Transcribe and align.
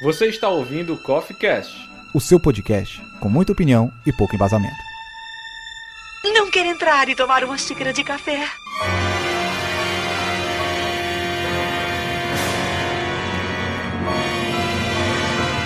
Você 0.00 0.26
está 0.26 0.48
ouvindo 0.48 0.94
o 0.94 0.96
Coffee 0.96 1.36
Cast, 1.36 1.90
o 2.14 2.20
seu 2.20 2.38
podcast 2.38 3.02
com 3.18 3.28
muita 3.28 3.50
opinião 3.50 3.90
e 4.06 4.12
pouco 4.12 4.36
embasamento. 4.36 4.76
Não 6.22 6.48
quer 6.48 6.66
entrar 6.66 7.08
e 7.08 7.16
tomar 7.16 7.42
uma 7.42 7.58
xícara 7.58 7.92
de 7.92 8.04
café? 8.04 8.46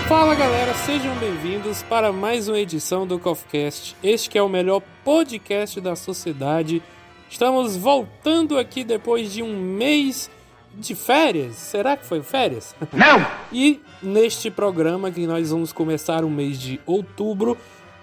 Fala 0.09 0.35
galera, 0.35 0.73
sejam 0.77 1.15
bem-vindos 1.17 1.83
para 1.83 2.11
mais 2.11 2.49
uma 2.49 2.59
edição 2.59 3.07
do 3.07 3.19
CoffeeCast. 3.19 3.95
Este 4.03 4.31
que 4.31 4.39
é 4.39 4.43
o 4.43 4.49
melhor 4.49 4.81
podcast 5.05 5.79
da 5.79 5.95
sociedade. 5.95 6.83
Estamos 7.29 7.77
voltando 7.77 8.59
aqui 8.59 8.83
depois 8.83 9.31
de 9.31 9.43
um 9.43 9.61
mês 9.61 10.31
de 10.75 10.95
férias. 10.95 11.57
Será 11.57 11.97
que 11.97 12.05
foi 12.05 12.23
férias? 12.23 12.75
Não! 12.93 13.25
E 13.55 13.83
neste 14.03 14.51
programa 14.51 15.11
que 15.11 15.27
nós 15.27 15.51
vamos 15.51 15.75
começar 15.75 16.25
o 16.25 16.31
mês 16.31 16.59
de 16.59 16.81
outubro, 16.87 17.59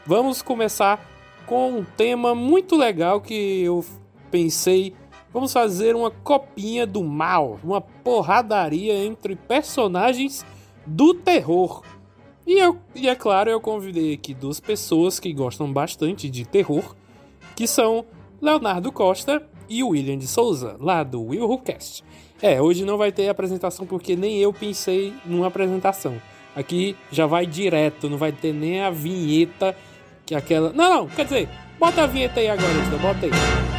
vamos 0.05 0.43
começar 0.43 1.03
com 1.47 1.79
um 1.79 1.83
tema 1.83 2.35
muito 2.35 2.75
legal 2.75 3.19
que 3.19 3.63
eu 3.63 3.83
pensei. 4.29 4.93
Vamos 5.33 5.51
fazer 5.51 5.95
uma 5.95 6.11
copinha 6.11 6.85
do 6.85 7.03
mal, 7.03 7.59
uma 7.63 7.81
porradaria 7.81 8.93
entre 8.93 9.35
personagens 9.35 10.45
do 10.85 11.15
terror. 11.15 11.81
E, 12.45 12.59
eu, 12.59 12.77
e 12.93 13.09
é 13.09 13.15
claro, 13.15 13.49
eu 13.49 13.59
convidei 13.59 14.13
aqui 14.13 14.33
duas 14.33 14.59
pessoas 14.59 15.19
que 15.19 15.33
gostam 15.33 15.71
bastante 15.71 16.29
de 16.29 16.45
terror, 16.45 16.95
que 17.55 17.67
são 17.67 18.05
Leonardo 18.41 18.91
Costa 18.91 19.41
e 19.67 19.83
William 19.83 20.17
de 20.17 20.27
Souza, 20.27 20.75
lá 20.79 21.03
do 21.03 21.21
Will 21.21 21.47
Who 21.47 21.59
Cast. 21.59 22.03
É, 22.41 22.61
hoje 22.61 22.85
não 22.85 22.97
vai 22.97 23.11
ter 23.11 23.27
apresentação 23.29 23.85
porque 23.85 24.15
nem 24.15 24.37
eu 24.37 24.53
pensei 24.53 25.13
numa 25.25 25.47
apresentação. 25.47 26.21
Aqui 26.55 26.95
já 27.11 27.25
vai 27.25 27.45
direto, 27.45 28.09
não 28.09 28.17
vai 28.17 28.31
ter 28.31 28.53
nem 28.53 28.81
a 28.81 28.89
vinheta 28.89 29.75
que 30.25 30.33
aquela. 30.33 30.71
Não, 30.73 30.89
não, 30.89 31.07
quer 31.07 31.25
dizer, 31.25 31.49
bota 31.79 32.03
a 32.03 32.07
vinheta 32.07 32.39
aí 32.39 32.49
agora, 32.49 32.73
bota 33.01 33.25
aí. 33.25 33.78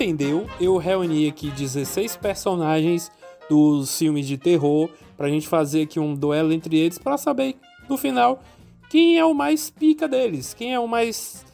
Entendeu, 0.00 0.48
eu 0.58 0.78
reuni 0.78 1.28
aqui 1.28 1.50
16 1.50 2.16
personagens 2.16 3.12
dos 3.50 3.98
filmes 3.98 4.26
de 4.26 4.38
terror 4.38 4.88
pra 5.14 5.28
gente 5.28 5.46
fazer 5.46 5.82
aqui 5.82 6.00
um 6.00 6.14
duelo 6.14 6.54
entre 6.54 6.78
eles 6.78 6.96
para 6.96 7.18
saber 7.18 7.56
no 7.86 7.98
final 7.98 8.42
quem 8.88 9.18
é 9.18 9.24
o 9.26 9.34
mais 9.34 9.68
pica 9.68 10.08
deles, 10.08 10.54
quem 10.54 10.72
é 10.72 10.80
o 10.80 10.88
mais 10.88 11.44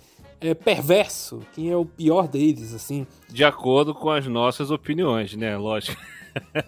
é, 0.41 0.55
perverso, 0.55 1.41
quem 1.55 1.73
é 1.73 1.77
o 1.77 1.85
pior 1.85 2.29
deles, 2.29 2.73
assim. 2.73 3.05
De 3.29 3.45
acordo 3.45 3.93
com 3.93 4.11
as 4.11 4.27
nossas 4.29 4.71
opiniões, 4.71 5.35
né? 5.35 5.57
Lógico. 5.57 6.01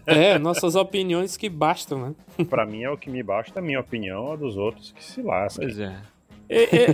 É, 0.07 0.39
nossas 0.39 0.75
opiniões 0.75 1.37
que 1.37 1.47
bastam, 1.47 1.99
né? 2.39 2.45
Pra 2.49 2.65
mim 2.65 2.85
é 2.85 2.91
o 2.91 2.97
que 2.97 3.11
me 3.11 3.23
basta, 3.23 3.59
a 3.59 3.63
minha 3.63 3.79
opinião, 3.79 4.33
a 4.33 4.37
dos 4.37 4.57
outros 4.57 4.93
que 4.93 5.05
se 5.05 5.21
lascam. 5.21 5.63
Pois 5.63 5.79
é. 5.79 5.95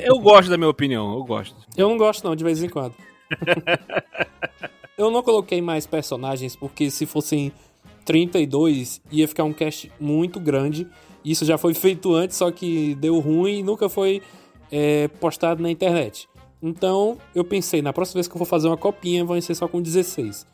Eu 0.03 0.19
gosto 0.19 0.51
da 0.51 0.57
minha 0.57 0.69
opinião, 0.69 1.15
eu 1.15 1.23
gosto. 1.23 1.55
Eu 1.77 1.89
não 1.89 1.97
gosto 1.97 2.25
não, 2.25 2.35
de 2.35 2.43
vez 2.43 2.61
em 2.61 2.69
quando. 2.69 2.97
Eu 4.97 5.11
não 5.11 5.23
coloquei 5.23 5.61
mais 5.61 5.87
personagens 5.87 6.55
porque 6.55 6.91
se 6.91 7.07
fossem 7.07 7.53
32 8.05 9.01
ia 9.11 9.27
ficar 9.27 9.45
um 9.45 9.53
cast 9.53 9.91
muito 9.99 10.39
grande. 10.39 10.87
Isso 11.25 11.45
já 11.45 11.57
foi 11.57 11.75
feito 11.75 12.15
antes, 12.15 12.37
só 12.37 12.51
que 12.51 12.95
deu 12.97 13.19
ruim 13.19 13.59
e 13.59 13.63
nunca 13.63 13.89
foi 13.89 14.23
é, 14.71 15.09
postado 15.09 15.63
na 15.63 15.71
internet. 15.71 16.29
Então 16.63 17.19
eu 17.35 17.45
pensei, 17.45 17.83
na 17.83 17.93
próxima 17.93 18.19
vez 18.19 18.29
que 18.29 18.35
eu 18.35 18.39
for 18.39 18.45
fazer 18.45 18.69
uma 18.69 18.77
copinha, 18.77 19.25
vai 19.25 19.41
ser 19.41 19.55
só 19.55 19.67
com 19.67 19.83
16. 19.83 20.47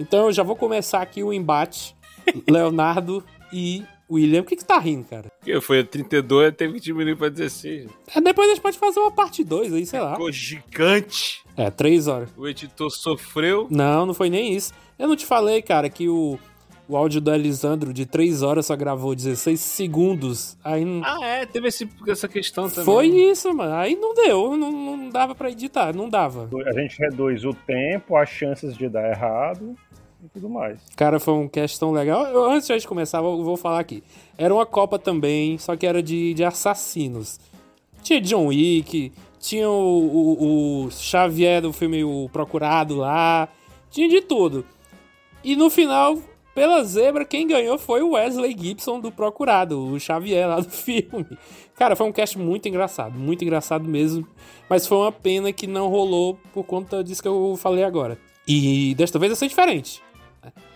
Então 0.00 0.26
eu 0.26 0.32
já 0.32 0.42
vou 0.42 0.56
começar 0.56 1.02
aqui 1.02 1.22
o 1.22 1.32
embate. 1.32 1.94
Leonardo 2.48 3.22
e 3.52 3.84
William, 4.10 4.42
por 4.42 4.50
que, 4.50 4.56
que 4.56 4.64
tá 4.64 4.78
rindo, 4.78 5.04
cara? 5.04 5.30
Porque 5.38 5.60
foi 5.60 5.82
32, 5.84 6.54
teve 6.54 6.74
que 6.74 6.80
diminuir 6.80 7.16
pra 7.16 7.28
16. 7.28 7.90
É, 8.14 8.20
depois 8.20 8.48
a 8.48 8.54
gente 8.54 8.62
pode 8.62 8.78
fazer 8.78 9.00
uma 9.00 9.10
parte 9.10 9.42
2 9.42 9.72
aí, 9.72 9.86
sei 9.86 10.00
lá. 10.00 10.12
Ficou 10.12 10.30
gigante. 10.30 11.42
É, 11.56 11.70
3 11.70 12.08
horas. 12.08 12.28
O 12.36 12.46
editor 12.46 12.90
sofreu. 12.90 13.66
Não, 13.70 14.06
não 14.06 14.14
foi 14.14 14.28
nem 14.28 14.54
isso. 14.54 14.72
Eu 14.98 15.08
não 15.08 15.16
te 15.16 15.24
falei, 15.24 15.62
cara, 15.62 15.88
que 15.88 16.08
o, 16.08 16.38
o 16.88 16.96
áudio 16.96 17.20
do 17.20 17.32
Elisandro 17.32 17.92
de 17.92 18.04
3 18.04 18.42
horas 18.42 18.66
só 18.66 18.76
gravou 18.76 19.14
16 19.14 19.58
segundos. 19.58 20.58
Aí 20.62 20.84
não... 20.84 21.02
Ah, 21.04 21.24
é, 21.24 21.46
teve 21.46 21.68
esse, 21.68 21.88
essa 22.06 22.28
questão 22.28 22.68
também. 22.68 22.84
Foi 22.84 23.06
isso, 23.06 23.52
mano. 23.54 23.74
Aí 23.74 23.96
não 23.96 24.14
deu, 24.14 24.56
não, 24.56 24.70
não 24.70 25.08
dava 25.08 25.34
pra 25.34 25.50
editar, 25.50 25.94
não 25.94 26.08
dava. 26.08 26.50
A 26.66 26.80
gente 26.80 26.98
reduz 26.98 27.44
o 27.44 27.54
tempo, 27.54 28.16
as 28.16 28.28
chances 28.28 28.76
de 28.76 28.88
dar 28.88 29.10
errado 29.10 29.74
e 30.22 30.28
tudo 30.28 30.48
mais. 30.48 30.78
Cara, 30.96 31.18
foi 31.18 31.34
um 31.34 31.48
cast 31.48 31.78
tão 31.78 31.92
legal. 31.92 32.26
Eu, 32.26 32.50
antes 32.50 32.66
de 32.66 32.72
a 32.72 32.78
gente 32.78 32.88
começar, 32.88 33.18
eu 33.18 33.42
vou 33.42 33.56
falar 33.56 33.80
aqui. 33.80 34.02
Era 34.38 34.54
uma 34.54 34.64
Copa 34.64 34.98
também, 34.98 35.58
só 35.58 35.76
que 35.76 35.86
era 35.86 36.02
de, 36.02 36.34
de 36.34 36.44
assassinos. 36.44 37.40
Tinha 38.02 38.20
John 38.20 38.46
Wick, 38.46 39.12
tinha 39.38 39.68
o, 39.68 39.74
o, 39.74 40.84
o 40.86 40.90
Xavier 40.90 41.60
do 41.60 41.72
filme 41.72 42.04
O 42.04 42.28
Procurado 42.32 42.96
lá, 42.96 43.48
tinha 43.90 44.08
de 44.08 44.20
tudo. 44.20 44.64
E 45.44 45.56
no 45.56 45.68
final, 45.68 46.18
pela 46.54 46.84
zebra, 46.84 47.24
quem 47.24 47.46
ganhou 47.46 47.78
foi 47.78 48.02
o 48.02 48.10
Wesley 48.10 48.56
Gibson 48.58 49.00
do 49.00 49.10
Procurado, 49.10 49.80
o 49.80 49.98
Xavier 49.98 50.48
lá 50.48 50.60
do 50.60 50.68
filme. 50.70 51.26
Cara, 51.76 51.96
foi 51.96 52.06
um 52.06 52.12
cast 52.12 52.38
muito 52.38 52.68
engraçado, 52.68 53.18
muito 53.18 53.42
engraçado 53.42 53.88
mesmo. 53.88 54.26
Mas 54.68 54.86
foi 54.86 54.98
uma 54.98 55.12
pena 55.12 55.52
que 55.52 55.66
não 55.66 55.88
rolou 55.88 56.38
por 56.52 56.64
conta 56.64 57.02
disso 57.02 57.22
que 57.22 57.28
eu 57.28 57.56
falei 57.56 57.84
agora. 57.84 58.18
E 58.46 58.94
desta 58.96 59.18
vez 59.18 59.30
vai 59.30 59.36
ser 59.36 59.48
diferente. 59.48 60.01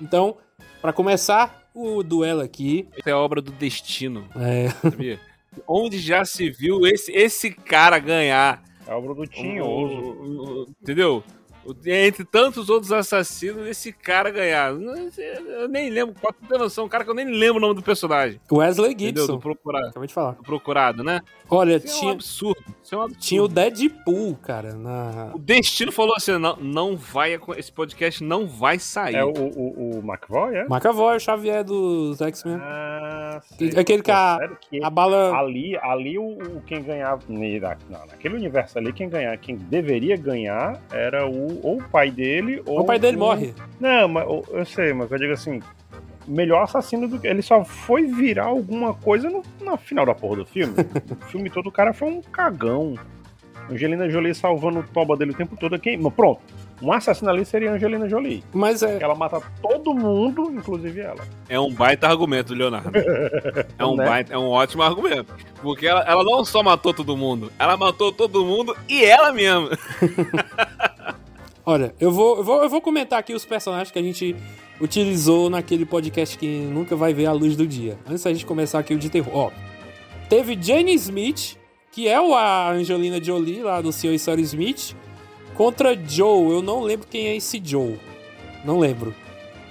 Então, 0.00 0.36
para 0.80 0.92
começar 0.92 1.66
o 1.76 2.02
duelo 2.02 2.40
aqui. 2.40 2.88
É 3.04 3.10
a 3.10 3.18
obra 3.18 3.42
do 3.42 3.52
destino. 3.52 4.26
É. 4.34 4.70
Sabia? 4.70 5.20
Onde 5.66 5.98
já 5.98 6.24
se 6.24 6.50
viu 6.50 6.86
esse, 6.86 7.12
esse 7.12 7.50
cara 7.50 7.98
ganhar? 7.98 8.62
É 8.86 8.92
a 8.92 8.96
obra 8.96 9.14
do 9.14 9.26
Tinhoso. 9.26 10.68
Entendeu? 10.80 11.22
entre 11.84 12.24
tantos 12.24 12.68
outros 12.68 12.92
assassinos, 12.92 13.66
esse 13.66 13.92
cara 13.92 14.30
ganhar. 14.30 14.72
Eu 14.72 15.68
nem 15.68 15.90
lembro, 15.90 16.14
pode 16.14 16.36
ter 16.48 16.58
noção, 16.58 16.84
um 16.84 16.88
cara 16.88 17.04
que 17.04 17.10
eu 17.10 17.14
nem 17.14 17.26
lembro 17.26 17.56
o 17.56 17.60
nome 17.60 17.74
do 17.74 17.82
personagem. 17.82 18.40
Wesley 18.50 18.90
Gibson. 18.90 19.04
Entendeu? 19.04 19.26
Do 19.26 19.40
procurado. 19.40 19.88
Acabei 19.88 20.06
de 20.06 20.14
falar. 20.14 20.32
Do 20.32 20.42
procurado, 20.42 21.02
né? 21.02 21.20
Olha, 21.50 21.76
Isso 21.76 21.98
tinha. 21.98 22.10
É 22.10 22.12
um 22.12 22.14
absurdo. 22.14 22.64
Isso 22.86 22.94
é 22.94 22.98
um 22.98 23.02
absurdo. 23.02 23.20
Tinha 23.20 23.42
o 23.42 23.48
Deadpool, 23.48 24.36
cara. 24.36 24.72
Na... 24.74 25.32
O 25.34 25.38
Destino 25.40 25.90
falou 25.90 26.14
assim: 26.14 26.38
não, 26.38 26.56
não 26.56 26.96
vai. 26.96 27.36
Esse 27.56 27.72
podcast 27.72 28.22
não 28.22 28.46
vai 28.46 28.78
sair. 28.78 29.16
É 29.16 29.24
o, 29.24 29.32
o, 29.32 29.96
o 29.96 29.98
McVoy, 29.98 30.54
é? 30.54 30.66
McAvoy, 30.66 31.16
o 31.16 31.20
Xavier 31.20 31.64
dos 31.64 32.20
X-Men. 32.20 32.58
Ah, 32.62 33.40
Aquele 33.76 34.02
que 34.04 34.10
a, 34.12 34.38
que 34.60 34.84
a 34.84 34.88
bala. 34.88 35.36
Ali, 35.36 35.76
ali 35.78 36.16
o, 36.16 36.38
o 36.38 36.62
quem 36.64 36.80
ganhava. 36.80 37.22
Não, 37.28 38.06
naquele 38.06 38.36
universo 38.36 38.78
ali, 38.78 38.92
quem 38.92 39.08
ganhar, 39.08 39.36
quem 39.38 39.56
deveria 39.56 40.16
ganhar 40.16 40.80
era 40.92 41.26
o, 41.28 41.66
ou 41.66 41.78
o 41.78 41.88
pai 41.88 42.12
dele, 42.12 42.62
ou. 42.66 42.82
O 42.82 42.84
pai 42.84 43.00
dele 43.00 43.16
morre. 43.16 43.52
Não, 43.80 44.06
mas 44.06 44.28
eu 44.48 44.64
sei, 44.64 44.92
mas 44.92 45.10
eu 45.10 45.18
digo 45.18 45.32
assim. 45.32 45.60
Melhor 46.26 46.62
assassino 46.62 47.08
do 47.08 47.18
que. 47.18 47.26
Ele 47.26 47.42
só 47.42 47.64
foi 47.64 48.06
virar 48.06 48.46
alguma 48.46 48.94
coisa 48.94 49.28
no, 49.30 49.42
no 49.60 49.76
final 49.76 50.06
da 50.06 50.14
porra 50.14 50.36
do 50.36 50.46
filme. 50.46 50.74
o 51.10 51.24
filme 51.26 51.50
todo, 51.50 51.68
o 51.68 51.72
cara 51.72 51.92
foi 51.92 52.08
um 52.08 52.20
cagão. 52.20 52.94
Angelina 53.70 54.08
Jolie 54.08 54.34
salvando 54.34 54.80
o 54.80 54.82
toba 54.82 55.16
dele 55.16 55.32
o 55.32 55.34
tempo 55.34 55.56
todo. 55.56 55.78
Quem... 55.78 56.00
Pronto. 56.10 56.40
Um 56.80 56.92
assassino 56.92 57.30
ali 57.30 57.44
seria 57.44 57.72
Angelina 57.72 58.08
Jolie. 58.08 58.44
Mas 58.52 58.82
é. 58.82 58.98
Ela 59.00 59.14
mata 59.14 59.40
todo 59.62 59.94
mundo, 59.94 60.52
inclusive 60.52 61.00
ela. 61.00 61.24
É 61.48 61.58
um 61.58 61.72
baita 61.72 62.06
argumento, 62.06 62.54
Leonardo. 62.54 62.90
É 63.78 63.84
um, 63.84 63.96
Né? 63.96 64.04
baita, 64.04 64.34
é 64.34 64.38
um 64.38 64.48
ótimo 64.48 64.82
argumento. 64.82 65.34
Porque 65.62 65.86
ela, 65.86 66.02
ela 66.06 66.22
não 66.22 66.44
só 66.44 66.62
matou 66.62 66.92
todo 66.92 67.16
mundo, 67.16 67.50
ela 67.58 67.76
matou 67.76 68.12
todo 68.12 68.44
mundo 68.44 68.76
e 68.88 69.04
ela 69.04 69.32
mesma. 69.32 69.70
Olha, 71.64 71.94
eu 71.98 72.12
vou, 72.12 72.36
eu 72.38 72.44
vou, 72.44 72.62
eu 72.62 72.68
vou 72.68 72.80
comentar 72.80 73.18
aqui 73.18 73.34
os 73.34 73.44
personagens 73.44 73.90
que 73.90 73.98
a 73.98 74.02
gente 74.02 74.36
utilizou 74.80 75.48
naquele 75.48 75.86
podcast 75.86 76.36
que 76.36 76.46
nunca 76.46 76.94
vai 76.96 77.14
ver 77.14 77.26
a 77.26 77.32
luz 77.32 77.56
do 77.56 77.66
dia. 77.66 77.98
Antes 78.06 78.24
da 78.24 78.32
gente 78.32 78.46
começar 78.46 78.78
aqui 78.78 78.94
o 78.94 78.98
de 78.98 79.08
terror. 79.08 79.32
Ó, 79.34 79.50
teve 80.28 80.58
Jane 80.60 80.94
Smith, 80.94 81.56
que 81.90 82.08
é 82.08 82.16
a 82.16 82.70
Angelina 82.70 83.22
Jolie 83.22 83.62
lá 83.62 83.80
do 83.80 83.92
Sr. 83.92 84.14
e 84.14 84.18
Sr. 84.18 84.38
Smith, 84.40 84.94
contra 85.54 85.96
Joe. 85.96 86.50
Eu 86.50 86.62
não 86.62 86.82
lembro 86.82 87.06
quem 87.08 87.26
é 87.28 87.36
esse 87.36 87.60
Joe. 87.64 87.98
Não 88.64 88.78
lembro. 88.78 89.14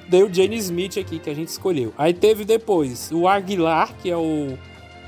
Deu 0.07 0.31
Jane 0.31 0.57
Smith 0.57 0.97
aqui 0.97 1.19
que 1.19 1.29
a 1.29 1.33
gente 1.33 1.49
escolheu. 1.49 1.93
Aí 1.97 2.13
teve 2.13 2.45
depois 2.45 3.11
o 3.11 3.27
Aguilar, 3.27 3.93
que 4.01 4.09
é 4.09 4.17
o 4.17 4.57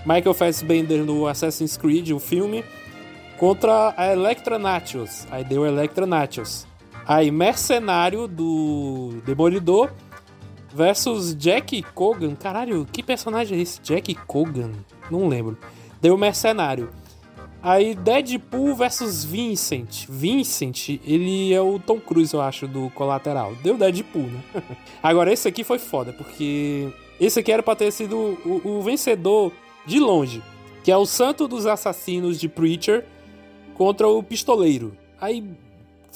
Michael 0.05 0.33
Fassbender 0.33 1.03
no 1.03 1.27
Assassin's 1.27 1.77
Creed, 1.77 2.11
o 2.11 2.19
filme, 2.19 2.63
contra 3.37 3.93
a 3.95 4.11
Electra 4.11 4.57
Nachos. 4.57 5.27
Aí 5.29 5.43
deu 5.43 5.65
Electra 5.65 6.05
Nachos. 6.05 6.65
Aí 7.07 7.31
Mercenário 7.31 8.27
do 8.27 9.21
Demolidor 9.25 9.91
versus 10.73 11.33
Jack 11.33 11.81
Cogan. 11.93 12.35
Caralho, 12.35 12.85
que 12.91 13.01
personagem 13.01 13.57
é 13.57 13.61
esse? 13.61 13.81
Jack 13.81 14.13
Cogan? 14.27 14.71
Não 15.09 15.27
lembro. 15.27 15.57
Deu 16.01 16.17
Mercenário. 16.17 16.89
Aí 17.61 17.95
Deadpool 17.95 18.75
versus 18.75 19.23
Vincent. 19.23 20.05
Vincent, 20.07 20.89
ele 21.05 21.53
é 21.53 21.61
o 21.61 21.79
Tom 21.79 21.99
Cruise, 21.99 22.33
eu 22.33 22.41
acho, 22.41 22.67
do 22.67 22.89
Colateral. 22.91 23.55
Deu 23.63 23.77
Deadpool, 23.77 24.23
né? 24.23 24.43
Agora, 25.01 25.33
esse 25.33 25.47
aqui 25.47 25.63
foi 25.63 25.79
foda, 25.79 26.13
porque 26.13 26.89
esse 27.19 27.39
aqui 27.39 27.51
era 27.51 27.63
pra 27.63 27.75
ter 27.75 27.91
sido 27.91 28.37
o, 28.45 28.61
o 28.63 28.81
vencedor 28.81 29.51
de 29.85 29.99
longe, 29.99 30.41
que 30.83 30.91
é 30.91 30.97
o 30.97 31.05
Santo 31.05 31.47
dos 31.47 31.65
Assassinos 31.65 32.39
de 32.39 32.47
Preacher 32.47 33.05
contra 33.73 34.07
o 34.07 34.21
Pistoleiro. 34.21 34.95
Aí 35.19 35.43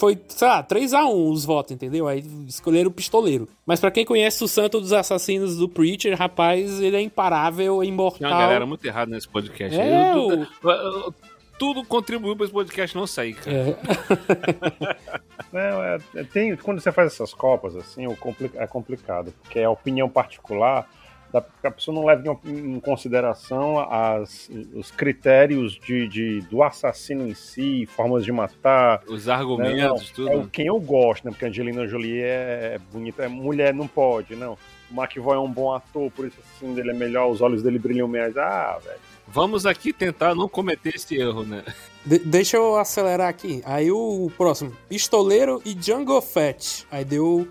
foi, 0.01 0.19
sei 0.29 0.47
lá, 0.47 0.63
3x1 0.63 1.31
os 1.31 1.45
votos, 1.45 1.71
entendeu? 1.71 2.07
Aí 2.07 2.23
escolheram 2.47 2.89
o 2.89 2.93
Pistoleiro. 2.93 3.47
Mas 3.67 3.79
pra 3.79 3.91
quem 3.91 4.03
conhece 4.03 4.43
o 4.43 4.47
Santo 4.47 4.81
dos 4.81 4.91
Assassinos 4.91 5.55
do 5.57 5.69
Preacher, 5.69 6.17
rapaz, 6.17 6.81
ele 6.81 6.97
é 6.97 7.01
imparável, 7.01 7.77
é 7.77 7.85
Tem 7.85 7.93
imortal. 7.93 8.31
uma 8.31 8.39
galera 8.39 8.65
muito 8.65 8.83
errada 8.83 9.11
nesse 9.11 9.27
podcast. 9.29 9.79
É, 9.79 10.11
Eu- 10.13 10.17
o- 10.17 10.31
eu- 10.63 10.71
eu- 10.71 11.13
tudo 11.59 11.83
contribuiu 11.85 12.35
pra 12.35 12.45
esse 12.45 12.53
podcast 12.53 12.97
não 12.97 13.05
sair, 13.05 13.35
cara. 13.35 13.55
É. 13.55 13.75
Não, 15.53 15.83
é- 15.83 15.97
é- 16.15 16.23
tem, 16.23 16.55
quando 16.55 16.79
você 16.81 16.91
faz 16.91 17.13
essas 17.13 17.33
copas, 17.33 17.75
assim, 17.75 18.07
o 18.07 18.15
compli- 18.15 18.51
é 18.55 18.65
complicado, 18.65 19.33
porque 19.43 19.59
é 19.59 19.65
a 19.65 19.69
opinião 19.69 20.09
particular, 20.09 20.89
da, 21.31 21.43
a 21.63 21.71
pessoa 21.71 21.95
não 21.95 22.05
leva 22.05 22.23
em, 22.45 22.75
em 22.75 22.79
consideração 22.79 23.79
as, 23.79 24.49
os 24.73 24.91
critérios 24.91 25.73
de, 25.79 26.07
de- 26.07 26.41
do 26.41 26.61
assassino 26.63 27.27
em 27.27 27.33
si, 27.33 27.85
formas 27.85 28.23
de 28.25 28.31
matar. 28.31 29.01
Os 29.07 29.25
né? 29.27 29.33
argumentos, 29.33 30.07
Não, 30.09 30.15
tudo. 30.15 30.29
É 30.31 30.35
o 30.35 30.47
quem 30.47 30.67
eu 30.67 30.79
gosto, 30.79 31.25
né? 31.25 31.31
Porque 31.31 31.45
a 31.45 31.47
Angelina 31.47 31.87
Jolie 31.87 32.21
é, 32.21 32.73
é 32.75 32.79
bonita, 32.91 33.23
é 33.23 33.27
mulher, 33.27 33.73
não 33.73 33.87
pode, 33.87 34.35
não. 34.35 34.57
O 34.91 35.01
McVoy 35.01 35.37
é 35.37 35.39
um 35.39 35.49
bom 35.49 35.73
ator, 35.73 36.11
por 36.11 36.27
isso 36.27 36.37
assim 36.57 36.73
dele 36.73 36.91
é 36.91 36.93
melhor, 36.93 37.29
os 37.31 37.39
olhos 37.41 37.63
dele 37.63 37.79
brilham 37.79 38.07
mais. 38.09 38.35
Ah, 38.35 38.77
velho. 38.83 38.99
Vamos 39.27 39.65
aqui 39.65 39.93
tentar 39.93 40.35
não 40.35 40.49
cometer 40.49 40.93
esse 40.95 41.15
erro, 41.15 41.43
né? 41.43 41.63
De- 42.05 42.19
deixa 42.19 42.57
eu 42.57 42.75
acelerar 42.77 43.29
aqui. 43.29 43.61
Aí 43.65 43.89
o 43.89 44.29
próximo, 44.37 44.75
Pistoleiro 44.89 45.61
e 45.63 45.73
Django 45.73 46.19
Fett. 46.21 46.85
Aí 46.91 47.05
deu. 47.05 47.47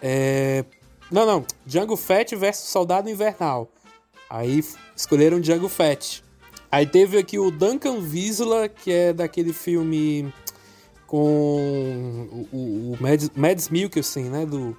é, 0.00 0.64
Não, 1.10 1.26
não. 1.26 1.44
Django 1.64 1.96
Fett 1.96 2.34
versus 2.36 2.68
Soldado 2.68 3.08
Invernal. 3.08 3.70
Aí 4.28 4.62
escolheram 4.94 5.40
Django 5.40 5.68
Fett. 5.68 6.22
Aí 6.70 6.86
teve 6.86 7.16
aqui 7.16 7.38
o 7.38 7.50
Duncan 7.50 8.00
Visla, 8.00 8.68
que 8.68 8.92
é 8.92 9.12
daquele 9.12 9.54
filme 9.54 10.32
com 11.06 12.28
o, 12.30 12.56
o, 12.56 12.92
o 12.92 12.96
Mads, 13.00 13.30
Mads 13.34 13.68
Mikkelsen, 13.70 14.24
né? 14.24 14.44
Do 14.44 14.76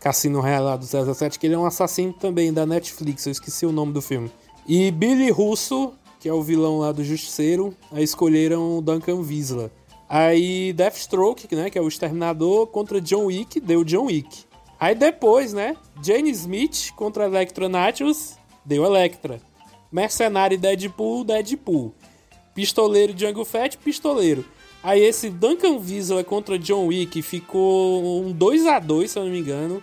Cassino 0.00 0.40
Real 0.40 0.64
lá 0.64 0.76
do 0.76 0.86
007, 0.86 1.38
que 1.38 1.46
ele 1.46 1.54
é 1.54 1.58
um 1.58 1.66
assassino 1.66 2.14
também 2.14 2.52
da 2.52 2.64
Netflix. 2.64 3.26
Eu 3.26 3.32
esqueci 3.32 3.66
o 3.66 3.72
nome 3.72 3.92
do 3.92 4.00
filme. 4.00 4.32
E 4.66 4.90
Billy 4.90 5.30
Russo, 5.30 5.92
que 6.18 6.28
é 6.28 6.32
o 6.32 6.42
vilão 6.42 6.78
lá 6.78 6.90
do 6.90 7.04
Justiceiro, 7.04 7.74
aí 7.92 8.02
escolheram 8.02 8.78
o 8.78 8.80
Duncan 8.80 9.22
Visla. 9.22 9.70
Aí 10.08 10.72
Deathstroke, 10.72 11.54
né, 11.54 11.68
que 11.68 11.78
é 11.78 11.82
o 11.82 11.88
Exterminador, 11.88 12.66
contra 12.68 13.00
John 13.00 13.26
Wick, 13.26 13.60
deu 13.60 13.84
John 13.84 14.06
Wick. 14.06 14.45
Aí 14.78 14.94
depois, 14.94 15.52
né, 15.52 15.76
Jane 16.04 16.30
Smith 16.30 16.92
contra 16.94 17.24
Electra 17.24 17.68
Natchez, 17.68 18.38
deu 18.64 18.84
Electra. 18.84 19.40
Mercenário 19.90 20.58
Deadpool, 20.58 21.24
Deadpool. 21.24 21.94
Pistoleiro 22.54 23.14
Django 23.14 23.44
Fett, 23.44 23.78
Pistoleiro. 23.78 24.44
Aí 24.82 25.00
esse 25.02 25.30
Duncan 25.30 25.78
Visla 25.78 26.22
contra 26.22 26.58
John 26.58 26.86
Wick 26.86 27.20
ficou 27.22 28.22
um 28.24 28.32
2 28.32 28.66
a 28.66 28.78
2 28.78 29.10
se 29.10 29.18
eu 29.18 29.24
não 29.24 29.30
me 29.30 29.38
engano. 29.38 29.82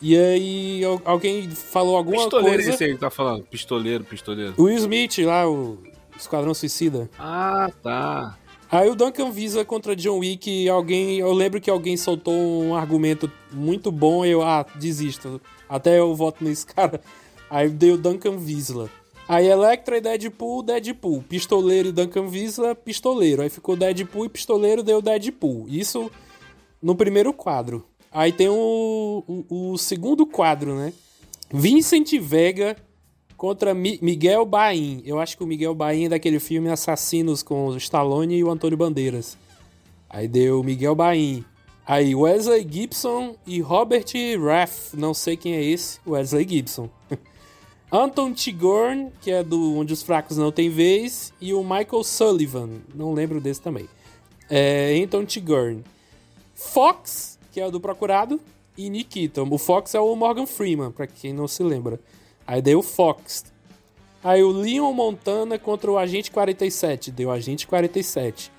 E 0.00 0.16
aí 0.16 0.84
al- 0.84 1.00
alguém 1.04 1.50
falou 1.50 1.96
alguma 1.96 2.18
Pistoleiro 2.22 2.56
coisa... 2.56 2.70
esse 2.70 2.84
aí 2.84 2.92
que 2.94 2.98
tá 3.00 3.10
falando. 3.10 3.42
Pistoleiro, 3.44 4.04
pistoleiro. 4.04 4.54
O 4.56 4.64
Will 4.64 4.76
Smith 4.78 5.18
lá, 5.18 5.48
o 5.50 5.78
Esquadrão 6.16 6.54
Suicida. 6.54 7.10
Ah, 7.18 7.70
tá. 7.82 8.38
Aí 8.72 8.88
o 8.88 8.94
Duncan 8.94 9.32
Visa 9.32 9.64
contra 9.64 9.96
John 9.96 10.18
Wick, 10.18 10.68
alguém, 10.68 11.18
eu 11.18 11.32
lembro 11.32 11.60
que 11.60 11.68
alguém 11.68 11.96
soltou 11.96 12.34
um 12.34 12.76
argumento 12.76 13.30
muito 13.52 13.90
bom 13.90 14.24
e 14.24 14.30
eu, 14.30 14.42
ah, 14.42 14.64
desisto. 14.76 15.40
Até 15.68 15.98
eu 15.98 16.14
voto 16.14 16.44
nesse 16.44 16.66
cara. 16.66 17.00
Aí 17.50 17.68
deu 17.68 17.96
Duncan 17.96 18.36
Visla. 18.36 18.88
Aí 19.26 19.48
Electra 19.48 19.96
e 19.96 20.00
Deadpool, 20.00 20.62
Deadpool. 20.62 21.22
Pistoleiro 21.28 21.88
e 21.88 21.92
Duncan 21.92 22.28
Visla, 22.28 22.74
pistoleiro. 22.74 23.42
Aí 23.42 23.50
ficou 23.50 23.76
Deadpool 23.76 24.26
e 24.26 24.28
pistoleiro, 24.28 24.84
deu 24.84 25.02
Deadpool. 25.02 25.66
Isso 25.68 26.08
no 26.80 26.94
primeiro 26.94 27.32
quadro. 27.32 27.84
Aí 28.12 28.32
tem 28.32 28.48
o, 28.48 29.24
o, 29.26 29.72
o 29.72 29.78
segundo 29.78 30.24
quadro, 30.26 30.76
né? 30.76 30.92
Vincent 31.52 32.12
Vega 32.20 32.76
contra 33.40 33.72
Mi- 33.72 33.98
Miguel 34.02 34.44
Bain. 34.44 35.00
Eu 35.02 35.18
acho 35.18 35.34
que 35.34 35.42
o 35.42 35.46
Miguel 35.46 35.74
Bain 35.74 36.04
é 36.04 36.08
daquele 36.10 36.38
filme 36.38 36.68
Assassinos 36.68 37.42
com 37.42 37.68
o 37.68 37.76
Stallone 37.78 38.36
e 38.36 38.44
o 38.44 38.50
Antônio 38.50 38.76
Bandeiras. 38.76 39.34
Aí 40.10 40.28
deu 40.28 40.62
Miguel 40.62 40.94
Bain. 40.94 41.42
Aí 41.86 42.14
Wesley 42.14 42.66
Gibson 42.70 43.34
e 43.46 43.58
Robert 43.62 44.04
Raff. 44.44 44.94
Não 44.94 45.14
sei 45.14 45.38
quem 45.38 45.54
é 45.54 45.64
esse, 45.64 45.98
Wesley 46.06 46.46
Gibson. 46.46 46.90
Anton 47.90 48.34
Tigorn, 48.34 49.08
que 49.22 49.30
é 49.30 49.42
do 49.42 49.74
Onde 49.78 49.94
os 49.94 50.02
Fracos 50.02 50.36
Não 50.36 50.52
Tem 50.52 50.68
Vez. 50.68 51.32
E 51.40 51.54
o 51.54 51.62
Michael 51.62 52.04
Sullivan. 52.04 52.68
Não 52.94 53.14
lembro 53.14 53.40
desse 53.40 53.62
também. 53.62 53.88
É 54.50 55.00
Anton 55.02 55.24
Tigorn. 55.24 55.82
Fox, 56.54 57.38
que 57.50 57.58
é 57.58 57.66
o 57.66 57.70
do 57.70 57.80
Procurado. 57.80 58.38
E 58.76 58.90
Nikita. 58.90 59.42
O 59.42 59.56
Fox 59.58 59.94
é 59.94 60.00
o 60.00 60.14
Morgan 60.14 60.44
Freeman, 60.46 60.90
pra 60.90 61.06
quem 61.06 61.32
não 61.32 61.48
se 61.48 61.62
lembra. 61.62 61.98
Aí 62.50 62.60
deu 62.60 62.82
Fox. 62.82 63.44
Aí 64.24 64.42
o 64.42 64.50
Leon 64.50 64.92
Montana 64.92 65.56
contra 65.56 65.88
o 65.88 65.96
Agente 65.96 66.32
47. 66.32 67.12
Deu 67.12 67.30
Agente 67.30 67.64
47. 67.64 68.50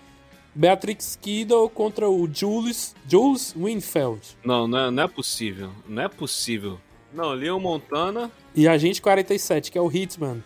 Beatrix 0.55 1.19
Kiddo 1.21 1.69
contra 1.69 2.09
o 2.09 2.25
Jules, 2.33 2.95
Jules 3.05 3.53
Winfeld. 3.53 4.37
Não, 4.45 4.65
não 4.65 4.79
é, 4.79 4.91
não 4.91 5.03
é 5.03 5.07
possível. 5.09 5.71
Não 5.85 6.03
é 6.03 6.07
possível. 6.07 6.79
Não, 7.13 7.33
Leon 7.33 7.59
Montana. 7.59 8.31
E 8.55 8.65
Agente 8.65 9.01
47, 9.01 9.69
que 9.69 9.77
é 9.77 9.81
o 9.81 9.91
Hitman. 9.91 10.41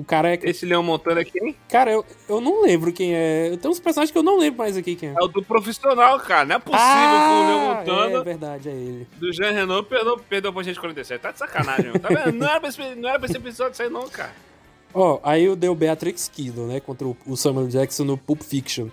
O 0.00 0.04
cara 0.04 0.32
é. 0.32 0.38
Esse 0.44 0.64
Leon 0.64 0.82
Montana 0.82 1.20
é 1.20 1.24
quem? 1.24 1.54
Cara, 1.68 1.92
eu, 1.92 2.02
eu 2.26 2.40
não 2.40 2.62
lembro 2.62 2.90
quem 2.90 3.14
é. 3.14 3.54
Tem 3.60 3.70
uns 3.70 3.78
personagens 3.78 4.10
que 4.10 4.16
eu 4.16 4.22
não 4.22 4.38
lembro 4.38 4.56
mais 4.58 4.74
aqui 4.74 4.96
quem 4.96 5.10
é. 5.10 5.12
É 5.12 5.22
o 5.22 5.28
do 5.28 5.42
profissional, 5.42 6.18
cara. 6.20 6.46
Não 6.46 6.56
é 6.56 6.58
possível 6.58 6.86
que 6.86 7.32
o 7.34 7.46
Leon 7.46 7.74
Montana 7.74 8.18
É 8.18 8.24
verdade, 8.24 8.68
é 8.70 8.72
ele. 8.72 9.06
do 9.18 9.30
Jean 9.30 9.50
Renault 9.52 9.86
perdeu, 9.90 10.16
perdeu 10.18 10.52
pra 10.54 10.62
gente 10.62 10.80
47. 10.80 11.20
Tá 11.20 11.32
de 11.32 11.38
sacanagem, 11.38 11.84
meu. 11.92 12.00
Tá 12.00 12.08
vendo? 12.08 12.32
Não 12.32 12.48
era 12.48 12.58
pra 12.60 12.68
esse, 12.70 12.94
não 12.94 13.08
era 13.10 13.18
pra 13.18 13.28
esse 13.28 13.36
episódio 13.36 13.76
sair, 13.76 13.90
não, 13.90 14.08
cara. 14.08 14.32
Ó, 14.94 15.20
aí 15.22 15.44
eu 15.44 15.54
dei 15.54 15.68
o 15.68 15.74
Beatrix 15.74 16.28
Kiddo, 16.28 16.62
né? 16.62 16.80
Contra 16.80 17.06
o, 17.06 17.14
o 17.26 17.36
Samuel 17.36 17.68
Jackson 17.68 18.04
no 18.04 18.16
Pulp 18.16 18.40
Fiction. 18.42 18.88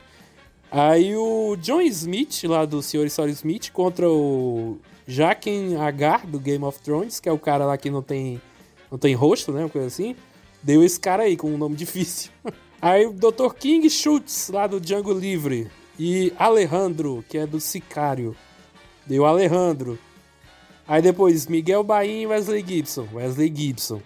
Aí 0.70 1.16
o 1.16 1.56
John 1.62 1.82
Smith, 1.82 2.44
lá 2.44 2.66
do 2.66 2.82
Sr. 2.84 3.06
e 3.06 3.10
Sr. 3.10 3.30
Smith, 3.30 3.72
contra 3.72 4.10
o 4.10 4.78
Jaquen 5.08 5.78
Agar, 5.78 6.28
do 6.28 6.38
Game 6.38 6.64
of 6.66 6.80
Thrones, 6.82 7.20
que 7.22 7.30
é 7.30 7.32
o 7.32 7.40
cara 7.40 7.66
lá 7.66 7.78
que 7.78 7.90
não 7.90 8.02
tem, 8.02 8.42
não 8.92 8.98
tem 8.98 9.16
rosto, 9.16 9.54
né? 9.54 9.62
Uma 9.62 9.70
coisa 9.70 9.88
assim. 9.88 10.14
Deu 10.68 10.84
esse 10.84 11.00
cara 11.00 11.24
aí, 11.24 11.38
com 11.38 11.50
um 11.50 11.58
nome 11.58 11.78
difícil. 11.78 12.30
Aí 12.82 13.06
o 13.06 13.14
Dr. 13.14 13.54
King 13.58 13.90
Schultz, 13.90 14.50
lá 14.50 14.68
do 14.68 14.82
Django 14.82 15.14
Livre. 15.14 15.72
E 15.98 16.34
Alejandro, 16.38 17.24
que 17.30 17.38
é 17.38 17.48
do 17.48 17.58
Sicário. 17.58 18.36
Deu 19.06 19.26
Alejandro. 19.26 19.98
Aí 20.86 21.02
depois 21.02 21.48
Miguel 21.48 21.86
Bain 21.86 22.24
e 22.24 22.28
Wesley 22.28 22.66
Gibson. 22.68 23.08
Wesley 23.14 23.50
Gibson. 23.56 24.02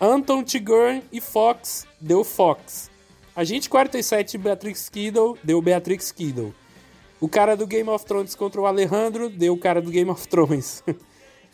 Anton 0.00 0.42
Tigorn 0.42 1.00
e 1.12 1.20
Fox 1.20 1.86
deu 2.00 2.24
Fox. 2.24 2.90
Agente 3.36 3.70
47 3.70 4.36
Beatrix 4.36 4.88
Kiddo 4.88 5.38
deu 5.44 5.62
Beatrix 5.62 6.10
Kiddo. 6.10 6.52
O 7.20 7.28
cara 7.28 7.56
do 7.56 7.68
Game 7.68 7.88
of 7.88 8.04
Thrones 8.04 8.34
contra 8.34 8.60
o 8.60 8.66
Alejandro 8.66 9.30
deu 9.30 9.54
o 9.54 9.58
cara 9.58 9.80
do 9.80 9.92
Game 9.92 10.10
of 10.10 10.26
Thrones. 10.26 10.82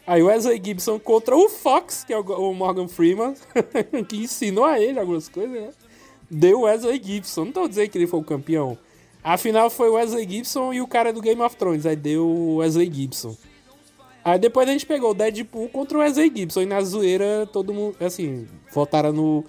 Aí 0.06 0.22
Wesley 0.22 0.60
Gibson 0.64 1.00
contra 1.00 1.36
o 1.36 1.48
Fox, 1.48 2.04
que 2.04 2.12
é 2.12 2.18
o 2.18 2.54
Morgan 2.54 2.86
Freeman, 2.86 3.34
que 4.08 4.16
ensinou 4.18 4.64
a 4.64 4.78
ele 4.78 5.00
algumas 5.00 5.28
coisas, 5.28 5.60
né? 5.60 5.70
Deu 6.30 6.60
Wesley 6.60 7.02
Gibson. 7.02 7.46
Não 7.46 7.52
tô 7.52 7.68
dizendo 7.68 7.90
que 7.90 7.98
ele 7.98 8.06
foi 8.06 8.20
o 8.20 8.24
campeão. 8.24 8.78
Afinal, 9.22 9.68
foi 9.68 9.88
Wesley 9.90 10.28
Gibson 10.28 10.72
e 10.72 10.80
o 10.80 10.86
cara 10.86 11.12
do 11.12 11.20
Game 11.20 11.40
of 11.40 11.56
Thrones. 11.56 11.84
Aí 11.84 11.96
deu 11.96 12.56
Wesley 12.58 12.92
Gibson. 12.92 13.36
Aí 14.24 14.38
depois 14.38 14.68
a 14.68 14.72
gente 14.72 14.86
pegou 14.86 15.10
o 15.10 15.14
Deadpool 15.14 15.68
contra 15.68 15.98
o 15.98 16.00
Wesley 16.00 16.32
Gibson. 16.34 16.62
E 16.62 16.66
na 16.66 16.80
zoeira, 16.80 17.48
todo 17.52 17.74
mundo, 17.74 17.96
assim, 18.00 18.46
votaram 18.72 19.12
no 19.12 19.44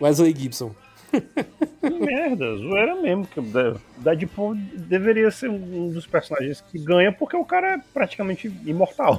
Wesley 0.00 0.34
Gibson. 0.34 0.74
Que 1.20 1.90
merda, 1.90 2.56
zoeira 2.56 2.96
mesmo. 2.96 3.26
Que 3.26 3.40
o 3.40 3.80
Deadpool 3.98 4.54
deveria 4.74 5.30
ser 5.30 5.48
um 5.48 5.90
dos 5.90 6.06
personagens 6.06 6.60
que 6.60 6.78
ganha 6.78 7.12
porque 7.12 7.36
o 7.36 7.44
cara 7.44 7.74
é 7.74 7.80
praticamente 7.92 8.52
imortal. 8.64 9.18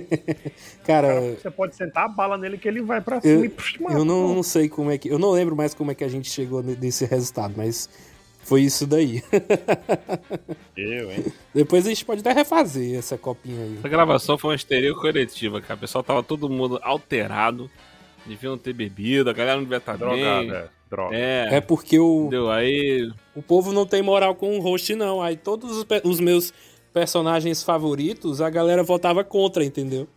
Cara, 0.84 1.20
Você 1.20 1.50
pode 1.50 1.74
sentar 1.76 2.04
a 2.04 2.08
bala 2.08 2.36
nele 2.36 2.58
que 2.58 2.68
ele 2.68 2.82
vai 2.82 3.00
pra 3.00 3.20
cima 3.20 3.34
eu, 3.34 3.44
e 3.44 3.48
puxa, 3.48 3.78
eu 3.90 4.04
não, 4.04 4.34
não 4.34 4.42
sei 4.42 4.68
como 4.68 4.90
é 4.90 4.98
que. 4.98 5.08
Eu 5.08 5.18
não 5.18 5.30
lembro 5.30 5.56
mais 5.56 5.74
como 5.74 5.90
é 5.90 5.94
que 5.94 6.04
a 6.04 6.08
gente 6.08 6.30
chegou 6.30 6.62
nesse 6.62 7.04
resultado, 7.04 7.54
mas 7.56 7.88
foi 8.42 8.62
isso 8.62 8.86
daí. 8.86 9.22
Eu, 10.76 11.10
hein? 11.10 11.24
Depois 11.54 11.86
a 11.86 11.90
gente 11.90 12.04
pode 12.04 12.20
até 12.20 12.32
refazer 12.32 12.98
essa 12.98 13.18
copinha 13.18 13.62
aí. 13.62 13.76
Essa 13.78 13.88
gravação 13.88 14.38
foi 14.38 14.50
uma 14.50 14.56
histeria 14.56 14.94
coletiva, 14.94 15.60
cara. 15.60 15.74
O 15.74 15.80
pessoal 15.80 16.02
tava 16.02 16.22
todo 16.22 16.48
mundo 16.48 16.80
alterado. 16.82 17.70
Deviam 18.30 18.56
ter 18.56 18.72
bebido, 18.72 19.28
a 19.28 19.32
galera 19.32 19.56
não 19.56 19.64
devia 19.64 19.78
estar 19.78 19.96
bem. 19.96 20.08
Drogado, 20.08 20.54
é. 20.54 20.68
Droga. 20.88 21.16
É, 21.16 21.48
É 21.56 21.60
porque 21.60 21.98
o, 21.98 22.22
entendeu? 22.22 22.50
Aí 22.50 23.10
o 23.34 23.42
povo 23.42 23.72
não 23.72 23.84
tem 23.86 24.02
moral 24.02 24.34
com 24.34 24.56
o 24.58 24.60
host, 24.60 24.94
não. 24.94 25.20
Aí 25.20 25.36
todos 25.36 25.76
os, 25.76 25.86
os 26.04 26.20
meus 26.20 26.52
personagens 26.92 27.62
favoritos, 27.62 28.40
a 28.40 28.48
galera 28.50 28.82
votava 28.82 29.22
contra, 29.24 29.64
entendeu? 29.64 30.08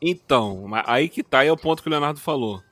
Então, 0.00 0.66
aí 0.86 1.08
que 1.08 1.22
tá, 1.22 1.40
aí 1.40 1.48
é 1.48 1.52
o 1.52 1.56
ponto 1.56 1.82
que 1.82 1.88
o 1.88 1.90
Leonardo 1.90 2.20
falou. 2.20 2.62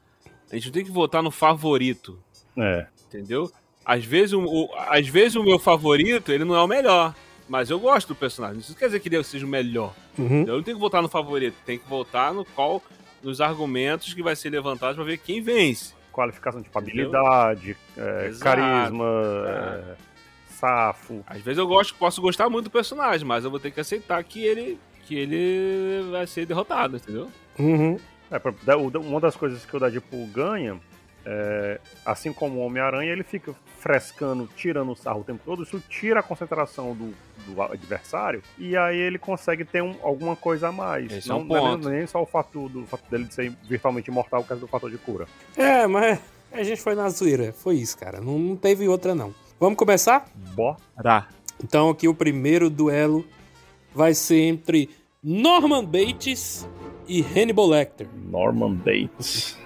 A 0.50 0.54
gente 0.54 0.66
não 0.66 0.72
tem 0.72 0.84
que 0.84 0.90
votar 0.90 1.22
no 1.22 1.30
favorito, 1.30 2.18
É. 2.58 2.86
entendeu? 3.08 3.50
Às 3.84 4.04
vezes 4.04 4.32
o, 4.34 4.42
o- 4.44 4.68
às 4.76 5.08
vezes 5.08 5.34
o 5.36 5.42
meu 5.42 5.58
favorito, 5.58 6.30
ele 6.30 6.44
não 6.44 6.54
é 6.54 6.62
o 6.62 6.66
melhor. 6.68 7.14
Mas 7.48 7.70
eu 7.70 7.78
gosto 7.80 8.08
do 8.08 8.14
personagem. 8.14 8.58
Isso 8.60 8.74
quer 8.76 8.86
dizer 8.86 9.00
que 9.00 9.08
ele 9.08 9.22
seja 9.24 9.44
o 9.44 9.48
melhor. 9.48 9.94
Uhum. 10.18 10.42
Eu 10.46 10.56
não 10.56 10.62
tenho 10.62 10.76
que 10.76 10.80
votar 10.80 11.02
no 11.02 11.08
favorito, 11.08 11.54
tem 11.66 11.78
que 11.78 11.88
votar 11.88 12.32
no 12.32 12.44
qual, 12.44 12.82
nos 13.22 13.40
argumentos 13.40 14.12
que 14.12 14.22
vai 14.22 14.36
ser 14.36 14.50
levantados 14.50 14.96
pra 14.96 15.04
ver 15.04 15.18
quem 15.18 15.40
vence. 15.40 15.94
Qualificação 16.12 16.60
de 16.60 16.68
habilidade, 16.74 17.76
é, 17.96 18.32
carisma, 18.40 19.04
é, 19.46 19.94
safo. 20.48 21.24
Às 21.26 21.40
vezes 21.40 21.58
eu 21.58 21.66
gosto, 21.66 21.94
posso 21.94 22.20
gostar 22.20 22.50
muito 22.50 22.64
do 22.64 22.70
personagem, 22.70 23.26
mas 23.26 23.44
eu 23.44 23.50
vou 23.50 23.58
ter 23.58 23.70
que 23.70 23.80
aceitar 23.80 24.22
que 24.22 24.44
ele, 24.44 24.78
que 25.06 25.14
ele 25.14 26.10
vai 26.10 26.26
ser 26.26 26.44
derrotado, 26.44 26.96
entendeu? 26.96 27.30
Uhum. 27.58 27.98
É, 28.30 28.76
uma 28.98 29.20
das 29.20 29.36
coisas 29.36 29.64
que 29.64 29.76
o 29.76 29.80
Deadpool 29.80 30.26
ganha, 30.28 30.78
é, 31.24 31.80
assim 32.04 32.32
como 32.32 32.58
o 32.58 32.66
Homem-Aranha, 32.66 33.12
ele 33.12 33.22
fica 33.22 33.54
frescando, 33.78 34.48
tirando 34.56 34.92
o 34.92 34.96
sarro 34.96 35.20
o 35.20 35.24
tempo 35.24 35.42
todo, 35.44 35.62
isso 35.62 35.82
tira 35.88 36.20
a 36.20 36.22
concentração 36.22 36.94
do, 36.94 37.14
do 37.46 37.60
adversário, 37.62 38.42
e 38.58 38.76
aí 38.76 38.98
ele 38.98 39.18
consegue 39.18 39.64
ter 39.64 39.82
um- 39.82 39.96
alguma 40.02 40.34
coisa 40.36 40.68
a 40.68 40.72
mais. 40.72 41.10
Esse 41.12 41.28
é 41.30 41.32
não, 41.32 41.40
um 41.40 41.44
não 41.44 41.56
é 41.56 41.60
ponto. 41.60 41.88
nem, 41.88 42.06
só 42.06 42.22
o 42.22 42.26
fato, 42.26 42.68
do, 42.68 42.86
fato 42.86 43.02
dele 43.10 43.24
de 43.24 43.34
ser 43.34 43.52
virtualmente 43.68 44.10
imortal 44.10 44.42
por 44.42 44.48
causa 44.48 44.60
do 44.60 44.68
fator 44.68 44.90
de 44.90 44.98
cura. 44.98 45.26
É, 45.56 45.86
mas 45.86 46.18
a 46.52 46.62
gente 46.62 46.80
foi 46.80 46.94
na 46.94 47.08
zoeira. 47.08 47.52
Foi 47.52 47.76
isso, 47.76 47.96
cara. 47.98 48.20
Não, 48.20 48.38
não 48.38 48.56
teve 48.56 48.86
outra, 48.88 49.14
não. 49.14 49.34
Vamos 49.60 49.76
começar? 49.78 50.26
Bora. 50.54 51.26
Então 51.62 51.90
aqui 51.90 52.08
o 52.08 52.14
primeiro 52.14 52.68
duelo 52.68 53.24
vai 53.94 54.14
ser 54.14 54.40
entre 54.40 54.90
Norman 55.22 55.84
Bates 55.84 56.68
e 57.06 57.20
Hannibal 57.22 57.68
Lecter. 57.68 58.08
Norman 58.28 58.74
Bates. 58.74 59.56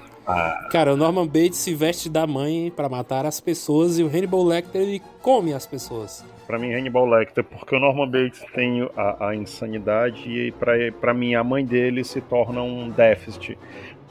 Cara, 0.71 0.93
o 0.93 0.97
Norman 0.97 1.27
Bates 1.27 1.59
se 1.59 1.73
veste 1.73 2.09
da 2.09 2.27
mãe 2.27 2.71
pra 2.75 2.89
matar 2.89 3.25
as 3.25 3.41
pessoas 3.41 3.97
e 3.99 4.03
o 4.03 4.09
Hannibal 4.09 4.45
Lecter 4.45 4.83
ele 4.83 5.01
come 5.23 5.55
as 5.55 5.65
pessoas. 5.67 6.25
Pra 6.47 6.59
mim, 6.59 6.73
Hannibal 6.73 7.07
Lecter, 7.09 7.43
porque 7.43 7.75
o 7.75 7.81
Norman 7.81 8.09
Bates 8.09 8.45
tem 8.55 8.89
a, 8.97 9.29
a 9.29 9.35
insanidade 9.37 10.29
e 10.31 10.53
pra, 10.53 10.73
pra 11.01 11.13
mim 11.13 11.35
a 11.35 11.43
mãe 11.43 11.65
dele 11.65 12.05
se 12.05 12.21
torna 12.21 12.63
um 12.63 12.89
déficit. 12.91 13.59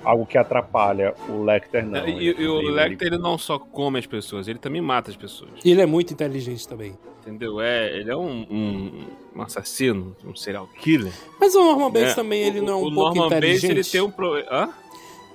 Algo 0.03 0.25
que 0.25 0.37
atrapalha 0.37 1.15
o 1.29 1.43
Lecter, 1.43 1.83
não. 1.85 2.07
e, 2.07 2.25
e 2.25 2.47
o 2.47 2.59
Ele- 2.59 2.71
Lecter 2.71 3.07
ele 3.07 3.17
não 3.17 3.37
só 3.37 3.57
come 3.57 3.97
as 3.97 4.05
pessoas, 4.05 4.47
ele 4.47 4.59
também 4.59 4.81
mata 4.81 5.09
as 5.09 5.15
pessoas. 5.17 5.49
E 5.63 5.71
ele 5.71 5.81
é 5.81 5.85
muito 5.85 6.13
inteligente 6.13 6.67
também. 6.67 6.95
Entendeu? 7.21 7.59
É, 7.59 7.97
ele 7.97 8.11
é 8.11 8.15
um, 8.15 8.45
um, 8.51 9.05
um 9.35 9.41
assassino, 9.41 10.15
um 10.23 10.35
serial 10.35 10.67
killer. 10.79 11.11
Mas 11.39 11.55
o 11.55 11.63
Norman 11.63 11.89
Bates 11.89 12.11
É, 12.11 12.15
também 12.15 12.43
ele 12.43 12.59
o, 12.59 12.63
não 12.63 12.73
é 12.73 12.75
um 12.75 12.79
o 12.87 12.93
pouco 12.93 13.15
Norman 13.15 13.29
Bates 13.29 13.63
inteligente. 13.63 13.71
ele 13.71 13.83
tem 13.83 14.01
um 14.01 14.11
problema. 14.11 14.47
Hã? 14.51 14.69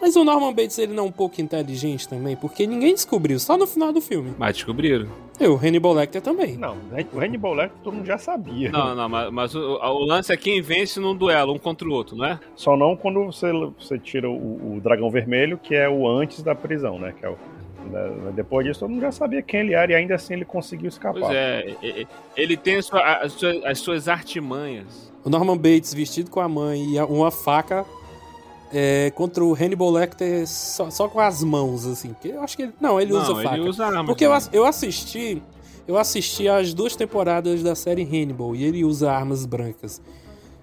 Mas 0.01 0.17
o 0.17 0.25
Norman 0.25 0.53
Bates 0.53 0.79
ele 0.79 0.95
não 0.95 1.05
é 1.05 1.07
um 1.09 1.13
pouco 1.13 1.41
inteligente 1.41 2.09
também, 2.09 2.37
porque 2.37 2.67
ninguém 2.67 2.95
descobriu, 2.95 3.39
só 3.39 3.57
no 3.57 3.67
final 3.67 3.93
do 3.93 4.01
filme. 4.01 4.33
Mas 4.39 4.57
descobriram. 4.57 5.09
E 5.39 5.47
o 5.47 5.57
Hannibal 5.57 5.93
Lecter 5.93 6.23
também. 6.23 6.57
Não, 6.57 6.77
o 7.13 7.19
Hannibal 7.21 7.55
Lecter 7.55 7.79
todo 7.83 7.95
mundo 7.95 8.07
já 8.07 8.19
sabia. 8.19 8.71
Não, 8.71 8.95
não, 8.95 9.09
mas, 9.09 9.31
mas 9.31 9.55
o, 9.55 9.79
o 9.79 10.05
lance 10.05 10.33
é 10.33 10.37
quem 10.37 10.61
vence 10.63 10.99
num 11.01 11.15
duelo, 11.15 11.53
um 11.53 11.59
contra 11.59 11.89
o 11.89 11.93
outro, 11.93 12.17
não 12.17 12.25
é? 12.25 12.41
Só 12.55 12.77
não 12.77 12.97
quando 12.97 13.25
você, 13.27 13.53
você 13.79 13.99
tira 13.99 14.29
o, 14.29 14.77
o 14.77 14.81
dragão 14.81 15.11
vermelho, 15.11 15.59
que 15.59 15.75
é 15.75 15.89
o 15.89 16.09
antes 16.09 16.43
da 16.43 16.55
prisão, 16.55 16.99
né? 16.99 17.15
Que 17.19 17.27
é 17.27 17.31
o, 17.31 17.37
né, 17.91 18.33
depois 18.35 18.67
disso, 18.67 18.81
todo 18.81 18.91
mundo 18.91 19.01
já 19.01 19.13
sabia 19.13 19.43
quem 19.43 19.61
ele 19.61 19.75
era 19.75 19.93
e 19.93 19.95
ainda 19.95 20.15
assim 20.15 20.35
ele 20.35 20.45
conseguiu 20.45 20.89
escapar. 20.89 21.21
Pois 21.21 21.35
é, 21.35 21.77
ele 22.37 22.57
tem 22.57 22.77
as 22.77 22.87
suas, 23.33 23.65
as 23.65 23.79
suas 23.79 24.09
artimanhas. 24.09 25.11
O 25.25 25.31
Norman 25.31 25.57
Bates 25.57 25.93
vestido 25.93 26.31
com 26.31 26.41
a 26.41 26.49
mãe 26.49 26.95
e 26.95 27.01
uma 27.01 27.31
faca 27.31 27.85
é, 28.73 29.11
contra 29.15 29.45
o 29.45 29.55
Hannibal 29.55 29.91
Lecter 29.91 30.47
só, 30.47 30.91
só 30.91 31.09
com 31.09 31.21
as 31.21 31.43
mãos, 31.45 31.87
assim. 31.87 32.11
Porque 32.13 32.29
eu 32.29 32.43
acho 32.43 32.57
que 32.57 32.63
ele. 32.65 32.73
Não, 32.81 33.01
ele 33.01 33.13
usa 33.13 33.33
não, 33.35 33.43
faca. 33.43 33.57
ele 33.57 33.69
usa 33.69 33.87
armas. 33.87 34.07
Porque 34.07 34.25
eu, 34.25 34.33
eu 34.53 34.65
assisti. 34.67 35.43
Eu 35.89 35.99
assisti 35.99 36.49
as 36.49 36.73
duas 36.73 36.95
temporadas 36.95 37.63
da 37.65 37.75
série 37.75 38.03
Hannibal 38.05 38.55
e 38.55 38.63
ele 38.65 38.85
usa 38.85 39.11
armas 39.11 39.45
brancas. 39.45 40.01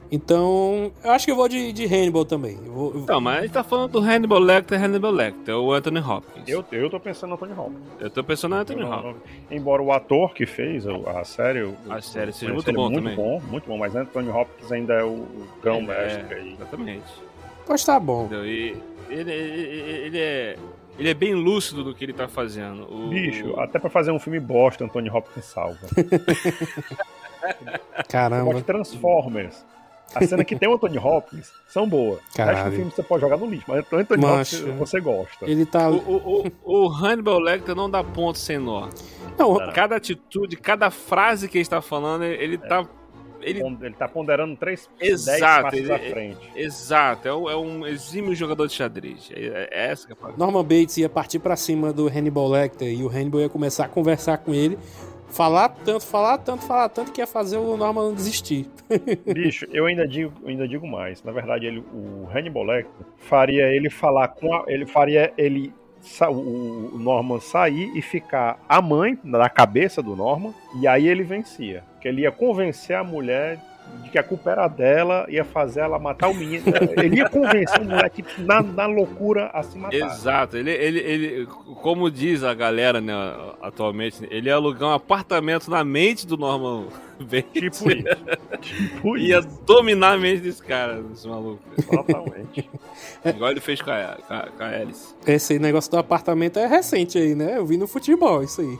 Então, 0.09 0.89
eu 1.03 1.11
acho 1.11 1.25
que 1.25 1.31
eu 1.31 1.35
vou 1.35 1.49
de, 1.49 1.73
de 1.73 1.83
Hannibal 1.85 2.23
também. 2.23 2.57
Eu 2.65 2.71
vou- 2.71 2.93
eu- 2.95 3.05
Não, 3.05 3.19
mas 3.19 3.39
a 3.39 3.41
gente 3.41 3.51
tá 3.51 3.61
falando 3.63 3.91
do 3.91 3.99
Hannibal 3.99 4.39
Lecter, 4.39 4.81
Hannibal 4.81 5.11
Lecter, 5.11 5.53
o 5.57 5.73
Anthony 5.73 5.99
Hopkins. 5.99 6.43
Eu, 6.47 6.63
eu 6.71 6.89
tô 6.89 6.97
pensando 6.97 7.31
no 7.31 7.37
Tony 7.37 7.51
Hopkins. 7.51 7.77
eu 7.99 8.09
tô 8.09 8.23
pensando 8.23 8.55
no 8.55 8.61
Anthony 8.61 8.83
Hopkins. 8.83 9.15
Embora 9.51 9.81
o 9.83 9.91
ator 9.91 10.33
que 10.33 10.45
fez 10.45 10.87
a, 10.87 10.93
a 11.19 11.25
série. 11.25 11.63
o- 11.63 11.75
A 11.89 11.99
série 12.01 12.31
seja 12.31 12.53
muito 12.53 12.71
bom 12.71 12.83
muito 12.89 12.95
também. 13.03 13.15
bom, 13.17 13.41
muito 13.49 13.67
bom, 13.67 13.77
mas 13.77 13.93
Anthony 13.97 14.29
Hopkins 14.29 14.71
ainda 14.71 14.93
é 14.93 15.03
o, 15.03 15.09
o 15.09 15.47
grão-mestre 15.61 16.23
É, 16.33 16.35
aí. 16.39 16.53
exatamente. 16.53 17.26
Pois 17.67 17.83
tá 17.83 17.99
bom. 17.99 18.29
E 18.45 18.75
ele, 19.09 19.31
ele, 19.31 19.31
ele 19.31 20.19
é. 20.19 20.55
Ele 20.97 21.09
é 21.09 21.13
bem 21.13 21.35
lúcido 21.35 21.83
do 21.83 21.93
que 21.93 22.03
ele 22.03 22.13
tá 22.13 22.27
fazendo. 22.27 22.91
O- 22.91 23.09
Bicho, 23.09 23.59
até 23.59 23.77
pra 23.77 23.89
fazer 23.89 24.09
um 24.11 24.17
filme 24.17 24.39
bosta, 24.39 24.83
Anthony 24.83 25.09
Hopkins 25.11 25.45
salva. 25.45 25.77
Caramba. 28.09 28.51
Pode 28.51 28.63
Transformers. 28.63 29.65
A 30.15 30.25
cena 30.25 30.43
que 30.45 30.55
tem 30.55 30.69
o 30.69 30.73
Anthony 30.73 30.97
Hopkins 30.97 31.51
são 31.67 31.87
boas. 31.87 32.19
Caralho. 32.33 32.57
Acho 32.57 32.63
que 32.63 32.69
o 32.69 32.75
filme 32.77 32.91
você 32.91 33.03
pode 33.03 33.21
jogar 33.21 33.37
no 33.37 33.45
lixo, 33.45 33.65
mas 33.67 33.85
o 33.91 33.95
Anthony 33.95 34.21
Macho. 34.21 34.55
Hopkins 34.57 34.77
você 34.79 35.01
gosta. 35.01 35.45
Ele 35.45 35.65
tá. 35.65 35.89
o, 35.89 35.97
o, 35.97 36.47
o, 36.63 36.85
o 36.85 36.89
Hannibal 36.89 37.39
Lecter 37.39 37.75
não 37.75 37.89
dá 37.89 38.03
ponto 38.03 38.37
sem 38.39 38.57
nó. 38.57 38.87
Não, 39.37 39.57
Cada 39.73 39.97
atitude, 39.97 40.55
cada 40.55 40.89
frase 40.89 41.49
que 41.49 41.57
ele 41.57 41.63
está 41.63 41.81
falando, 41.81 42.23
ele 42.23 42.57
tá. 42.57 42.87
Ele, 43.49 43.61
Ele 43.81 43.95
tá 43.95 44.07
ponderando 44.07 44.55
três, 44.55 44.89
Exato, 44.99 45.63
passos 45.63 45.79
ele- 45.79 45.91
à 45.93 45.99
frente. 45.99 46.51
exato, 46.55 47.27
é, 47.27 47.33
um- 47.35 47.49
é 47.49 47.55
um 47.55 47.85
exímio 47.87 48.33
jogador 48.35 48.67
de 48.67 48.73
xadrez. 48.73 49.29
É, 49.33 49.69
é 49.71 49.91
essa 49.91 50.05
que 50.07 50.13
é 50.13 50.15
a 50.15 50.15
parada. 50.15 50.37
Norman 50.37 50.63
Bates 50.63 50.97
ia 50.97 51.09
partir 51.09 51.39
pra 51.39 51.55
cima 51.55 51.91
do 51.93 52.07
Hannibal 52.07 52.47
Lecter 52.49 52.87
e 52.87 53.03
o 53.03 53.07
Hannibal 53.09 53.41
ia 53.41 53.49
começar 53.49 53.85
a 53.85 53.89
conversar 53.89 54.37
com 54.39 54.53
ele, 54.53 54.77
falar 55.29 55.69
tanto, 55.69 56.05
falar 56.05 56.37
tanto, 56.37 56.63
falar 56.65 56.89
tanto 56.89 57.11
que 57.11 57.19
ia 57.21 57.27
fazer 57.27 57.57
o 57.57 57.75
Norman 57.77 58.13
desistir. 58.13 58.65
Bicho, 59.33 59.65
eu 59.71 59.85
ainda 59.85 60.07
digo, 60.07 60.31
eu 60.43 60.49
ainda 60.49 60.67
digo 60.67 60.87
mais. 60.87 61.21
Na 61.23 61.31
verdade, 61.31 61.65
ele, 61.65 61.79
o 61.93 62.27
Hannibal 62.33 62.63
Lecter 62.63 63.05
faria 63.17 63.63
ele 63.73 63.89
falar 63.89 64.29
com 64.29 64.53
a, 64.53 64.63
ele 64.67 64.85
faria 64.85 65.33
ele 65.37 65.73
o 66.29 66.97
Norman 66.97 67.39
sair 67.39 67.91
e 67.95 68.01
ficar 68.01 68.59
a 68.67 68.81
mãe 68.81 69.17
na 69.23 69.49
cabeça 69.49 70.01
do 70.01 70.15
Norman 70.15 70.53
e 70.79 70.87
aí 70.87 71.07
ele 71.07 71.23
vencia. 71.23 71.83
Porque 71.93 72.07
ele 72.07 72.21
ia 72.21 72.31
convencer 72.31 72.95
a 72.95 73.03
mulher 73.03 73.59
de 74.03 74.09
que 74.09 74.17
a 74.17 74.23
culpa 74.23 74.51
era 74.51 74.67
dela, 74.67 75.25
ia 75.29 75.43
fazer 75.43 75.81
ela 75.81 75.97
matar 75.97 76.27
o 76.29 76.33
menino. 76.33 76.65
Ele 76.97 77.17
ia 77.17 77.29
convencer 77.29 77.81
o 77.81 77.85
moleque 77.85 78.23
na, 78.39 78.61
na 78.61 78.85
loucura 78.85 79.49
a 79.53 79.63
se 79.63 79.77
matar. 79.77 79.95
Exato, 79.95 80.57
ele, 80.57 80.71
ele, 80.71 80.99
ele, 80.99 81.45
como 81.81 82.11
diz 82.11 82.43
a 82.43 82.53
galera, 82.53 82.99
né, 82.99 83.13
atualmente, 83.61 84.27
ele 84.29 84.49
ia 84.49 84.55
alugar 84.55 84.89
um 84.89 84.93
apartamento 84.93 85.71
na 85.71 85.83
mente 85.83 86.27
do 86.27 86.37
Norman 86.37 86.87
Tipo 87.53 87.91
isso. 87.91 88.05
Tipo 88.61 89.17
ia 89.17 89.39
isso. 89.39 89.61
dominar 89.65 90.13
a 90.13 90.17
mente 90.17 90.41
desse 90.41 90.61
cara, 90.61 91.03
esse 91.13 91.27
maluco. 91.27 91.59
Totalmente. 91.89 92.69
Igual 93.25 93.51
ele 93.51 93.59
fez 93.59 93.81
com 93.81 93.91
a, 93.91 94.17
com 94.27 94.33
a, 94.33 94.47
com 94.49 94.63
a 94.63 94.67
Alice. 94.67 95.15
Esse 95.25 95.57
negócio 95.59 95.89
do 95.91 95.97
apartamento 95.97 96.57
é 96.59 96.67
recente 96.67 97.17
aí, 97.17 97.33
né? 97.35 97.57
Eu 97.57 97.65
vi 97.65 97.77
no 97.77 97.87
futebol 97.87 98.43
isso 98.43 98.61
aí. 98.61 98.79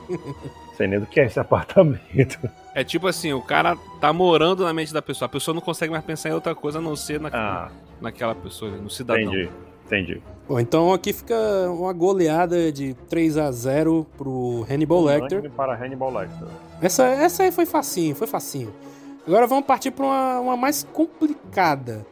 Sei 0.76 0.86
nem 0.86 1.00
do 1.00 1.06
que 1.06 1.20
é 1.20 1.26
esse 1.26 1.40
apartamento. 1.40 2.38
É 2.74 2.84
tipo 2.84 3.08
assim, 3.08 3.32
o 3.32 3.42
cara 3.42 3.76
tá 4.00 4.12
morando 4.12 4.62
na 4.64 4.72
mente 4.72 4.92
da 4.92 5.02
pessoa. 5.02 5.26
A 5.26 5.28
pessoa 5.28 5.52
não 5.54 5.60
consegue 5.60 5.90
mais 5.90 6.04
pensar 6.04 6.28
em 6.28 6.32
outra 6.32 6.54
coisa 6.54 6.78
a 6.78 6.80
não 6.82 6.94
ser 6.94 7.18
na, 7.20 7.28
Ah, 7.32 7.70
naquela 8.00 8.34
pessoa, 8.34 8.70
no 8.70 8.88
cidadão. 8.88 9.22
entendi. 9.24 9.50
Entendi. 9.88 10.22
Bom, 10.46 10.60
então 10.60 10.92
aqui 10.92 11.12
fica 11.12 11.34
uma 11.70 11.92
goleada 11.92 12.70
de 12.70 12.94
3 13.08 13.36
a 13.38 13.50
0 13.50 14.06
pro 14.16 14.66
Hannibal 14.70 15.02
Lecter. 15.02 15.50
Para 15.50 15.74
Hannibal 15.74 16.12
Lecter. 16.12 16.46
Essa, 16.80 17.06
essa 17.06 17.42
aí 17.42 17.50
foi 17.50 17.66
facinho, 17.66 18.14
foi 18.14 18.26
facinho. 18.26 18.72
Agora 19.26 19.46
vamos 19.46 19.66
partir 19.66 19.90
pra 19.90 20.06
uma, 20.06 20.40
uma 20.40 20.56
mais 20.56 20.84
complicada. 20.84 22.06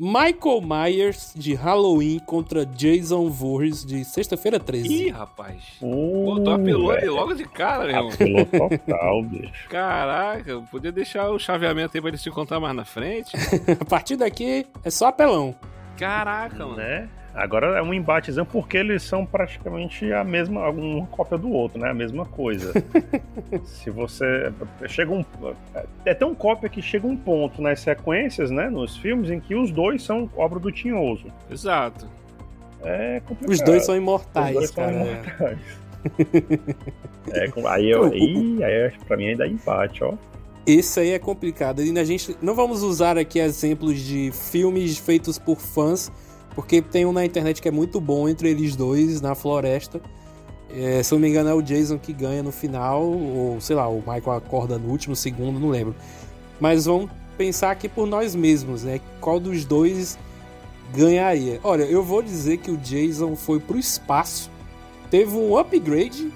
Michael 0.00 0.60
Myers 0.62 1.32
de 1.34 1.54
Halloween 1.54 2.20
contra 2.20 2.64
Jason 2.64 3.28
Voorhees 3.28 3.84
de 3.84 4.04
Sexta-feira 4.04 4.60
13. 4.60 4.88
Ih, 4.88 5.08
rapaz. 5.10 5.60
Uh, 5.82 6.24
Pô, 6.24 6.40
tu 6.40 6.50
apelou 6.50 6.92
logo 7.14 7.34
de 7.34 7.44
cara, 7.44 7.84
meu 7.84 7.96
irmão. 7.96 8.10
Apelou 8.12 8.46
total, 8.46 9.22
bicho. 9.24 9.68
Caraca, 9.68 10.48
eu 10.48 10.62
podia 10.62 10.92
deixar 10.92 11.30
o 11.30 11.38
chaveamento 11.38 11.96
aí 11.96 12.00
pra 12.00 12.10
eles 12.10 12.20
se 12.20 12.28
encontrar 12.28 12.60
mais 12.60 12.76
na 12.76 12.84
frente. 12.84 13.36
A 13.80 13.84
partir 13.84 14.14
daqui 14.14 14.66
é 14.84 14.90
só 14.90 15.08
apelão. 15.08 15.56
Caraca, 15.98 16.58
mano. 16.64 16.76
Né? 16.76 17.08
Agora 17.34 17.78
é 17.78 17.82
um 17.82 17.94
embatezão 17.94 18.44
porque 18.44 18.78
eles 18.78 19.02
são 19.02 19.24
praticamente 19.24 20.12
a 20.12 20.24
mesma, 20.24 20.68
uma 20.70 21.06
cópia 21.06 21.38
do 21.38 21.50
outro, 21.50 21.78
né? 21.78 21.90
A 21.90 21.94
mesma 21.94 22.24
coisa. 22.24 22.72
Se 23.64 23.90
você 23.90 24.52
chega 24.88 25.12
um 25.12 25.24
é 26.04 26.14
tão 26.14 26.34
cópia 26.34 26.68
que 26.68 26.82
chega 26.82 27.06
um 27.06 27.16
ponto 27.16 27.62
nas 27.62 27.80
sequências, 27.80 28.50
né, 28.50 28.68
nos 28.68 28.96
filmes 28.96 29.30
em 29.30 29.38
que 29.38 29.54
os 29.54 29.70
dois 29.70 30.02
são 30.02 30.28
obra 30.36 30.58
do 30.58 30.72
Tinhoso. 30.72 31.26
Exato. 31.50 32.08
É 32.82 33.20
complicado. 33.20 33.52
Os 33.52 33.60
dois 33.60 33.84
são 33.84 33.94
Os 33.94 34.00
imortais, 34.00 34.54
dois 34.54 34.70
são 34.70 34.84
cara. 34.84 34.96
imortais. 34.96 35.58
É, 37.30 37.46
aí 37.66 37.90
eu, 37.90 38.04
aí, 38.10 38.64
aí 38.64 38.86
acho 38.86 38.98
que 38.98 39.04
pra 39.04 39.16
mim 39.16 39.28
ainda 39.28 39.44
é 39.44 39.48
empate, 39.48 40.02
ó. 40.02 40.14
Esse 40.68 41.00
aí 41.00 41.12
é 41.12 41.18
complicado. 41.18 41.82
E 41.82 41.98
a 41.98 42.04
gente 42.04 42.36
não 42.42 42.54
vamos 42.54 42.82
usar 42.82 43.16
aqui 43.16 43.38
exemplos 43.38 43.98
de 43.98 44.30
filmes 44.32 44.98
feitos 44.98 45.38
por 45.38 45.56
fãs, 45.56 46.12
porque 46.54 46.82
tem 46.82 47.06
um 47.06 47.12
na 47.12 47.24
internet 47.24 47.62
que 47.62 47.68
é 47.68 47.70
muito 47.70 47.98
bom 47.98 48.28
entre 48.28 48.50
eles 48.50 48.76
dois 48.76 49.22
na 49.22 49.34
floresta. 49.34 49.98
É, 50.68 51.02
se 51.02 51.14
eu 51.14 51.16
não 51.16 51.22
me 51.22 51.30
engano, 51.30 51.48
é 51.48 51.54
o 51.54 51.62
Jason 51.62 51.98
que 51.98 52.12
ganha 52.12 52.42
no 52.42 52.52
final, 52.52 53.02
ou 53.02 53.58
sei 53.62 53.76
lá, 53.76 53.88
o 53.88 54.00
Michael 54.00 54.32
acorda 54.32 54.76
no 54.76 54.90
último 54.90 55.16
segundo, 55.16 55.58
não 55.58 55.70
lembro. 55.70 55.94
Mas 56.60 56.84
vamos 56.84 57.10
pensar 57.38 57.70
aqui 57.70 57.88
por 57.88 58.06
nós 58.06 58.34
mesmos, 58.34 58.82
né? 58.82 59.00
Qual 59.22 59.40
dos 59.40 59.64
dois 59.64 60.18
ganharia? 60.94 61.60
Olha, 61.64 61.84
eu 61.84 62.02
vou 62.02 62.20
dizer 62.20 62.58
que 62.58 62.70
o 62.70 62.76
Jason 62.76 63.34
foi 63.36 63.58
pro 63.58 63.78
espaço, 63.78 64.50
teve 65.10 65.34
um 65.34 65.56
upgrade 65.56 66.30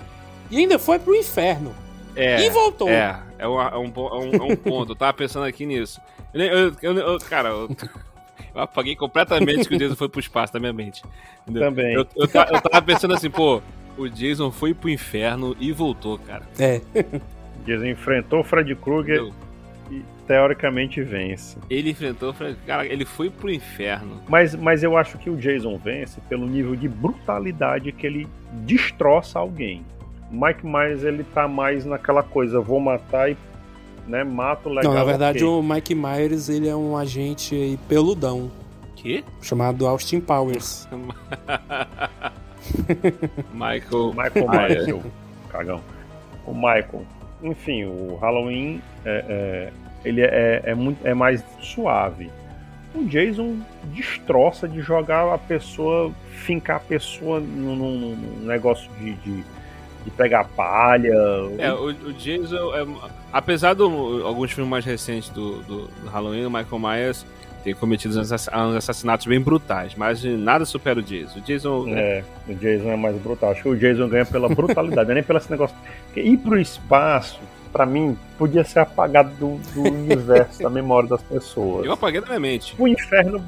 e 0.50 0.56
ainda 0.56 0.78
foi 0.78 0.98
pro 0.98 1.14
inferno. 1.14 1.74
É. 2.14 2.44
e 2.44 2.50
voltou. 2.50 2.88
É, 2.88 3.22
é 3.42 3.48
um, 3.48 3.60
é 3.60 3.78
um, 3.78 3.86
é 3.86 4.18
um- 4.18 4.34
é 4.48 4.52
um 4.52 4.56
ponto. 4.56 4.92
Eu 4.92 4.96
tava 4.96 5.12
pensando 5.12 5.44
aqui 5.44 5.66
nisso. 5.66 6.00
Eu, 6.32 6.40
eu- 6.42 6.76
eu- 6.82 6.96
eu- 6.98 7.18
cara, 7.18 7.48
eu, 7.50 7.68
eu 8.54 8.60
apaguei 8.60 8.96
completamente 8.96 9.68
que 9.68 9.74
o 9.74 9.78
Jason 9.78 9.96
foi 9.96 10.08
pro 10.08 10.20
espaço 10.20 10.52
da 10.52 10.60
minha 10.60 10.72
mente. 10.72 11.02
entendeu? 11.42 11.62
Também. 11.62 11.94
Eu, 11.94 12.06
eu, 12.16 12.24
eu 12.26 12.60
tava 12.60 12.82
pensando 12.82 13.14
assim, 13.14 13.30
pô, 13.30 13.60
o 13.98 14.08
Jason 14.08 14.50
foi 14.50 14.72
pro 14.74 14.88
inferno 14.88 15.56
e 15.60 15.72
voltou, 15.72 16.18
cara. 16.18 16.42
É. 16.58 16.80
Jason 17.66 17.86
enfrentou 17.86 18.40
o 18.40 18.44
Fred 18.44 18.74
Krueger 18.76 19.30
e 19.90 20.02
teoricamente 20.26 21.02
vence. 21.02 21.58
Ele 21.68 21.90
enfrentou, 21.90 22.32
falei, 22.32 22.56
cara, 22.66 22.86
ele 22.86 23.04
foi 23.04 23.28
pro 23.30 23.50
inferno. 23.50 24.20
Mas, 24.28 24.54
mas 24.54 24.82
eu 24.82 24.96
acho 24.96 25.18
que 25.18 25.28
o 25.30 25.36
Jason 25.36 25.76
vence 25.78 26.20
pelo 26.28 26.46
nível 26.46 26.74
de 26.74 26.88
brutalidade 26.88 27.92
que 27.92 28.06
ele 28.06 28.26
destroça 28.64 29.38
alguém. 29.38 29.84
O 30.32 30.44
Mike 30.46 30.64
Myers 30.66 31.02
ele 31.04 31.24
tá 31.24 31.46
mais 31.46 31.84
naquela 31.84 32.22
coisa, 32.22 32.58
vou 32.60 32.80
matar 32.80 33.30
e 33.30 33.36
né, 34.08 34.24
mato 34.24 34.68
legal. 34.68 34.92
Não, 34.92 34.98
na 34.98 35.04
verdade 35.04 35.44
ok. 35.44 35.48
o 35.58 35.62
Mike 35.62 35.94
Myers 35.94 36.48
ele 36.48 36.68
é 36.68 36.74
um 36.74 36.96
agente 36.96 37.54
aí 37.54 37.76
peludão, 37.88 38.50
Que? 38.96 39.22
chamado 39.42 39.86
Austin 39.86 40.20
Powers. 40.20 40.88
Michael. 43.52 44.10
O 44.10 44.14
Michael 44.14 44.48
Myers, 44.48 45.04
cagão. 45.50 45.80
O 46.46 46.54
Michael. 46.54 47.04
Enfim, 47.42 47.84
o 47.84 48.16
Halloween 48.20 48.80
é, 49.04 49.24
é- 49.28 49.72
ele 50.04 50.20
é, 50.20 50.62
é, 50.64 50.74
muito, 50.74 51.06
é 51.06 51.14
mais 51.14 51.44
suave. 51.60 52.30
O 52.94 53.04
Jason 53.04 53.56
destroça 53.94 54.68
de 54.68 54.80
jogar 54.80 55.32
a 55.32 55.38
pessoa, 55.38 56.12
fincar 56.44 56.76
a 56.76 56.80
pessoa 56.80 57.40
num, 57.40 57.74
num- 57.76 58.16
num 58.16 58.46
negócio 58.46 58.90
de, 58.98 59.12
de, 59.14 59.44
de 60.04 60.10
pegar 60.10 60.44
palha. 60.44 61.12
É, 61.58 61.72
o, 61.72 61.86
o 61.86 62.12
Jason, 62.12 62.74
é, 62.74 62.86
apesar 63.32 63.74
de 63.74 63.82
alguns 63.82 64.52
filmes 64.52 64.70
mais 64.70 64.84
recentes 64.84 65.28
do, 65.30 65.62
do, 65.62 65.86
do 65.86 66.08
Halloween, 66.10 66.44
o 66.46 66.50
Michael 66.50 66.78
Myers 66.78 67.26
tem 67.64 67.74
cometido 67.74 68.18
uns 68.18 68.32
assass- 68.32 68.48
uns 68.54 68.74
assassinatos 68.74 69.24
bem 69.26 69.40
brutais, 69.40 69.94
mas 69.96 70.24
nada 70.24 70.64
supera 70.64 70.98
o 70.98 71.02
Jason. 71.02 71.38
O 71.38 71.42
Jason, 71.42 71.84
É, 71.90 72.24
o 72.48 72.54
Jason 72.54 72.88
é 72.90 72.96
mais 72.96 73.16
brutal. 73.16 73.52
Acho 73.52 73.62
que 73.62 73.68
o 73.68 73.76
Jason 73.76 74.08
ganha 74.08 74.26
pela 74.26 74.48
brutalidade, 74.48 75.06
não 75.06 75.12
é 75.12 75.14
nem 75.14 75.22
pelo 75.22 75.40
negócio. 75.48 75.76
Porque 76.06 76.20
ir 76.20 76.38
pro 76.38 76.58
espaço, 76.58 77.38
pra 77.72 77.86
mim, 77.86 78.18
podia 78.36 78.64
ser 78.64 78.80
apagado 78.80 79.30
do, 79.36 79.58
do 79.74 79.82
universo, 79.82 80.60
da 80.60 80.68
memória 80.68 81.08
das 81.08 81.22
pessoas. 81.22 81.86
eu 81.86 81.92
apaguei 81.92 82.20
da 82.20 82.26
minha 82.26 82.40
mente. 82.40 82.74
Pro 82.74 82.88
inferno. 82.88 83.40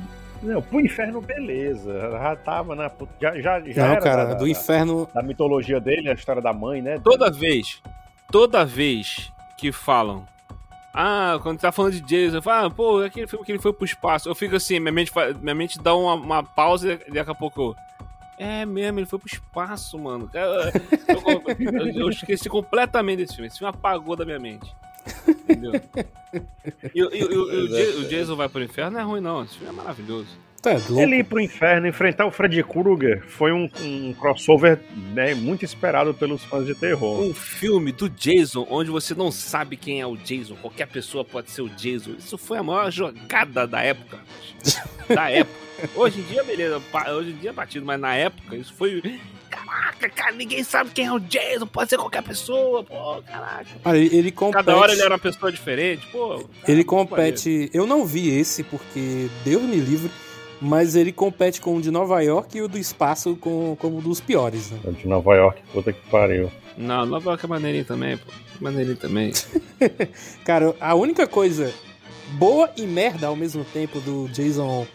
Não, 0.44 0.60
pro 0.62 0.80
inferno, 0.80 1.20
beleza. 1.20 1.98
Já 2.10 2.36
tava 2.36 2.74
na. 2.76 2.90
puta- 2.90 3.12
Já, 3.20 3.34
já, 3.40 3.60
já 3.60 3.82
Não, 3.86 3.92
era 3.92 4.00
cara, 4.00 4.24
da, 4.26 4.34
do 4.34 4.44
da- 4.44 4.50
inferno. 4.50 5.08
da 5.12 5.22
mitologia 5.22 5.80
dele, 5.80 6.10
a 6.10 6.14
história 6.14 6.42
da 6.42 6.52
mãe, 6.52 6.82
né? 6.82 6.98
Toda 7.02 7.30
vez, 7.30 7.82
toda 8.30 8.64
vez 8.64 9.32
que 9.56 9.72
falam, 9.72 10.26
ah, 10.92 11.38
quando 11.42 11.58
tá 11.60 11.72
falando 11.72 11.92
de 11.94 12.00
Jason, 12.02 12.36
eu 12.38 12.42
falo, 12.42 12.66
ah, 12.66 12.70
pô, 12.70 12.98
aquele 13.02 13.26
filme 13.26 13.44
que 13.44 13.52
ele 13.52 13.58
foi 13.58 13.72
pro 13.72 13.84
espaço, 13.84 14.28
eu 14.28 14.34
fico 14.34 14.54
assim, 14.56 14.78
minha 14.78 14.92
mente, 14.92 15.10
minha 15.40 15.54
mente 15.54 15.78
dá 15.80 15.94
uma, 15.94 16.14
uma 16.14 16.42
pausa 16.42 17.00
e 17.06 17.10
daqui 17.12 17.30
a 17.30 17.34
pouco 17.34 17.60
eu. 17.62 17.76
É 18.36 18.66
mesmo, 18.66 18.98
ele 18.98 19.06
foi 19.06 19.18
pro 19.20 19.28
espaço, 19.32 19.96
mano. 19.98 20.28
Eu, 20.34 20.42
eu- 20.42 21.42
eu- 21.72 22.00
eu 22.02 22.08
esqueci 22.08 22.48
completamente 22.48 23.18
desse 23.18 23.34
filme. 23.36 23.46
Esse 23.46 23.58
filme 23.58 23.72
apagou 23.72 24.16
da 24.16 24.24
minha 24.24 24.40
mente. 24.40 24.74
Entendeu? 25.28 25.72
E, 26.94 27.02
o- 27.04 27.14
e 27.14 27.18
e 27.18 27.24
o- 27.24 27.64
o 27.64 27.68
Ja- 27.68 27.98
o 28.00 28.04
Jason 28.08 28.36
vai 28.36 28.48
pro 28.48 28.62
inferno 28.62 28.92
não 28.92 29.00
é 29.00 29.02
ruim, 29.04 29.20
não. 29.20 29.44
Esse 29.44 29.56
filme 29.58 29.72
é 29.72 29.76
maravilhoso. 29.76 30.28
É 30.66 30.72
louco. 30.78 30.98
Ele 31.00 31.16
ir 31.16 31.24
pro 31.24 31.38
inferno, 31.40 31.86
enfrentar 31.86 32.24
o 32.24 32.30
Freddy 32.30 32.62
Krueger, 32.64 33.22
foi 33.28 33.52
um, 33.52 33.68
um 33.82 34.14
crossover 34.14 34.80
né, 35.12 35.34
muito 35.34 35.62
esperado 35.62 36.14
pelos 36.14 36.42
fãs 36.42 36.64
de 36.64 36.74
terror. 36.74 37.20
Um 37.20 37.34
filme 37.34 37.92
do 37.92 38.08
Jason 38.08 38.66
onde 38.70 38.90
você 38.90 39.14
não 39.14 39.30
sabe 39.30 39.76
quem 39.76 40.00
é 40.00 40.06
o 40.06 40.16
Jason, 40.16 40.56
qualquer 40.56 40.86
pessoa 40.88 41.22
pode 41.22 41.50
ser 41.50 41.60
o 41.60 41.68
Jason. 41.68 42.12
Isso 42.18 42.38
foi 42.38 42.56
a 42.56 42.62
maior 42.62 42.90
jogada 42.90 43.66
da 43.66 43.82
época. 43.82 44.18
Da 45.14 45.30
época. 45.30 45.64
Hoje 45.94 46.20
em 46.20 46.22
dia, 46.22 46.42
beleza, 46.44 46.80
hoje 47.14 47.30
em 47.30 47.36
dia 47.36 47.50
é 47.50 47.52
batido, 47.52 47.84
mas 47.84 48.00
na 48.00 48.14
época 48.14 48.56
isso 48.56 48.72
foi. 48.72 49.02
Caraca, 49.64 50.08
cara, 50.10 50.32
ninguém 50.32 50.62
sabe 50.62 50.90
quem 50.90 51.06
é 51.06 51.12
o 51.12 51.18
Jason, 51.18 51.66
pode 51.66 51.90
ser 51.90 51.96
qualquer 51.96 52.22
pessoa, 52.22 52.82
pô, 52.84 53.22
caraca. 53.22 53.66
Cara, 53.82 53.98
ele 53.98 54.14
ele 54.16 54.32
compete. 54.32 54.64
Cada 54.64 54.76
hora 54.76 54.92
ele 54.92 55.00
era 55.02 55.10
uma 55.10 55.18
pessoa 55.18 55.50
diferente, 55.50 56.06
pô. 56.08 56.36
cara, 56.36 56.44
Ele 56.68 56.84
pô, 56.84 56.90
compete. 56.90 57.70
Eu 57.72 57.86
não 57.86 58.04
vi 58.04 58.28
esse 58.28 58.62
porque 58.62 59.28
Deus 59.44 59.62
me 59.62 59.76
livre, 59.76 60.10
mas 60.60 60.94
ele 60.96 61.12
compete 61.12 61.60
com 61.60 61.76
o 61.76 61.80
de 61.80 61.90
Nova 61.90 62.20
York 62.22 62.56
e 62.56 62.62
o 62.62 62.68
do 62.68 62.78
espaço 62.78 63.36
com, 63.36 63.76
como 63.78 64.00
dos 64.00 64.20
piores, 64.20 64.70
né? 64.70 64.78
O 64.84 64.92
De 64.92 65.06
Nova 65.08 65.34
York, 65.34 65.60
puta 65.72 65.92
que 65.92 66.00
pariu. 66.08 66.50
Não, 66.76 67.06
Nova 67.06 67.30
York 67.30 67.44
é 67.44 67.48
maneirinho 67.48 67.84
também, 67.84 68.16
pô. 68.16 68.32
Maneirinho 68.60 68.96
também. 68.96 69.32
Cara, 70.44 70.74
a 70.80 70.94
única 70.94 71.26
coisa 71.26 71.72
boa 72.32 72.70
e 72.76 72.82
merda 72.82 73.26
ao 73.26 73.36
mesmo 73.36 73.64
tempo 73.64 74.00
do 74.00 74.28
Jason 74.28 74.86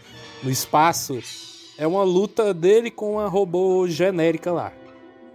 no 0.44 0.50
espaço 0.50 1.20
é 1.80 1.88
uma 1.88 2.04
luta 2.04 2.54
dele 2.54 2.92
com 2.92 3.20
a 3.20 3.28
robô 3.28 3.88
genérica 3.88 4.52
lá. 4.52 4.74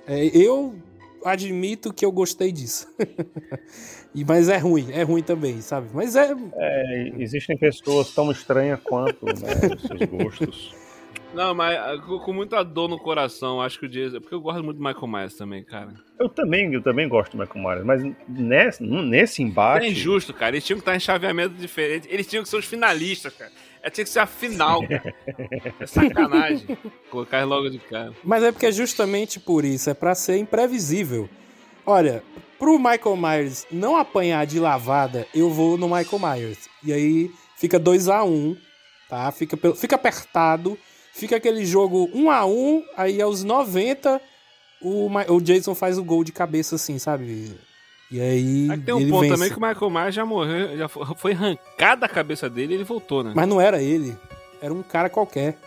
É, 0.07 0.27
eu 0.37 0.75
admito 1.25 1.93
que 1.93 2.05
eu 2.05 2.13
gostei 2.13 2.53
disso. 2.53 2.87
E- 4.15 4.25
Mas 4.25 4.49
é 4.49 4.57
ruim, 4.59 4.93
é 4.93 5.03
ruim 5.03 5.25
também, 5.25 5.61
sabe? 5.61 5.89
Mas 5.93 6.15
é. 6.15 6.33
É, 6.55 7.13
existem 7.19 7.57
pessoas 7.57 8.15
tão 8.15 8.31
estranhas 8.31 8.79
quanto 8.85 9.27
né, 9.27 9.33
os 9.75 9.83
seus 9.83 10.01
gostos. 10.09 10.75
Não, 11.35 11.53
mas 11.53 11.77
ah, 11.77 12.01
com, 12.07 12.21
com 12.21 12.33
muita 12.33 12.63
dor 12.63 12.89
no 12.89 12.97
coração, 12.97 13.61
acho 13.61 13.81
que 13.81 13.87
o 13.87 13.89
Jason. 13.89 14.21
Porque 14.21 14.37
eu 14.37 14.41
gosto 14.41 14.63
muito 14.63 14.77
do 14.77 14.85
Michael 14.85 15.09
Myers 15.09 15.35
também, 15.35 15.65
cara. 15.65 15.93
Eu 16.17 16.29
também, 16.29 16.73
eu 16.73 16.81
também 16.81 17.09
gosto 17.09 17.37
do 17.37 17.39
Michael 17.45 17.65
Myers, 17.65 17.85
mas 17.85 18.15
nesse, 18.29 18.83
nesse 18.85 19.43
embate. 19.43 19.85
É 19.85 19.89
injusto, 19.89 20.33
cara. 20.33 20.55
Eles 20.55 20.65
tinham 20.65 20.77
que 20.79 20.83
estar 20.83 20.95
em 20.95 21.01
chaveamento 21.01 21.55
diferente. 21.57 22.07
Eles 22.09 22.29
tinham 22.29 22.45
que 22.45 22.49
ser 22.49 22.57
os 22.59 22.65
finalistas, 22.67 23.35
cara. 23.35 23.51
É, 23.85 23.91
tinha 23.91 24.05
que 24.05 24.11
ser 24.11 24.21
a 24.21 24.27
final, 24.27 24.81
cara. 24.89 25.15
É 25.79 25.87
sacanagem. 25.87 26.79
Colocar 27.11 27.45
logo 27.45 27.69
de 27.69 27.79
cara. 27.79 28.15
Mas 28.25 28.43
é 28.43 28.51
porque 28.51 28.65
é 28.65 28.73
justamente 28.73 29.39
por 29.39 29.63
isso, 29.63 29.91
é 29.91 29.95
pra 29.95 30.15
ser 30.15 30.39
imprevisível. 30.39 31.29
Olha, 31.85 32.23
pro 32.59 32.79
Michael 32.79 33.17
Myers 33.17 33.67
não 33.71 33.95
apanhar 33.95 34.47
de 34.47 34.59
lavada, 34.59 35.29
eu 35.35 35.51
vou 35.51 35.77
no 35.77 35.87
Michael 35.87 36.19
Myers. 36.19 36.59
E 36.83 36.95
aí 36.95 37.31
fica 37.59 37.79
2 37.79 38.09
a 38.09 38.25
1 38.25 38.27
um, 38.27 38.57
tá? 39.07 39.31
Fica, 39.31 39.59
fica 39.75 39.97
apertado. 39.97 40.79
Fica 41.13 41.37
aquele 41.37 41.65
jogo 41.67 42.11
1 42.15 42.25
um 42.25 42.31
a 42.31 42.45
1 42.45 42.51
um, 42.51 42.85
aí 42.97 43.21
aos 43.21 43.45
90 43.45 44.21
o, 44.81 45.09
o 45.29 45.41
Jason 45.41 45.75
faz 45.75 45.99
o 45.99 46.05
gol 46.05 46.25
de 46.25 46.33
cabeça 46.33 46.77
assim, 46.77 46.99
sabe? 46.99 47.55
E 48.15 48.21
aí 48.21 48.69
Aí 48.71 48.79
tem 48.79 48.95
um 48.95 49.01
ele 49.01 49.11
ponto 49.11 49.23
vence. 49.23 49.35
também 49.35 49.51
que 49.51 49.59
o 49.59 49.61
Michael 49.69 49.91
Myers 49.91 50.15
já 50.15 50.25
morreu, 50.25 50.77
já 50.77 50.87
fo- 50.89 51.05
foi 51.17 51.33
arrancada 51.33 52.07
a 52.07 52.09
cabeça 52.09 52.49
dele 52.49 52.75
e 52.75 52.77
ele 52.77 52.85
voltou, 52.85 53.25
né? 53.25 53.33
Mas 53.35 53.49
não 53.49 53.61
era 53.61 53.83
ele. 53.83 54.17
Era 54.63 54.73
um 54.73 54.83
cara 54.85 55.11
qualquer. 55.11 55.59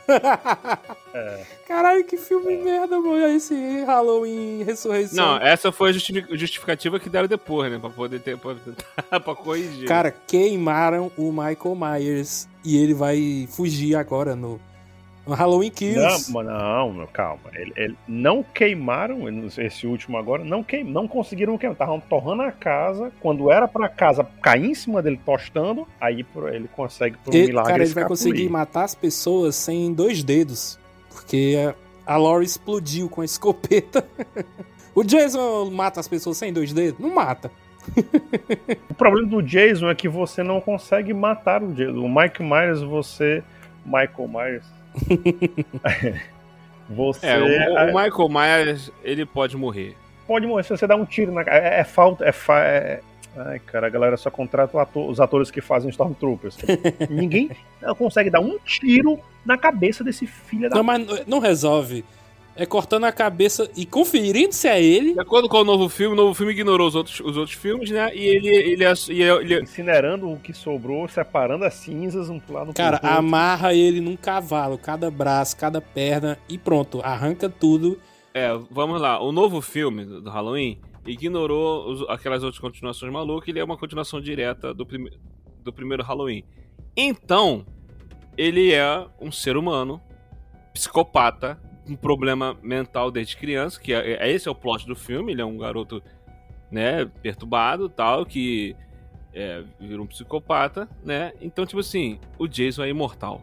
É. 1.14 1.44
Caralho, 1.68 2.04
que 2.04 2.18
filme 2.18 2.58
merda, 2.58 3.00
mano. 3.00 3.28
Esse 3.28 3.84
Halloween 3.86 4.64
Ressurreição. 4.64 5.24
Não, 5.26 5.38
essa 5.46 5.72
foi 5.72 5.90
a 5.90 5.94
justifi- 5.94 6.26
justificativa 6.38 7.00
que 7.00 7.10
deram 7.10 7.28
depois, 7.28 7.72
né? 7.72 7.78
Pra 7.80 7.90
poder 7.90 8.20
ter, 8.22 8.38
pra, 8.38 8.56
tentar- 8.56 9.20
pra 9.22 9.36
corrigir. 9.36 9.88
Cara, 9.88 10.12
queimaram 10.26 11.12
o 11.18 11.32
Michael 11.32 11.76
Myers 11.76 12.48
e 12.64 12.78
ele 12.78 12.94
vai 12.94 13.48
fugir 13.52 13.96
agora 13.96 14.36
no, 14.36 14.60
no 15.28 15.34
Halloween 15.36 15.70
Kills. 15.70 16.32
Não, 16.32 16.94
não, 16.94 17.08
calma. 17.08 17.44
Ele, 17.54 17.74
ele- 17.76 17.98
não 18.08 18.42
queimaram 18.44 19.20
esse 19.58 19.86
último 19.86 20.18
agora, 20.18 20.44
não, 20.44 20.64
queim, 20.64 20.84
não 20.84 21.08
conseguiram 21.08 21.58
queimar. 21.58 21.74
Estavam 21.74 22.00
torrando 22.00 22.44
a 22.44 22.52
casa. 22.52 23.12
Quando 23.20 23.52
era 23.52 23.68
pra 23.68 23.90
casa 23.90 24.26
cair 24.42 24.66
em 24.70 24.74
cima 24.76 25.02
dele 25.02 25.20
tostando, 25.26 25.88
aí 26.00 26.24
por- 26.24 26.54
ele 26.54 26.68
consegue, 26.68 27.18
por 27.18 27.34
um 27.34 27.38
Ele- 27.38 27.48
milagre, 27.48 27.72
cara, 27.72 27.84
ele 27.84 27.94
vai 27.94 28.06
conseguir 28.06 28.50
matar 28.50 28.84
as 28.86 28.96
pessoas 28.96 29.56
sem 29.56 29.94
dois 29.94 30.24
dedos. 30.24 30.80
Porque 31.10 31.56
a, 32.06 32.14
a 32.14 32.18
Laurie 32.18 32.46
explodiu 32.46 33.10
com 33.10 33.22
a 33.22 33.26
escopeta. 33.26 34.06
o 34.96 35.04
Jason 35.04 35.70
mata 35.72 36.00
as 36.00 36.08
pessoas 36.08 36.38
sem 36.38 36.54
dois 36.54 36.72
dedos? 36.74 37.00
Não 37.00 37.14
mata. 37.14 37.52
O 38.90 38.94
problema 38.98 39.28
do 39.30 39.42
Jason 39.42 39.90
é 39.90 39.96
que 39.96 40.10
você 40.10 40.42
não 40.44 40.60
consegue 40.60 41.14
matar 41.14 41.62
o 41.64 41.72
Jason. 41.74 42.00
O 42.00 42.10
Mike 42.14 42.42
Myers, 42.44 42.82
você. 42.82 43.44
Michael 43.86 44.28
Myers. 44.28 44.66
você 46.90 47.28
É, 47.28 47.40
o, 47.40 47.46
o 47.46 47.86
Michael 47.88 48.30
Myers, 48.30 48.92
ele 49.04 49.26
pode 49.26 49.56
morrer. 49.58 49.96
pode 50.26 50.46
morrer 50.48 50.64
se 50.64 50.70
você 50.70 50.88
dá 50.88 50.96
um 50.96 51.06
tiro 51.06 51.32
na 51.32 51.44
cara. 51.44 51.58
É, 51.58 51.80
é 51.80 51.84
falta. 51.84 52.26
É, 52.26 52.32
fa- 52.32 52.60
é- 52.64 53.02
Ai, 53.40 53.60
cara, 53.60 53.86
a 53.86 53.90
galera 53.90 54.18
só 54.18 54.32
contrata 54.32 54.82
ator- 54.82 55.08
os 55.12 55.20
atores 55.20 55.52
que 55.52 55.62
fazem 55.62 55.92
Stormtroopers. 55.92 56.58
Ninguém 57.08 57.52
consegue 57.96 58.32
dar 58.32 58.40
um 58.40 58.58
tiro 58.66 59.20
na 59.46 59.56
cabeça 59.56 60.04
desse 60.04 60.26
filho 60.26 60.68
da. 60.70 60.76
Não, 60.78 60.84
mas 60.84 61.28
não 61.28 61.38
resolve. 61.38 62.04
É 62.60 62.66
cortando 62.66 63.04
a 63.04 63.12
cabeça 63.12 63.70
e 63.78 63.86
conferindo 63.86 64.52
se 64.52 64.68
é 64.68 64.82
ele. 64.82 65.14
De 65.14 65.20
acordo 65.20 65.48
com 65.48 65.58
o 65.58 65.64
novo 65.64 65.88
filme, 65.88 66.14
o 66.14 66.18
novo 66.18 66.34
filme 66.34 66.52
ignorou 66.54 66.88
os 66.88 66.96
outros, 66.96 67.20
os 67.20 67.38
outros 67.38 67.56
filmes, 67.56 67.92
né? 67.92 68.10
E 68.16 68.24
ele, 68.26 68.48
ele, 68.50 68.84
ass- 68.86 69.10
e 69.10 69.22
ele, 69.22 69.62
Incinerando 69.62 70.30
o 70.32 70.40
que 70.40 70.54
sobrou, 70.54 71.08
separando 71.08 71.64
as 71.66 71.76
cinzas 71.76 72.30
um 72.30 72.42
lado 72.50 72.74
Cara, 72.74 72.98
pro 72.98 73.08
outro. 73.08 73.20
amarra 73.20 73.74
ele 73.76 74.02
num 74.02 74.18
cavalo, 74.18 74.78
cada 74.78 75.10
braço, 75.12 75.56
cada 75.56 75.80
perna 75.80 76.38
e 76.50 76.58
pronto, 76.58 77.00
arranca 77.04 77.48
tudo. 77.48 78.00
É, 78.34 78.50
vamos 78.72 79.00
lá. 79.00 79.22
O 79.22 79.32
novo 79.32 79.62
filme 79.62 80.04
do 80.04 80.22
do 80.22 80.30
Halloween 80.30 80.80
ignorou 81.06 81.90
os- 81.92 82.10
aquelas 82.10 82.44
outras 82.44 82.60
continuações 82.60 83.12
malucas. 83.14 83.48
Ele 83.50 83.60
é 83.60 83.64
uma 83.64 83.78
continuação 83.78 84.20
direta 84.20 84.74
do, 84.74 84.86
prime 84.86 85.12
do 85.64 85.72
primeiro 85.72 86.04
Halloween. 86.04 86.44
Então, 86.96 87.66
ele 88.36 88.74
é 88.74 89.06
um 89.22 89.32
ser 89.32 89.56
humano, 89.58 90.02
psicopata, 90.74 91.60
com 91.88 91.96
problema 91.96 92.58
mental 92.62 93.10
desde 93.10 93.38
criança, 93.38 93.80
que 93.80 93.94
é, 93.94 94.14
é- 94.14 94.32
esse 94.32 94.48
é 94.48 94.52
o 94.52 94.56
plot 94.56 94.86
do 94.86 94.96
filme. 94.96 95.32
Ele 95.32 95.42
é 95.42 95.46
um 95.46 95.58
garoto, 95.58 96.04
né, 96.70 97.06
perturbado, 97.22 97.88
tal, 97.90 98.26
que 98.26 98.76
é, 99.34 99.64
vira 99.80 100.02
um 100.02 100.08
psicopata, 100.08 100.90
né? 101.04 101.32
Então, 101.42 101.66
tipo 101.66 101.80
assim, 101.80 102.20
o 102.38 102.48
Jason 102.48 102.84
é 102.84 102.90
imortal. 102.90 103.42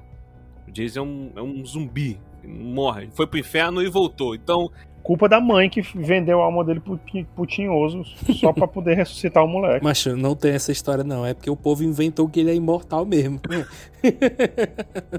O 0.67 0.71
Jason 0.71 1.01
é 1.01 1.03
um, 1.03 1.33
é 1.37 1.43
um 1.43 1.65
zumbi. 1.65 2.21
Morre. 2.43 3.09
Foi 3.13 3.27
pro 3.27 3.39
inferno 3.39 3.83
e 3.83 3.89
voltou. 3.89 4.35
Então, 4.35 4.71
Culpa 5.05 5.29
da 5.29 5.39
mãe 5.39 5.69
que 5.69 5.83
vendeu 5.83 6.41
a 6.41 6.45
alma 6.47 6.65
dele 6.65 6.81
pro, 6.81 6.97
ti- 6.97 7.27
pro 7.37 7.45
tinhoso 7.47 8.03
só 8.41 8.55
pra 8.55 8.67
poder 8.67 8.95
ressuscitar 8.97 9.45
o 9.45 9.47
moleque. 9.47 9.85
Mas 9.85 10.05
não 10.07 10.35
tem 10.35 10.53
essa 10.53 10.73
história 10.73 11.05
não, 11.05 11.25
é 11.27 11.35
porque 11.35 11.51
o 11.51 11.55
povo 11.57 11.85
inventou 11.85 12.27
que 12.27 12.41
ele 12.41 12.51
é 12.51 12.55
imortal 12.55 13.05
mesmo. 13.05 13.39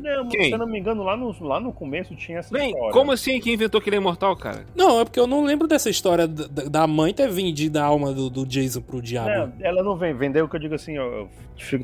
Não, 0.01 0.23
mas 0.25 0.31
Quem? 0.31 0.43
se 0.45 0.51
eu 0.51 0.57
não 0.57 0.67
me 0.67 0.79
engano, 0.79 1.03
lá 1.03 1.15
no, 1.17 1.35
lá 1.43 1.59
no 1.59 1.71
começo 1.73 2.15
tinha 2.15 2.39
essa 2.39 2.53
Bem, 2.53 2.69
história. 2.71 2.91
como 2.93 3.11
assim 3.11 3.39
quem 3.39 3.53
inventou 3.53 3.79
que 3.81 3.89
ele 3.89 3.95
é 3.95 3.99
imortal, 3.99 4.35
cara? 4.35 4.65
não, 4.75 4.99
é 4.99 5.03
porque 5.05 5.19
eu 5.19 5.27
não 5.27 5.43
lembro 5.43 5.67
dessa 5.67 5.89
história 5.89 6.27
da, 6.27 6.45
da 6.65 6.87
mãe 6.87 7.13
ter 7.13 7.29
vendido 7.29 7.79
a 7.79 7.83
alma 7.83 8.11
do, 8.13 8.29
do 8.29 8.45
Jason 8.45 8.81
pro 8.81 9.01
diabo. 9.01 9.29
Não, 9.29 9.53
ela 9.61 9.83
não 9.83 9.95
vem 9.95 10.13
vender 10.13 10.43
o 10.43 10.47
que 10.49 10.55
eu 10.55 10.59
digo 10.59 10.75
assim, 10.75 10.97
ó, 10.97 11.25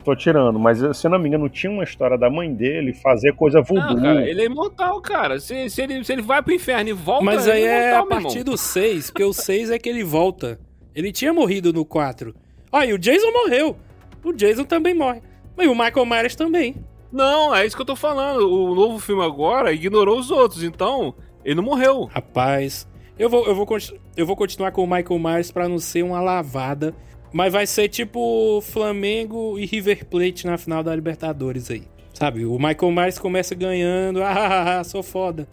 tô 0.03 0.15
tirando, 0.15 0.59
mas 0.59 0.79
se 0.97 1.07
eu 1.07 1.11
não 1.11 1.19
me 1.19 1.27
engano, 1.27 1.49
tinha 1.49 1.71
uma 1.71 1.83
história 1.83 2.17
da 2.17 2.29
mãe 2.29 2.53
dele 2.53 2.93
fazer 2.93 3.33
coisa 3.33 3.61
voodoo. 3.61 3.95
Não, 3.95 4.01
cara, 4.01 4.29
ele 4.29 4.41
é 4.41 4.45
imortal, 4.45 5.01
cara. 5.01 5.39
Se, 5.39 5.69
se, 5.69 5.81
ele, 5.81 6.03
se 6.03 6.13
ele 6.13 6.21
vai 6.21 6.41
pro 6.41 6.53
inferno 6.53 6.89
e 6.89 6.93
volta, 6.93 7.23
Mas 7.23 7.47
ele 7.47 7.57
aí 7.57 7.63
é 7.63 7.93
imortal, 7.93 8.17
a 8.17 8.21
partir 8.21 8.43
do 8.43 8.57
6, 8.57 9.11
porque 9.11 9.23
o 9.23 9.33
6 9.33 9.71
é 9.71 9.79
que 9.79 9.89
ele 9.89 10.03
volta. 10.03 10.59
Ele 10.93 11.11
tinha 11.11 11.33
morrido 11.33 11.71
no 11.71 11.85
4. 11.85 12.35
Ó, 12.71 12.83
e 12.83 12.93
o 12.93 12.97
Jason 12.97 13.31
morreu. 13.31 13.77
O 14.23 14.33
Jason 14.33 14.63
também 14.63 14.93
morre. 14.93 15.21
E 15.57 15.67
o 15.67 15.75
Michael 15.75 16.05
Myers 16.05 16.35
também. 16.35 16.75
Não, 17.11 17.53
é 17.53 17.65
isso 17.65 17.75
que 17.75 17.81
eu 17.81 17.85
tô 17.85 17.95
falando. 17.95 18.49
O 18.49 18.73
novo 18.73 18.99
filme 18.99 19.23
agora 19.23 19.73
ignorou 19.73 20.17
os 20.17 20.31
outros, 20.31 20.63
então 20.63 21.13
ele 21.43 21.55
não 21.55 21.63
morreu. 21.63 22.05
Rapaz, 22.05 22.87
eu 23.19 23.29
vou, 23.29 23.45
eu 23.45 23.53
vou, 23.53 23.67
eu 24.15 24.25
vou 24.25 24.35
continuar 24.35 24.71
com 24.71 24.83
o 24.83 24.87
Michael 24.87 25.19
Myers 25.19 25.51
pra 25.51 25.67
não 25.67 25.77
ser 25.77 26.03
uma 26.03 26.21
lavada. 26.21 26.95
Mas 27.31 27.53
vai 27.53 27.65
ser 27.65 27.87
tipo 27.87 28.61
Flamengo 28.61 29.57
e 29.57 29.65
River 29.65 30.05
Plate 30.05 30.45
na 30.45 30.57
final 30.57 30.83
da 30.83 30.93
Libertadores 30.95 31.71
aí. 31.71 31.83
Sabe, 32.13 32.45
o 32.45 32.59
Michael 32.59 32.91
Myers 32.91 33.17
começa 33.17 33.55
ganhando, 33.55 34.21
ah, 34.23 34.83
sou 34.83 35.01
foda. 35.01 35.47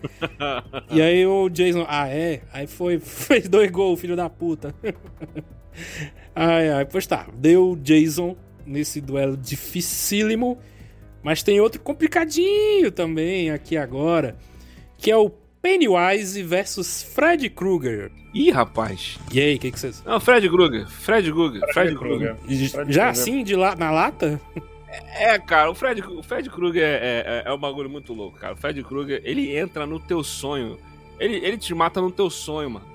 e 0.91 1.01
aí 1.01 1.25
o 1.25 1.49
Jason, 1.49 1.87
ah, 1.88 2.09
é? 2.09 2.43
Aí 2.53 2.67
foi, 2.67 2.99
fez 3.01 3.49
dois 3.49 3.71
gols, 3.71 4.01
filho 4.01 4.17
da 4.17 4.29
puta. 4.29 4.75
ai, 6.35 6.69
ai, 6.71 6.85
pois 6.85 7.07
tá, 7.07 7.27
deu 7.35 7.71
o 7.71 7.77
Jason 7.77 8.37
nesse 8.67 9.01
duelo 9.01 9.37
dificílimo. 9.37 10.59
Mas 11.23 11.43
tem 11.43 11.61
outro 11.61 11.81
complicadinho 11.81 12.93
também 12.93 13.51
aqui 13.51 13.77
agora, 13.77 14.37
que 14.97 15.11
é 15.11 15.17
o 15.17 15.31
Pennywise 15.62 16.42
versus 16.42 17.03
Fred 17.03 17.49
Krueger. 17.51 18.11
Ih, 18.35 18.51
rapaz. 18.51 19.18
E 19.33 19.40
aí, 19.40 19.57
o 19.57 19.59
que, 19.59 19.71
que 19.73 19.79
vocês. 19.81 20.03
Não, 20.05 20.21
Fred 20.21 20.49
Krueger. 20.49 20.87
Fred 20.88 21.31
Krueger. 21.33 21.61
Fred, 21.73 21.73
Fred 21.73 21.97
Krueger. 21.97 22.37
Já 22.88 23.09
assim, 23.11 23.42
de 23.42 23.57
lá, 23.57 23.75
na 23.75 23.90
lata? 23.90 24.40
É, 25.18 25.38
cara, 25.38 25.71
o 25.71 25.75
Fred, 25.75 26.01
o 26.03 26.23
Fred 26.23 26.49
Krueger 26.49 26.83
é, 26.83 27.25
é, 27.27 27.42
é 27.47 27.53
um 27.53 27.59
bagulho 27.59 27.90
muito 27.90 28.12
louco, 28.12 28.38
cara. 28.38 28.55
O 28.55 28.57
Fred 28.57 28.83
Krueger, 28.85 29.21
ele 29.25 29.57
entra 29.57 29.87
no 29.87 29.99
teu 29.99 30.23
sonho. 30.23 30.79
Ele, 31.18 31.37
ele 31.44 31.59
te 31.59 31.75
mata 31.75 32.01
no 32.01 32.11
teu 32.11 32.31
sonho, 32.31 32.71
mano. 32.71 32.87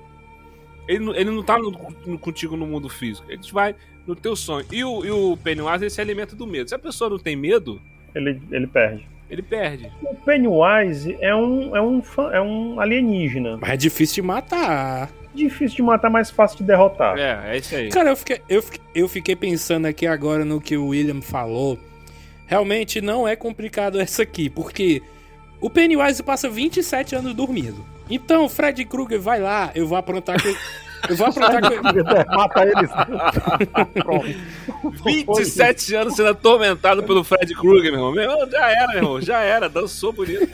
Ele, 0.88 1.04
não- 1.04 1.14
ele 1.14 1.30
não 1.30 1.42
tá 1.42 1.58
no- 1.58 1.70
no- 2.06 2.18
contigo 2.18 2.56
no 2.56 2.66
mundo 2.66 2.88
físico. 2.88 3.26
Ele 3.30 3.40
te 3.40 3.52
vai 3.52 3.74
no 4.06 4.14
teu 4.16 4.34
sonho. 4.36 4.66
E 4.72 4.82
o, 4.84 5.04
e 5.04 5.10
o 5.10 5.36
Pennywise, 5.36 5.84
ele 5.84 5.90
se 5.90 6.00
alimenta 6.00 6.34
do 6.34 6.46
medo. 6.46 6.68
Se 6.68 6.74
a 6.74 6.78
pessoa 6.78 7.08
não 7.10 7.18
tem 7.18 7.36
medo, 7.36 7.80
Ele, 8.14 8.40
ele 8.50 8.66
perde. 8.66 9.06
Ele 9.30 9.42
perde. 9.42 9.90
O 10.02 10.14
Pennywise 10.14 11.16
é 11.20 11.34
um, 11.34 11.74
é 11.76 11.80
um, 11.82 12.02
fã- 12.02 12.30
é 12.32 12.40
um 12.40 12.78
alienígena. 12.80 13.56
Mas 13.60 13.70
é 13.70 13.76
difícil 13.76 14.16
de 14.16 14.22
matar. 14.22 15.10
Difícil 15.34 15.76
de 15.76 15.82
matar, 15.82 16.10
mais 16.10 16.30
fácil 16.30 16.58
de 16.58 16.64
derrotar. 16.64 17.18
É, 17.18 17.54
é 17.54 17.58
isso 17.58 17.74
aí. 17.74 17.88
Cara, 17.88 18.10
eu 18.10 18.16
fiquei, 18.16 18.40
eu, 18.48 18.62
fiquei, 18.62 18.80
eu 18.94 19.08
fiquei 19.08 19.34
pensando 19.36 19.86
aqui 19.86 20.06
agora 20.06 20.44
no 20.44 20.60
que 20.60 20.76
o 20.76 20.88
William 20.88 21.20
falou. 21.20 21.78
Realmente 22.46 23.00
não 23.00 23.26
é 23.26 23.34
complicado 23.34 23.98
essa 24.00 24.22
aqui, 24.22 24.48
porque 24.50 25.02
o 25.60 25.68
Pennywise 25.70 26.22
passa 26.22 26.48
27 26.48 27.16
anos 27.16 27.34
dormindo. 27.34 27.84
Então 28.08 28.44
o 28.44 28.48
Fred 28.48 28.84
Krueger 28.84 29.18
vai 29.18 29.40
lá, 29.40 29.72
eu 29.74 29.86
vou 29.88 29.96
aprontar 29.96 30.40
com 30.40 30.48
Eu 31.08 31.16
vou 31.16 31.26
aprontar 31.26 31.60
com 31.60 32.36
Mata 32.36 32.64
eles. 32.64 32.90
Pronto. 33.94 35.04
27 35.04 35.94
anos 35.94 36.14
sendo 36.16 36.28
atormentado 36.30 37.02
pelo 37.02 37.22
Fred 37.24 37.54
Krueger, 37.54 37.92
meu 37.92 38.00
irmão. 38.00 38.12
Meu 38.12 38.22
irmão, 38.24 38.50
já 38.50 38.70
era, 38.70 38.86
meu 38.88 38.96
irmão. 38.96 39.20
Já 39.20 39.40
era. 39.40 39.68
Dançou 39.68 40.12
bonito. 40.12 40.48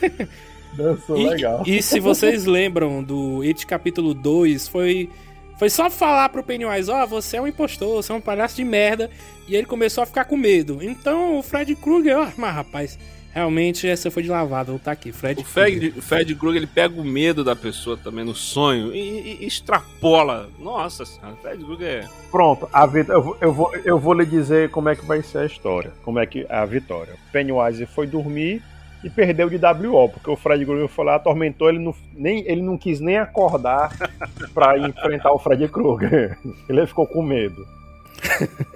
Dançou 0.73 1.17
E, 1.17 1.27
legal. 1.27 1.63
e 1.65 1.81
se 1.81 1.99
vocês 1.99 2.45
lembram 2.45 3.03
do 3.03 3.41
It 3.41 3.65
capítulo 3.65 4.13
2, 4.13 4.67
foi, 4.69 5.09
foi 5.57 5.69
só 5.69 5.89
falar 5.89 6.29
pro 6.29 6.43
Pennywise, 6.43 6.89
ó, 6.89 7.05
você 7.05 7.37
é 7.37 7.41
um 7.41 7.47
impostor, 7.47 8.01
você 8.01 8.11
é 8.11 8.15
um 8.15 8.21
palhaço 8.21 8.55
de 8.55 8.63
merda, 8.63 9.09
e 9.49 9.55
ele 9.55 9.65
começou 9.65 10.01
a 10.01 10.05
ficar 10.07 10.23
com 10.25 10.37
medo. 10.37 10.79
Então 10.81 11.37
o 11.39 11.43
Fred 11.43 11.75
Krueger, 11.75 12.17
ó, 12.19 12.27
mas 12.37 12.55
rapaz, 12.55 12.97
realmente 13.33 13.87
essa 13.87 14.09
foi 14.11 14.23
de 14.23 14.29
lavada, 14.29 14.71
vou 14.71 14.79
tá 14.79 14.91
aqui, 14.91 15.11
Fred 15.11 15.41
O. 15.41 15.43
Fred, 15.43 15.93
o 15.97 16.01
Fred 16.01 16.35
Krueger, 16.35 16.57
ele 16.61 16.67
pega 16.67 16.99
o 16.99 17.03
medo 17.03 17.43
da 17.43 17.55
pessoa 17.55 17.97
também 17.97 18.23
no 18.25 18.35
sonho 18.35 18.93
e, 18.93 19.39
e- 19.41 19.45
extrapola. 19.45 20.49
Nossa 20.59 21.05
senhora, 21.05 21.33
o 21.33 21.37
Fred 21.37 21.63
Krueger 21.63 22.03
é... 22.05 22.09
Pronto, 22.29 22.67
a 22.71 22.85
vit- 22.85 23.09
eu, 23.09 23.21
vou, 23.21 23.37
eu, 23.41 23.53
vou, 23.53 23.75
eu 23.85 23.99
vou 23.99 24.13
lhe 24.13 24.25
dizer 24.25 24.69
como 24.69 24.89
é 24.89 24.95
que 24.95 25.05
vai 25.05 25.21
ser 25.21 25.39
a 25.39 25.45
história. 25.45 25.91
Como 26.03 26.19
é 26.19 26.25
que 26.25 26.45
a 26.49 26.65
vitória. 26.65 27.13
Pennywise 27.31 27.85
foi 27.85 28.07
dormir 28.07 28.61
e 29.03 29.09
perdeu 29.09 29.49
de 29.49 29.57
WO, 29.57 30.09
porque 30.09 30.29
o 30.29 30.35
Fred 30.35 30.63
Krueger 30.63 30.87
foi 30.87 31.05
lá, 31.05 31.15
atormentou, 31.15 31.67
ele 31.69 31.79
não, 31.79 31.95
nem, 32.13 32.45
ele 32.47 32.61
não 32.61 32.77
quis 32.77 32.99
nem 32.99 33.17
acordar 33.17 33.91
pra 34.53 34.77
enfrentar 34.77 35.31
o 35.31 35.39
Fred 35.39 35.67
Krueger. 35.69 36.37
Ele 36.69 36.85
ficou 36.85 37.07
com 37.07 37.23
medo. 37.23 37.65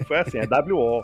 Foi 0.08 0.18
assim, 0.18 0.40
é 0.40 0.48
WO. 0.72 1.04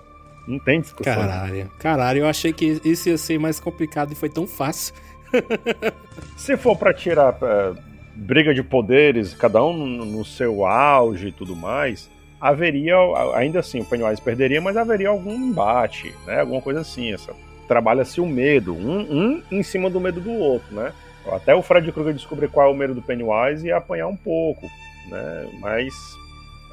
Não 0.52 0.60
tem 0.60 0.82
discussão. 0.82 1.16
Caralho, 1.16 1.72
caralho, 1.80 2.20
eu 2.20 2.28
achei 2.28 2.52
que 2.52 2.82
isso 2.84 3.08
ia 3.08 3.18
ser 3.18 3.40
mais 3.40 3.60
complicado 3.60 4.12
e 4.12 4.16
foi 4.16 4.30
tão 4.30 4.46
fácil. 4.46 4.94
Se 6.36 6.58
for 6.58 6.78
pra 6.78 6.94
tirar 6.94 7.38
é, 7.42 7.74
briga 8.14 8.54
de 8.54 8.62
poderes, 8.62 9.34
cada 9.34 9.64
um 9.64 9.72
no, 9.72 10.06
no 10.06 10.26
seu 10.26 10.66
auge 10.66 11.30
e 11.30 11.32
tudo 11.32 11.56
mais, 11.56 12.10
haveria, 12.40 12.96
ainda 13.36 13.60
assim, 13.60 13.80
o 13.80 13.86
Pennywise 13.86 14.22
perderia, 14.22 14.60
mas 14.60 14.76
haveria 14.76 15.08
algum 15.08 15.34
embate, 15.34 16.14
né? 16.28 16.42
Alguma 16.42 16.62
coisa 16.62 16.82
assim. 16.82 17.14
Essa, 17.14 17.34
Trabalha-se 17.66 18.20
o 18.20 18.26
medo, 18.26 18.74
um, 18.74 19.00
um 19.00 19.44
em 19.50 19.64
cima 19.64 19.90
do 19.90 20.02
medo 20.02 20.20
do 20.20 20.34
outro, 20.34 20.76
né? 20.76 20.92
Até 21.32 21.56
o 21.56 21.62
Fred 21.62 21.90
Krueger 21.94 22.14
descobrir 22.14 22.50
qual 22.50 22.68
é 22.68 22.72
o 22.72 22.76
medo 22.76 22.94
do 22.94 23.02
Pennywise 23.02 23.66
e 23.66 23.72
apanhar 23.72 24.08
um 24.08 24.18
pouco, 24.18 24.70
né? 25.08 25.50
Mas 25.62 25.94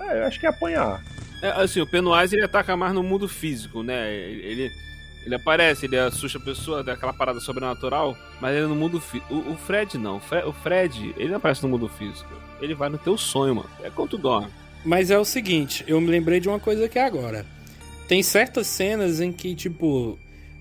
é, 0.00 0.20
eu 0.20 0.26
acho 0.26 0.38
que 0.38 0.46
é 0.46 0.48
apanhar. 0.48 1.02
É, 1.42 1.50
assim, 1.50 1.80
o 1.80 1.86
Pennywise 1.86 2.34
ele 2.34 2.44
ataca 2.44 2.76
mais 2.76 2.92
no 2.92 3.02
mundo 3.02 3.28
físico, 3.28 3.82
né? 3.82 4.12
Ele, 4.12 4.72
ele 5.24 5.34
aparece, 5.34 5.86
ele 5.86 5.98
assusta 5.98 6.38
a 6.38 6.40
pessoa, 6.40 6.82
daquela 6.82 7.12
parada 7.12 7.40
sobrenatural, 7.40 8.16
mas 8.40 8.54
ele 8.54 8.64
é 8.64 8.68
no 8.68 8.74
mundo 8.74 9.00
físico. 9.00 9.34
O, 9.34 9.52
o, 9.52 9.56
Fred 9.56 9.98
não, 9.98 10.16
o 10.16 10.20
Fred, 10.20 10.46
o 10.46 10.52
Fred, 10.52 11.14
ele 11.16 11.28
não 11.28 11.36
aparece 11.36 11.62
no 11.62 11.68
mundo 11.68 11.88
físico. 11.88 12.30
Ele 12.60 12.74
vai 12.74 12.88
no 12.88 12.98
teu 12.98 13.16
sonho, 13.16 13.54
mano. 13.54 13.70
É 13.82 13.90
quando 13.90 14.10
tu 14.10 14.18
dorme. 14.18 14.48
Mas 14.84 15.10
é 15.10 15.18
o 15.18 15.24
seguinte, 15.24 15.84
eu 15.86 16.00
me 16.00 16.08
lembrei 16.08 16.40
de 16.40 16.48
uma 16.48 16.58
coisa 16.58 16.86
aqui 16.86 16.98
agora. 16.98 17.44
Tem 18.08 18.22
certas 18.22 18.66
cenas 18.66 19.20
em 19.20 19.30
que, 19.30 19.54
tipo, 19.54 20.18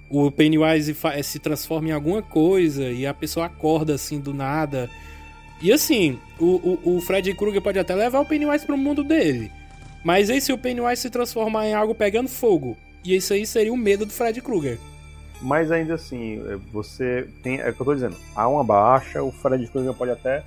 o 0.09 0.29
Pennywise 0.29 0.95
se 1.23 1.39
transforma 1.39 1.89
em 1.89 1.91
alguma 1.91 2.21
coisa 2.21 2.89
e 2.89 3.05
a 3.05 3.13
pessoa 3.13 3.45
acorda 3.45 3.95
assim 3.95 4.19
do 4.19 4.33
nada. 4.33 4.89
E 5.61 5.71
assim, 5.71 6.19
o, 6.39 6.79
o, 6.85 6.97
o 6.97 7.01
Freddy 7.01 7.33
Krueger 7.33 7.61
pode 7.61 7.79
até 7.79 7.95
levar 7.95 8.19
o 8.19 8.25
Pennywise 8.25 8.65
pro 8.65 8.77
mundo 8.77 9.03
dele. 9.03 9.51
Mas 10.03 10.29
e 10.29 10.39
se 10.39 10.53
o 10.53 10.57
Pennywise 10.57 11.01
se 11.01 11.09
transformar 11.09 11.67
em 11.67 11.73
algo 11.73 11.95
pegando 11.95 12.29
fogo? 12.29 12.77
E 13.03 13.15
isso 13.15 13.33
aí 13.33 13.45
seria 13.45 13.73
o 13.73 13.77
medo 13.77 14.05
do 14.05 14.13
Freddy 14.13 14.41
Krueger. 14.41 14.77
Mas 15.41 15.71
ainda 15.71 15.95
assim, 15.95 16.41
é, 16.47 16.57
você 16.71 17.27
tem. 17.43 17.59
É 17.59 17.69
o 17.69 17.73
que 17.73 17.81
eu 17.81 17.85
tô 17.85 17.93
dizendo. 17.93 18.15
Há 18.35 18.47
uma 18.47 18.63
baixa, 18.63 19.21
o 19.21 19.31
Freddy 19.31 19.67
Krueger 19.67 19.93
pode 19.93 20.11
até 20.11 20.43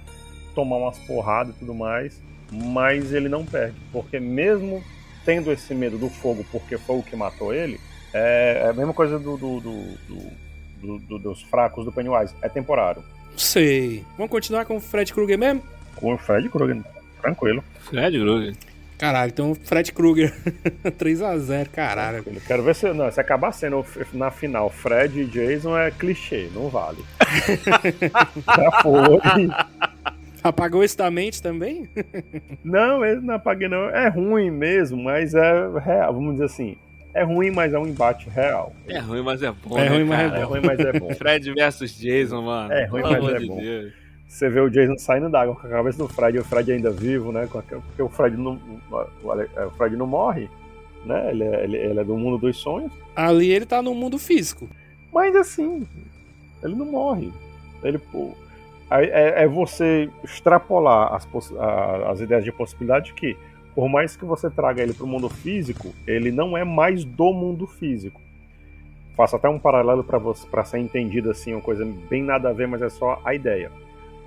tomar 0.55 0.77
umas 0.77 0.99
porradas 0.99 1.55
e 1.55 1.59
tudo 1.59 1.75
mais 1.75 2.21
mas 2.53 3.13
ele 3.13 3.29
não 3.29 3.45
perde, 3.45 3.77
porque 3.93 4.19
mesmo 4.19 4.83
tendo 5.25 5.53
esse 5.53 5.75
medo 5.75 5.99
do 5.99 6.09
fogo, 6.09 6.45
porque 6.51 6.77
foi 6.79 6.99
o 6.99 7.03
que 7.03 7.15
matou 7.15 7.55
ele, 7.55 7.79
é, 8.13 8.63
é 8.65 8.71
a 8.71 8.73
mesma 8.73 8.93
coisa 8.93 9.19
do, 9.19 9.37
do, 9.37 9.61
do, 9.61 10.99
do, 10.99 11.19
dos 11.19 11.43
fracos 11.43 11.85
do 11.85 11.93
Pennywise, 11.93 12.35
é 12.43 12.49
temporário. 12.49 13.03
Sei. 13.41 14.05
Vamos 14.19 14.31
continuar 14.31 14.67
com 14.67 14.77
o 14.77 14.81
Fred 14.81 15.13
Krueger 15.15 15.39
mesmo? 15.39 15.63
Com 15.97 16.13
o 16.15 16.19
Fred 16.19 16.47
Krueger, 16.51 16.83
tranquilo. 17.23 17.65
Fred 17.81 18.19
Krueger. 18.19 18.55
Caralho, 18.99 19.31
então 19.31 19.55
Fred 19.55 19.93
Krueger 19.93 20.31
3x0, 20.85 21.69
caralho. 21.71 22.23
Eu 22.27 22.41
quero 22.47 22.63
ver 22.63 22.75
se, 22.75 22.93
não, 22.93 23.11
se 23.11 23.19
acabar 23.19 23.51
sendo 23.53 23.83
na 24.13 24.31
final 24.31 24.69
Fred 24.69 25.23
e 25.23 25.25
Jason 25.25 25.77
é 25.77 25.91
clichê, 25.91 26.51
não 26.55 26.69
vale. 26.69 26.99
Já 28.47 28.83
foi. 28.83 29.49
Apagou 30.43 30.85
esse 30.85 30.97
da 30.99 31.11
mente 31.11 31.41
também? 31.43 31.89
não, 32.63 33.03
ele 33.03 33.23
não 33.23 33.35
apaguei 33.37 33.69
não. 33.69 33.89
É 33.89 34.09
ruim 34.09 34.51
mesmo, 34.51 35.03
mas 35.03 35.33
é 35.35 35.79
real. 35.83 36.13
Vamos 36.13 36.33
dizer 36.33 36.45
assim. 36.45 36.77
É 37.13 37.23
ruim, 37.25 37.51
mas 37.51 37.73
é 37.73 37.79
um 37.79 37.87
embate 37.87 38.29
real. 38.31 38.73
É 38.87 38.99
ruim, 38.99 39.23
mas 39.23 39.43
é 39.43 39.51
bom. 39.51 39.79
É, 39.79 39.89
né, 39.89 39.97
ruim, 39.97 40.05
mas 40.05 40.19
cara? 40.19 40.29
é 40.29 40.31
bom. 40.31 40.37
é 40.37 40.45
ruim, 40.45 40.61
mas 40.65 40.79
é 40.81 40.99
bom. 40.99 41.15
Fred 41.17 41.53
versus 41.55 41.99
Jason, 41.99 42.43
mano. 42.43 42.73
É 42.73 42.87
ruim, 42.87 43.03
Pelo 43.03 43.13
mas 43.13 43.25
amor 43.25 43.37
é 43.37 43.39
de 43.39 43.47
bom. 43.47 43.57
Deus. 43.57 43.93
Você 44.29 44.49
vê 44.49 44.61
o 44.61 44.71
Jason 44.71 44.97
saindo 44.97 45.29
d'água 45.29 45.57
com 45.57 45.67
a 45.67 45.71
cabeça 45.71 45.99
do 45.99 46.09
Fred 46.09 46.37
e 46.37 46.41
o 46.41 46.45
Fred 46.45 46.71
ainda 46.71 46.93
vivo, 46.93 47.33
né? 47.33 47.49
Porque 47.51 48.03
o 48.03 48.09
Fred 48.09 48.37
não, 48.37 48.61
o 48.91 49.71
Fred 49.77 49.97
não 49.97 50.07
morre, 50.07 50.49
né? 51.05 51.31
Ele 51.31 51.43
é, 51.43 51.65
ele, 51.65 51.77
ele 51.77 52.01
é 52.01 52.05
do 52.05 52.17
mundo 52.17 52.39
dos 52.39 52.57
sonhos. 52.57 52.93
Ali 53.17 53.51
ele 53.51 53.67
tá 53.67 53.83
no 53.83 53.93
mundo 53.93 54.19
físico. 54.19 54.69
Mas 55.13 55.35
assim, 55.35 55.85
ele 56.63 56.77
não 56.77 56.87
morre. 56.87 57.33
Ele, 57.83 57.99
pô, 57.99 58.33
é, 58.91 59.43
é 59.43 59.49
você 59.49 60.09
extrapolar 60.23 61.15
as, 61.15 61.27
as 62.09 62.21
ideias 62.21 62.45
de 62.45 62.53
possibilidade 62.53 63.13
que, 63.15 63.37
por 63.81 63.89
mais 63.89 64.15
que 64.15 64.27
você 64.27 64.51
traga 64.51 64.83
ele 64.83 64.93
para 64.93 65.07
o 65.07 65.09
mundo 65.09 65.31
físico, 65.31 65.95
ele 66.07 66.31
não 66.31 66.55
é 66.55 66.63
mais 66.63 67.03
do 67.03 67.33
mundo 67.33 67.67
físico. 67.67 68.21
Faço 69.17 69.37
até 69.37 69.49
um 69.49 69.59
paralelo 69.59 70.05
para 70.05 70.65
ser 70.67 70.81
entendido 70.81 71.31
assim, 71.31 71.55
uma 71.55 71.63
coisa 71.63 71.83
bem 72.11 72.23
nada 72.23 72.51
a 72.51 72.53
ver, 72.53 72.69
mas 72.69 72.83
é 72.83 72.91
só 72.91 73.19
a 73.25 73.35
ideia. 73.35 73.73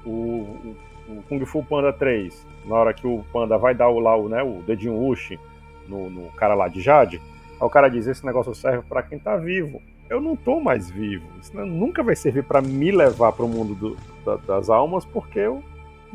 O, 0.04 0.10
o, 0.10 0.76
o 1.08 1.24
Kung 1.30 1.46
Fu 1.46 1.64
Panda 1.64 1.94
3, 1.94 2.48
na 2.66 2.74
hora 2.74 2.96
que 2.96 3.06
o 3.06 3.24
Panda 3.32 3.56
vai 3.56 3.76
dar 3.76 3.90
o, 3.90 4.00
lá, 4.00 4.16
o, 4.16 4.28
né, 4.28 4.42
o 4.42 4.64
dedinho 4.64 5.00
Uchi 5.00 5.40
no, 5.88 6.10
no 6.10 6.32
cara 6.32 6.56
lá 6.56 6.68
de 6.68 6.82
Jade, 6.82 7.22
aí 7.52 7.68
o 7.68 7.70
cara 7.70 7.90
diz: 7.90 8.08
Esse 8.08 8.26
negócio 8.26 8.56
serve 8.56 8.82
para 8.90 9.04
quem 9.04 9.20
tá 9.20 9.38
vivo 9.38 9.80
eu 10.10 10.20
não 10.20 10.36
tô 10.36 10.60
mais 10.60 10.90
vivo. 10.92 11.26
Isso 11.40 11.56
nunca 11.66 12.04
vai 12.04 12.16
servir 12.16 12.44
para 12.44 12.62
me 12.62 12.92
levar 12.92 13.32
para 13.32 13.46
o 13.46 13.50
mundo 13.50 13.74
do, 13.74 13.98
da, 14.26 14.36
das 14.36 14.70
almas, 14.70 15.06
porque 15.06 15.40
eu 15.40 15.64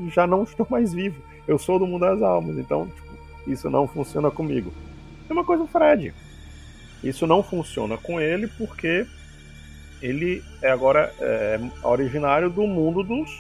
já 0.09 0.27
não 0.27 0.43
estou 0.43 0.67
mais 0.69 0.93
vivo. 0.93 1.23
Eu 1.49 1.59
sou 1.59 1.79
do 1.79 1.87
mundo 1.87 2.03
das 2.03 2.21
almas, 2.21 2.59
então 2.59 2.87
tipo, 2.87 3.08
isso 3.49 3.71
não 3.71 3.87
funciona 3.87 4.31
comigo. 4.31 4.73
É 5.29 5.33
uma 5.33 5.45
coisa 5.45 5.65
o 5.65 5.67
Fred. 5.67 6.13
Isso 7.03 7.27
não 7.27 7.43
funciona 7.43 7.97
com 7.97 8.21
ele 8.21 8.47
porque 8.47 9.07
ele 10.03 10.43
é 10.63 10.71
agora 10.71 11.13
é, 11.21 11.61
originário 11.83 12.51
do 12.51 12.67
mundo 12.67 13.03
dos, 13.03 13.31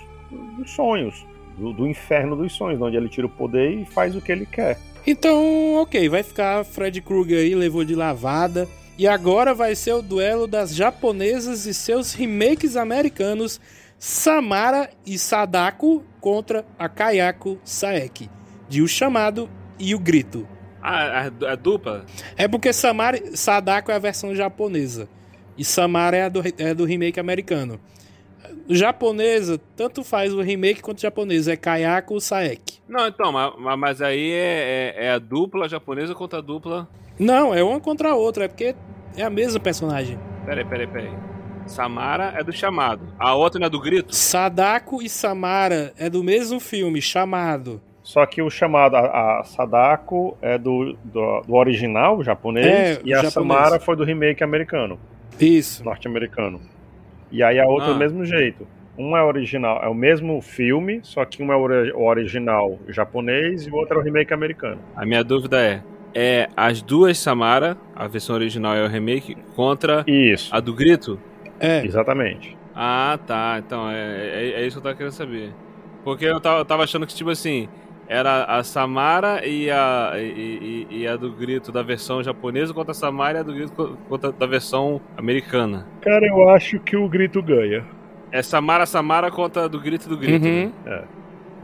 dos 0.56 0.70
sonhos, 0.70 1.24
do, 1.56 1.72
do, 1.72 1.86
inferno 1.86 2.36
dos 2.36 2.52
sonhos, 2.52 2.80
onde 2.80 2.96
ele 2.96 3.08
tira 3.08 3.26
o 3.26 3.30
poder 3.30 3.72
e 3.72 3.84
faz 3.84 4.14
o 4.14 4.20
que 4.20 4.30
ele 4.30 4.46
quer. 4.46 4.78
Então, 5.06 5.76
ok, 5.76 6.08
vai 6.08 6.22
ficar 6.22 6.64
Fred 6.64 7.00
Krueger 7.00 7.38
aí, 7.38 7.54
levou 7.54 7.84
de 7.84 7.94
lavada. 7.94 8.68
E 8.96 9.06
agora 9.06 9.54
vai 9.54 9.76
ser 9.76 9.92
o 9.92 10.02
duelo 10.02 10.48
das 10.48 10.74
japonesas 10.74 11.66
e 11.66 11.72
seus 11.72 12.12
remakes 12.12 12.76
americanos 12.76 13.60
Samara 13.96 14.90
e 15.06 15.16
Sadako 15.16 16.04
contra 16.20 16.64
a 16.76 16.88
Kayako 16.88 17.58
Saeki, 17.64 18.28
de 18.68 18.82
O 18.82 18.88
Chamado 18.88 19.48
e 19.78 19.94
O 19.94 19.98
Grito. 19.98 20.46
Ah, 20.82 21.30
a, 21.42 21.52
a 21.52 21.54
dupla? 21.56 22.06
É 22.36 22.46
porque 22.46 22.72
Samara, 22.72 23.18
Sadako 23.36 23.90
é 23.90 23.94
a 23.94 23.98
versão 23.98 24.34
japonesa 24.34 25.08
e 25.56 25.64
Samara 25.64 26.16
é, 26.16 26.24
a 26.24 26.28
do, 26.28 26.40
é 26.56 26.72
do 26.72 26.84
remake 26.84 27.18
americano. 27.18 27.80
Japonesa, 28.68 29.58
tanto 29.76 30.04
faz 30.04 30.32
o 30.32 30.40
remake 30.40 30.82
quanto 30.82 30.98
o 30.98 31.02
japonesa, 31.02 31.52
é 31.52 31.56
Kayako 31.56 32.14
ou 32.14 32.20
Saeki. 32.20 32.80
Não, 32.88 33.08
então, 33.08 33.32
mas, 33.32 33.78
mas 33.78 34.02
aí 34.02 34.30
é, 34.30 34.94
é, 34.96 35.06
é 35.06 35.10
a 35.10 35.18
dupla 35.18 35.68
japonesa 35.68 36.14
contra 36.14 36.38
a 36.38 36.42
dupla 36.42 36.88
não, 37.18 37.52
é 37.52 37.62
uma 37.64 37.80
contra 37.80 38.10
a 38.10 38.14
outra, 38.14 38.44
é 38.44 38.48
porque 38.48 38.76
é 39.16 39.24
a 39.24 39.30
mesma 39.30 39.58
personagem. 39.58 40.18
Peraí, 40.46 40.64
peraí, 40.64 40.86
peraí. 40.86 41.12
Samara 41.66 42.32
é 42.36 42.44
do 42.44 42.52
chamado. 42.52 43.12
A 43.18 43.34
outra 43.34 43.58
não 43.58 43.66
é 43.66 43.70
do 43.70 43.80
grito? 43.80 44.14
Sadako 44.14 45.02
e 45.02 45.08
Samara 45.08 45.92
é 45.98 46.08
do 46.08 46.22
mesmo 46.22 46.60
filme, 46.60 47.02
chamado. 47.02 47.82
Só 48.08 48.24
que 48.24 48.40
o 48.40 48.48
chamado, 48.48 48.96
a, 48.96 49.40
a 49.40 49.44
Sadako 49.44 50.34
é 50.40 50.56
do, 50.56 50.96
do, 51.04 51.42
do 51.42 51.54
original 51.54 52.24
japonês 52.24 52.66
é, 52.66 53.00
e 53.04 53.12
a 53.12 53.22
japonês. 53.22 53.34
Samara 53.34 53.78
foi 53.78 53.96
do 53.96 54.02
remake 54.02 54.42
americano. 54.42 54.98
Isso. 55.38 55.84
Norte-americano. 55.84 56.58
E 57.30 57.42
aí 57.42 57.60
a 57.60 57.66
outra 57.66 57.90
ah. 57.90 57.92
do 57.92 57.98
mesmo 57.98 58.24
jeito. 58.24 58.66
Um 58.96 59.14
é 59.14 59.22
original, 59.22 59.82
é 59.84 59.88
o 59.88 59.94
mesmo 59.94 60.40
filme, 60.40 61.00
só 61.02 61.22
que 61.26 61.42
um 61.42 61.52
é 61.52 61.56
o 61.56 62.00
original 62.02 62.78
japonês 62.88 63.66
e 63.66 63.70
o 63.70 63.74
outro 63.74 63.98
é 63.98 64.00
o 64.00 64.02
remake 64.02 64.32
americano. 64.32 64.80
A 64.96 65.04
minha 65.04 65.22
dúvida 65.22 65.60
é, 65.60 65.82
é 66.14 66.48
as 66.56 66.80
duas 66.80 67.18
Samara, 67.18 67.76
a 67.94 68.08
versão 68.08 68.34
original 68.34 68.74
é 68.74 68.86
o 68.86 68.88
remake, 68.88 69.36
contra 69.54 70.02
isso. 70.06 70.48
a 70.56 70.60
do 70.60 70.72
Grito? 70.72 71.20
É. 71.60 71.84
Exatamente. 71.84 72.56
Ah, 72.74 73.18
tá. 73.26 73.56
Então, 73.58 73.90
é, 73.90 73.96
é, 73.98 74.50
é, 74.62 74.66
isso 74.66 74.76
que 74.76 74.78
eu 74.78 74.82
tava 74.82 74.94
querendo 74.94 75.12
saber. 75.12 75.52
Porque 76.02 76.24
eu 76.24 76.40
tava, 76.40 76.60
eu 76.60 76.64
tava 76.64 76.84
achando 76.84 77.06
que, 77.06 77.14
tipo 77.14 77.28
assim, 77.28 77.68
era 78.08 78.44
a 78.44 78.64
Samara 78.64 79.46
e 79.46 79.70
a, 79.70 80.12
e, 80.16 80.86
e, 80.90 81.00
e, 81.00 81.06
a 81.06 81.14
do 81.14 81.30
Grito 81.30 81.70
da 81.70 81.82
versão 81.82 82.22
japonesa 82.22 82.72
contra 82.72 82.92
a 82.92 82.94
Samara 82.94 83.38
e 83.38 83.40
a 83.40 83.44
do 83.44 83.52
Grito 83.52 83.98
contra 84.08 84.32
da 84.32 84.46
versão 84.46 85.00
americana. 85.16 85.86
Cara, 86.00 86.26
eu 86.26 86.48
acho 86.48 86.80
que 86.80 86.96
o 86.96 87.06
Grito 87.06 87.42
ganha. 87.42 87.84
É 88.32 88.42
Samara 88.42 88.86
Samara 88.86 89.30
contra 89.30 89.66
a 89.66 89.68
do 89.68 89.78
Grito 89.78 90.08
do 90.08 90.16
Grito. 90.16 90.46
Uhum. 90.46 90.66
Né? 90.66 90.72
É. 90.86 91.04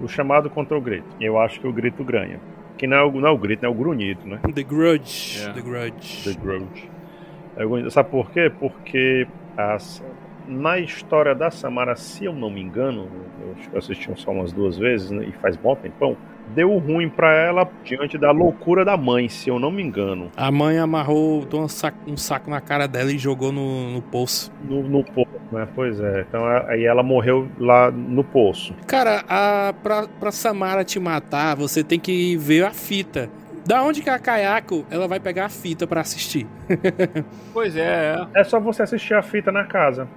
O 0.02 0.08
chamado 0.08 0.50
contra 0.50 0.76
o 0.76 0.80
Grito. 0.80 1.06
Eu 1.18 1.38
acho 1.38 1.58
que 1.58 1.66
o 1.66 1.72
Grito 1.72 2.04
ganha. 2.04 2.38
Que 2.76 2.86
não 2.86 2.96
é 2.96 3.04
o, 3.04 3.12
não 3.12 3.28
é 3.28 3.30
o 3.30 3.38
grito, 3.38 3.64
é 3.64 3.68
o 3.68 3.74
grunhido, 3.74 4.26
né? 4.26 4.40
The 4.52 4.62
Grudge. 4.64 5.38
Yeah. 5.38 5.54
The 5.54 5.68
Grudge. 5.68 6.24
The 6.24 6.40
Grudge. 6.40 6.90
É 7.56 7.90
sabe 7.90 8.10
por 8.10 8.30
quê? 8.32 8.50
Porque 8.58 9.28
as, 9.56 10.02
na 10.46 10.78
história 10.78 11.34
da 11.34 11.50
Samara, 11.50 11.94
se 11.94 12.24
eu 12.24 12.32
não 12.32 12.50
me 12.50 12.60
engano, 12.60 13.08
eu 13.72 13.78
assisti 13.78 14.10
só 14.20 14.32
umas 14.32 14.52
duas 14.52 14.76
vezes 14.76 15.10
né, 15.10 15.24
e 15.24 15.32
faz 15.32 15.56
bom 15.56 15.76
tempão, 15.76 16.16
deu 16.48 16.76
ruim 16.78 17.08
para 17.08 17.32
ela 17.34 17.68
diante 17.84 18.18
da 18.18 18.30
loucura 18.30 18.84
da 18.84 18.96
mãe, 18.96 19.28
se 19.28 19.48
eu 19.48 19.58
não 19.58 19.70
me 19.70 19.82
engano. 19.82 20.30
A 20.36 20.50
mãe 20.50 20.78
amarrou 20.78 21.46
um 21.52 21.68
saco, 21.68 21.98
um 22.06 22.16
saco 22.16 22.50
na 22.50 22.60
cara 22.60 22.86
dela 22.86 23.10
e 23.12 23.18
jogou 23.18 23.52
no, 23.52 23.90
no 23.90 24.02
poço. 24.02 24.52
No, 24.68 24.82
no 24.82 25.04
poço. 25.04 25.30
Mas, 25.50 25.68
pois 25.74 26.00
é, 26.00 26.24
então 26.28 26.44
aí 26.68 26.84
ela 26.84 27.02
morreu 27.02 27.48
lá 27.58 27.90
no 27.90 28.24
poço. 28.24 28.74
Cara, 28.86 29.24
a, 29.28 29.72
pra, 29.82 30.06
pra 30.06 30.32
Samara 30.32 30.84
te 30.84 30.98
matar, 30.98 31.56
você 31.56 31.82
tem 31.82 31.98
que 31.98 32.36
ver 32.36 32.64
a 32.64 32.70
fita. 32.70 33.30
Da 33.66 33.82
onde 33.82 34.02
que 34.02 34.10
a 34.10 34.18
Kayako 34.18 34.84
ela 34.90 35.08
vai 35.08 35.18
pegar 35.18 35.46
a 35.46 35.48
fita 35.48 35.86
pra 35.86 36.02
assistir? 36.02 36.46
Pois 37.52 37.76
é, 37.76 38.16
é. 38.34 38.40
É 38.40 38.44
só 38.44 38.58
você 38.58 38.82
assistir 38.82 39.14
a 39.14 39.22
fita 39.22 39.52
na 39.52 39.64
casa. 39.64 40.08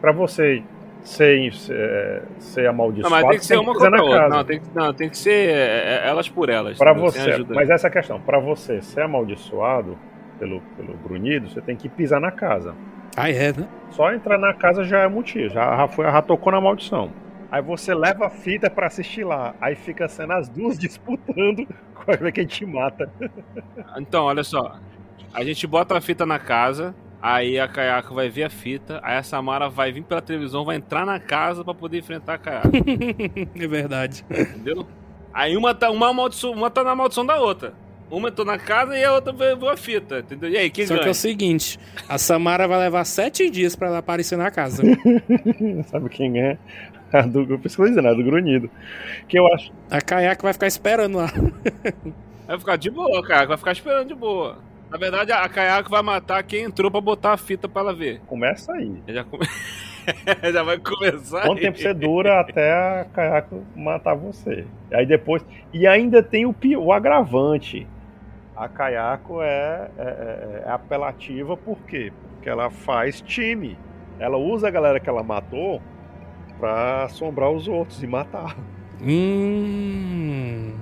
Pra 0.00 0.12
você 0.12 0.62
ser, 1.08 1.52
ser, 1.54 2.22
ser 2.38 2.62
Não, 2.64 2.70
amaldiçoado, 2.70 3.14
mas 3.14 3.28
tem 3.28 3.38
que 3.38 3.46
ser 3.46 3.58
uma 3.58 3.72
contra 3.72 3.88
a 3.88 3.90
na 3.90 4.02
outra. 4.02 4.18
casa. 4.18 4.36
Não, 4.36 4.44
tem 4.44 4.60
que, 4.60 4.66
não, 4.74 4.92
tem 4.92 5.08
que 5.08 5.18
ser 5.18 5.48
é, 5.50 6.02
é, 6.04 6.08
elas 6.08 6.28
por 6.28 6.48
elas. 6.48 6.76
Sem 6.78 6.94
você, 6.94 7.44
mas 7.48 7.70
essa 7.70 7.86
é 7.86 7.88
a 7.88 7.92
questão. 7.92 8.20
Pra 8.20 8.38
você 8.38 8.82
ser 8.82 9.02
amaldiçoado 9.02 9.96
pelo, 10.38 10.60
pelo 10.76 10.94
grunhido, 10.94 11.48
você 11.48 11.60
tem 11.60 11.76
que 11.76 11.88
pisar 11.88 12.20
na 12.20 12.30
casa. 12.30 12.74
Ah, 13.16 13.30
é, 13.30 13.52
né? 13.52 13.66
Só 13.90 14.12
entrar 14.12 14.36
na 14.36 14.52
casa 14.52 14.84
já 14.84 15.00
é 15.00 15.08
motivo, 15.08 15.48
já, 15.48 15.76
já, 15.76 15.88
foi, 15.88 16.04
já 16.04 16.22
tocou 16.22 16.52
na 16.52 16.60
maldição. 16.60 17.10
Aí 17.50 17.62
você 17.62 17.94
leva 17.94 18.26
a 18.26 18.30
fita 18.30 18.68
pra 18.68 18.88
assistir 18.88 19.24
lá, 19.24 19.54
aí 19.60 19.74
fica 19.74 20.08
sendo 20.08 20.32
as 20.32 20.48
duas 20.48 20.76
disputando 20.78 21.66
qual 21.94 22.16
é 22.26 22.32
quem 22.32 22.46
te 22.46 22.66
mata. 22.66 23.10
Então, 23.98 24.24
olha 24.24 24.44
só. 24.44 24.78
A 25.32 25.42
gente 25.44 25.66
bota 25.66 25.96
a 25.96 26.00
fita 26.00 26.26
na 26.26 26.38
casa, 26.38 26.94
aí 27.20 27.58
a 27.58 27.66
Kayako 27.68 28.14
vai 28.14 28.28
ver 28.28 28.44
a 28.44 28.50
fita, 28.50 29.00
aí 29.02 29.16
a 29.16 29.22
Samara 29.22 29.68
vai 29.68 29.92
vir 29.92 30.02
pela 30.02 30.20
televisão, 30.22 30.64
vai 30.64 30.76
entrar 30.76 31.04
na 31.06 31.18
casa 31.18 31.64
pra 31.64 31.74
poder 31.74 31.98
enfrentar 31.98 32.34
a 32.34 32.38
Kayako, 32.38 32.68
é 33.54 33.66
verdade. 33.66 34.24
entendeu? 34.30 34.86
Aí 35.32 35.56
uma 35.56 35.74
tá, 35.74 35.90
uma, 35.90 36.08
amaldiço, 36.08 36.50
uma 36.50 36.70
tá 36.70 36.82
na 36.82 36.94
maldição 36.94 37.24
da 37.26 37.38
outra. 37.38 37.74
Uma 38.10 38.28
entrou 38.28 38.46
na 38.46 38.56
casa 38.56 38.96
e 38.96 39.02
a 39.04 39.12
outra 39.12 39.32
viu 39.32 39.68
a 39.68 39.76
fita, 39.76 40.20
entendeu? 40.20 40.48
E 40.48 40.56
aí, 40.56 40.70
quem 40.70 40.86
Só 40.86 40.94
que 40.94 41.00
é 41.00 41.02
ganha? 41.02 41.10
o 41.10 41.14
seguinte, 41.14 41.76
a 42.08 42.16
Samara 42.18 42.68
vai 42.68 42.78
levar 42.78 43.04
sete 43.04 43.50
dias 43.50 43.74
pra 43.74 43.88
ela 43.88 43.98
aparecer 43.98 44.38
na 44.38 44.48
casa. 44.48 44.84
Sabe 45.90 46.08
quem 46.08 46.40
é? 46.40 46.56
A 47.12 47.22
do, 47.22 47.42
eu 47.52 47.58
pesquisei, 47.58 48.00
né? 48.00 48.08
A 48.08 48.14
do 48.14 48.22
grunhido. 48.22 48.70
Que 49.26 49.36
eu 49.38 49.52
acho. 49.52 49.72
A 49.90 50.00
Kayako 50.00 50.44
vai 50.44 50.52
ficar 50.52 50.68
esperando 50.68 51.18
lá. 51.18 51.32
Vai 52.46 52.58
ficar 52.58 52.76
de 52.76 52.90
boa, 52.90 53.22
cara. 53.26 53.46
Vai 53.46 53.56
ficar 53.56 53.72
esperando 53.72 54.06
de 54.06 54.14
boa. 54.14 54.58
Na 54.96 55.00
verdade, 55.00 55.30
a 55.30 55.46
Kayako 55.46 55.90
vai 55.90 56.00
matar 56.00 56.42
quem 56.42 56.62
entrou 56.64 56.90
pra 56.90 57.02
botar 57.02 57.34
a 57.34 57.36
fita 57.36 57.68
pra 57.68 57.82
ela 57.82 57.94
ver. 57.94 58.18
Começa 58.26 58.72
aí. 58.72 58.96
Já, 59.06 59.24
come... 59.24 59.44
Já 60.52 60.62
vai 60.62 60.78
começar. 60.78 61.42
Quanto 61.42 61.58
aí. 61.58 61.64
tempo 61.64 61.76
você 61.78 61.92
dura 61.92 62.40
até 62.40 62.72
a 62.72 63.04
Kayako 63.12 63.62
matar 63.76 64.14
você? 64.14 64.64
Aí 64.90 65.04
depois. 65.04 65.44
E 65.70 65.86
ainda 65.86 66.22
tem 66.22 66.46
o, 66.46 66.52
pi- 66.54 66.78
o 66.78 66.90
agravante. 66.92 67.86
A 68.56 68.68
Kayako 68.68 69.42
é, 69.42 69.90
é, 69.98 70.02
é- 70.02 70.62
é 70.66 70.70
apelativa 70.70 71.58
por 71.58 71.76
quê? 71.82 72.10
Porque 72.32 72.48
ela 72.48 72.70
faz 72.70 73.20
time. 73.20 73.76
Ela 74.18 74.38
usa 74.38 74.68
a 74.68 74.70
galera 74.70 74.98
que 74.98 75.10
ela 75.10 75.22
matou 75.22 75.82
pra 76.58 77.04
assombrar 77.04 77.50
os 77.50 77.68
outros 77.68 78.02
e 78.02 78.06
matar. 78.06 78.56
Hum. 79.02 80.72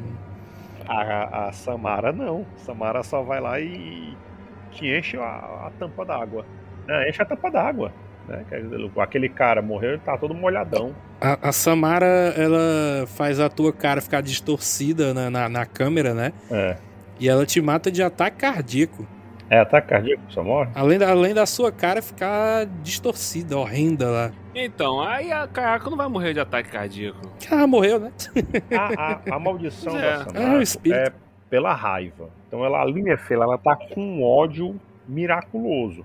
A, 0.86 1.48
a 1.48 1.52
Samara 1.52 2.12
não. 2.12 2.46
Samara 2.56 3.02
só 3.02 3.22
vai 3.22 3.40
lá 3.40 3.60
e 3.60 4.16
te 4.70 4.86
enche 4.86 5.16
a, 5.16 5.66
a 5.66 5.72
tampa 5.78 6.04
d'água. 6.04 6.44
Não, 6.86 7.08
enche 7.08 7.22
a 7.22 7.24
tampa 7.24 7.50
d'água. 7.50 7.92
Né? 8.28 8.44
Aquele 8.98 9.28
cara 9.28 9.60
morreu, 9.62 9.90
ele 9.90 10.00
tá 10.00 10.16
todo 10.16 10.34
molhadão. 10.34 10.94
A, 11.20 11.48
a 11.48 11.52
Samara, 11.52 12.06
ela 12.36 13.06
faz 13.06 13.40
a 13.40 13.48
tua 13.48 13.72
cara 13.72 14.00
ficar 14.00 14.20
distorcida 14.20 15.12
na, 15.14 15.30
na, 15.30 15.48
na 15.48 15.66
câmera, 15.66 16.14
né? 16.14 16.32
É. 16.50 16.76
E 17.18 17.28
ela 17.28 17.46
te 17.46 17.60
mata 17.60 17.90
de 17.90 18.02
ataque 18.02 18.38
cardíaco. 18.38 19.06
É 19.50 19.58
ataque 19.58 19.88
cardíaco, 19.88 20.22
só 20.30 20.42
morre? 20.42 20.70
Além 20.74 20.98
da, 20.98 21.10
além 21.10 21.34
da 21.34 21.44
sua 21.46 21.70
cara 21.70 22.00
ficar 22.00 22.64
distorcida, 22.82 23.56
horrenda 23.58 24.08
lá. 24.08 24.32
Então, 24.54 25.00
aí 25.02 25.30
a 25.30 25.46
Kayako 25.46 25.90
não 25.90 25.96
vai 25.96 26.08
morrer 26.08 26.32
de 26.32 26.40
ataque 26.40 26.70
cardíaco. 26.70 27.20
Ah, 27.50 27.66
morreu, 27.66 28.00
né? 28.00 28.12
A, 28.76 29.12
a, 29.32 29.36
a 29.36 29.38
maldição 29.38 29.92
Pois 29.92 30.02
da 30.02 30.08
é. 30.10 30.18
Samara 30.24 30.40
É 30.54 30.58
o 30.58 30.62
espírito. 30.62 30.98
é 30.98 31.12
pela 31.50 31.74
raiva. 31.74 32.30
Então 32.48 32.64
ela 32.64 32.80
ali, 32.80 33.02
minha 33.02 33.18
filha, 33.18 33.42
ela 33.42 33.58
tá 33.58 33.76
com 33.76 34.00
um 34.00 34.22
ódio 34.24 34.80
miraculoso. 35.06 36.04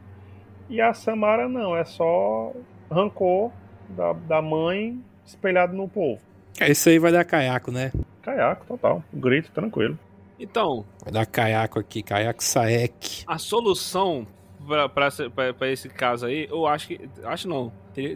E 0.70 0.80
a 0.82 0.94
Samara 0.94 1.48
não, 1.48 1.76
é 1.76 1.84
só 1.86 2.52
rancor 2.92 3.52
da, 3.90 4.14
da 4.14 4.42
mãe 4.42 5.00
espelhado 5.26 5.76
no 5.76 5.88
povo. 5.88 6.20
Esse 6.60 6.90
aí 6.90 7.00
vai 7.00 7.12
dar 7.12 7.24
caiaco, 7.24 7.72
né? 7.72 7.92
Caiaco, 8.22 8.66
total. 8.68 9.02
Grito, 9.14 9.50
tranquilo. 9.52 9.98
Então, 10.40 10.86
Vai 11.04 11.12
dar 11.14 11.26
caiaco 11.26 11.80
aqui, 11.80 12.02
caiaco 12.02 12.44
Saek. 12.44 13.24
a 13.28 13.38
solução 13.38 14.26
pra 14.94 15.70
esse 15.72 15.90
caso 15.90 16.26
aí, 16.26 16.48
eu 16.50 16.66
acho 16.66 16.88
que. 16.88 17.10
Acho 17.24 17.48
não. 17.48 17.72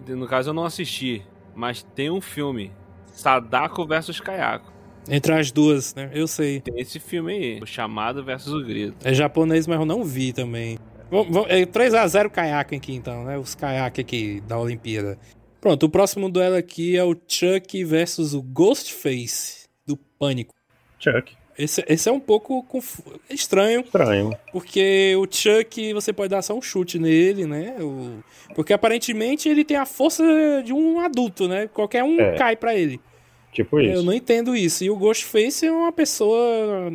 No 0.08 0.28
caso 0.28 0.50
eu 0.52 0.54
não 0.54 0.66
assisti. 0.66 1.22
Mas 1.56 1.84
tem 1.96 2.10
um 2.10 2.22
filme. 2.22 2.72
Sadako 3.08 3.86
versus 3.86 4.20
Kayako. 4.20 4.72
Entre 5.10 5.34
as 5.34 5.52
duas, 5.52 5.94
né? 5.94 6.10
Eu 6.14 6.28
sei. 6.28 6.62
Tem 6.62 6.80
esse 6.80 7.00
filme 7.00 7.34
aí. 7.34 7.60
O 7.62 7.66
chamado 7.66 8.24
versus 8.24 8.54
o 8.54 8.64
grito. 8.66 8.96
É 9.04 9.14
japonês, 9.14 9.68
mas 9.68 9.78
eu 9.80 9.86
não 9.86 10.04
vi 10.04 10.32
também. 10.34 10.80
Vamos- 11.12 11.32
vamos- 11.34 11.50
É 11.52 11.66
3x0 11.66 12.30
caiaco 12.30 12.74
aqui, 12.74 12.96
então, 12.96 13.24
né? 13.26 13.38
Os 13.38 13.54
caiaques 13.54 14.00
aqui 14.04 14.42
da 14.48 14.58
Olimpíada. 14.58 15.20
Pronto, 15.62 15.86
o 15.86 15.90
próximo 15.90 16.30
duelo 16.30 16.56
aqui 16.56 16.96
é 16.98 17.04
o 17.04 17.16
Chuck 17.28 17.84
versus 17.84 18.34
o 18.34 18.42
Ghostface 18.42 19.68
do 19.86 19.96
Pânico. 19.98 20.54
Chuck. 21.00 21.36
Esse, 21.58 21.84
esse 21.88 22.10
é 22.10 22.12
um 22.12 22.20
pouco 22.20 22.64
confu- 22.64 23.04
estranho, 23.30 23.82
Estranho. 23.82 24.36
porque 24.52 25.14
o 25.18 25.28
Chuck 25.30 25.94
você 25.94 26.12
pode 26.12 26.30
dar 26.30 26.42
só 26.42 26.56
um 26.56 26.62
chute 26.62 26.98
nele, 26.98 27.46
né? 27.46 27.76
O- 27.80 28.24
porque 28.56 28.74
aparentemente 28.74 29.48
ele 29.48 29.64
tem 29.64 29.78
a 29.78 29.86
força 29.86 30.24
de 30.66 30.74
um 30.74 31.00
adulto, 31.00 31.48
né? 31.48 31.68
Qualquer 31.68 32.04
um 32.04 32.20
É. 32.20 32.36
cai 32.36 32.56
pra 32.56 32.76
ele. 32.76 33.00
Tipo 33.52 33.80
isso. 33.80 33.98
Eu 34.00 34.04
não 34.04 34.14
entendo 34.14 34.56
isso. 34.56 34.84
E 34.84 34.90
o 34.90 34.96
Ghostface 34.96 35.66
é 35.68 35.72
uma 35.72 35.92
pessoa 35.92 36.92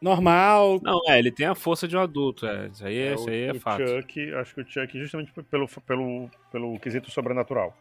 normal. 0.00 0.78
Não, 0.82 1.00
é, 1.08 1.18
ele 1.18 1.30
tem 1.30 1.46
a 1.46 1.54
força 1.54 1.88
de 1.88 1.96
um 1.96 2.00
adulto. 2.00 2.46
É, 2.46 2.68
isso 2.72 2.86
aí 2.86 2.98
é, 2.98 3.14
isso 3.14 3.30
aí 3.30 3.42
é 3.44 3.52
o 3.52 3.60
fato. 3.60 3.86
Chuck, 3.86 4.34
acho 4.34 4.54
que 4.54 4.60
o 4.60 4.66
Chuck, 4.68 4.98
justamente 4.98 5.32
pelo, 5.50 5.66
pelo, 5.86 6.30
pelo 6.52 6.78
quesito 6.78 7.10
sobrenatural. 7.10 7.74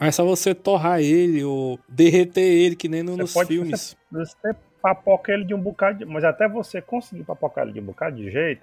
É 0.00 0.10
só 0.12 0.24
você 0.24 0.54
torrar 0.54 1.00
ele 1.00 1.42
ou 1.42 1.78
derreter 1.88 2.40
ele, 2.42 2.76
que 2.76 2.88
nem 2.88 3.02
no- 3.02 3.12
Você 3.12 3.22
nos 3.22 3.32
pode 3.32 3.48
filmes. 3.48 3.96
Você 4.10 4.54
papoca 4.82 5.32
ele 5.32 5.44
de 5.44 5.54
um 5.54 5.60
bocado, 5.60 5.98
de... 5.98 6.04
mas 6.04 6.24
até 6.24 6.48
você 6.48 6.80
conseguir 6.80 7.24
papocar 7.24 7.64
ele 7.64 7.72
de 7.74 7.80
um 7.80 7.84
bocado 7.84 8.16
de 8.16 8.30
jeito, 8.30 8.62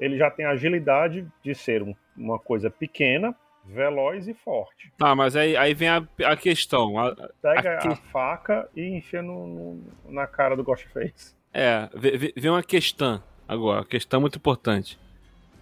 ele 0.00 0.16
já 0.18 0.30
tem 0.30 0.44
a 0.46 0.50
agilidade 0.50 1.26
de 1.42 1.54
ser 1.54 1.82
um- 1.82 1.94
uma 2.16 2.38
coisa 2.38 2.68
pequena, 2.70 3.34
veloz 3.64 4.26
e 4.26 4.34
forte. 4.34 4.92
Tá, 4.98 5.14
mas 5.14 5.36
aí, 5.36 5.56
aí 5.56 5.72
vem 5.74 5.88
a, 5.88 6.02
a 6.24 6.36
questão. 6.36 6.98
A- 6.98 7.14
Pega 7.40 7.74
Aqui. 7.74 7.88
a 7.88 7.96
faca 7.96 8.68
e 8.74 8.88
enfia 8.96 9.22
no, 9.22 9.46
no- 9.46 9.84
na 10.12 10.26
cara 10.26 10.56
do 10.56 10.64
Ghostface. 10.64 11.34
é, 11.54 11.88
vem 12.36 12.50
uma 12.50 12.62
questão 12.62 13.22
agora. 13.46 13.80
Uma 13.80 13.86
questão 13.86 14.20
muito 14.20 14.36
importante. 14.38 14.98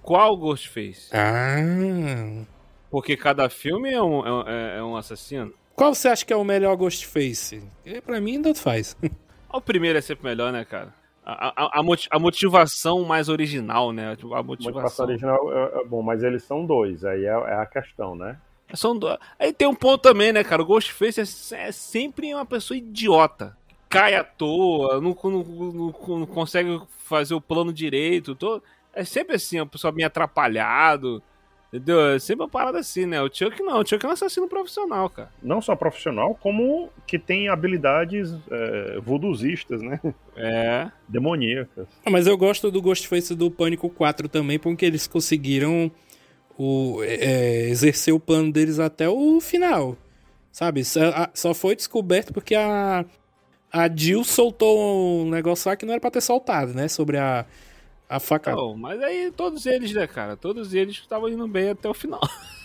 Qual 0.02 0.34
Ghostface? 0.36 1.10
Ah. 1.12 2.44
Porque 2.90 3.16
cada 3.16 3.48
filme 3.50 3.92
é 3.92 4.02
um, 4.02 4.26
é 4.26 4.32
um- 4.32 4.48
é- 4.48 4.78
é 4.78 4.82
um 4.82 4.96
assassino. 4.96 5.52
Qual 5.76 5.94
você 5.94 6.08
acha 6.08 6.24
que 6.24 6.32
é 6.32 6.36
o 6.36 6.44
melhor 6.44 6.74
Ghostface? 6.76 7.62
É, 7.84 8.00
Pra 8.00 8.20
mim, 8.20 8.40
tanto 8.40 8.60
faz. 8.60 8.96
O 9.52 9.60
primeiro 9.60 9.98
é 9.98 10.00
sempre 10.00 10.24
melhor, 10.28 10.52
né, 10.52 10.64
cara? 10.64 10.92
A, 11.24 11.48
a- 11.64 11.80
a 11.80 11.82
moti- 11.82 12.08
a 12.10 12.18
motivação 12.18 13.04
mais 13.04 13.28
original, 13.28 13.92
né? 13.92 14.16
Tipo, 14.16 14.34
A 14.34 14.42
Motivação 14.42 14.72
motivação. 15.06 15.06
original 15.06 15.52
é, 15.52 15.80
é 15.80 15.84
bom, 15.84 16.02
mas 16.02 16.22
eles 16.22 16.42
são 16.42 16.64
dois, 16.64 17.04
aí 17.04 17.24
é, 17.24 17.28
é 17.28 17.54
a 17.54 17.66
questão, 17.66 18.14
né? 18.16 18.38
São 18.74 18.96
do- 18.96 19.18
Aí 19.38 19.52
tem 19.52 19.66
um 19.68 19.74
ponto 19.74 20.00
também, 20.00 20.32
né, 20.32 20.42
cara? 20.44 20.62
O 20.62 20.64
Ghostface 20.64 21.20
é, 21.20 21.58
é 21.66 21.72
sempre 21.72 22.32
uma 22.34 22.46
pessoa 22.46 22.76
idiota. 22.78 23.56
Cai 23.88 24.14
à 24.14 24.22
toa, 24.24 25.00
não, 25.00 25.16
não- 25.24 25.42
não- 25.44 26.18
não 26.20 26.26
consegue 26.26 26.80
fazer 27.06 27.34
o 27.34 27.40
plano 27.40 27.72
direito. 27.72 28.34
tô- 28.34 28.62
É 28.92 29.04
sempre 29.04 29.36
assim, 29.36 29.60
uma 29.60 29.66
pessoa 29.66 29.92
meio 29.92 30.06
atrapalhado. 30.06 31.22
Entendeu? 31.72 32.00
É 32.14 32.18
sempre 32.18 32.42
uma 32.44 32.48
parada 32.50 32.78
assim, 32.80 33.06
né? 33.06 33.22
O 33.22 33.30
Chuck 33.32 33.62
não, 33.62 33.80
o 33.80 33.86
Chuck 33.86 34.04
é 34.04 34.08
um 34.08 34.12
assassino 34.12 34.48
profissional, 34.48 35.08
cara. 35.08 35.30
Não 35.40 35.62
só 35.62 35.76
profissional, 35.76 36.34
como 36.34 36.90
que 37.06 37.16
tem 37.16 37.48
habilidades 37.48 38.34
é, 38.50 38.98
vooduzistas, 39.00 39.80
né? 39.80 40.00
É. 40.36 40.90
Demoníacas. 41.08 41.86
Ah, 42.04 42.10
Mas 42.10 42.26
eu 42.26 42.36
gosto 42.36 42.70
do 42.72 42.82
Ghostface 42.82 43.34
do 43.36 43.50
Pânico 43.52 43.88
4 43.88 44.28
também, 44.28 44.58
porque 44.58 44.84
eles 44.84 45.06
conseguiram 45.06 45.90
o, 46.58 47.02
é, 47.04 47.68
exercer 47.68 48.12
o 48.12 48.18
plano 48.20 48.50
deles 48.52 48.80
até 48.80 49.08
o 49.08 49.40
final. 49.40 49.96
Sabe? 50.50 50.84
Só, 50.84 51.00
a- 51.10 51.30
só 51.32 51.54
foi 51.54 51.76
descoberto 51.76 52.32
porque 52.32 52.56
a, 52.56 53.04
a 53.72 53.88
Jill 53.88 54.24
soltou 54.24 55.22
um 55.24 55.30
negócio 55.30 55.68
lá 55.70 55.76
que 55.76 55.86
não 55.86 55.92
era 55.92 56.00
pra 56.00 56.10
ter 56.10 56.20
soltado, 56.20 56.74
né? 56.74 56.88
Sobre 56.88 57.16
a, 57.16 57.46
a 58.10 58.18
faca. 58.18 58.50
Então, 58.50 58.76
mas 58.76 59.00
aí 59.00 59.30
todos 59.30 59.64
eles, 59.66 59.92
né, 59.92 60.04
cara? 60.06 60.36
Todos 60.36 60.74
eles 60.74 60.96
estavam 60.96 61.28
indo 61.28 61.46
bem 61.46 61.70
até 61.70 61.88
o 61.88 61.94
final. 61.94 62.20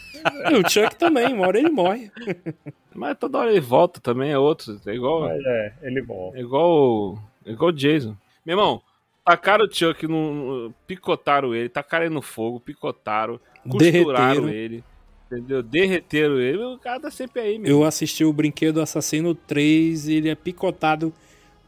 E 0.50 0.56
o 0.56 0.68
Chuck 0.68 0.96
também, 0.96 1.34
uma 1.34 1.46
hora 1.46 1.60
ele 1.60 1.70
morre. 1.70 2.10
Mas 2.96 3.16
toda 3.20 3.38
hora 3.38 3.52
ele 3.52 3.60
volta 3.60 4.00
também, 4.00 4.32
é 4.32 4.40
outro. 4.40 4.82
É 4.84 4.96
igual. 4.96 5.22
Mas 5.22 5.46
é, 5.46 5.74
ele 5.84 6.02
volta. 6.02 6.38
É 6.38 6.42
igual. 6.42 7.20
É 7.46 7.52
igual 7.52 7.70
o 7.70 7.74
Jason. 7.74 8.18
Meu 8.44 8.58
irmão, 8.58 8.82
tacaram 9.24 9.66
o 9.66 9.72
Chuck 9.72 10.08
no. 10.08 10.74
picotaram 10.88 11.54
ele, 11.54 11.70
tacaram 11.70 12.06
ele 12.06 12.14
no 12.16 12.24
fogo, 12.24 12.60
picotaram, 12.60 13.40
costuraram 13.70 14.46
Derreteram. 14.46 14.50
ele. 14.50 14.84
Entendeu? 15.32 15.62
Derreteram 15.62 16.40
ele, 16.40 16.64
o 16.64 16.80
cara 16.80 17.02
tá 17.02 17.12
sempre 17.12 17.42
aí, 17.42 17.60
meu. 17.60 17.70
Eu 17.70 17.84
assisti 17.84 18.26
o 18.26 18.34
Brinquedo 18.34 18.82
Assassino 18.82 19.36
3 19.36 20.08
e 20.08 20.14
ele 20.16 20.30
é 20.30 20.36
picotado 20.36 21.14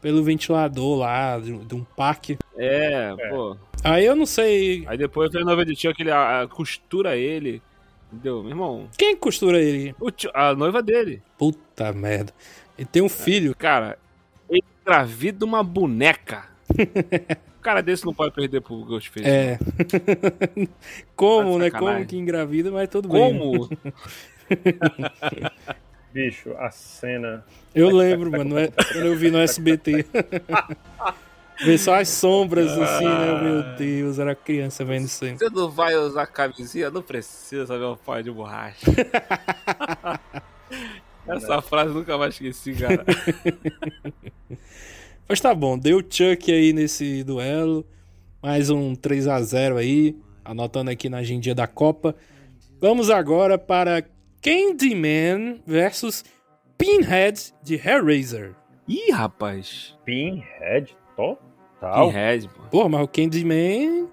pelo 0.00 0.22
ventilador 0.24 0.98
lá 0.98 1.38
de, 1.38 1.56
de 1.58 1.74
um 1.74 1.84
parque. 1.84 2.38
É, 2.56 3.14
pô. 3.30 3.56
Aí 3.84 4.04
eu 4.04 4.16
não 4.16 4.26
sei. 4.26 4.84
Aí 4.86 4.98
depois 4.98 5.30
vem 5.32 5.42
a 5.42 5.44
noiva 5.44 5.64
de 5.64 5.74
tio 5.74 5.94
que 5.94 6.02
ele 6.02 6.10
a- 6.10 6.42
a- 6.42 6.48
costura 6.48 7.16
ele. 7.16 7.62
Entendeu? 8.12 8.40
Meu 8.42 8.50
irmão, 8.52 8.88
Quem 8.96 9.14
costura 9.16 9.60
ele? 9.60 9.94
o 10.00 10.10
tio- 10.10 10.30
a 10.34 10.54
noiva 10.54 10.82
dele. 10.82 11.22
Puta 11.38 11.92
merda. 11.92 12.32
Ele 12.78 12.86
tem 12.90 13.02
um 13.02 13.08
filho. 13.08 13.54
Cara, 13.56 13.98
ele 14.48 14.64
engravida 14.82 15.44
uma 15.44 15.62
boneca. 15.62 16.46
o 16.70 16.74
cara 17.62 17.82
desse 17.82 18.04
não 18.06 18.14
pode 18.14 18.34
perder 18.34 18.60
pro 18.62 18.82
Ghostface. 18.84 19.28
É. 19.28 19.58
Como, 21.14 21.52
Tá 21.54 21.58
né? 21.58 21.70
Como 21.70 22.06
que 22.06 22.16
engravida, 22.16 22.70
mas 22.70 22.88
tudo 22.88 23.08
bem. 23.08 23.20
Como? 23.38 23.68
Bicho, 26.12 26.52
a 26.56 26.70
cena. 26.70 27.44
Eu 27.74 27.90
lembro, 27.94 28.30
mano, 28.30 28.58
é- 28.58 28.68
quando 28.68 29.06
eu 29.06 29.16
vi 29.16 29.30
no 29.30 29.38
SBT. 29.38 30.06
Ver 31.64 31.78
só 31.78 32.00
as 32.00 32.08
sombras 32.08 32.70
assim, 32.70 33.04
né? 33.04 33.42
Meu 33.42 33.76
Deus, 33.76 34.18
era 34.18 34.34
criança 34.34 34.84
vendo 34.84 35.06
isso 35.06 35.24
aí. 35.24 35.36
Você 35.36 35.50
não 35.50 35.70
vai 35.70 35.96
usar 35.96 36.26
camisinha? 36.26 36.90
Não 36.90 37.02
precisa, 37.02 37.76
meu 37.76 37.96
pai 37.96 38.22
de 38.22 38.30
borracha. 38.30 38.86
Essa 41.26 41.60
frase 41.60 41.90
eu 41.90 41.94
nunca 41.94 42.16
mais 42.16 42.34
esqueci, 42.34 42.74
cara. 42.74 43.04
Mas 45.28 45.40
tá 45.40 45.54
bom, 45.54 45.76
deu 45.76 45.98
Chuck 45.98 46.50
aí 46.50 46.72
nesse 46.72 47.22
duelo. 47.22 47.84
Mais 48.42 48.70
um 48.70 48.94
3 48.94 49.26
a 49.26 49.42
0 49.42 49.76
aí, 49.76 50.16
anotando 50.44 50.90
aqui 50.90 51.08
na 51.08 51.18
agendinha 51.18 51.54
da 51.54 51.66
Copa. 51.66 52.14
Vamos 52.80 53.10
agora 53.10 53.58
para 53.58 54.04
Candyman 54.40 55.60
versus 55.66 56.24
Pinhead 56.78 57.52
de 57.62 57.74
Hellraiser. 57.74 58.54
Ih, 58.86 59.10
rapaz. 59.10 59.96
Pinhead 60.04 60.96
total. 61.80 62.08
Pinhead, 62.08 62.48
pô. 62.48 62.62
Porra, 62.70 62.88
mas 62.88 63.02
o 63.02 63.08
Candyman, 63.08 64.08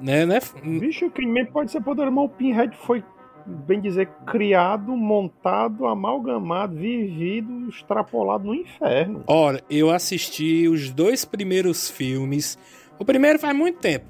né, 0.00 0.26
né? 0.26 0.38
Bicho, 0.62 1.06
o 1.06 1.10
Candyman 1.10 1.46
pode 1.46 1.70
ser 1.70 1.80
poderoso, 1.80 2.14
mas 2.14 2.24
o 2.24 2.28
Pinhead 2.28 2.76
foi, 2.78 3.04
bem 3.46 3.80
dizer, 3.80 4.08
criado, 4.26 4.96
montado, 4.96 5.86
amalgamado, 5.86 6.74
vivido, 6.76 7.68
extrapolado 7.68 8.44
no 8.44 8.54
inferno. 8.54 9.22
Ora, 9.26 9.62
eu 9.70 9.90
assisti 9.90 10.68
os 10.68 10.90
dois 10.90 11.24
primeiros 11.24 11.90
filmes. 11.90 12.58
O 12.98 13.04
primeiro 13.04 13.38
faz 13.38 13.56
muito 13.56 13.78
tempo, 13.78 14.06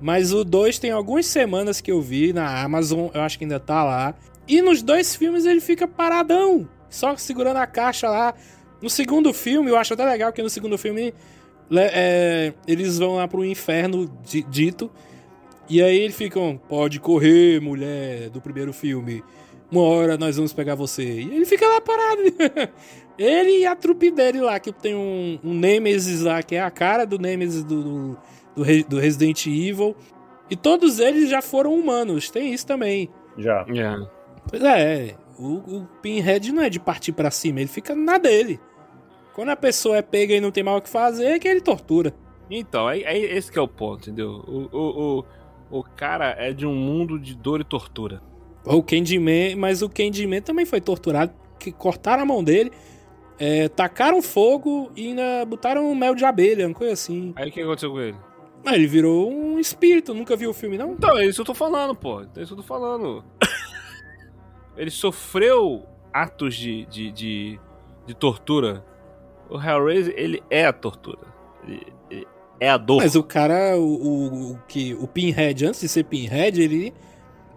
mas 0.00 0.32
o 0.32 0.44
dois 0.44 0.78
tem 0.78 0.90
algumas 0.90 1.26
semanas 1.26 1.80
que 1.80 1.90
eu 1.90 2.00
vi 2.00 2.32
na 2.32 2.62
Amazon, 2.62 3.08
eu 3.14 3.20
acho 3.22 3.38
que 3.38 3.44
ainda 3.44 3.58
tá 3.58 3.82
lá. 3.82 4.14
E 4.46 4.62
nos 4.62 4.82
dois 4.82 5.16
filmes 5.16 5.44
ele 5.44 5.60
fica 5.60 5.88
paradão, 5.88 6.68
só 6.88 7.16
segurando 7.16 7.56
a 7.56 7.66
caixa 7.66 8.08
lá. 8.08 8.34
No 8.80 8.90
segundo 8.90 9.32
filme, 9.32 9.70
eu 9.70 9.76
acho 9.76 9.94
até 9.94 10.04
legal 10.04 10.32
que 10.32 10.42
no 10.42 10.50
segundo 10.50 10.76
filme 10.76 11.14
é, 11.74 12.52
eles 12.66 12.98
vão 12.98 13.16
lá 13.16 13.26
pro 13.26 13.44
inferno 13.44 14.10
di- 14.24 14.42
dito. 14.44 14.90
E 15.68 15.82
aí 15.82 15.98
eles 15.98 16.14
ficam, 16.16 16.60
pode 16.68 17.00
correr, 17.00 17.60
mulher, 17.60 18.30
do 18.30 18.40
primeiro 18.40 18.72
filme. 18.72 19.22
Uma 19.70 19.82
hora 19.82 20.16
nós 20.16 20.36
vamos 20.36 20.52
pegar 20.52 20.76
você. 20.76 21.02
E 21.02 21.34
ele 21.34 21.44
fica 21.44 21.66
lá 21.66 21.80
parado. 21.80 22.22
ele 23.18 23.60
e 23.62 23.66
a 23.66 23.74
trupe 23.74 24.10
dele 24.12 24.40
lá, 24.40 24.60
que 24.60 24.72
tem 24.72 24.94
um, 24.94 25.38
um 25.42 25.54
Nemesis 25.54 26.20
lá, 26.22 26.40
que 26.42 26.54
é 26.54 26.62
a 26.62 26.70
cara 26.70 27.04
do 27.04 27.18
Nemesis 27.18 27.64
do, 27.64 27.82
do, 27.82 28.18
do 28.54 28.62
Re- 28.62 28.84
do 28.84 28.98
Resident 29.00 29.44
Evil. 29.46 29.96
E 30.48 30.54
todos 30.54 31.00
eles 31.00 31.28
já 31.28 31.42
foram 31.42 31.74
humanos, 31.74 32.30
tem 32.30 32.52
isso 32.54 32.64
também. 32.64 33.08
Já. 33.36 33.66
É. 33.68 34.06
Pois 34.48 34.62
é, 34.62 35.16
o, 35.36 35.54
o 35.78 35.88
Pinhead 36.00 36.52
não 36.52 36.62
é 36.62 36.70
de 36.70 36.78
partir 36.78 37.10
pra 37.10 37.32
cima, 37.32 37.58
ele 37.58 37.68
fica 37.68 37.92
na 37.96 38.16
dele. 38.18 38.60
Quando 39.36 39.50
a 39.50 39.56
pessoa 39.56 39.98
é 39.98 40.00
pega 40.00 40.32
e 40.32 40.40
não 40.40 40.50
tem 40.50 40.64
mal 40.64 40.78
o 40.78 40.80
que 40.80 40.88
fazer, 40.88 41.26
é 41.26 41.38
que 41.38 41.46
ele 41.46 41.60
tortura. 41.60 42.14
Então, 42.50 42.88
é, 42.88 43.00
é 43.00 43.18
esse 43.18 43.52
que 43.52 43.58
é 43.58 43.60
o 43.60 43.68
ponto, 43.68 44.08
entendeu? 44.08 44.42
O, 44.48 44.74
o, 44.74 45.24
o, 45.70 45.78
o 45.78 45.82
cara 45.82 46.34
é 46.38 46.54
de 46.54 46.66
um 46.66 46.74
mundo 46.74 47.18
de 47.18 47.34
dor 47.34 47.60
e 47.60 47.64
tortura. 47.64 48.22
O 48.64 48.82
Candyman, 48.82 49.54
mas 49.54 49.82
o 49.82 49.90
Candyman 49.90 50.40
também 50.40 50.64
foi 50.64 50.80
torturado, 50.80 51.34
que 51.60 51.70
cortaram 51.70 52.22
a 52.22 52.24
mão 52.24 52.42
dele, 52.42 52.72
é, 53.38 53.68
tacaram 53.68 54.22
fogo 54.22 54.90
e 54.96 55.08
ainda 55.08 55.44
botaram 55.44 55.94
mel 55.94 56.14
de 56.14 56.24
abelha, 56.24 56.66
uma 56.66 56.74
coisa 56.74 56.94
assim. 56.94 57.34
Aí 57.36 57.50
o 57.50 57.52
que 57.52 57.60
aconteceu 57.60 57.90
com 57.90 58.00
ele? 58.00 58.16
Mas 58.64 58.74
ele 58.74 58.86
virou 58.86 59.30
um 59.30 59.60
espírito, 59.60 60.14
nunca 60.14 60.34
viu 60.34 60.48
o 60.48 60.54
filme, 60.54 60.78
não? 60.78 60.92
Então, 60.92 61.14
é 61.18 61.26
isso 61.26 61.34
que 61.34 61.40
eu 61.42 61.54
tô 61.54 61.54
falando, 61.54 61.94
pô. 61.94 62.22
É 62.22 62.40
isso 62.40 62.46
que 62.46 62.52
eu 62.54 62.56
tô 62.56 62.62
falando. 62.62 63.22
ele 64.78 64.90
sofreu 64.90 65.84
atos 66.10 66.54
de, 66.54 66.86
de, 66.86 67.12
de, 67.12 67.60
de 68.06 68.14
tortura. 68.14 68.82
O 69.48 69.60
Hellraiser, 69.60 70.14
ele 70.16 70.42
é 70.50 70.66
a 70.66 70.72
tortura. 70.72 71.26
Ele, 71.66 71.86
ele 72.10 72.26
é 72.60 72.68
a 72.68 72.76
dor. 72.76 72.98
Mas 72.98 73.14
o 73.14 73.22
cara, 73.22 73.76
o, 73.76 73.82
o, 73.82 74.52
o 74.52 74.58
que, 74.66 74.94
o 74.94 75.06
Pinhead, 75.06 75.66
antes 75.66 75.80
de 75.80 75.88
ser 75.88 76.04
Pinhead, 76.04 76.60
ele 76.60 76.92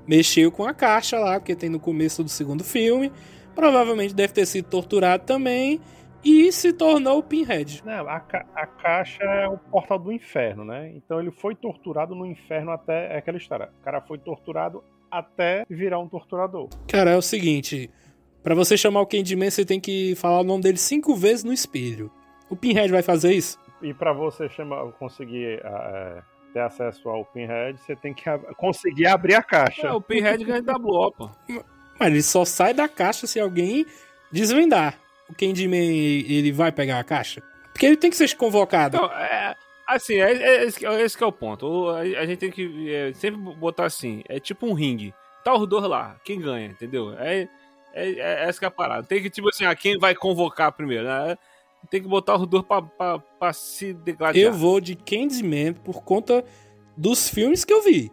mexeu 0.07 0.51
com 0.51 0.65
a 0.65 0.73
caixa 0.73 1.19
lá, 1.19 1.39
porque 1.39 1.55
tem 1.55 1.69
no 1.69 1.79
começo 1.79 2.23
do 2.23 2.29
segundo 2.29 2.63
filme. 2.63 3.11
Provavelmente 3.55 4.13
deve 4.13 4.33
ter 4.33 4.45
sido 4.45 4.69
torturado 4.69 5.23
também. 5.25 5.79
E 6.23 6.51
se 6.51 6.73
tornou 6.73 7.19
o 7.19 7.23
Pinhead. 7.23 7.81
Não, 7.85 8.07
a, 8.09 8.19
ca- 8.19 8.45
a 8.53 8.65
caixa 8.67 9.23
é 9.23 9.47
o 9.47 9.57
portal 9.57 9.97
do 9.97 10.11
inferno, 10.11 10.65
né? 10.65 10.91
Então 10.93 11.17
ele 11.19 11.31
foi 11.31 11.55
torturado 11.55 12.13
no 12.13 12.25
inferno 12.25 12.71
até. 12.71 13.13
É 13.13 13.17
aquela 13.19 13.37
história. 13.37 13.69
O 13.79 13.83
cara 13.85 14.01
foi 14.01 14.17
torturado 14.17 14.83
até 15.09 15.65
virar 15.69 15.97
um 15.99 16.09
torturador. 16.09 16.67
Cara, 16.89 17.11
é 17.11 17.15
o 17.15 17.21
seguinte: 17.21 17.89
pra 18.43 18.55
você 18.55 18.77
chamar 18.77 19.01
o 19.01 19.05
Candyman, 19.07 19.49
você 19.49 19.65
tem 19.65 19.79
que 19.79 20.15
falar 20.15 20.39
o 20.41 20.43
nome 20.43 20.63
dele 20.63 20.77
cinco 20.77 21.15
vezes 21.15 21.43
no 21.43 21.53
espelho. 21.53 22.11
O 22.49 22.55
Pinhead 22.55 22.91
vai 22.91 23.01
fazer 23.01 23.33
isso? 23.33 23.59
E 23.81 23.93
pra 23.93 24.11
você 24.13 24.49
chamar, 24.49 24.83
conseguir 24.93 25.61
ah, 25.63 25.91
é, 26.17 26.21
ter 26.53 26.59
acesso 26.61 27.07
ao 27.09 27.23
Pinhead, 27.25 27.79
você 27.79 27.95
tem 27.95 28.13
que 28.13 28.27
ab- 28.29 28.53
conseguir 28.55 29.07
abrir 29.07 29.35
a 29.35 29.43
caixa. 29.43 29.87
É, 29.87 29.91
o 29.91 30.01
Pinhead 30.01 30.43
ganha 30.43 30.61
WO, 30.61 31.11
pô. 31.11 31.29
Mas 31.99 32.09
ele 32.09 32.23
só 32.23 32.43
sai 32.45 32.73
da 32.73 32.87
caixa 32.89 33.27
se 33.27 33.39
alguém 33.39 33.85
desvendar. 34.31 34.97
O 35.29 35.35
Candyman, 35.35 35.89
ele 36.27 36.51
vai 36.51 36.71
pegar 36.71 36.99
a 36.99 37.03
caixa? 37.03 37.41
Porque 37.71 37.85
ele 37.85 37.97
tem 37.97 38.09
que 38.09 38.17
ser 38.17 38.35
convocado. 38.35 38.97
Então, 38.97 39.11
é, 39.13 39.55
assim, 39.87 40.15
é, 40.15 40.31
é 40.33 40.63
esse, 40.65 40.79
que- 40.79 40.85
é 40.85 41.01
esse 41.01 41.17
que 41.17 41.23
é 41.23 41.27
o 41.27 41.31
ponto. 41.31 41.65
O- 41.67 41.89
a, 41.91 41.99
a 41.99 42.25
gente 42.25 42.39
tem 42.39 42.51
que 42.51 42.91
é, 42.93 43.13
sempre 43.13 43.39
botar 43.55 43.85
assim, 43.85 44.23
é 44.27 44.39
tipo 44.39 44.65
um 44.65 44.73
ringue. 44.73 45.13
Tá 45.43 45.53
os 45.55 45.67
dois 45.67 45.85
lá, 45.85 46.17
quem 46.25 46.41
ganha, 46.41 46.67
entendeu? 46.67 47.13
É, 47.17 47.47
é, 47.93 48.09
é 48.11 48.43
essa 48.47 48.59
que 48.59 48.65
é 48.65 48.67
a 48.67 48.71
parada. 48.71 49.03
Tem 49.03 49.21
que, 49.21 49.29
tipo 49.29 49.49
assim, 49.49 49.65
ah, 49.65 49.75
quem 49.75 49.97
vai 49.97 50.15
convocar 50.15 50.71
primeiro, 50.71 51.05
né? 51.05 51.37
Tem 51.89 52.01
que 52.01 52.07
botar 52.07 52.35
os 52.35 52.45
dois 52.47 52.63
pra, 52.65 52.81
pra, 52.81 53.19
pra 53.19 53.53
se 53.53 53.93
degladiar. 53.93 54.45
Eu 54.45 54.53
vou 54.53 54.81
de 54.81 54.95
Candyman 54.95 55.73
por 55.73 56.03
conta 56.03 56.43
dos 56.97 57.29
filmes 57.29 57.63
que 57.63 57.71
eu 57.73 57.81
vi. 57.81 58.11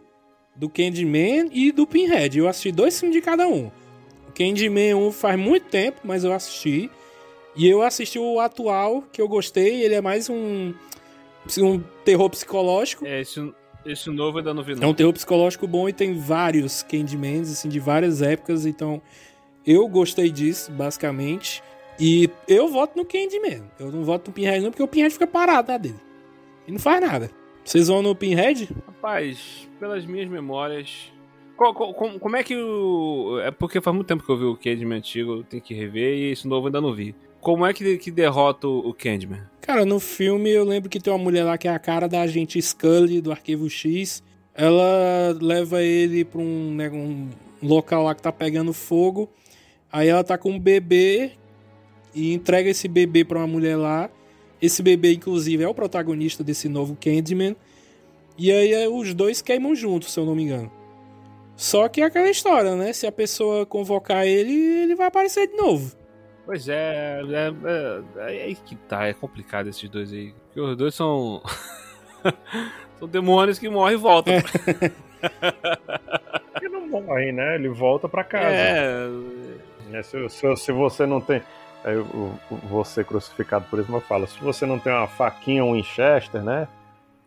Do 0.55 0.69
Candyman 0.69 1.49
e 1.51 1.71
do 1.71 1.85
Pinhead. 1.85 2.37
Eu 2.39 2.47
assisti 2.47 2.71
dois 2.71 2.97
filmes 2.99 3.15
de 3.15 3.21
cada 3.21 3.47
um. 3.47 3.67
O 4.27 4.31
Candyman 4.33 4.95
1 4.95 5.11
faz 5.11 5.37
muito 5.37 5.67
tempo, 5.67 6.01
mas 6.03 6.23
eu 6.23 6.31
assisti. 6.33 6.89
E 7.55 7.67
eu 7.67 7.81
assisti 7.81 8.17
o 8.17 8.39
atual, 8.39 9.03
que 9.11 9.21
eu 9.21 9.27
gostei. 9.27 9.83
Ele 9.83 9.95
é 9.95 10.01
mais 10.01 10.29
um, 10.29 10.73
um 11.59 11.79
terror 12.05 12.29
psicológico. 12.29 13.05
É, 13.05 13.21
esse, 13.21 13.53
esse 13.85 14.09
novo 14.09 14.37
ainda 14.37 14.53
não 14.53 14.63
vi, 14.63 14.73
É 14.73 14.75
não. 14.75 14.89
um 14.89 14.93
terror 14.93 15.11
psicológico 15.13 15.67
bom 15.67 15.89
e 15.89 15.93
tem 15.93 16.13
vários 16.17 16.83
Candymans, 16.83 17.51
assim, 17.51 17.67
de 17.67 17.79
várias 17.79 18.21
épocas. 18.21 18.65
Então, 18.65 19.01
eu 19.67 19.87
gostei 19.87 20.31
disso, 20.31 20.71
basicamente. 20.71 21.61
E 21.99 22.29
eu 22.47 22.69
voto 22.69 22.95
no 22.95 23.03
Candyman. 23.03 23.63
Eu 23.77 23.91
não 23.91 24.03
voto 24.03 24.29
no 24.29 24.33
Pinhead 24.33 24.61
não, 24.61 24.71
porque 24.71 24.83
o 24.83 24.87
Pinhead 24.87 25.11
fica 25.11 25.27
parado 25.27 25.71
na 25.71 25.77
dele. 25.77 25.99
E 26.65 26.71
não 26.71 26.79
faz 26.79 27.01
nada. 27.01 27.29
Vocês 27.65 27.87
vão 27.87 28.01
no 28.01 28.15
Pinhead? 28.15 28.69
Rapaz, 28.85 29.67
pelas 29.79 30.05
minhas 30.05 30.29
memórias. 30.29 31.11
Como, 31.57 32.19
como 32.19 32.35
é 32.35 32.43
que 32.43 32.55
o. 32.55 33.39
É 33.43 33.51
porque 33.51 33.81
faz 33.81 33.95
muito 33.95 34.07
tempo 34.07 34.23
que 34.23 34.31
eu 34.31 34.37
vi 34.37 34.45
o 34.45 34.55
Candyman 34.55 34.97
antigo, 34.97 35.37
eu 35.37 35.43
tenho 35.43 35.61
que 35.61 35.73
rever, 35.73 36.15
e 36.15 36.31
esse 36.31 36.47
novo 36.47 36.65
eu 36.65 36.67
ainda 36.67 36.79
não 36.79 36.93
vi. 36.93 37.15
Como 37.41 37.65
é 37.65 37.73
que, 37.73 37.97
que 37.97 38.11
derrota 38.11 38.67
o, 38.67 38.89
o 38.89 38.93
Candyman? 38.93 39.41
Cara, 39.61 39.83
no 39.83 39.99
filme 39.99 40.51
eu 40.51 40.63
lembro 40.63 40.89
que 40.89 40.99
tem 40.99 41.11
uma 41.11 41.21
mulher 41.21 41.43
lá 41.43 41.57
que 41.57 41.67
é 41.67 41.71
a 41.71 41.79
cara 41.79 42.07
da 42.07 42.21
agente 42.21 42.61
Scully 42.61 43.21
do 43.21 43.31
Arquivo 43.31 43.69
X. 43.69 44.23
Ela 44.53 45.35
leva 45.41 45.81
ele 45.81 46.23
pra 46.23 46.39
um, 46.39 46.75
né, 46.75 46.89
um 46.89 47.29
local 47.61 48.03
lá 48.03 48.13
que 48.13 48.21
tá 48.21 48.31
pegando 48.31 48.71
fogo. 48.71 49.29
Aí 49.91 50.07
ela 50.07 50.23
tá 50.23 50.37
com 50.37 50.51
um 50.51 50.59
bebê 50.59 51.31
e 52.13 52.33
entrega 52.33 52.69
esse 52.69 52.87
bebê 52.87 53.23
pra 53.23 53.39
uma 53.39 53.47
mulher 53.47 53.75
lá. 53.75 54.09
Esse 54.61 54.81
bebê, 54.81 55.13
inclusive, 55.13 55.63
é 55.63 55.67
o 55.67 55.73
protagonista 55.73 56.43
desse 56.43 56.67
novo 56.67 56.97
Candyman. 56.99 57.55
E 58.37 58.51
aí 58.51 58.73
é, 58.73 58.87
os 58.87 59.13
dois 59.13 59.41
queimam 59.41 59.75
juntos, 59.75 60.11
se 60.11 60.19
eu 60.19 60.25
não 60.25 60.35
me 60.35 60.43
engano. 60.43 60.71
Só 61.55 61.87
que 61.87 62.01
é 62.01 62.05
aquela 62.05 62.29
história, 62.29 62.75
né? 62.75 62.93
Se 62.93 63.07
a 63.07 63.11
pessoa 63.11 63.65
convocar 63.65 64.25
ele, 64.25 64.53
ele 64.53 64.95
vai 64.95 65.07
aparecer 65.07 65.47
de 65.47 65.55
novo. 65.55 65.95
Pois 66.45 66.69
é, 66.69 67.21
é, 67.21 67.53
é, 67.65 68.01
é 68.17 68.43
aí 68.43 68.55
que 68.55 68.75
tá, 68.75 69.07
é 69.07 69.13
complicado 69.13 69.67
esses 69.67 69.89
dois 69.89 70.13
aí. 70.13 70.33
Porque 70.45 70.61
os 70.61 70.77
dois 70.77 70.95
são. 70.95 71.41
são 72.99 73.07
demônios 73.07 73.59
que 73.59 73.69
morrem 73.69 73.95
e 73.95 73.99
voltam. 73.99 74.33
É. 74.33 74.41
Porque 76.53 76.69
não 76.69 76.87
morre, 76.87 77.31
né? 77.31 77.55
Ele 77.55 77.69
volta 77.69 78.07
pra 78.07 78.23
casa. 78.23 78.55
É. 78.55 79.07
É, 79.93 80.01
se, 80.03 80.29
se, 80.29 80.55
se 80.55 80.71
você 80.71 81.05
não 81.05 81.21
tem. 81.21 81.41
Aí, 81.83 81.95
o, 81.97 82.33
o- 82.51 82.55
você 82.69 83.03
crucificado 83.03 83.65
por 83.69 83.79
isso, 83.79 83.91
mas 83.91 84.01
eu 84.01 84.07
falo, 84.07 84.27
se 84.27 84.39
você 84.41 84.65
não 84.65 84.79
tem 84.79 84.91
uma 84.91 85.07
faquinha, 85.07 85.63
um 85.63 85.73
Winchester, 85.73 86.43
né? 86.43 86.67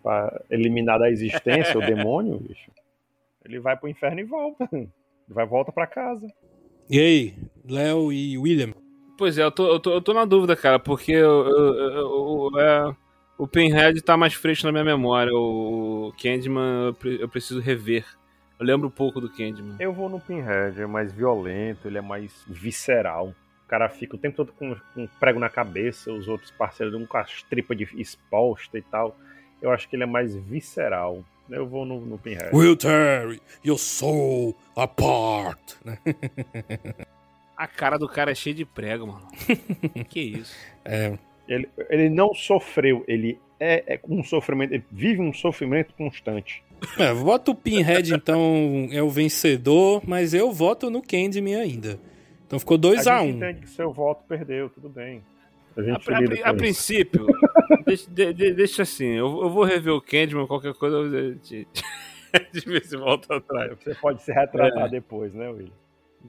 Pra 0.03 0.41
eliminar 0.51 0.99
da 0.99 1.11
existência 1.11 1.79
o 1.79 1.81
demônio, 1.87 2.39
bicho, 2.39 2.71
ele 3.45 3.59
vai 3.61 3.77
pro 3.77 3.89
inferno 3.89 4.21
e 4.21 4.25
volta. 4.25 4.69
Ele 4.73 4.89
vai 5.29 5.47
volta 5.47 5.71
pra 5.73 5.87
casa. 5.87 6.27
E 6.89 6.99
aí, 6.99 7.35
Léo 7.69 8.13
e 8.13 8.37
William? 8.37 8.73
Pois 9.17 9.39
é, 9.39 9.43
eu 9.45 9.51
tô, 9.53 9.67
eu 9.69 9.79
tô, 9.81 9.93
eu 9.93 10.01
tô 10.03 10.13
na 10.15 10.25
dúvida, 10.25 10.57
cara, 10.57 10.79
porque 10.79 11.13
eu- 11.13 11.47
eu- 11.47 11.75
eu- 11.75 12.51
eu- 12.53 12.59
é, 12.61 12.97
o 13.39 13.47
Pinhead 13.47 14.01
tá 14.03 14.17
mais 14.17 14.35
fresco 14.35 14.67
na 14.67 14.73
minha 14.73 14.85
memória. 14.85 15.31
O 15.35 16.13
Candyman 16.21 16.87
eu, 16.89 16.95
pre- 16.95 17.23
eu 17.23 17.29
preciso 17.29 17.61
rever. 17.61 18.05
Eu 18.61 18.67
lembro 18.67 18.89
um 18.89 18.91
pouco 18.91 19.23
do 19.23 19.31
Candyman. 19.31 19.77
Eu 19.81 19.91
vou 19.91 20.11
no 20.11 20.21
Pinhead, 20.21 20.83
é 20.83 20.87
mais 20.87 21.11
violento, 21.11 21.89
ele 21.89 21.97
é 21.97 22.03
mais 22.03 22.45
visceral. 22.47 23.35
O 23.65 23.67
cara 23.67 23.89
fica 23.89 24.17
o 24.17 24.19
tempo 24.19 24.37
todo 24.37 24.53
com, 24.53 24.77
com 24.95 25.05
um 25.05 25.07
prego 25.19 25.41
na 25.41 25.49
cabeça, 25.49 26.13
os 26.13 26.29
outros 26.29 26.51
parceiros 26.51 27.09
com 27.09 27.17
as 27.17 27.43
tripas 27.45 27.79
de 27.79 27.89
exposta 27.99 28.77
e 28.77 28.83
tal. 28.83 29.17
Eu 29.63 29.71
acho 29.71 29.89
que 29.89 29.97
ele 29.97 30.03
é 30.03 30.07
mais 30.07 30.37
visceral. 30.37 31.25
Eu 31.49 31.67
vou 31.67 31.87
no, 31.87 32.05
no 32.05 32.19
Pinhead. 32.19 32.55
Will 32.55 32.77
tear 32.77 33.35
your 33.65 33.79
soul 33.79 34.55
apart. 34.77 35.77
né? 35.83 35.99
A 37.57 37.67
cara 37.67 37.99
do 37.99 38.09
cara 38.09 38.31
é 38.31 38.35
cheia 38.35 38.55
de 38.55 38.67
prego, 38.67 39.07
mano. 39.07 39.27
que 40.07 40.21
isso? 40.21 40.55
É, 40.85 41.19
Ele, 41.49 41.67
ele 41.89 42.11
não 42.11 42.35
sofreu, 42.35 43.05
ele 43.09 43.41
é, 43.59 43.95
é 43.95 44.01
um 44.07 44.23
sofrimento, 44.23 44.75
ele 44.75 44.85
vive 44.93 45.21
um 45.21 45.33
sofrimento 45.33 45.95
constante. 45.95 46.63
É, 46.99 47.12
voto 47.12 47.53
o 47.53 47.55
Pinhead, 47.55 48.12
então, 48.14 48.89
é 48.93 49.03
o 49.03 49.11
vencedor, 49.11 50.03
mas 50.07 50.33
eu 50.35 50.53
voto 50.53 50.91
no 50.91 51.03
Candyman 51.03 51.57
ainda. 51.57 51.99
Então 52.47 52.59
ficou 52.59 52.76
2 52.78 53.07
a 53.07 53.20
1 53.22 53.26
gente 53.26 53.33
um. 53.33 53.37
entende 53.37 53.61
que 53.61 53.70
seu 53.70 53.93
voto 53.93 54.24
perdeu, 54.28 54.68
tudo 54.70 54.89
bem. 54.89 55.22
A 55.76 55.81
A, 55.81 55.85
gente 55.85 56.43
a- 56.43 56.51
a 56.51 56.55
princípio, 56.55 57.26
deixa, 57.87 58.11
de- 58.11 58.33
de- 58.33 58.53
deixa 58.55 58.83
assim, 58.83 59.07
eu, 59.07 59.43
eu 59.43 59.51
vou 59.51 59.62
rever 59.64 59.93
o 59.95 60.01
Candyman, 60.01 60.47
qualquer 60.47 60.74
coisa, 60.74 60.97
eu 60.97 61.37
te, 61.39 61.66
ver 62.66 62.85
se 62.85 62.97
volta 62.97 63.37
atrás. 63.37 63.72
Você 63.83 63.95
pode 63.95 64.22
se 64.22 64.33
retratar 64.33 64.87
É. 64.87 64.89
depois, 64.89 65.33
né, 65.33 65.49
William? 65.49 65.72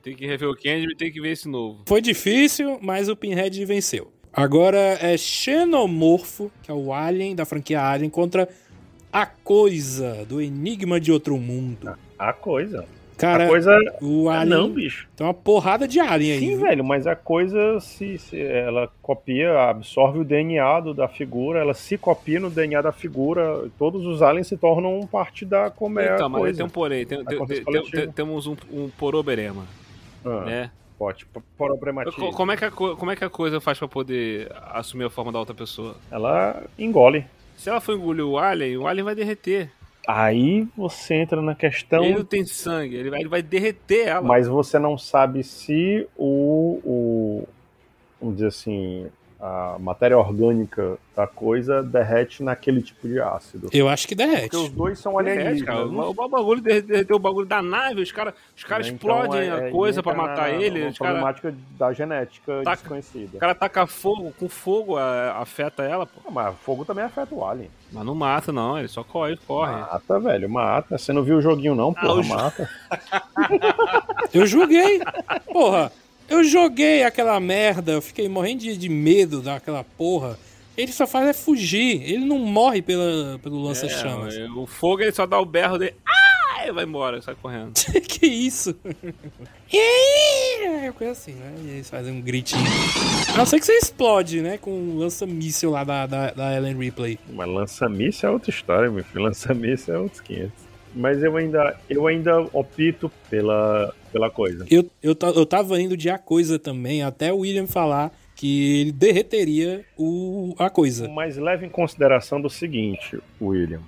Tem 0.04 0.16
que 0.16 0.26
rever 0.28 0.48
o 0.48 0.56
Candyman 0.56 0.94
e 0.94 0.96
tem 0.96 1.12
que 1.12 1.20
ver 1.20 1.32
esse 1.32 1.50
novo. 1.50 1.82
Foi 1.88 2.02
difícil, 2.02 2.78
mas 2.82 3.10
o 3.10 3.16
Pinhead 3.16 3.66
venceu. 3.66 4.12
Agora 4.32 4.78
é 4.78 5.18
Xenomorfo, 5.18 6.52
que 6.64 6.72
é 6.72 6.74
o 6.74 6.94
Alien 6.94 7.36
da 7.36 7.44
franquia 7.46 7.82
Alien, 7.82 8.10
contra 8.10 8.48
a 9.12 9.26
Coisa 9.26 10.26
do 10.26 10.42
Enigma 10.42 11.00
de 11.00 11.12
Outro 11.12 11.38
Mundo. 11.38 11.94
A 12.18 12.34
coisa. 12.34 12.86
Cara, 13.18 13.46
a 13.46 13.48
coisa. 13.50 13.78
o 14.02 14.30
Ah, 14.30 14.40
Alien 14.40 14.58
não, 14.58 14.70
bicho. 14.72 15.08
tem 15.16 15.28
uma 15.28 15.34
porrada 15.34 15.88
de 15.88 16.00
Alien 16.00 16.34
aí. 16.34 16.40
Sim, 16.40 16.48
viu? 16.58 16.60
velho, 16.62 16.84
mas 16.84 17.06
a 17.06 17.16
coisa 17.16 17.80
se, 17.80 18.18
se 18.18 18.42
ela 18.42 18.90
copia, 19.00 19.70
absorve 19.70 20.18
o 20.20 20.24
DNA 20.24 20.80
do- 20.80 20.94
da 20.96 21.08
figura, 21.08 21.60
ela 21.60 21.76
se 21.76 22.00
copia 22.00 22.40
no 22.40 22.50
DNA 22.50 22.82
da 22.82 22.92
figura, 22.92 23.70
todos 23.78 24.08
os 24.08 24.24
aliens 24.24 24.48
se 24.48 24.58
tornam 24.58 25.06
parte 25.06 25.46
da 25.46 25.70
como 25.70 26.00
é 26.00 26.16
então, 26.16 26.26
a 26.26 26.30
mas 26.30 26.38
aí 26.38 26.42
coisa. 26.46 26.58
tem 26.58 26.66
um 26.66 26.70
porém, 26.70 27.06
tem, 27.06 27.24
tem- 27.24 27.36
Acontece 27.38 27.64
tem- 27.64 27.84
tem- 27.92 28.12
temos 28.12 28.48
um, 28.48 28.56
um 28.72 28.90
poroberema, 28.90 29.66
Ah, 30.26 30.46
né? 30.46 30.72
Pode, 30.98 31.26
problematiza. 31.58 32.16
Co- 32.16 32.32
Como 32.32 32.52
é, 32.52 32.58
que 32.58 32.66
a, 32.66 32.72
co- 32.72 32.96
como 32.96 33.12
é 33.12 33.16
que 33.16 33.24
a 33.24 33.30
coisa 33.30 33.60
faz 33.62 33.78
pra 33.78 33.88
poder 33.88 34.52
assumir 34.72 35.04
a 35.06 35.10
forma 35.12 35.32
da 35.32 35.38
outra 35.40 35.54
pessoa? 35.54 35.96
Ela 36.12 36.64
engole. 36.78 37.26
Se 37.62 37.70
ela 37.70 37.80
for 37.80 37.94
engolir 37.94 38.26
o 38.26 38.40
alien, 38.40 38.76
o 38.76 38.88
alien 38.88 39.06
vai 39.06 39.14
derreter. 39.14 39.72
Aí 40.08 40.68
você 40.76 41.14
entra 41.14 41.44
na 41.44 41.54
questão, 41.54 42.04
ele 42.04 42.16
não 42.16 42.26
tem 42.26 42.44
sangue, 42.44 42.96
ele 42.96 43.12
vai, 43.12 43.20
ele 43.20 43.30
vai 43.30 43.44
derreter 43.44 44.08
ela. 44.08 44.28
mas 44.28 44.48
você 44.48 44.80
não 44.80 44.98
sabe 44.98 45.44
se 45.44 46.08
o, 46.18 46.80
o 46.84 47.48
vamos 48.20 48.38
dizer 48.38 48.48
assim, 48.48 49.06
a 49.42 49.78
matéria 49.80 50.18
orgânica 50.18 50.98
da 51.16 51.26
coisa 51.26 51.82
derrete 51.82 52.44
naquele 52.44 52.82
tipo 52.82 53.08
de 53.08 53.20
ácido. 53.20 53.70
Eu 53.74 53.90
acho 53.90 54.08
que 54.08 54.14
derrete. 54.14 54.50
Porque 54.52 54.58
os 54.58 54.70
dois 54.70 55.00
são 55.00 55.14
Derrete, 55.18 55.40
alienígenas. 55.42 55.76
cara. 55.76 55.86
não 55.88 56.00
O, 56.10 56.10
o 56.12 56.30
bagulho 56.30 56.62
derre- 56.62 56.82
derreteu 56.82 57.16
o 57.16 57.20
bagulho 57.20 57.48
da 57.48 57.62
nave, 57.62 58.02
os 58.02 58.12
caras 58.12 58.34
os 58.56 58.64
cara 58.64 58.82
Então, 58.88 58.94
explodem 58.96 59.50
é- 59.50 59.52
a 59.52 59.58
é- 59.68 59.72
coisa 59.72 60.04
pra 60.04 60.14
entra 60.14 60.28
matar 60.28 60.42
na- 60.44 60.50
ele, 60.52 60.80
caras 60.82 60.98
problemática 60.98 61.56
da 61.78 61.92
genética 61.92 62.62
Taca- 62.64 62.78
desconhecida. 62.78 63.38
o 63.38 63.40
cara 63.40 63.56
taca 63.56 63.88
fogo, 63.88 64.32
com 64.40 64.48
fogo 64.48 64.96
a- 64.98 65.38
afeta 65.40 65.82
ela, 65.84 66.06
pô. 66.06 66.22
Ah, 66.28 66.32
Mas 66.32 66.56
fogo 66.60 66.86
também 66.86 67.04
afeta 67.04 67.34
o 67.34 67.44
alien. 67.46 67.70
Mas 67.92 68.06
não 68.06 68.16
mata, 68.16 68.52
não, 68.54 68.78
ele 68.78 68.88
só 68.88 69.04
corre, 69.04 69.36
corre. 69.48 69.74
Mata, 69.74 70.20
velho, 70.20 70.50
mata. 70.50 70.98
Você 70.98 71.12
não 71.12 71.24
viu 71.24 71.38
o 71.38 71.42
joguinho, 71.42 71.76
não, 71.76 71.94
porra, 71.94 72.14
o 72.14 72.22
jo- 72.22 72.30
mata. 72.30 72.70
Eu 74.34 74.46
joguei. 74.46 75.02
Porra, 75.52 75.92
eu 76.32 76.44
joguei 76.44 77.04
aquela 77.04 77.40
merda, 77.40 77.92
eu 77.92 78.02
fiquei 78.02 78.28
morrendo 78.30 78.62
de, 78.62 78.78
de 78.78 78.90
medo 78.90 79.42
daquela 79.42 79.84
porra. 79.84 80.38
Ele 80.78 80.92
só 80.92 81.06
faz 81.06 81.28
é 81.28 81.34
fugir, 81.34 82.02
ele 82.04 82.26
não 82.26 82.40
morre 82.40 82.82
pela, 82.82 83.38
pelo 83.40 83.62
lança-chamas. 83.62 84.36
É, 84.36 84.50
o 84.50 84.66
fogo 84.66 85.02
ele 85.02 85.12
só 85.12 85.26
dá 85.26 85.40
o 85.40 85.46
berro 85.46 85.78
dele. 85.78 85.96
Ah! 86.08 86.22
E 86.66 86.72
vai 86.72 86.86
embora, 86.86 87.22
sai 87.22 87.36
correndo. 87.42 87.74
que 88.08 88.26
isso? 88.26 88.76
E 89.74 89.78
aí? 89.78 90.86
É 90.86 90.92
coisa 90.92 91.14
assim, 91.14 91.32
né? 91.32 91.54
E 91.64 91.70
eles 91.70 91.90
fazem 91.90 92.12
um 92.12 92.20
gritinho. 92.20 92.62
A 93.34 93.38
não 93.38 93.46
ser 93.46 93.58
que 93.58 93.66
você 93.66 93.72
explode, 93.78 94.42
né? 94.42 94.58
Com 94.58 94.70
um 94.70 94.98
lança-míssel 94.98 95.72
lá 95.72 95.86
da, 95.86 96.06
da, 96.06 96.32
da 96.32 96.58
Ellen 96.58 96.78
Ripley. 96.78 97.18
Mas 97.30 97.48
lança-míssil 97.48 98.28
é 98.28 98.32
outra 98.34 98.50
história, 98.50 98.92
meu 98.92 99.02
filho. 99.02 99.24
Lança-míssil 99.24 99.94
é 99.94 99.98
outros 99.98 100.20
500. 100.20 100.52
Mas 100.94 101.24
eu 101.24 101.38
ainda, 101.38 101.80
eu 101.90 102.08
ainda 102.08 102.42
opto 102.54 103.12
pela, 103.30 103.94
pela 104.12 104.30
coisa. 104.30 104.66
Eu, 104.70 104.90
eu, 105.02 105.16
eu 105.36 105.46
tava 105.46 105.80
indo 105.82 105.96
de 105.96 106.10
a 106.10 106.18
coisa 106.18 106.60
também, 106.60 107.04
até 107.04 107.32
o 107.32 107.40
William 107.40 107.68
falar 107.68 108.12
que 108.36 108.82
ele 108.82 108.92
derreteria 108.92 109.86
o, 109.98 110.56
a 110.58 110.70
coisa. 110.70 111.08
Mas 111.08 111.38
leve 111.38 111.66
em 111.66 111.70
consideração 111.70 112.42
do 112.42 112.50
seguinte, 112.50 113.20
William. 113.40 113.82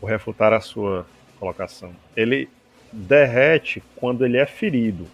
Vou 0.00 0.08
refutar 0.08 0.52
a 0.52 0.60
sua 0.60 1.06
colocação. 1.38 1.90
Ele 2.16 2.48
derrete 2.92 3.82
quando 3.96 4.24
ele 4.24 4.36
é 4.36 4.46
ferido. 4.46 5.06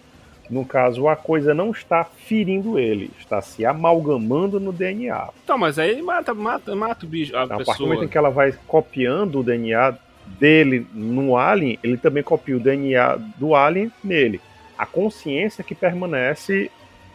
No 0.49 0.63
caso, 0.63 1.09
a 1.09 1.15
coisa 1.15 1.53
não 1.53 1.71
está 1.71 2.05
ferindo 2.05 2.79
ele, 2.79 3.11
está 3.19 3.41
se 3.41 3.65
amalgamando 3.65 4.59
no 4.59 4.71
DNA. 4.71 5.29
Então, 5.43 5.57
mas 5.57 5.77
aí 5.77 6.01
mata, 6.01 6.33
mata, 6.33 6.73
mata 6.73 7.05
o 7.05 7.09
bicho, 7.09 7.35
a 7.35 7.43
A 7.43 7.47
partir 7.47 7.79
do 7.79 7.87
momento 7.87 8.05
em 8.05 8.07
que 8.07 8.17
ela 8.17 8.29
vai 8.29 8.53
copiando 8.65 9.39
o 9.39 9.43
DNA 9.43 9.97
dele 10.39 10.85
no 10.93 11.35
alien, 11.37 11.79
ele 11.83 11.97
também 11.97 12.21
copia 12.23 12.55
o 12.57 12.59
DNA 12.59 13.15
do 13.37 13.55
alien 13.55 13.91
nele. 14.03 14.39
A 14.77 14.85
consciência 14.85 15.63
que 15.63 15.73
permanece 15.73 16.69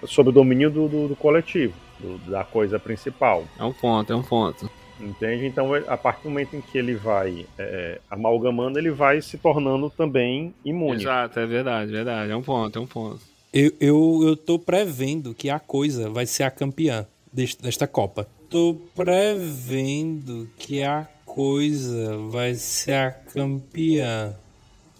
sob 0.05 0.31
o 0.31 0.33
domínio 0.33 0.71
do, 0.71 0.89
do- 0.89 1.09
do 1.09 1.17
coletivo, 1.17 1.75
do- 2.01 2.19
da 2.31 2.43
coisa 2.45 2.79
principal. 2.79 3.45
É 3.59 3.65
um 3.65 3.73
ponto, 3.73 4.13
é 4.13 4.17
um 4.17 4.23
ponto. 4.23 4.69
Entende? 5.01 5.47
Então, 5.47 5.73
a 5.75 5.97
partir 5.97 6.25
do 6.25 6.31
momento 6.31 6.55
em 6.57 6.61
que 6.61 6.79
ele 6.79 6.95
vai 6.95 7.45
é, 7.59 7.99
amalgamando, 8.11 8.79
ele 8.79 8.91
vai 8.91 9.21
se 9.21 9.37
tornando 9.39 9.91
também 9.91 10.55
imune. 10.65 11.01
Exato, 11.03 11.41
é 11.41 11.47
verdade, 11.47 11.91
verdade. 11.91 12.31
É 12.31 12.37
um 12.37 12.43
ponto, 12.43 12.79
é 12.79 12.83
um 12.83 12.87
ponto. 12.87 13.21
Eu, 13.53 13.71
eu, 13.81 14.21
eu 14.23 14.37
tô 14.37 14.59
prevendo 14.59 15.35
que 15.35 15.51
a 15.51 15.59
coisa 15.59 16.09
vai 16.09 16.25
ser 16.25 16.45
a 16.45 16.51
campeã 16.51 17.07
deste- 17.33 17.61
desta 17.63 17.87
Copa. 17.87 18.27
Tô 18.49 18.77
prevendo 18.95 20.49
que 20.57 20.83
a 20.83 21.07
coisa 21.37 22.18
vai 22.28 22.55
ser 22.55 22.93
a 22.93 23.11
campeã 23.11 24.35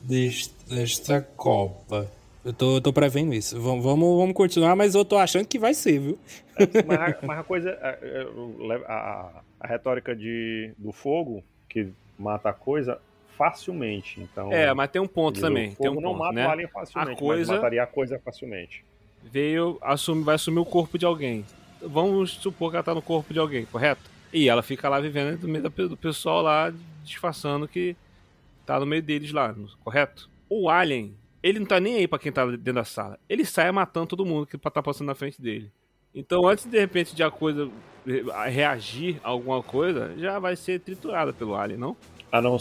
desta 0.03 1.21
Copa. 1.21 2.11
Eu 2.45 2.53
tô, 2.53 2.77
eu 2.77 2.81
tô 2.81 2.93
prevendo 2.93 3.33
isso. 3.35 3.61
Vamos, 3.61 3.85
vamos, 3.85 4.17
vamos 4.19 4.35
continuar, 4.35 4.75
mas 4.75 4.95
eu 4.95 5.05
tô 5.05 5.17
achando 5.17 5.47
que 5.47 5.59
vai 5.59 5.75
ser, 5.75 6.01
viu? 6.01 6.19
Mas, 6.87 6.99
a, 7.01 7.19
mas 7.23 7.39
a 7.39 7.45
coisa, 7.45 7.79
a, 7.81 8.93
a- 8.93 9.43
a 9.61 9.67
retórica 9.67 10.17
de, 10.17 10.73
do 10.77 10.91
fogo, 10.91 11.45
que 11.69 11.89
mata 12.19 12.49
a 12.49 12.53
coisa, 12.53 12.99
facilmente. 13.39 14.21
Então, 14.21 14.51
É, 14.53 14.73
mas 14.75 14.91
tem 14.91 15.01
um 15.01 15.07
ponto 15.07 15.39
o 15.39 15.41
também. 15.41 15.71
fogo 15.71 15.83
Tem 15.83 15.91
um 15.91 16.01
não 16.01 16.11
ponto, 16.13 16.19
mata 16.19 16.35
né? 16.35 16.47
o 16.47 16.51
alien 16.51 16.69
facilmente, 16.69 17.13
A 17.13 17.17
coisa- 17.17 17.53
mas 17.53 17.61
mataria 17.61 17.83
a 17.83 17.87
coisa 17.87 18.19
facilmente. 18.25 18.85
Veio, 19.23 19.79
assume, 19.83 20.25
vai 20.25 20.35
assumir 20.35 20.59
o 20.59 20.65
corpo 20.65 20.99
de 20.99 21.05
alguém. 21.07 21.45
Vamos 21.81 22.33
supor 22.33 22.71
que 22.71 22.77
ela 22.77 22.83
tá 22.85 22.95
no 22.95 23.03
corpo 23.03 23.33
de 23.33 23.39
alguém, 23.39 23.65
correto? 23.67 24.11
E 24.33 24.49
ela 24.49 24.63
fica 24.63 24.89
lá 24.89 24.99
vivendo 24.99 25.43
no 25.43 25.49
meio 25.49 25.71
do 25.89 25.97
pessoal 25.97 26.43
lá, 26.43 26.73
disfarçando 27.05 27.69
que 27.69 27.95
tá 28.65 28.81
no 28.81 28.87
meio 28.87 29.03
deles 29.03 29.33
lá, 29.33 29.55
correto? 29.85 30.31
O 30.49 30.71
Alien, 30.71 31.15
ele 31.43 31.59
não 31.59 31.67
tá 31.67 31.79
nem 31.79 31.97
aí 31.97 32.09
pra 32.09 32.19
quem 32.19 32.33
tá 32.33 32.47
dentro 32.47 32.75
da 32.75 32.85
sala. 32.85 33.19
Ele 33.29 33.45
sai 33.45 33.71
matando 33.73 34.07
todo 34.07 34.25
mundo 34.25 34.47
que 34.47 34.57
tá 34.57 34.83
passando 34.83 35.09
na 35.09 35.15
frente 35.15 35.41
dele. 35.41 35.71
Então, 36.15 36.47
antes 36.47 36.65
de 36.65 36.79
repente 36.79 37.15
de 37.15 37.23
a 37.23 37.31
coisa 37.31 37.71
reagir 38.51 39.21
a 39.23 39.31
alguma 39.31 39.63
coisa, 39.63 40.15
já 40.19 40.39
vai 40.39 40.57
ser 40.57 40.81
triturada 40.81 41.33
pelo 41.33 41.55
Alien, 41.55 41.79
não? 41.79 41.97
A 42.31 42.41
não, 42.41 42.59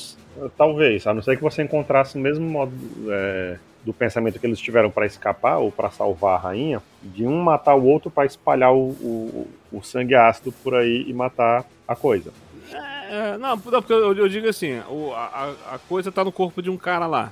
talvez, 0.57 1.07
a 1.07 1.13
não 1.13 1.22
ser 1.22 1.38
que 1.38 1.43
você 1.43 1.63
encontrasse 1.63 2.17
o 2.17 2.22
mesmo 2.22 2.47
modo 2.47 2.74
é, 3.09 3.57
do 3.84 3.93
pensamento 3.93 4.39
que 4.39 4.45
eles 4.45 4.59
tiveram 4.59 4.91
para 4.91 5.05
escapar 5.05 5.57
ou 5.57 5.72
para 5.72 5.89
salvar 5.89 6.36
a 6.36 6.38
rainha, 6.38 6.82
de 7.01 7.26
um 7.26 7.41
matar 7.41 7.76
o 7.76 7.86
outro 7.86 8.11
para 8.11 8.26
espalhar 8.26 8.74
o, 8.74 8.89
o, 8.89 9.47
o 9.72 9.82
sangue 9.82 10.15
ácido 10.15 10.51
por 10.51 10.76
aí 10.76 11.05
e 11.07 11.13
matar 11.13 11.65
a 11.88 11.95
coisa. 11.95 12.32
É, 12.74 13.38
não, 13.38 13.55
não, 13.57 13.82
porque 13.82 13.91
eu, 13.93 14.13
eu 14.15 14.30
digo 14.30 14.47
assim, 14.47 14.80
o- 14.89 15.11
a, 15.13 15.53
a- 15.74 15.80
coisa 15.80 16.11
tá 16.11 16.24
no 16.24 16.32
corpo 16.32 16.61
de 16.61 16.69
um 16.69 16.78
cara 16.78 17.05
lá, 17.07 17.32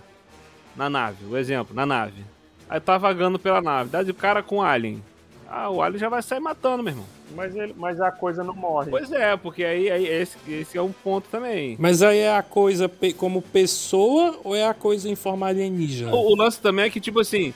na 0.75 0.89
nave, 0.89 1.25
o 1.25 1.37
exemplo, 1.37 1.73
na 1.75 1.85
nave. 1.85 2.23
Aí 2.69 2.79
tá 2.79 2.97
vagando 2.97 3.39
pela 3.39 3.61
nave, 3.61 3.89
dá 3.89 4.03
de 4.03 4.13
cara 4.13 4.43
com 4.43 4.57
o 4.57 4.61
alien. 4.61 5.01
Ah, 5.49 5.69
o 5.69 5.81
alien 5.81 5.99
já 5.99 6.09
vai 6.09 6.21
sair 6.21 6.39
matando, 6.39 6.83
meu 6.83 6.91
irmão. 6.91 7.05
Mas, 7.35 7.55
ele, 7.55 7.73
mas 7.77 7.99
a 8.01 8.11
coisa 8.11 8.43
não 8.43 8.53
morre. 8.53 8.89
Pois 8.91 9.11
é, 9.11 9.35
porque 9.37 9.63
aí, 9.63 9.89
aí 9.89 10.05
esse, 10.07 10.37
esse 10.47 10.77
é 10.77 10.81
um 10.81 10.91
ponto 10.91 11.27
também. 11.29 11.75
Mas 11.79 12.01
aí 12.03 12.19
é 12.19 12.35
a 12.35 12.43
coisa 12.43 12.87
pe- 12.89 13.13
como 13.13 13.41
pessoa 13.41 14.39
ou 14.43 14.55
é 14.55 14.67
a 14.67 14.73
coisa 14.73 15.07
em 15.09 15.15
forma 15.15 15.47
alienígena? 15.47 16.11
O, 16.13 16.33
o 16.33 16.35
lance 16.35 16.59
também 16.59 16.85
é 16.85 16.89
que, 16.89 16.99
tipo 16.99 17.19
assim, 17.19 17.53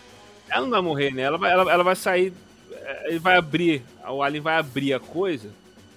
ela 0.49 0.61
não 0.63 0.69
vai 0.71 0.81
morrer, 0.81 1.11
né? 1.13 1.23
Ela 1.23 1.37
vai, 1.37 1.51
ela, 1.51 1.71
ela 1.71 1.83
vai 1.83 1.95
sair. 1.95 2.33
É, 2.83 3.09
Ele 3.09 3.19
vai 3.19 3.37
abrir. 3.37 3.83
O 4.07 4.21
alien 4.21 4.41
vai 4.41 4.57
abrir 4.57 4.93
a 4.93 4.99
coisa. 4.99 5.49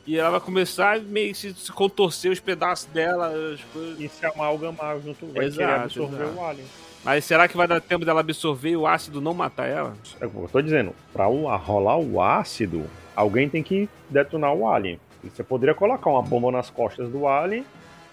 E 0.07 0.17
ela 0.19 0.31
vai 0.31 0.41
começar 0.41 0.97
a 0.97 1.01
meio 1.01 1.33
que 1.33 1.39
se, 1.39 1.53
se 1.55 1.73
contorcer 1.73 2.31
os 2.31 2.39
pedaços 2.39 2.87
dela, 2.87 3.29
as 3.53 3.61
coisas. 3.73 3.99
E 3.99 4.09
se 4.09 4.25
amalgamar 4.25 5.01
junto, 5.01 5.27
vai 5.33 5.47
Exato, 5.47 5.59
querer 5.59 5.81
absorver 5.81 6.23
exato. 6.23 6.39
o 6.39 6.45
alien. 6.45 6.67
Mas 7.05 7.25
será 7.25 7.47
que 7.49 7.57
vai 7.57 7.69
dar 7.69 7.81
tempo 7.81 8.05
dela 8.05 8.21
absorver 8.21 8.71
e 8.71 8.77
o 8.77 8.87
ácido 8.87 9.21
não 9.21 9.35
matar 9.35 9.67
ela? 9.67 9.95
É 10.21 10.27
o 10.27 10.31
que 10.31 10.37
eu 10.37 10.49
tô 10.51 10.61
dizendo, 10.61 10.93
pra 11.13 11.27
rolar 11.27 11.97
o 11.99 12.21
ácido, 12.21 12.85
alguém 13.15 13.49
tem 13.49 13.63
que 13.63 13.89
detonar 14.11 14.53
o 14.55 14.69
alien. 14.69 14.99
Você 15.25 15.43
poderia 15.43 15.75
colocar 15.75 16.11
uma 16.11 16.23
bomba 16.23 16.51
nas 16.53 16.71
costas 16.71 17.09
do 17.09 17.27
alien, 17.27 17.65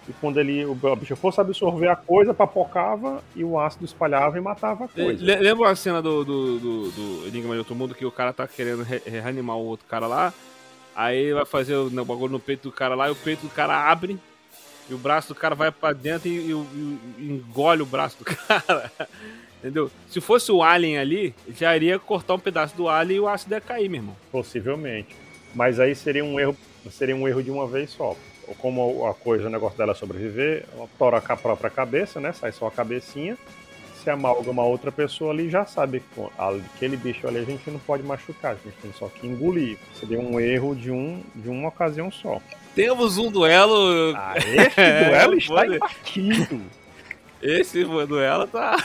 e 0.08 0.12
quando 0.14 0.38
ele, 0.38 0.64
o 0.66 0.74
bicho 0.96 1.16
fosse 1.16 1.40
absorver 1.40 1.88
a 1.88 1.96
coisa, 1.96 2.34
papocava, 2.34 3.22
e 3.34 3.42
o 3.44 3.58
ácido 3.58 3.84
espalhava 3.84 4.36
e 4.36 4.40
matava 4.40 4.84
a 4.84 4.88
coisa. 4.88 5.24
Le- 5.24 5.36
Lembra 5.36 5.70
a 5.70 5.76
cena 5.76 6.02
do, 6.02 6.24
do, 6.24 6.58
do, 6.58 6.90
do 6.90 7.26
Enigma 7.28 7.52
de 7.54 7.58
Outro 7.58 7.74
Mundo 7.74 7.94
que 7.94 8.04
o 8.04 8.10
cara 8.10 8.32
tá 8.32 8.46
querendo 8.46 8.82
re- 8.82 9.02
reanimar 9.06 9.56
o 9.56 9.64
outro 9.64 9.86
cara 9.86 10.06
lá? 10.06 10.32
Aí 10.94 11.32
vai 11.32 11.44
fazer 11.46 11.74
o 11.74 11.86
o 11.86 12.04
bagulho 12.04 12.32
no 12.32 12.38
peito 12.40 12.68
do 12.68 12.72
cara 12.72 12.94
lá 12.94 13.08
e 13.08 13.12
o 13.12 13.16
peito 13.16 13.40
do 13.46 13.48
cara 13.52 13.90
abre 13.90 14.18
e 14.88 14.94
o 14.94 14.98
braço 14.98 15.28
do 15.28 15.34
cara 15.34 15.54
vai 15.54 15.70
pra 15.72 15.92
dentro 15.92 16.28
e, 16.28 16.32
e- 16.36 16.52
e- 16.52 16.98
e 17.18 17.30
engole 17.32 17.82
o 17.82 17.86
braço 17.86 18.18
do 18.18 18.24
cara. 18.36 18.92
Entendeu? 19.58 19.90
Se 20.08 20.20
fosse 20.20 20.52
o 20.52 20.62
alien 20.62 20.98
ali, 20.98 21.34
já 21.58 21.74
iria 21.74 21.98
cortar 21.98 22.34
um 22.34 22.38
pedaço 22.38 22.76
do 22.76 22.86
alien 22.88 23.16
e 23.16 23.20
o 23.20 23.26
ácido 23.28 23.54
ia 23.54 23.60
cair, 23.62 23.88
meu 23.88 24.00
irmão. 24.00 24.16
Possivelmente. 24.30 25.16
Mas 25.54 25.80
aí 25.80 25.94
seria 25.94 26.22
um 26.24 26.38
erro, 26.38 26.54
seria 26.90 27.16
um 27.16 27.26
erro 27.26 27.42
de 27.42 27.50
uma 27.50 27.66
vez 27.66 27.90
só. 27.90 28.14
Ou 28.48 28.54
Como 28.56 29.06
a 29.06 29.14
coisa, 29.14 29.46
o 29.46 29.50
negócio 29.50 29.76
dela 29.78 29.92
é 29.92 29.94
sobreviver, 29.94 30.64
ela 30.74 30.88
tora 30.98 31.22
a 31.26 31.36
própria 31.36 31.70
cabeça, 31.70 32.20
né? 32.20 32.32
Sai 32.32 32.52
só 32.52 32.66
a 32.66 32.70
cabecinha. 32.70 33.36
Se 34.02 34.10
amalgama 34.10 34.62
outra 34.62 34.92
pessoa 34.92 35.32
ali, 35.32 35.48
já 35.48 35.64
sabe 35.64 36.00
que 36.00 36.20
aquele 36.76 36.94
bicho 36.94 37.26
ali 37.26 37.38
a 37.38 37.44
gente 37.44 37.70
não 37.70 37.78
pode 37.78 38.02
machucar, 38.02 38.52
a 38.52 38.54
gente 38.56 38.76
tem 38.82 38.92
só 38.92 39.08
que 39.08 39.26
engolir. 39.26 39.78
Seria 39.98 40.20
um 40.20 40.38
erro 40.38 40.74
de, 40.74 40.90
um, 40.90 41.22
de 41.34 41.48
uma 41.48 41.68
ocasião 41.68 42.10
só. 42.10 42.38
Temos 42.74 43.16
um 43.16 43.30
duelo. 43.30 44.14
Ah, 44.14 44.34
esse 44.36 44.74
É, 44.80 45.08
duelo 45.08 45.38
está 45.38 45.54
pode. 45.54 45.76
empatido. 45.76 46.60
Esse 47.40 47.84
duelo 47.84 48.46
tá. 48.48 48.76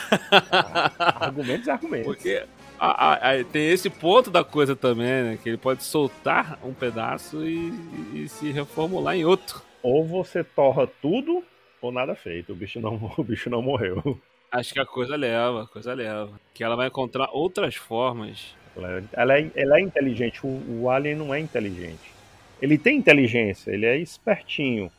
argumentos 1.20 1.68
e 1.68 1.72
argumentos. 1.72 2.06
Porque 2.06 2.44
a- 2.80 3.32
a- 3.32 3.44
tem 3.44 3.70
esse 3.70 3.90
ponto 3.90 4.30
da 4.32 4.44
coisa 4.44 4.76
também, 4.76 5.24
né? 5.24 5.40
Que 5.42 5.50
ele 5.50 5.58
pode 5.58 5.84
soltar 5.84 6.58
um 6.64 6.74
pedaço 6.74 7.46
e, 7.46 7.72
e 8.14 8.28
se 8.30 8.52
reformular 8.52 9.16
em 9.16 9.26
outro. 9.26 9.62
Ou 9.84 10.06
você 10.06 10.44
torra 10.44 10.88
tudo, 11.02 11.44
ou 11.82 11.92
nada 11.92 12.16
feito. 12.16 12.52
O 12.52 12.56
bicho 12.56 12.80
não, 12.80 13.12
o 13.18 13.24
bicho 13.24 13.50
não 13.50 13.62
morreu. 13.62 14.20
Acho 14.52 14.74
que 14.74 14.80
a 14.80 14.86
coisa 14.86 15.16
leva, 15.16 15.64
a 15.64 15.68
coisa 15.68 15.94
leva. 15.94 16.32
Que 16.54 16.64
ela 16.64 16.76
vai 16.76 16.88
encontrar 16.88 17.30
outras 17.32 17.76
formas. 17.76 18.56
Ela 18.76 18.92
é, 18.98 19.04
ela 19.14 19.40
é- 19.40 19.52
ela 19.56 19.78
é 19.78 19.82
inteligente. 19.82 20.40
O, 20.44 20.82
o 20.82 20.90
Alien 20.90 21.16
não 21.16 21.34
é 21.34 21.40
inteligente. 21.40 22.12
Ele 22.62 22.78
tem 22.78 22.98
inteligência, 22.98 23.72
ele 23.72 23.86
é 23.86 23.98
espertinho. 23.98 24.92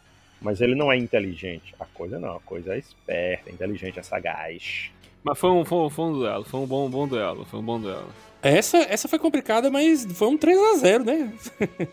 Mas 0.43 0.63
ele 0.63 0.75
não 0.75 0.91
é 0.91 0.97
inteligente. 0.97 1.75
A 1.79 1.85
coisa 1.85 2.19
não, 2.19 2.37
a 2.37 2.41
coisa 2.41 2.75
é 2.75 2.79
esperta, 2.79 3.51
inteligente, 3.51 3.99
é 3.99 4.03
sagaz. 4.03 4.91
Mas 5.23 5.39
foi 5.39 5.51
um, 5.51 5.65
foi, 5.65 5.79
um- 5.79 5.91
foi 5.91 6.05
um 6.07 6.13
duelo, 6.13 6.45
foi 6.45 6.61
um 6.61 6.67
bom, 6.67 6.89
bom 6.91 7.07
duelo, 7.07 7.45
foi 7.45 7.61
um 7.61 7.63
bom 7.63 7.79
duelo. 7.81 8.09
Essa, 8.43 8.79
essa 8.79 9.07
foi 9.07 9.19
complicada, 9.19 9.71
mas 9.71 10.07
foi 10.15 10.29
um 10.29 10.39
3x0, 10.39 11.05
né? 11.05 11.33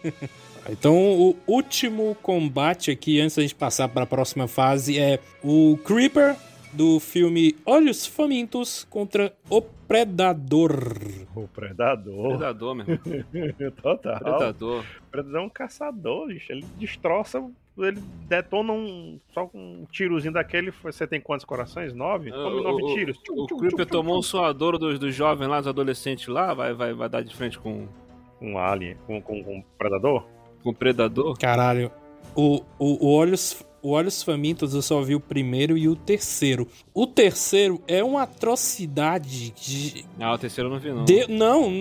então, 0.70 0.96
o 0.96 1.36
último 1.46 2.16
combate 2.22 2.90
aqui, 2.90 3.20
antes 3.20 3.36
da 3.36 3.42
gente 3.42 3.56
passar 3.56 3.90
para 3.90 4.04
a 4.04 4.08
próxima 4.08 4.48
fase, 4.48 4.98
é 4.98 5.20
o 5.44 5.78
Creeper 5.84 6.36
do 6.72 7.00
filme 7.02 7.56
Olhos 7.66 8.06
Famintos 8.06 8.86
contra 8.90 9.34
o 9.50 9.62
Predador. 9.62 10.98
O 11.36 11.48
predador. 11.48 12.30
Predador, 12.30 12.76
meu 12.76 12.86
irmão. 12.88 13.72
Total. 13.82 14.20
Predador. 14.20 14.84
O 15.08 15.12
predador 15.12 15.42
é 15.42 15.44
um 15.46 15.50
caçador, 15.50 16.28
bicho. 16.28 16.52
Ele 16.52 16.66
destroça. 16.78 17.44
Ele 17.78 18.02
detona 18.28 18.74
um. 18.74 19.20
Só 19.34 19.46
com 19.46 19.58
um 19.58 19.86
tirozinho 19.92 20.34
daquele. 20.34 20.72
Você 20.84 21.06
tem 21.06 21.22
quantos 21.22 21.46
corações? 21.46 21.94
Nove? 21.94 22.32
Tome 22.32 22.64
nove 22.64 22.84
o, 22.84 22.96
tiros. 22.96 23.20
O, 23.30 23.44
o 23.44 23.58
Creeper 23.58 23.86
tomou 23.86 24.18
um 24.18 24.22
suadouro 24.22 24.78
dos, 24.78 24.98
dos 24.98 25.14
jovens 25.14 25.48
lá, 25.48 25.60
dos 25.60 25.68
adolescentes 25.68 26.28
lá, 26.28 26.54
vai, 26.54 26.74
vai, 26.74 26.94
vai 26.94 27.10
dar 27.10 27.22
de 27.22 27.36
frente 27.36 27.60
com, 27.60 27.88
Um 28.42 28.58
alien. 28.58 28.98
Com, 29.06 29.22
com, 29.22 29.44
com 29.44 29.58
um 29.58 29.64
predador? 29.78 30.26
com 30.68 30.72
o 30.72 30.74
Predador. 30.74 31.38
Caralho. 31.38 31.92
O, 32.36 32.62
o, 32.78 33.08
o 33.08 33.14
Olhos, 33.14 33.64
o 33.82 33.92
Olhos 33.92 34.22
Famintos 34.24 34.74
eu 34.74 34.82
só 34.82 35.02
vi 35.02 35.16
o 35.16 35.20
primeiro 35.20 35.78
e 35.78 35.88
o 35.88 35.96
terceiro. 35.96 36.68
O 36.94 37.06
terceiro 37.08 37.82
é 37.88 38.04
uma 38.04 38.24
atrocidade 38.24 39.52
de. 39.52 40.06
Ah, 40.20 40.34
o 40.34 40.38
terceiro 40.38 40.70
eu 40.70 40.74
não 40.74 40.80
vi, 40.80 40.92
não. 40.92 41.06
de- 41.06 41.28
não, 41.28 41.72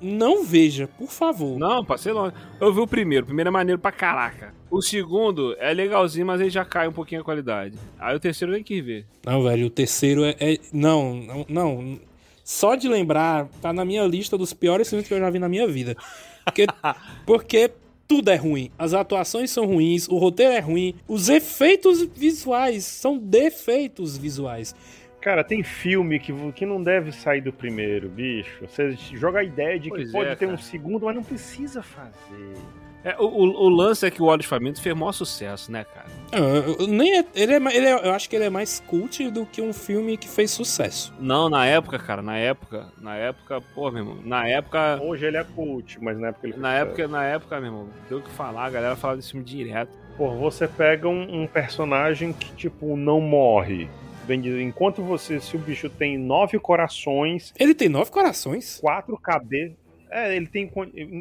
não 0.00 0.44
veja, 0.44 0.88
por 0.88 1.08
favor. 1.10 1.58
Não, 1.58 1.84
passei 1.84 2.12
longe. 2.12 2.34
Eu 2.60 2.72
vi 2.72 2.80
o 2.80 2.86
primeiro. 2.86 3.24
O 3.24 3.26
primeiro 3.26 3.48
é 3.48 3.50
maneiro 3.50 3.78
pra 3.80 3.92
caraca. 3.92 4.54
O 4.70 4.80
segundo 4.80 5.56
é 5.58 5.72
legalzinho, 5.74 6.24
mas 6.26 6.40
aí 6.40 6.48
já 6.50 6.64
cai 6.64 6.86
um 6.88 6.92
pouquinho 6.92 7.20
a 7.20 7.24
qualidade. 7.24 7.76
Aí 7.98 8.14
o 8.16 8.20
terceiro 8.20 8.52
nem 8.52 8.62
quis 8.62 8.84
ver. 8.84 9.06
Não, 9.26 9.42
velho, 9.42 9.66
o 9.66 9.70
terceiro 9.70 10.24
é. 10.24 10.36
é- 10.38 10.58
não, 10.72 11.14
não, 11.16 11.46
não. 11.48 12.00
Só 12.44 12.74
de 12.74 12.88
lembrar, 12.88 13.48
tá 13.60 13.72
na 13.72 13.84
minha 13.84 14.04
lista 14.06 14.36
dos 14.38 14.52
piores 14.52 14.88
filmes 14.88 15.06
que 15.06 15.14
eu 15.14 15.18
já 15.20 15.30
vi 15.30 15.38
na 15.38 15.48
minha 15.48 15.66
vida. 15.68 15.96
Porque, 16.44 16.66
porque 17.26 17.70
tudo 18.10 18.28
é 18.28 18.34
ruim. 18.34 18.72
As 18.76 18.92
atuações 18.92 19.52
são 19.52 19.66
ruins, 19.66 20.08
o 20.08 20.18
roteiro 20.18 20.52
é 20.52 20.58
ruim, 20.58 20.96
os 21.06 21.28
efeitos 21.28 22.02
visuais 22.02 22.82
são 22.82 23.16
defeitos 23.16 24.18
visuais. 24.18 24.74
Cara, 25.20 25.44
tem 25.44 25.62
filme 25.62 26.18
que, 26.18 26.32
que 26.50 26.66
não 26.66 26.82
deve 26.82 27.12
sair 27.12 27.40
do 27.40 27.52
primeiro, 27.52 28.08
bicho. 28.08 28.66
Você 28.66 28.96
joga 29.14 29.38
a 29.38 29.44
ideia 29.44 29.78
de 29.78 29.90
que 29.90 29.96
Pois 29.96 30.10
pode 30.10 30.28
é, 30.28 30.34
ter 30.34 30.46
cara. 30.46 30.58
um 30.58 30.60
segundo, 30.60 31.06
mas 31.06 31.14
não 31.14 31.22
precisa 31.22 31.84
fazer. 31.84 32.56
É, 33.02 33.16
o, 33.18 33.24
o, 33.24 33.64
o 33.64 33.68
lance 33.70 34.06
é 34.06 34.10
que 34.10 34.20
o 34.20 34.26
Olhos 34.26 34.44
Famintos 34.46 34.80
fez 34.82 34.94
maior 34.94 35.12
sucesso, 35.12 35.72
né, 35.72 35.84
cara? 35.84 36.06
Eu- 36.32 36.76
eu- 36.80 36.86
nem 36.86 37.18
é- 37.18 37.24
ele 37.34 37.52
é, 37.54 37.56
ele 37.56 37.86
é- 37.86 38.06
eu 38.08 38.12
acho 38.12 38.28
que 38.28 38.36
ele 38.36 38.44
é 38.44 38.50
mais 38.50 38.80
cult 38.86 39.30
do 39.30 39.46
que 39.46 39.62
um 39.62 39.72
filme 39.72 40.16
que 40.18 40.28
fez 40.28 40.50
sucesso. 40.50 41.12
Não, 41.18 41.48
na 41.48 41.64
época, 41.66 41.98
cara, 41.98 42.20
na 42.20 42.36
época, 42.36 42.92
na 43.00 43.16
época, 43.16 43.60
pô, 43.74 43.90
meu 43.90 44.02
irmão, 44.02 44.18
na 44.24 44.46
época, 44.46 45.00
Hoje 45.02 45.24
ele 45.24 45.38
é 45.38 45.44
cult, 45.44 45.98
mas 46.02 46.18
na 46.18 46.28
época 46.28 46.46
ele 46.48 46.56
na 46.58 46.74
época, 46.74 47.08
na 47.08 47.24
época, 47.24 47.56
meu 47.60 47.68
irmão, 47.70 47.88
deu 48.08 48.18
o 48.18 48.22
que 48.22 48.30
falar, 48.30 48.66
a 48.66 48.70
galera 48.70 48.96
falava 48.96 49.16
desse 49.16 49.30
filme 49.32 49.46
direto. 49.46 49.90
Pô, 50.18 50.30
você 50.34 50.68
pega 50.68 51.08
um, 51.08 51.42
um 51.42 51.46
personagem 51.46 52.32
que, 52.34 52.52
tipo, 52.54 52.96
não 52.96 53.20
morre. 53.20 53.88
Bem 54.26 54.38
dizer, 54.40 54.60
enquanto 54.60 55.02
você, 55.02 55.40
se 55.40 55.56
o 55.56 55.58
bicho 55.58 55.88
tem 55.88 56.18
nove 56.18 56.58
corações, 56.58 57.52
Ele 57.58 57.74
tem 57.74 57.88
nove 57.88 58.10
corações. 58.10 58.78
quatro 58.80 59.16
cabeças. 59.18 59.76
É, 60.10 60.34
ele 60.34 60.46
tem. 60.46 60.70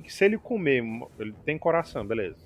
Se 0.08 0.26
ele 0.26 0.38
comer. 0.38 0.84
Ele 1.20 1.34
tem 1.46 1.58
coração, 1.58 2.06
beleza. 2.06 2.38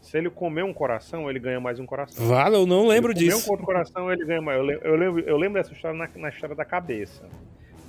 Se 0.00 0.16
ele 0.16 0.30
comer 0.30 0.64
um 0.64 0.72
coração, 0.72 1.28
ele 1.28 1.38
ganha 1.38 1.60
mais 1.60 1.78
um 1.78 1.84
coração. 1.84 2.26
Vale, 2.26 2.56
eu 2.56 2.66
não 2.66 2.86
lembro 2.86 3.12
ele 3.12 3.20
comer 3.20 3.34
disso. 3.34 3.48
um 3.48 3.52
outro 3.52 3.66
coração, 3.66 4.10
ele 4.10 4.24
ganha 4.24 4.40
mais. 4.40 4.58
Eu 4.58 4.64
lembro, 4.64 4.86
eu 4.86 4.96
lembro, 4.96 5.20
eu 5.20 5.36
lembro 5.36 5.62
dessa 5.62 5.74
história 5.74 5.96
na, 5.96 6.08
na 6.16 6.28
história 6.30 6.56
da 6.56 6.64
cabeça. 6.64 7.28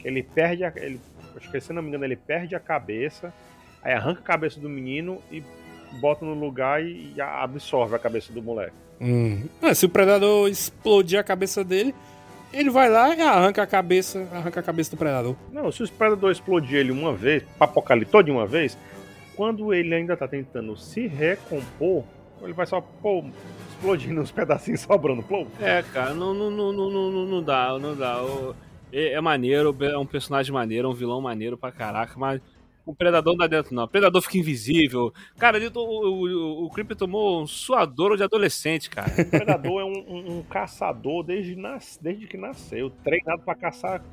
Ele 0.04 0.22
perde 0.22 0.66
a. 0.66 0.74
Ele, 0.76 1.00
acho 1.36 1.50
que 1.50 1.62
se 1.62 1.72
não 1.72 1.82
me 1.82 1.88
engano, 1.88 2.04
ele 2.04 2.18
perde 2.18 2.54
a 2.54 2.60
cabeça, 2.60 3.34
aí 3.82 3.94
arranca 3.94 4.20
a 4.20 4.24
cabeça 4.24 4.60
do 4.60 4.68
menino 4.68 5.22
e 5.32 5.42
bota 6.00 6.26
no 6.26 6.34
lugar 6.34 6.84
e, 6.84 7.14
e 7.16 7.22
absorve 7.22 7.96
a 7.96 8.00
cabeça 8.00 8.34
do 8.34 8.42
moleque. 8.42 8.76
Hum. 9.00 9.46
Ah, 9.62 9.74
se 9.74 9.86
o 9.86 9.90
predador 9.90 10.48
explodir 10.50 11.20
a 11.20 11.24
cabeça 11.24 11.64
dele, 11.64 11.96
ele 12.54 12.70
vai 12.70 12.90
lá 12.90 13.16
e 13.16 13.22
arranca 13.22 13.64
a 13.64 13.68
cabeça, 13.68 14.28
arranca 14.32 14.60
a 14.60 14.64
cabeça 14.64 14.92
do 14.92 14.98
predador. 14.98 15.36
Não, 15.52 15.72
se 15.72 15.84
o 15.84 15.92
predador 15.92 16.32
explodir 16.32 16.78
ele 16.80 16.92
uma 16.92 17.14
vez, 17.14 17.44
todo 18.10 18.26
de 18.26 18.32
uma 18.32 18.46
vez, 18.46 18.78
quando 19.36 19.74
ele 19.74 19.94
ainda 19.94 20.16
tá 20.18 20.28
tentando 20.28 20.76
se 20.78 21.08
recompor, 21.08 22.04
ele 22.42 22.54
vai 22.54 22.66
só, 22.66 22.82
pô, 22.82 23.24
explodindo 23.70 24.22
uns 24.22 24.32
pedacinhos 24.32 24.82
sobrando. 24.82 25.24
Pô, 25.24 25.46
É, 25.60 25.84
cara, 25.94 26.14
não, 26.14 26.34
não, 26.34 26.50
não, 26.52 26.72
não, 26.74 26.90
não, 26.92 27.26
não- 27.26 27.44
dá, 27.44 27.78
não 27.80 27.96
dá. 27.96 28.18
É, 28.92 29.14
é 29.14 29.22
maneiro, 29.22 29.76
é 29.82 29.98
um 29.98 30.06
personagem 30.06 30.52
maneiro, 30.52 30.88
é 30.88 30.92
um 30.92 30.94
vilão 30.94 31.22
maneiro 31.22 31.58
pra 31.58 31.72
caraca, 31.72 32.14
mas 32.18 32.42
o 32.86 32.96
Predador 32.96 33.34
não 33.34 33.40
dá 33.40 33.48
dentro, 33.48 33.74
não. 33.76 33.84
O 33.84 33.88
Predador 33.88 34.22
fica 34.22 34.38
invisível. 34.38 35.14
Cara, 35.38 35.58
ele, 35.58 35.72
o, 35.74 35.80
o, 35.80 36.66
o 36.66 36.70
Creeper 36.72 36.96
tomou 36.98 37.42
um 37.44 37.48
suadouro 37.48 38.18
de 38.18 38.24
adolescente, 38.24 38.90
cara. 38.90 39.10
o 39.22 39.26
predador 39.30 39.82
é 39.82 39.86
um, 39.86 40.06
um- 40.08 40.38
um 40.40 40.44
caçador 40.44 41.24
desde, 41.24 41.56
nas, 41.56 42.00
desde 42.02 42.28
que 42.28 42.38
nasceu, 42.38 42.90
treinado 43.04 43.42
pra 43.44 43.56
caçar 43.56 44.04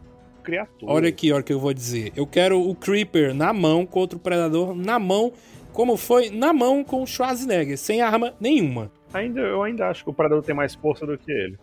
criaturas. 0.43 0.95
Olha 0.95 1.09
aqui, 1.09 1.33
olha 1.33 1.41
o 1.41 1.45
que 1.45 1.53
eu 1.53 1.61
vou 1.61 1.73
dizer. 1.75 2.13
Eu 2.17 2.27
quero 2.27 2.61
o 2.61 2.75
Creeper 2.75 3.35
na 3.35 3.53
mão 3.53 3.85
contra 3.87 4.17
o 4.17 4.21
predador 4.21 4.75
na 4.75 4.99
mão, 4.99 5.33
como 5.73 5.97
foi 5.97 6.31
na 6.31 6.53
mão 6.53 6.83
com 6.85 7.03
o 7.03 7.07
Schwarzenegger, 7.07 7.77
sem 7.79 8.01
arma 8.01 8.35
nenhuma. 8.41 8.91
Ainda, 9.13 9.41
eu 9.41 9.63
ainda 9.63 9.89
acho 9.89 10.05
que 10.05 10.11
o 10.11 10.15
predador 10.15 10.43
tem 10.43 10.55
mais 10.55 10.75
força 10.75 11.07
do 11.07 11.17
que 11.17 11.31
ele. 11.31 11.59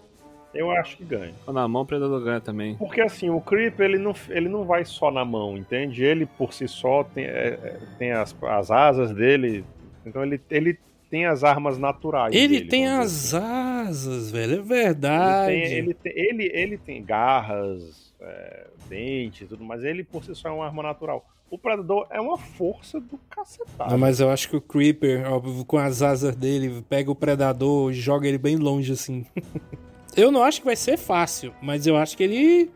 Eu 0.55 0.71
acho 0.71 0.97
que 0.97 1.03
ganha. 1.03 1.33
Na 1.47 1.67
mão 1.67 1.81
o 1.81 1.85
Predador 1.85 2.23
ganha 2.23 2.39
também. 2.39 2.75
Porque 2.75 3.01
assim, 3.01 3.29
o 3.29 3.41
Creep 3.41 3.79
ele 3.79 3.97
não, 3.97 4.15
ele 4.29 4.47
não 4.47 4.63
vai 4.63 4.85
só 4.85 5.11
na 5.11 5.25
mão, 5.25 5.57
entende? 5.57 6.03
Ele 6.03 6.25
por 6.25 6.53
si 6.53 6.67
só 6.67 7.03
tem, 7.03 7.25
é, 7.25 7.59
é, 7.61 7.79
tem 7.99 8.11
as, 8.13 8.35
as 8.41 8.71
asas 8.71 9.13
dele. 9.13 9.65
Então 10.05 10.23
ele, 10.23 10.41
ele 10.49 10.79
tem 11.09 11.25
as 11.25 11.43
armas 11.43 11.77
naturais. 11.77 12.33
Ele 12.33 12.59
dele, 12.59 12.69
tem 12.69 12.87
as 12.87 13.33
assim. 13.33 13.45
asas, 13.45 14.31
velho. 14.31 14.59
É 14.59 14.61
verdade. 14.61 15.53
Ele 15.53 15.63
tem, 15.65 15.77
ele, 15.77 15.93
tem, 15.93 16.13
ele, 16.15 16.51
ele 16.53 16.77
tem 16.77 17.03
garras, 17.03 18.13
é, 18.21 18.67
dentes 18.87 19.41
e 19.41 19.45
tudo, 19.45 19.63
mas 19.63 19.83
ele 19.83 20.03
por 20.03 20.23
si 20.23 20.33
só 20.33 20.49
é 20.49 20.51
uma 20.51 20.65
arma 20.65 20.83
natural. 20.83 21.25
O 21.49 21.57
Predador 21.57 22.07
é 22.09 22.19
uma 22.19 22.37
força 22.37 22.99
do 22.99 23.19
cacetado. 23.29 23.91
Não, 23.91 23.97
mas 23.97 24.19
eu 24.19 24.31
acho 24.31 24.49
que 24.49 24.55
o 24.55 24.61
Creeper, 24.61 25.31
ó, 25.31 25.39
com 25.63 25.77
as 25.77 26.01
asas 26.01 26.35
dele, 26.35 26.83
pega 26.89 27.11
o 27.11 27.15
Predador 27.15 27.91
e 27.91 27.93
joga 27.93 28.27
ele 28.27 28.37
bem 28.37 28.55
longe, 28.55 28.91
assim. 28.91 29.25
eu 30.15 30.31
não 30.31 30.43
acho 30.43 30.59
que 30.59 30.65
vai 30.65 30.75
ser 30.75 30.97
fácil, 30.97 31.53
mas 31.61 31.85
eu 31.87 31.95
acho 31.97 32.15
que 32.17 32.23
ele. 32.23 32.71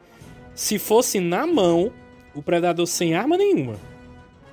Se 0.53 0.77
fosse 0.77 1.19
na 1.19 1.47
mão, 1.47 1.91
o 2.35 2.41
Predador 2.41 2.85
sem 2.85 3.15
arma 3.15 3.37
nenhuma. 3.37 3.75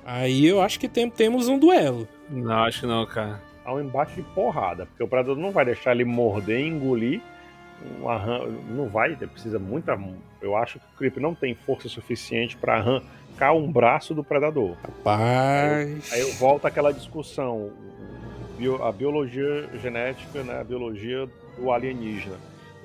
Aí 0.05 0.45
eu 0.45 0.61
acho 0.61 0.79
que 0.79 0.87
tem- 0.87 1.09
temos 1.09 1.47
um 1.49 1.59
duelo. 1.59 2.07
Não, 2.29 2.63
acho 2.63 2.81
que 2.81 2.85
não, 2.87 3.05
cara. 3.05 3.41
Há 3.65 3.73
um 3.73 3.81
embate 3.81 4.15
de 4.15 4.21
porrada, 4.21 4.85
porque 4.85 5.03
o 5.03 5.07
Predador 5.07 5.35
não 5.37 5.51
vai 5.51 5.65
deixar 5.65 5.91
ele 5.91 6.05
morder 6.05 6.59
e 6.61 6.67
engolir. 6.67 7.21
Um 8.01 8.07
arran... 8.09 8.47
Não 8.69 8.87
vai, 8.87 9.15
precisa 9.15 9.59
muita. 9.59 9.99
Eu 10.41 10.55
acho 10.55 10.79
que 10.79 10.85
o 10.85 10.97
Creep 10.97 11.17
não 11.17 11.35
tem 11.35 11.53
força 11.53 11.89
suficiente 11.89 12.55
para 12.55 12.77
arrancar 12.77 13.53
um 13.53 13.69
braço 13.71 14.15
do 14.15 14.23
Predador. 14.23 14.75
Rapaz. 14.81 16.11
Aí 16.13 16.21
volta 16.39 16.69
aquela 16.69 16.91
discussão, 16.93 17.71
bio- 18.57 18.81
a 18.83 18.91
biologia 18.91 19.69
genética, 19.81 20.41
né, 20.43 20.59
a 20.61 20.63
biologia 20.63 21.27
do 21.57 21.71
alienígena. 21.71 22.37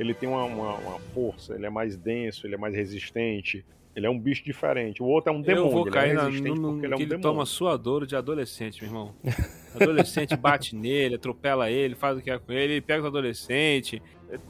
Ele 0.02 0.14
tem 0.14 0.28
uma, 0.28 0.44
uma- 0.44 0.74
uma 0.76 0.98
força, 1.14 1.54
ele 1.54 1.64
é 1.66 1.70
mais 1.70 1.96
denso, 1.96 2.46
ele 2.46 2.54
é 2.54 2.58
mais 2.58 2.74
resistente, 2.74 3.64
ele 3.96 4.06
é 4.06 4.10
um 4.10 4.18
bicho 4.18 4.44
diferente. 4.44 5.02
O 5.02 5.06
outro 5.06 5.32
é 5.32 5.36
um 5.36 5.40
demônio, 5.40 5.66
eu 5.68 5.70
vou 5.70 5.82
ele 5.86 5.90
cair 5.90 6.10
é 6.10 6.14
na, 6.14 6.24
resistente 6.24 6.48
no, 6.50 6.54
no, 6.56 6.72
porque 6.72 6.86
ele 6.86 6.92
é 6.94 6.96
um 6.96 7.00
ele 7.00 7.08
demônio. 7.08 7.22
toma 7.30 7.46
suadouro 7.46 8.06
de 8.06 8.14
adolescente, 8.16 8.82
meu 8.82 8.90
irmão. 8.90 9.14
Adolescente 9.74 10.36
bate 10.36 10.76
nele, 10.76 11.14
atropela 11.14 11.70
ele, 11.70 11.94
faz 11.94 12.18
o 12.18 12.20
que 12.20 12.30
é 12.30 12.38
com 12.38 12.52
ele, 12.52 12.74
ele 12.74 12.80
pega 12.82 13.00
os 13.00 13.06
adolescente, 13.06 14.02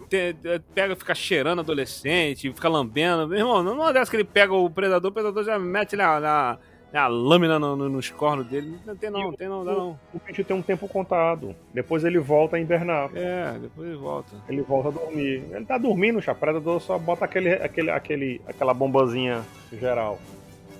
te- 0.08 0.34
te- 0.34 0.58
pega, 0.74 0.96
fica 0.96 1.14
cheirando 1.14 1.60
adolescente, 1.60 2.52
fica 2.52 2.68
lambendo. 2.68 3.28
Meu 3.28 3.38
irmão, 3.38 3.62
não 3.62 3.88
é 3.88 3.92
dessa 3.92 4.10
que 4.10 4.16
ele 4.16 4.24
pega 4.24 4.52
o 4.52 4.68
predador, 4.68 5.10
o 5.12 5.14
predador 5.14 5.44
já 5.44 5.56
mete 5.60 5.94
na, 5.94 6.18
na, 6.18 6.58
na 6.92 7.06
lâmina 7.06 7.58
no, 7.58 7.74
no- 7.74 7.88
nos 7.88 8.10
cornos 8.10 8.46
dele. 8.46 8.76
Não 8.86 8.94
tem 8.94 9.10
não, 9.10 9.20
não 9.22 9.32
tem 9.32 9.48
não, 9.48 9.64
dá 9.64 9.72
não. 9.72 9.98
O 10.12 10.20
bicho 10.24 10.44
tem 10.44 10.54
um 10.56 10.60
tempo 10.62 10.86
contado. 10.86 11.54
Depois 11.72 12.04
ele 12.04 12.18
volta 12.18 12.56
a 12.56 12.60
invernar. 12.60 13.10
É, 13.14 13.58
depois 13.58 13.88
ele 13.88 13.96
volta. 13.96 14.32
Ele 14.48 14.62
volta 14.62 14.88
a 14.88 14.92
dormir. 14.92 15.42
Ele 15.50 15.64
tá 15.64 15.78
dormindo. 15.78 16.18
O 16.18 16.34
predador 16.34 16.80
só 16.80 16.98
bota 16.98 17.24
aquele, 17.24 17.54
aquele, 17.54 17.90
aquele, 17.90 18.40
aquela 18.46 18.74
bombazinha 18.74 19.42
geral. 19.72 20.18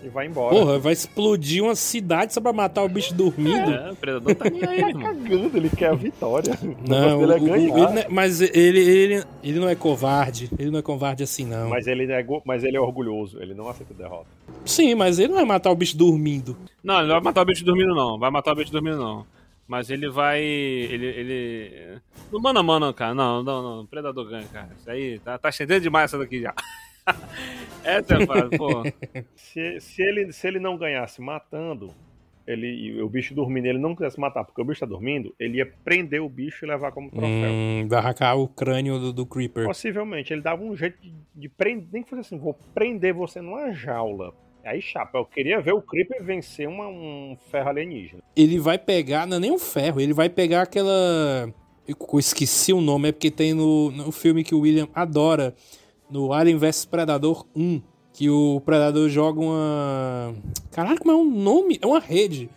E 0.02 0.08
vai 0.08 0.26
embora. 0.26 0.54
Porra, 0.54 0.78
vai 0.80 0.92
explodir 0.92 1.62
uma 1.62 1.76
cidade 1.76 2.34
só 2.34 2.40
pra 2.40 2.52
matar 2.52 2.82
o 2.82 2.88
bicho 2.88 3.14
dormindo? 3.14 3.70
É, 3.70 3.92
o 3.92 3.96
predador 3.96 4.34
tá 4.34 4.50
nem 4.50 4.64
aí, 4.64 4.80
Tá 4.80 4.88
irmão. 4.88 5.02
cagando, 5.02 5.56
ele 5.56 5.70
quer 5.70 5.90
a 5.90 5.94
vitória. 5.94 6.52
O 6.60 6.88
Não, 6.88 7.20
negócio 7.20 7.26
dele 7.28 7.32
é 7.32 7.36
o- 7.36 7.74
o- 7.74 7.78
ele 7.78 7.86
não 7.92 7.98
é- 7.98 8.06
mas 8.08 8.40
ele, 8.40 8.80
ele, 8.80 9.24
ele 9.44 9.60
não 9.60 9.68
é 9.68 9.74
covarde. 9.76 10.50
Ele 10.58 10.70
não 10.72 10.80
é 10.80 10.82
covarde 10.82 11.22
assim, 11.22 11.44
não. 11.46 11.68
Mas 11.68 11.86
ele, 11.86 12.10
é, 12.12 12.26
mas 12.44 12.64
ele 12.64 12.76
é 12.76 12.80
orgulhoso, 12.80 13.40
ele 13.40 13.54
não 13.54 13.68
aceita 13.68 13.94
derrota. 13.94 14.26
Sim, 14.64 14.94
mas 14.96 15.18
ele 15.20 15.28
não 15.28 15.36
vai 15.36 15.44
matar 15.44 15.70
o 15.70 15.76
bicho 15.76 15.96
dormindo. 15.96 16.56
Não, 16.82 16.96
ele 16.98 17.06
não 17.06 17.14
vai 17.14 17.22
matar 17.22 17.42
o 17.42 17.44
bicho 17.44 17.64
dormindo, 17.64 17.94
não. 17.94 18.18
Vai 18.18 18.30
matar 18.30 18.52
o 18.52 18.56
bicho 18.56 18.72
dormindo, 18.72 18.96
não. 18.98 19.24
Mas 19.68 19.88
ele 19.88 20.10
vai. 20.10 20.42
Ele. 20.42 21.06
ele... 21.06 21.98
No 22.30 22.40
mano 22.40 22.58
a 22.58 22.62
mano, 22.62 22.92
cara. 22.92 23.14
Não, 23.14 23.42
não, 23.42 23.62
não. 23.62 23.80
O 23.82 23.86
Predador 23.86 24.28
ganha, 24.28 24.44
cara. 24.52 24.68
Isso 24.78 24.90
aí 24.90 25.18
tá, 25.20 25.38
tá 25.38 25.48
estendendo 25.48 25.80
demais 25.82 26.06
essa 26.10 26.18
daqui 26.18 26.40
já. 26.42 26.52
essa 27.84 28.14
é 28.16 28.26
fácil, 28.26 28.50
pô. 28.58 28.82
Se, 29.36 29.80
se, 29.80 30.02
ele, 30.02 30.32
se 30.32 30.46
ele 30.46 30.58
não 30.58 30.76
ganhasse 30.78 31.20
matando, 31.20 31.92
ele, 32.46 32.66
e 32.66 33.02
o 33.02 33.08
bicho 33.08 33.34
dormindo, 33.34 33.66
ele 33.66 33.78
não 33.78 33.94
quisesse 33.94 34.18
matar 34.18 34.44
porque 34.44 34.60
o 34.60 34.64
bicho 34.64 34.80
tá 34.80 34.86
dormindo, 34.86 35.34
ele 35.38 35.58
ia 35.58 35.66
prender 35.84 36.22
o 36.22 36.28
bicho 36.28 36.64
e 36.64 36.68
levar 36.68 36.90
como 36.92 37.10
troféu. 37.10 37.28
Hum, 37.52 37.86
vai 37.88 37.98
arrancar 37.98 38.34
o 38.36 38.48
crânio 38.48 38.98
do, 38.98 39.12
do 39.12 39.26
Creeper. 39.26 39.66
Possivelmente, 39.66 40.32
ele 40.32 40.40
dava 40.42 40.62
um 40.62 40.74
jeito 40.74 40.98
de, 41.02 41.12
de 41.34 41.48
prender, 41.48 41.88
nem 41.92 42.02
que 42.02 42.10
fosse 42.10 42.20
assim, 42.20 42.38
vou 42.38 42.54
prender 42.74 43.12
você 43.12 43.40
numa 43.40 43.72
jaula. 43.72 44.32
Aí, 44.64 44.80
chapa, 44.80 45.18
eu 45.18 45.24
queria 45.26 45.60
ver 45.60 45.72
o 45.74 45.82
Creeper 45.82 46.22
vencer 46.22 46.68
uma- 46.68 46.86
um 46.88 47.36
ferro 47.50 47.68
alienígena. 47.68 48.22
Ele 48.36 48.58
vai 48.58 48.78
pegar, 48.78 49.26
não 49.26 49.36
é 49.36 49.40
nem 49.40 49.50
um 49.52 49.58
ferro, 49.58 50.00
ele 50.00 50.14
vai 50.14 50.28
pegar 50.28 50.62
aquela. 50.62 51.52
Eu 51.86 51.96
eu 52.12 52.18
esqueci 52.18 52.72
o 52.72 52.80
nome, 52.80 53.08
é 53.08 53.12
porque 53.12 53.30
tem 53.30 53.52
no, 53.54 53.90
no 53.90 54.12
filme 54.12 54.44
que 54.44 54.54
o 54.54 54.60
William 54.60 54.88
adora, 54.94 55.52
no 56.12 56.32
Alien 56.32 56.58
vs 56.58 56.84
Predador 56.84 57.46
1, 57.56 57.80
que 58.12 58.28
o 58.28 58.60
Predador 58.60 59.08
joga 59.08 59.40
uma. 59.40 60.34
Caralho, 60.70 60.98
como 60.98 61.10
é 61.10 61.16
um 61.16 61.24
nome? 61.24 61.78
É 61.80 61.86
uma 61.86 61.98
rede. 61.98 62.50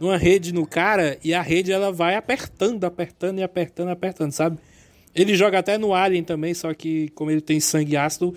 Uma 0.00 0.16
rede 0.16 0.52
no 0.52 0.66
cara 0.66 1.18
e 1.22 1.34
a 1.34 1.42
rede 1.42 1.70
ela 1.70 1.92
vai 1.92 2.16
apertando, 2.16 2.84
apertando 2.84 3.38
e 3.38 3.42
apertando, 3.42 3.90
apertando, 3.90 4.32
sabe? 4.32 4.58
Ele 5.14 5.36
joga 5.36 5.58
até 5.58 5.78
no 5.78 5.94
Alien 5.94 6.24
também, 6.24 6.52
só 6.54 6.72
que 6.74 7.10
como 7.10 7.30
ele 7.30 7.40
tem 7.40 7.60
sangue 7.60 7.96
ácido, 7.96 8.34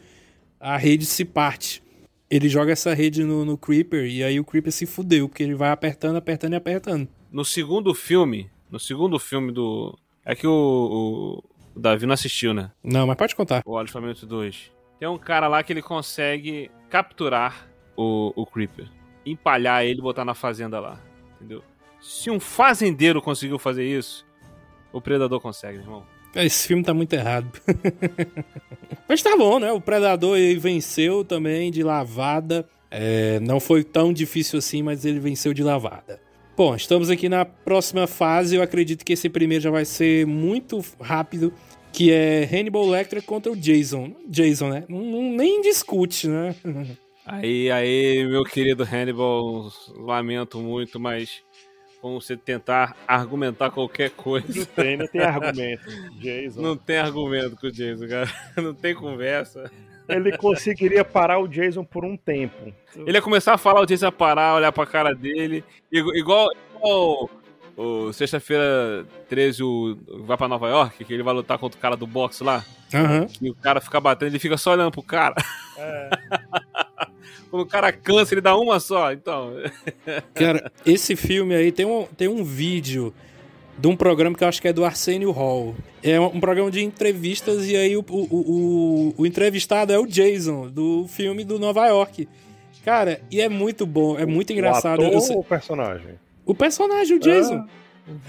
a 0.60 0.78
rede 0.78 1.06
se 1.06 1.26
parte. 1.26 1.82
Ele 2.30 2.50
joga 2.50 2.74
essa 2.74 2.94
rede 2.94 3.24
no, 3.24 3.46
no 3.46 3.58
Creeper 3.58 4.06
e 4.06 4.22
aí 4.24 4.40
o 4.40 4.44
Creeper 4.44 4.72
se 4.72 4.86
fudeu, 4.86 5.30
porque 5.30 5.42
ele 5.42 5.56
vai 5.56 5.72
apertando, 5.72 6.18
apertando 6.18 6.54
e 6.54 6.58
apertando. 6.58 7.08
No 7.32 7.46
segundo 7.46 7.94
filme. 7.96 8.50
No 8.70 8.80
segundo 8.80 9.18
filme 9.18 9.52
do. 9.52 9.98
É 10.26 10.36
que 10.36 10.46
o, 10.46 10.52
o, 10.52 11.44
o 11.78 11.80
Davi 11.80 12.08
não 12.08 12.14
assistiu, 12.16 12.56
né? 12.56 12.72
Não, 12.84 13.06
mas 13.06 13.16
pode 13.16 13.36
contar. 13.36 13.62
O 13.64 13.74
Olhos 13.74 13.92
Famintos 13.92 14.24
2. 14.24 14.72
Tem 15.00 15.08
um 15.08 15.18
cara 15.18 15.48
lá 15.48 15.62
que 15.62 15.72
ele 15.72 15.82
consegue 15.84 16.72
capturar 16.90 17.70
o, 17.96 18.34
o 18.36 18.48
Creeper. 18.48 18.88
Empalhar 19.24 19.86
ele 19.86 20.00
e 20.00 20.02
botar 20.02 20.26
na 20.26 20.34
fazenda 20.34 20.80
lá. 20.80 21.00
Entendeu? 21.36 21.64
Se 22.02 22.32
um 22.32 22.40
fazendeiro 22.40 23.22
conseguiu 23.22 23.60
fazer 23.60 23.86
isso, 23.86 24.26
o 24.92 25.00
predador 25.00 25.40
consegue, 25.40 25.78
irmão. 25.78 26.04
Esse 26.34 26.68
filme 26.68 26.84
tá 26.84 26.96
muito 26.96 27.14
errado. 27.14 27.48
mas 29.08 29.22
tá 29.22 29.38
bom, 29.38 29.60
né? 29.60 29.72
O 29.72 29.80
Predador 29.80 30.36
ele 30.38 30.60
venceu 30.60 31.24
também 31.24 31.70
de 31.72 31.84
lavada. 31.84 32.68
É, 32.90 33.40
não 33.40 33.60
foi 33.60 33.84
tão 33.84 34.12
difícil 34.12 34.58
assim, 34.58 34.82
mas 34.82 35.06
ele 35.06 35.20
venceu 35.20 35.54
de 35.54 35.62
lavada. 35.62 36.20
Bom, 36.58 36.76
estamos 36.76 37.12
aqui 37.12 37.30
na 37.30 37.46
próxima 37.46 38.08
fase. 38.08 38.56
Eu 38.56 38.64
acredito 38.64 39.06
que 39.06 39.14
esse 39.14 39.30
primeiro 39.30 39.64
já 39.64 39.70
vai 39.70 39.86
ser 39.86 40.26
muito 40.26 40.84
rápido. 41.00 41.54
Que 41.94 42.12
é 42.12 42.44
Hannibal 42.52 42.88
Lecter 42.88 43.22
contra 43.24 43.52
o 43.52 43.56
Jason. 43.56 44.12
Jason, 44.28 44.70
né? 44.70 44.84
Não, 44.90 45.00
não- 45.00 45.32
nem 45.38 45.62
discute, 45.62 46.28
né? 46.28 46.56
Aí, 47.30 47.70
aí, 47.70 48.26
meu 48.26 48.46
querido 48.46 48.88
Hannibal, 48.90 49.70
lamento 49.98 50.60
muito, 50.60 50.98
mas 50.98 51.42
vamos 52.02 52.26
você 52.26 52.38
tentar 52.38 52.96
argumentar 53.06 53.70
qualquer 53.70 54.12
coisa. 54.12 54.66
Tem, 54.68 54.96
não 54.96 55.08
tem 55.08 55.20
argumento. 55.20 55.84
Jason. 56.22 56.62
Não 56.62 56.78
tem 56.78 56.98
argumento 56.98 57.58
com 57.58 57.68
o 57.68 57.72
Jason, 57.72 58.08
cara. 58.08 58.34
Não 58.56 58.74
tem 58.74 58.96
conversa. 58.96 59.70
Ele 60.10 60.38
conseguiria 60.38 61.04
parar 61.04 61.40
o 61.40 61.48
Jason 61.48 61.84
por 61.84 62.06
um 62.06 62.16
tempo. 62.16 62.74
Ele 62.96 63.18
ia 63.18 63.22
começar 63.22 63.54
a 63.54 63.58
falar, 63.58 63.82
o 63.82 63.86
Jason 63.86 64.06
ia 64.06 64.12
parar, 64.12 64.56
olhar 64.56 64.72
pra 64.72 64.86
cara 64.86 65.14
dele. 65.14 65.64
Igu- 65.92 66.16
Igual, 66.16 66.48
igual 66.76 67.30
o 67.76 68.12
sexta-feira 68.14 69.06
13 69.30 69.64
o, 69.64 69.98
vai 70.26 70.36
pra 70.38 70.48
Nova 70.48 70.68
York, 70.70 71.04
que 71.06 71.14
ele 71.14 71.22
vai 71.24 71.34
lutar 71.34 71.58
contra 71.60 71.78
o 71.78 71.82
cara 71.82 71.96
do 71.96 72.08
boxe 72.08 72.44
lá. 72.44 72.64
Aham. 72.94 73.28
E 73.42 73.50
o 73.50 73.56
cara 73.56 73.80
fica 73.82 74.00
batendo, 74.00 74.30
ele 74.30 74.40
fica 74.40 74.58
só 74.58 74.72
olhando 74.72 74.92
pro 74.92 75.04
cara. 75.04 75.36
É, 75.78 76.10
Quando 77.50 77.64
o 77.64 77.68
cara 77.68 77.94
cansa, 77.94 78.34
ele 78.34 78.42
dá 78.42 78.58
uma 78.58 78.80
só. 78.80 79.12
Então, 79.14 79.54
Cara, 80.34 80.72
esse 80.86 81.16
filme 81.16 81.56
aí 81.56 81.72
tem 81.72 81.86
um, 81.86 82.06
tem 82.06 82.28
um 82.28 82.44
vídeo 82.44 83.14
de 83.78 83.88
um 83.88 83.96
programa 83.96 84.36
que 84.36 84.44
eu 84.44 84.48
acho 84.48 84.62
que 84.62 84.68
é 84.68 84.74
do 84.74 84.84
Arsenio 84.84 85.32
Hall. 85.32 85.76
É 86.02 86.20
um, 86.20 86.40
programa 86.40 86.72
de 86.72 86.84
entrevistas 86.84 87.68
e 87.70 87.76
aí 87.76 87.96
o, 87.96 88.04
o, 88.10 88.26
o, 88.36 89.14
o 89.18 89.26
entrevistado 89.26 89.94
é 89.94 90.00
o 90.00 90.06
Jason, 90.06 90.68
do 90.70 91.06
filme 91.08 91.44
do 91.44 91.60
Nova 91.60 91.86
York. 91.88 92.28
Cara, 92.84 93.20
e 93.30 93.42
é 93.42 93.50
muito 93.50 93.86
bom, 93.86 94.18
é 94.18 94.26
muito 94.26 94.54
engraçado. 94.54 95.00
O 95.00 95.04
Eu 95.04 95.08
ator 95.10 95.22
sei- 95.22 95.36
ou 95.36 95.42
o 95.42 95.46
personagem? 95.46 96.12
o 96.46 96.56
personagem, 96.56 97.18
o 97.18 97.20
Jason. 97.20 97.56
Ah, 97.58 97.68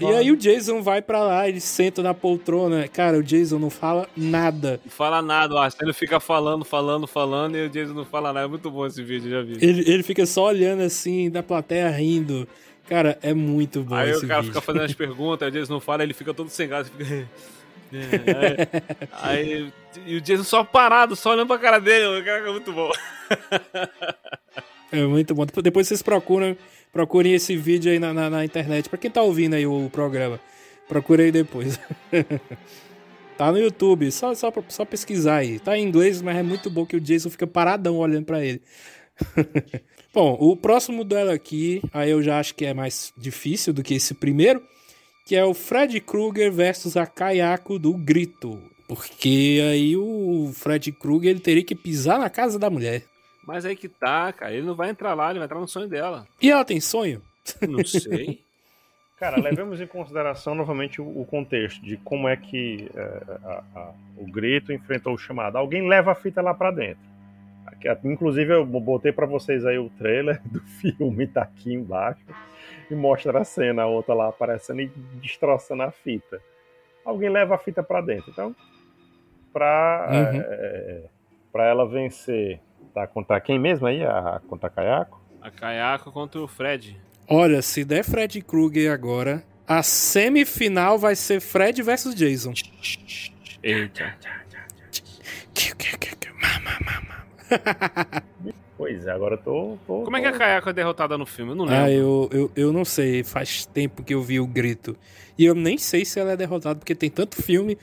E 0.01 0.05
aí 0.07 0.29
o 0.31 0.35
Jason 0.35 0.81
vai 0.81 1.01
pra 1.01 1.23
lá, 1.23 1.47
ele 1.47 1.61
senta 1.61 2.03
na 2.03 2.13
poltrona. 2.13 2.85
Cara, 2.89 3.17
o 3.17 3.23
Jason 3.23 3.57
não 3.57 3.69
fala 3.69 4.09
nada. 4.17 4.81
não 4.83 4.91
fala 4.91 5.21
nada, 5.21 5.55
o 5.55 5.57
Arsênio 5.57 5.93
fica 5.93 6.19
falando, 6.19 6.65
falando, 6.65 7.07
falando, 7.07 7.55
e 7.55 7.65
o 7.65 7.69
Jason 7.69 7.93
não 7.93 8.03
fala 8.03 8.33
nada. 8.33 8.45
É 8.45 8.49
muito 8.49 8.69
bom 8.69 8.85
esse 8.85 9.01
vídeo, 9.01 9.29
já 9.31 9.41
vi. 9.41 9.53
Ele, 9.65 9.89
ele 9.89 10.03
fica 10.03 10.25
só 10.25 10.47
olhando 10.47 10.81
assim, 10.83 11.29
da 11.29 11.41
plateia 11.41 11.89
rindo. 11.89 12.45
Cara, 12.89 13.17
é 13.21 13.33
muito 13.33 13.83
bom 13.83 13.93
Aí 13.95 14.11
o 14.13 14.27
cara 14.27 14.41
vídeo. 14.41 14.53
fica 14.53 14.61
fazendo 14.65 14.83
as 14.85 14.93
perguntas, 14.93 15.47
o 15.47 15.51
Jason 15.51 15.73
não 15.73 15.79
fala, 15.79 16.01
ele 16.03 16.13
fica 16.13 16.33
todo 16.33 16.49
sem 16.49 16.67
graça. 16.67 16.89
Fica... 16.89 17.27
É, 17.91 18.83
aí, 19.13 19.53
aí- 19.53 19.73
e 20.05 20.15
o 20.17 20.21
Jason 20.21 20.43
só 20.43 20.63
parado, 20.63 21.15
só 21.15 21.31
olhando 21.31 21.47
pra 21.47 21.57
cara 21.57 21.79
dele. 21.79 22.19
O 22.21 22.23
cara 22.23 22.45
é 22.47 22.51
muito 22.51 22.71
bom. 22.71 22.91
É 24.91 25.03
muito 25.07 25.33
bom. 25.33 25.43
Depois- 25.63 25.87
vocês 25.87 26.03
procuram, 26.03 26.55
procurem 26.93 27.33
esse 27.33 27.57
vídeo 27.57 27.91
aí 27.91 27.97
na, 27.97 28.13
na, 28.13 28.29
na 28.29 28.45
internet. 28.45 28.87
Pra 28.89 28.97
quem 28.99 29.09
tá 29.09 29.23
ouvindo 29.23 29.55
aí 29.55 29.65
o 29.65 29.89
programa, 29.91 30.39
procura 30.87 31.23
aí 31.23 31.31
depois. 31.31 31.79
Tá 33.39 33.51
no 33.53 33.57
YouTube, 33.57 34.11
só, 34.11 34.35
só, 34.35 34.51
só 34.67 34.83
pesquisar 34.83 35.37
aí. 35.37 35.59
Tá 35.59 35.77
em 35.77 35.83
inglês, 35.87 36.21
mas 36.21 36.35
é 36.35 36.43
muito 36.43 36.69
bom 36.69 36.85
que 36.85 36.97
o 36.97 36.99
Jason 36.99 37.29
fica 37.29 37.47
paradão 37.47 37.95
olhando 37.97 38.25
pra 38.25 38.43
ele. 38.45 38.61
Bom, 40.13 40.37
o 40.39 40.55
próximo 40.55 41.03
duelo 41.03 41.31
aqui, 41.31 41.81
aí 41.93 42.09
eu 42.11 42.21
já 42.23 42.39
acho 42.39 42.55
que 42.55 42.65
é 42.65 42.73
mais 42.73 43.13
difícil 43.17 43.73
do 43.73 43.83
que 43.83 43.93
esse 43.95 44.13
primeiro, 44.13 44.61
que 45.25 45.35
é 45.35 45.43
o 45.45 45.53
Fred 45.53 45.99
Krueger 46.01 46.51
versus 46.51 46.97
a 46.97 47.05
Kayako 47.05 47.77
do 47.79 47.93
Grito. 47.93 48.61
Porque 48.87 49.59
aí 49.69 49.95
o 49.95 50.51
Fred 50.53 50.91
Krueger 50.91 51.29
ele 51.31 51.39
teria 51.39 51.63
que 51.63 51.75
pisar 51.75 52.17
na 52.17 52.29
casa 52.29 52.57
da 52.57 52.69
mulher. 52.69 53.03
Mas 53.45 53.63
aí 53.65 53.75
que 53.75 53.87
tá, 53.87 54.33
cara. 54.33 54.51
Ele 54.53 54.65
não 54.65 54.75
vai 54.75 54.89
entrar 54.89 55.13
lá, 55.13 55.29
ele 55.29 55.39
vai 55.39 55.45
entrar 55.45 55.59
no 55.59 55.67
sonho 55.67 55.87
dela. 55.87 56.27
E 56.41 56.49
ela 56.49 56.65
tem 56.65 56.79
sonho? 56.81 57.21
Não 57.67 57.85
sei. 57.85 58.41
Cara, 59.19 59.37
levemos 59.41 59.81
em 59.81 59.85
consideração 59.87 60.55
novamente 60.55 61.01
o, 61.01 61.25
contexto 61.25 61.81
de 61.83 61.97
como 61.97 62.25
é 62.29 62.37
que 62.37 62.89
é, 62.95 63.01
a- 63.43 63.63
a- 63.75 63.93
o 64.15 64.25
grito 64.31 64.71
enfrentou 64.71 65.13
o 65.13 65.17
chamado. 65.17 65.57
Alguém 65.57 65.85
leva 65.87 66.13
a 66.13 66.15
fita 66.15 66.41
lá 66.41 66.53
pra 66.53 66.71
dentro. 66.71 67.01
Inclusive, 68.03 68.53
eu 68.53 68.65
botei 68.65 69.11
pra 69.11 69.25
vocês 69.25 69.65
aí 69.65 69.77
o 69.77 69.89
trailer 69.91 70.41
do 70.47 70.59
filme, 70.61 71.27
tá 71.27 71.41
aqui 71.43 71.73
embaixo, 71.73 72.21
e 72.89 72.95
mostra 72.95 73.39
a 73.39 73.43
cena, 73.43 73.83
a 73.83 73.87
outra 73.87 74.13
lá 74.13 74.27
aparecendo 74.29 74.81
e 74.81 74.87
destroçando 75.21 75.83
a 75.83 75.91
fita. 75.91 76.41
Alguém 77.05 77.29
leva 77.29 77.55
a 77.55 77.57
fita 77.57 77.81
pra 77.83 78.01
dentro. 78.01 78.29
Então, 78.31 78.55
pra, 79.53 80.07
Uhum. 80.11 80.41
é, 80.41 81.03
pra 81.51 81.65
ela 81.65 81.87
vencer, 81.87 82.59
tá 82.93 83.07
contra 83.07 83.39
quem 83.41 83.57
mesmo 83.59 83.87
aí? 83.87 84.03
A, 84.03 84.41
contra 84.47 84.67
a 84.67 84.69
Kayako? 84.69 85.19
A 85.41 85.49
Kayako 85.51 86.11
contra 86.11 86.39
o 86.41 86.47
Fred. 86.47 86.99
Olha, 87.27 87.61
se 87.61 87.85
der 87.85 88.03
Fred 88.03 88.41
Krueger 88.41 88.91
agora, 88.91 89.43
a 89.67 89.81
semifinal 89.83 90.97
vai 90.97 91.15
ser 91.15 91.39
Fred 91.39 91.81
versus 91.83 92.13
Jason. 92.15 92.53
Eita. 93.63 94.15
Pois 98.77 99.05
é, 99.05 99.11
agora 99.11 99.35
eu 99.35 99.39
tô. 99.39 99.77
tô- 99.85 100.03
Como 100.03 100.15
é 100.15 100.21
que 100.21 100.27
a 100.27 100.31
Kayako 100.31 100.69
é 100.69 100.73
derrotada 100.73 101.17
no 101.17 101.25
filme? 101.25 101.51
Eu 101.51 101.55
não 101.55 101.65
lembro. 101.65 101.83
Ah, 101.83 101.91
eu, 101.91 102.29
eu, 102.31 102.51
eu 102.55 102.71
não 102.71 102.85
sei, 102.85 103.25
faz 103.25 103.65
tempo 103.65 104.03
que 104.03 104.13
eu 104.13 104.21
vi 104.21 104.39
o 104.39 104.47
Grito. 104.47 104.95
E 105.37 105.43
eu 105.43 105.53
nem 105.53 105.77
sei 105.77 106.05
se 106.05 106.17
ela 106.17 106.31
é 106.31 106.37
derrotada, 106.37 106.79
porque 106.79 106.95
tem 106.95 107.09
tanto 107.09 107.35
filme. 107.41 107.77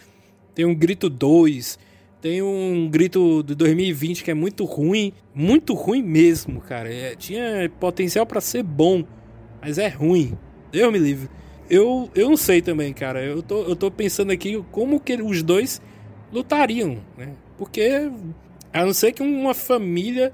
Tem 0.54 0.64
um 0.64 0.74
Grito 0.74 1.10
2, 1.10 1.78
tem 2.22 2.40
um 2.40 2.88
Grito 2.90 3.42
de 3.42 3.54
2020 3.54 4.24
que 4.24 4.30
é 4.30 4.34
muito 4.34 4.64
ruim. 4.64 5.12
Muito 5.34 5.74
ruim 5.74 6.02
mesmo, 6.02 6.62
cara. 6.62 6.90
É, 6.90 7.14
tinha 7.14 7.70
potencial 7.78 8.24
pra 8.24 8.40
ser 8.40 8.62
bom, 8.62 9.04
mas 9.60 9.76
é 9.76 9.88
ruim. 9.88 10.32
Deus 10.72 10.90
me 10.90 10.98
livre. 10.98 11.28
Eu, 11.68 12.08
eu 12.14 12.30
não 12.30 12.38
sei 12.38 12.62
também, 12.62 12.94
cara. 12.94 13.22
Eu 13.22 13.42
tô, 13.42 13.64
eu 13.64 13.76
tô 13.76 13.90
pensando 13.90 14.30
aqui 14.32 14.64
como 14.72 14.98
que 14.98 15.12
os 15.20 15.42
dois 15.42 15.78
lutariam, 16.32 16.96
né? 17.18 17.34
Porque, 17.58 18.10
a 18.76 18.84
não 18.84 18.92
ser 18.92 19.12
que 19.12 19.22
uma 19.22 19.54
família 19.54 20.32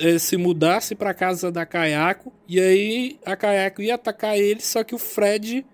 eh, 0.00 0.18
se 0.18 0.36
mudasse 0.36 0.96
pra 0.96 1.14
casa 1.14 1.52
da 1.52 1.64
Kayako 1.64 2.32
e 2.48 2.58
aí 2.58 3.18
a 3.24 3.36
Kayako 3.36 3.82
ia 3.82 3.94
atacar 3.94 4.36
ele, 4.36 4.60
só 4.60 4.82
que 4.82 4.94
o 4.94 4.98
Fred 4.98 5.64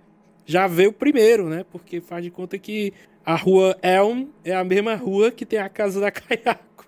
já 0.45 0.67
veio 0.67 0.93
primeiro, 0.93 1.49
né? 1.49 1.65
Porque 1.73 2.03
faz 2.03 2.23
de 2.23 2.31
conta 2.31 2.59
que 2.59 2.93
a 3.25 3.35
rua 3.35 3.75
Elm 3.83 4.27
é 4.45 4.55
a 4.55 4.63
mesma 4.63 4.95
rua 4.95 5.31
que 5.31 5.47
tem 5.47 5.59
a 5.59 5.71
casa 5.71 5.99
da 5.99 6.11
Kayako. 6.11 6.87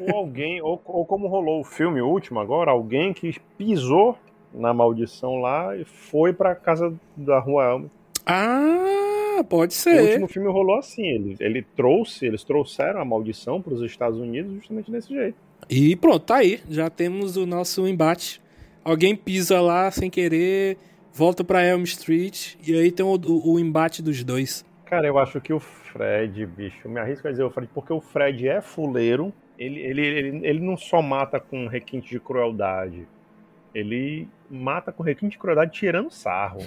ou 0.00 0.16
alguém, 0.16 0.60
ou, 0.60 0.82
ou 0.84 1.06
como 1.06 1.28
rolou 1.28 1.60
o 1.60 1.64
filme 1.64 2.02
último 2.02 2.40
agora, 2.40 2.72
alguém 2.72 3.12
que 3.12 3.38
pisou 3.56 4.18
na 4.52 4.74
maldição 4.74 5.36
lá 5.36 5.76
e 5.76 5.84
foi 5.84 6.32
pra 6.32 6.56
casa 6.56 6.92
da 7.16 7.38
Rua 7.38 7.64
Elma. 7.64 7.90
Ah, 8.26 9.25
pode 9.44 9.72
O 9.72 9.76
ser. 9.76 10.00
último 10.02 10.28
filme 10.28 10.48
rolou 10.48 10.78
assim, 10.78 11.06
ele, 11.06 11.36
ele 11.40 11.62
trouxe, 11.76 12.26
eles 12.26 12.42
trouxeram 12.44 13.00
a 13.00 13.04
maldição 13.04 13.60
pros 13.62 13.80
Estados 13.82 14.18
Unidos 14.18 14.52
justamente 14.54 14.90
desse 14.90 15.08
jeito. 15.14 15.36
E 15.70 15.96
pronto, 15.96 16.20
tá 16.20 16.36
aí. 16.36 16.60
Já 16.68 16.88
temos 16.90 17.36
o 17.36 17.46
nosso 17.46 17.86
embate. 17.86 18.40
Alguém 18.84 19.16
pisa 19.16 19.60
lá 19.60 19.90
sem 19.90 20.08
querer, 20.08 20.76
volta 21.12 21.42
pra 21.42 21.64
Elm 21.64 21.82
Street 21.84 22.54
e 22.66 22.74
aí 22.78 22.92
tem 22.92 23.04
o, 23.04 23.14
o- 23.14 23.54
o 23.54 23.58
embate 23.58 24.02
dos 24.02 24.22
dois. 24.22 24.64
Cara, 24.84 25.06
eu 25.08 25.18
acho 25.18 25.40
que 25.40 25.52
o 25.52 25.58
Fred, 25.58 26.46
bicho, 26.46 26.88
me 26.88 27.00
arrisco 27.00 27.26
a 27.26 27.30
dizer 27.32 27.42
o 27.42 27.50
Fred, 27.50 27.68
porque 27.74 27.92
o 27.92 28.00
Fred 28.00 28.46
é 28.46 28.60
fuleiro, 28.60 29.32
ele, 29.58 29.80
ele, 29.80 30.06
ele, 30.06 30.46
ele 30.46 30.60
não 30.60 30.76
só 30.76 31.02
mata 31.02 31.40
com 31.40 31.66
requinte 31.66 32.10
de 32.10 32.20
crueldade, 32.20 33.08
ele 33.74 34.28
mata 34.48 34.92
com 34.92 35.02
requinte 35.02 35.32
de 35.32 35.38
crueldade 35.38 35.72
tirando 35.72 36.10
sarro. 36.10 36.60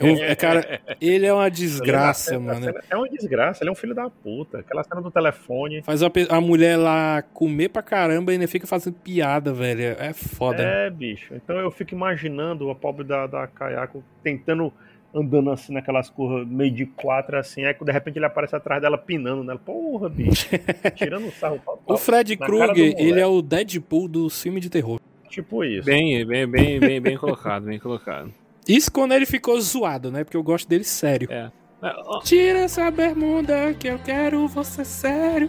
Eu- 0.00 0.22
é, 0.24 0.34
cara, 0.34 0.80
ele 1.00 1.26
é 1.26 1.32
uma 1.32 1.50
desgraça, 1.50 2.36
A 2.36 2.38
cena- 2.38 2.54
mano. 2.54 2.74
É 2.90 2.96
uma 2.96 3.08
desgraça, 3.08 3.62
ele 3.62 3.70
é 3.70 3.72
um 3.72 3.76
filho 3.76 3.94
da 3.94 4.08
puta. 4.08 4.58
Aquela 4.60 4.82
cena 4.84 5.00
do 5.00 5.10
telefone. 5.10 5.82
Faz 5.82 6.02
a, 6.02 6.10
a 6.30 6.40
mulher 6.40 6.76
lá 6.76 7.22
comer 7.34 7.68
pra 7.70 7.82
caramba 7.82 8.32
e 8.32 8.34
ainda 8.34 8.48
fica 8.48 8.66
fazendo 8.66 8.94
piada, 8.94 9.52
velho. 9.52 9.82
É 9.98 10.12
foda. 10.12 10.62
É, 10.62 10.90
bicho. 10.90 11.34
Então 11.34 11.56
eu 11.58 11.70
fico 11.70 11.94
imaginando 11.94 12.70
a 12.70 12.74
pobre 12.74 13.04
da, 13.04 13.26
da 13.26 13.46
Kayako 13.46 14.02
tentando, 14.22 14.72
andando 15.14 15.50
assim 15.50 15.72
naquelas 15.72 16.08
curvas 16.10 16.46
meio 16.46 16.70
de 16.72 16.86
quatro, 16.86 17.36
assim. 17.38 17.64
Aí 17.64 17.74
de 17.80 17.92
repente 17.92 18.16
ele 18.18 18.26
aparece 18.26 18.54
atrás 18.54 18.80
dela 18.80 18.98
pinando 18.98 19.42
nela. 19.42 19.58
Porra, 19.58 20.08
bicho. 20.08 20.48
Tirando 20.94 21.26
o 21.28 21.32
sarro 21.32 21.58
total. 21.64 21.82
O 21.86 21.96
Fred 21.96 22.36
Krueger, 22.36 22.94
ele 22.98 23.20
é 23.20 23.26
o 23.26 23.42
Deadpool 23.42 24.08
do 24.08 24.28
filme 24.30 24.60
de 24.60 24.70
terror. 24.70 25.00
Tipo 25.28 25.64
isso. 25.64 25.84
Bem, 25.84 26.24
bem, 26.26 26.46
bem, 26.46 26.80
bem, 26.80 27.00
bem 27.00 27.16
colocado, 27.18 27.64
bem 27.66 27.78
colocado. 27.78 28.32
Isso 28.66 28.90
quando 28.90 29.12
ele 29.12 29.26
ficou 29.26 29.60
zoado, 29.60 30.10
né? 30.10 30.24
Porque 30.24 30.36
eu 30.36 30.42
gosto 30.42 30.68
dele 30.68 30.84
sério. 30.84 31.28
É. 31.30 31.50
É, 31.82 31.92
Tira 32.24 32.60
essa 32.60 32.90
bermuda 32.90 33.74
que 33.74 33.86
eu 33.86 33.98
quero 33.98 34.48
você 34.48 34.84
sério. 34.84 35.48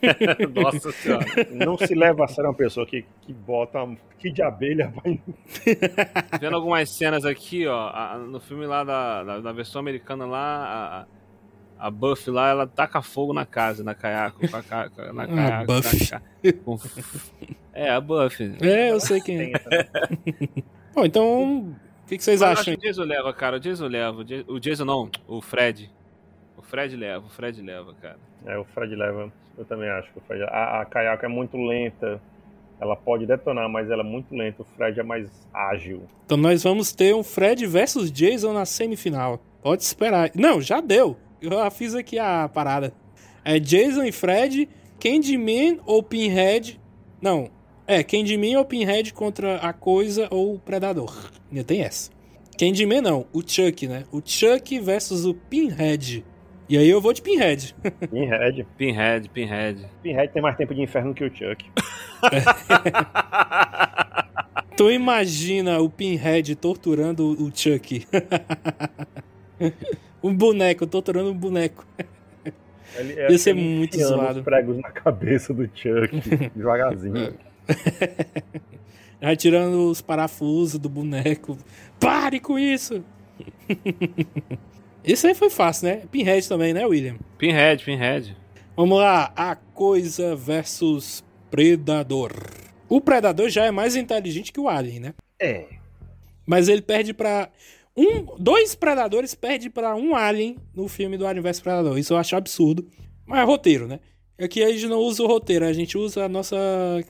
Nossa 0.54 0.92
senhora. 0.92 1.24
Não 1.50 1.76
se 1.76 1.94
leva 1.94 2.24
a 2.24 2.28
sério 2.28 2.50
uma 2.50 2.56
pessoa 2.56 2.86
que, 2.86 3.04
que 3.22 3.32
bota 3.32 3.78
que 4.18 4.30
de 4.30 4.40
abelha 4.42 4.92
vai. 5.02 5.20
Vendo 6.40 6.54
algumas 6.56 6.88
cenas 6.90 7.24
aqui, 7.24 7.66
ó, 7.66 7.88
a- 7.88 8.18
no 8.18 8.38
filme 8.40 8.66
lá 8.66 8.84
da, 8.84 9.24
da, 9.24 9.40
da 9.40 9.52
versão 9.52 9.80
americana 9.80 10.24
lá, 10.26 11.06
a, 11.78 11.86
a 11.86 11.90
Buffy 11.90 12.30
lá, 12.32 12.50
ela 12.50 12.66
taca 12.66 13.02
fogo 13.02 13.32
na 13.32 13.44
casa, 13.44 13.82
na 13.82 13.94
caiaco, 13.94 14.44
a 14.52 14.62
ca- 14.62 14.90
a- 14.96 15.12
na 15.12 15.26
caiaco. 15.26 15.72
Ah, 15.72 15.74
Buffy. 15.74 15.98
na 16.12 16.20
ca- 16.20 16.58
com- 16.64 16.78
É, 17.72 17.90
a 17.90 18.00
Buffy. 18.00 18.56
É, 18.60 18.92
eu 18.92 19.00
sei 19.00 19.20
quem 19.20 19.40
é. 19.40 19.52
Essa- 19.54 20.08
Bom, 20.94 21.04
então, 21.04 21.74
o 22.04 22.06
que, 22.06 22.18
que 22.18 22.24
vocês 22.24 22.42
acham? 22.42 22.64
que 22.64 22.72
o 22.74 22.76
Jason 22.80 23.04
leva, 23.04 23.32
cara, 23.32 23.56
o 23.56 23.60
Jason 23.60 23.86
leva. 23.86 24.24
O 24.46 24.60
Jason 24.60 24.84
não, 24.84 25.10
o 25.26 25.40
Fred. 25.40 25.90
O 26.56 26.62
Fred 26.62 26.94
leva, 26.96 27.26
o 27.26 27.30
Fred 27.30 27.62
leva, 27.62 27.94
cara. 27.94 28.18
É, 28.44 28.58
o 28.58 28.64
Fred 28.64 28.94
leva. 28.94 29.32
Eu 29.56 29.64
também 29.64 29.88
acho 29.88 30.12
que 30.12 30.18
o 30.18 30.20
Fred. 30.20 30.42
A, 30.44 30.82
a 30.82 30.84
Kayako 30.84 31.24
é 31.24 31.28
muito 31.28 31.56
lenta. 31.56 32.20
Ela 32.78 32.94
pode 32.94 33.24
detonar, 33.24 33.68
mas 33.70 33.90
ela 33.90 34.02
é 34.02 34.06
muito 34.06 34.34
lenta. 34.34 34.60
O 34.62 34.66
Fred 34.76 35.00
é 35.00 35.02
mais 35.02 35.30
ágil. 35.52 36.02
Então 36.26 36.36
nós 36.36 36.62
vamos 36.62 36.92
ter 36.92 37.14
um 37.14 37.22
Fred 37.22 37.66
versus 37.66 38.12
Jason 38.12 38.52
na 38.52 38.66
semifinal. 38.66 39.40
Pode 39.62 39.82
esperar. 39.82 40.30
Não, 40.34 40.60
já 40.60 40.82
deu. 40.82 41.16
Eu 41.40 41.52
já 41.52 41.70
fiz 41.70 41.94
aqui 41.94 42.18
a 42.18 42.50
parada. 42.52 42.92
É 43.42 43.58
Jason 43.58 44.02
e 44.02 44.12
Fred, 44.12 44.68
Candyman 45.00 45.78
ou 45.86 46.02
Pinhead. 46.02 46.78
Não, 47.20 47.48
é 47.86 48.02
Candyman 48.02 48.56
ou 48.56 48.64
Pinhead 48.64 49.12
contra 49.12 49.56
a 49.56 49.72
Coisa 49.72 50.28
ou 50.30 50.54
o 50.54 50.58
Predador. 50.58 51.30
Ainda 51.50 51.64
tem 51.64 51.82
essa. 51.82 52.10
Candyman 52.58 53.00
não, 53.00 53.26
o 53.32 53.42
Chuck, 53.46 53.86
né? 53.86 54.04
O 54.12 54.20
Chuck 54.24 54.78
versus 54.80 55.24
o 55.24 55.34
Pinhead. 55.34 56.24
E 56.68 56.78
aí 56.78 56.88
eu 56.88 57.00
vou 57.00 57.12
de 57.12 57.20
Pinhead. 57.20 57.74
Pinhead. 58.10 58.66
Pinhead, 58.78 59.28
Pinhead. 59.28 59.86
Pinhead 60.02 60.32
tem 60.32 60.40
mais 60.40 60.56
tempo 60.56 60.74
de 60.74 60.82
inferno 60.82 61.12
que 61.12 61.24
o 61.24 61.34
Chuck. 61.34 61.64
Tu 64.76 64.90
imagina 64.90 65.78
o 65.80 65.88
Pinhead 65.88 66.56
torturando 66.56 67.30
o 67.40 67.50
Chuck. 67.54 68.06
um 70.22 70.34
boneco, 70.34 70.86
torturando 70.86 71.30
um 71.30 71.34
boneco. 71.34 71.86
Ele, 72.96 73.14
Ia 73.30 73.38
ser 73.38 73.50
ele 73.50 73.60
muito 73.60 73.98
zoado. 73.98 74.38
os 74.38 74.44
pregos 74.44 74.76
na 74.78 74.90
cabeça 74.90 75.52
do 75.54 75.64
Chuck, 75.74 76.50
devagarzinho. 76.56 77.34
Vai 79.20 79.36
tirando 79.36 79.90
os 79.90 80.00
parafusos 80.00 80.78
do 80.78 80.88
boneco. 80.88 81.56
Pare 81.98 82.40
com 82.40 82.58
isso! 82.58 83.04
Isso 85.04 85.26
aí 85.26 85.34
foi 85.34 85.50
fácil, 85.50 85.88
né? 85.88 86.02
Pinhead 86.10 86.48
também, 86.48 86.72
né, 86.72 86.86
William? 86.86 87.16
Pinhead, 87.36 87.84
Pinhead. 87.84 88.34
Vamos 88.74 88.98
lá. 88.98 89.32
A 89.36 89.54
coisa 89.54 90.34
versus 90.34 91.22
Predador. 91.50 92.32
O 92.88 93.00
Predador 93.00 93.50
já 93.50 93.66
é 93.66 93.70
mais 93.70 93.96
inteligente 93.96 94.50
que 94.50 94.58
o 94.58 94.68
Alien, 94.68 95.00
né? 95.00 95.14
É. 95.38 95.66
Mas 96.46 96.68
ele 96.68 96.82
perde 96.82 97.12
pra. 97.12 97.50
Um, 97.96 98.24
dois 98.38 98.74
predadores 98.74 99.34
perdem 99.34 99.70
pra 99.70 99.94
um 99.94 100.16
alien 100.16 100.56
no 100.74 100.88
filme 100.88 101.16
do 101.16 101.26
Alien 101.26 101.42
vs 101.42 101.60
Predador. 101.60 101.96
Isso 101.96 102.12
eu 102.12 102.18
acho 102.18 102.34
absurdo. 102.34 102.88
Mas 103.24 103.40
é 103.40 103.44
roteiro, 103.44 103.86
né? 103.86 104.00
Aqui 104.40 104.64
a 104.64 104.72
gente 104.72 104.86
não 104.88 104.98
usa 104.98 105.22
o 105.22 105.26
roteiro, 105.26 105.64
a 105.64 105.72
gente 105.72 105.96
usa 105.96 106.24
a 106.24 106.28
nossa 106.28 106.56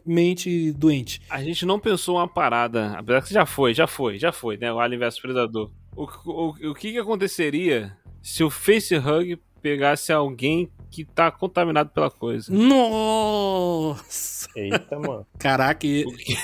mente 0.05 0.73
doente. 0.73 1.23
A 1.31 1.43
gente 1.43 1.65
não 1.65 1.81
pensou 1.81 2.17
uma 2.17 2.29
parada, 2.29 2.93
apesar 2.99 3.23
que 3.23 3.33
já 3.33 3.47
foi, 3.47 3.73
já 3.73 3.87
foi, 3.87 4.19
já 4.19 4.31
foi, 4.31 4.59
né? 4.59 4.71
O 4.71 4.79
Alien 4.79 4.99
vs 5.01 5.19
Predador. 5.21 5.71
O, 5.97 6.05
o, 6.27 6.49
o 6.71 6.75
que 6.75 6.93
que 6.93 6.99
aconteceria 6.99 7.97
se 8.23 8.45
o 8.45 8.51
Facehug 8.51 9.39
pegasse 9.63 10.13
alguém 10.13 10.71
que 10.91 11.03
tá 11.05 11.31
contaminado 11.31 11.89
pela 11.91 12.11
coisa. 12.11 12.53
Nossa! 12.53 14.47
Eita, 14.55 14.99
mano. 14.99 15.27
Caraca, 15.39 15.87
e- 15.87 16.05
O 16.05 16.13
que, 16.15 16.37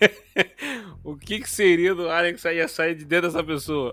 o 1.02 1.16
que, 1.16 1.40
que 1.40 1.50
seria 1.50 1.94
do 1.96 2.08
Alien 2.08 2.36
que 2.36 2.52
ia 2.52 2.68
sair 2.68 2.94
de 2.94 3.04
dentro 3.04 3.26
dessa 3.28 3.42
pessoa? 3.42 3.92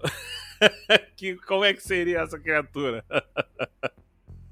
que, 1.17 1.35
como 1.37 1.63
é 1.65 1.73
que 1.73 1.81
seria 1.81 2.19
essa 2.19 2.39
criatura? 2.39 3.03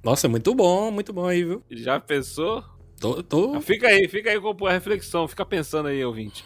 Nossa, 0.03 0.27
muito 0.27 0.53
bom, 0.53 0.91
muito 0.91 1.13
bom 1.13 1.25
aí, 1.25 1.43
viu? 1.43 1.63
Já 1.69 1.99
pensou? 1.99 2.63
Tô, 2.99 3.21
tô... 3.21 3.59
Fica 3.59 3.87
aí, 3.87 4.07
fica 4.07 4.29
aí 4.29 4.39
com 4.39 4.65
a 4.65 4.71
reflexão, 4.71 5.27
fica 5.27 5.45
pensando 5.45 5.89
aí, 5.89 6.03
ouvinte. 6.05 6.45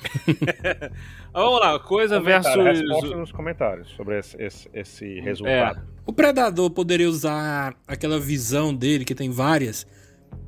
Vamos 1.31 1.59
lá, 1.59 1.79
coisa 1.79 2.17
Comentário, 2.19 2.63
versus. 2.63 2.81
Resposta 2.89 3.15
nos 3.15 3.31
comentários 3.31 3.89
sobre 3.89 4.17
esse, 4.17 4.41
esse, 4.41 4.69
esse 4.73 5.19
É, 5.19 5.21
resultado. 5.21 5.81
O 6.05 6.11
predador 6.11 6.71
poderia 6.71 7.07
usar 7.07 7.75
aquela 7.87 8.19
visão 8.19 8.73
dele, 8.73 9.05
que 9.05 9.13
tem 9.13 9.29
várias, 9.29 9.85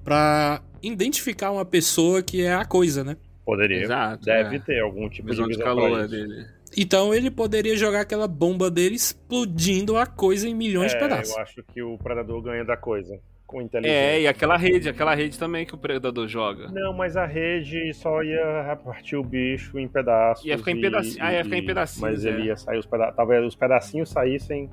pra 0.04 0.64
identificar 0.82 1.52
uma 1.52 1.66
pessoa 1.66 2.24
que 2.24 2.42
é 2.42 2.54
a 2.56 2.66
coisa, 2.66 3.04
né? 3.04 3.16
Poderia. 3.46 3.84
exato. 3.84 4.26
Deve 4.26 4.56
é. 4.56 4.60
ter 4.60 4.80
algum 4.80 5.10
tipo 5.10 5.28
Visão 5.28 5.46
de 5.46 5.54
de 5.54 5.58
visão 5.58 5.76
calor 5.76 5.92
pra 5.92 6.00
isso. 6.06 6.10
dele. 6.10 6.48
Então 6.82 7.14
ele 7.14 7.30
poderia 7.30 7.76
jogar 7.76 8.02
aquela 8.02 8.28
bomba 8.28 8.72
dele 8.72 8.96
explodindo 8.96 9.98
a 9.98 10.06
coisa 10.06 10.48
em 10.48 10.54
milhões 10.56 10.92
de 10.92 10.98
É, 10.98 11.00
pedaços. 11.00 11.36
eu 11.36 11.42
acho 11.42 11.64
que 11.74 11.82
o 11.84 11.98
predador 11.98 12.42
ganha 12.42 12.64
da 12.64 12.78
coisa. 12.78 13.20
Com 13.46 13.62
inteligência. 13.64 13.98
É, 14.00 14.22
e 14.22 14.28
aquela 14.28 14.56
rede, 14.56 14.88
aquela 14.88 15.16
rede 15.16 15.38
também 15.40 15.66
que 15.66 15.74
o 15.74 15.78
predador 15.78 16.28
joga. 16.28 16.68
Não, 16.72 16.94
mas 16.94 17.18
a 17.18 17.26
rede 17.26 17.92
só 17.96 18.22
ia 18.22 18.62
repartir 18.62 19.18
o 19.18 19.24
bicho 19.24 19.80
em 19.80 19.88
pedaços. 19.88 20.46
Ia 20.46 20.56
ficar 20.56 20.70
em 20.72 20.78
e- 20.78 20.82
pedaci- 20.82 21.18
ah, 21.20 21.34
ia 21.34 21.44
ficar 21.44 21.58
em 21.58 21.66
pedacinhos, 21.66 22.02
Mas 22.12 22.26
é. 22.26 22.30
ele 22.30 22.44
ia 22.44 22.56
sair 22.56 22.78
os 22.78 22.86
pedaços. 22.86 23.16
Talvez 23.16 23.44
os 23.44 23.56
pedacinhos 23.56 24.10
saíssem 24.10 24.70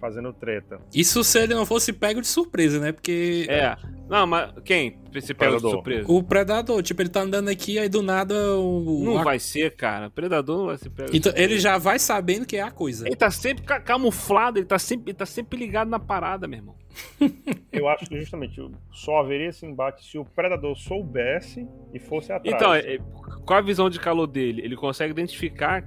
fazendo 0.00 0.32
treta. 0.32 0.80
Isso 0.94 1.22
se 1.24 1.38
ele 1.40 1.54
não 1.54 1.66
fosse 1.66 1.92
pego 1.92 2.20
de 2.20 2.26
surpresa, 2.26 2.78
né? 2.80 2.92
Porque 2.92 3.46
É. 3.48 3.76
Não, 4.08 4.26
mas 4.26 4.52
quem? 4.64 4.98
Você 5.12 5.34
pega 5.34 5.52
de 5.56 5.56
Predador. 5.56 5.70
surpresa? 5.72 6.04
o 6.12 6.22
predador, 6.22 6.82
tipo, 6.82 7.02
ele 7.02 7.08
tá 7.08 7.22
andando 7.22 7.48
aqui, 7.48 7.78
aí 7.78 7.88
do 7.88 8.02
nada 8.02 8.34
o. 8.56 9.02
Não 9.04 9.18
a- 9.18 9.24
vai 9.24 9.38
ser, 9.38 9.74
cara. 9.74 10.08
Predador 10.10 10.58
não 10.58 10.66
vai 10.66 10.76
ser 10.78 10.90
pego. 10.90 11.10
de 11.10 11.16
Então 11.18 11.30
surpresa. 11.32 11.52
ele 11.52 11.60
já 11.60 11.78
vai 11.78 11.98
sabendo 11.98 12.46
que 12.46 12.56
é 12.56 12.62
a 12.62 12.70
coisa. 12.70 13.06
Ele 13.06 13.16
tá 13.16 13.30
sempre 13.30 13.64
ca- 13.64 13.80
camuflado, 13.80 14.58
ele 14.58 14.66
tá 14.66 14.78
sempre, 14.78 15.10
ele 15.10 15.18
tá 15.18 15.26
sempre 15.26 15.58
ligado 15.58 15.88
na 15.88 15.98
parada, 15.98 16.46
meu 16.46 16.58
irmão. 16.58 16.74
Eu 17.72 17.88
acho 17.88 18.06
que 18.06 18.18
justamente 18.18 18.60
só 18.92 19.18
haveria 19.20 19.48
esse 19.48 19.66
embate 19.66 20.04
se 20.04 20.16
o 20.18 20.24
predador 20.24 20.76
soubesse 20.76 21.66
e 21.92 21.98
fosse 21.98 22.32
atrás. 22.32 22.54
Então, 22.56 22.72
é- 22.72 22.94
é- 22.94 22.98
qual 23.44 23.58
a 23.58 23.62
visão 23.62 23.90
de 23.90 23.98
calor 24.00 24.26
dele? 24.26 24.62
Ele 24.62 24.76
consegue 24.76 25.10
identificar 25.10 25.84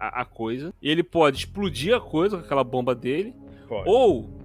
a, 0.00 0.22
a 0.22 0.24
coisa 0.24 0.72
e 0.80 0.90
ele 0.90 1.02
pode 1.02 1.36
explodir 1.38 1.94
a 1.94 2.00
coisa 2.00 2.38
com 2.38 2.44
aquela 2.44 2.64
bomba 2.64 2.94
dele 2.94 3.34
Pode. 3.68 3.88
ou 3.88 4.40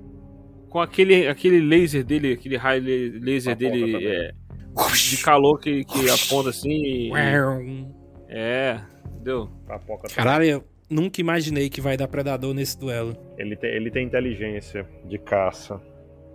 com 0.69 0.81
aquele, 0.81 1.27
aquele 1.27 1.59
laser 1.61 2.03
dele, 2.03 2.33
aquele 2.33 2.57
raio 2.57 2.83
laser 3.21 3.55
dele 3.55 4.05
é, 4.05 4.31
de 5.09 5.17
calor 5.23 5.57
que, 5.59 5.85
que 5.85 6.09
aponta 6.09 6.49
assim. 6.49 6.69
e- 6.69 7.11
é, 8.27 8.81
entendeu? 9.07 9.49
A 9.69 9.79
Poca- 9.79 10.09
Caralho, 10.13 10.45
eu 10.45 10.63
nunca 10.89 11.21
imaginei 11.21 11.69
que 11.69 11.79
vai 11.79 11.95
dar 11.95 12.07
predador 12.09 12.53
nesse 12.53 12.77
duelo. 12.77 13.15
Ele 13.37 13.55
tem, 13.55 13.69
ele 13.73 13.89
tem 13.89 14.05
inteligência 14.05 14.85
de 15.05 15.17
caça. 15.17 15.81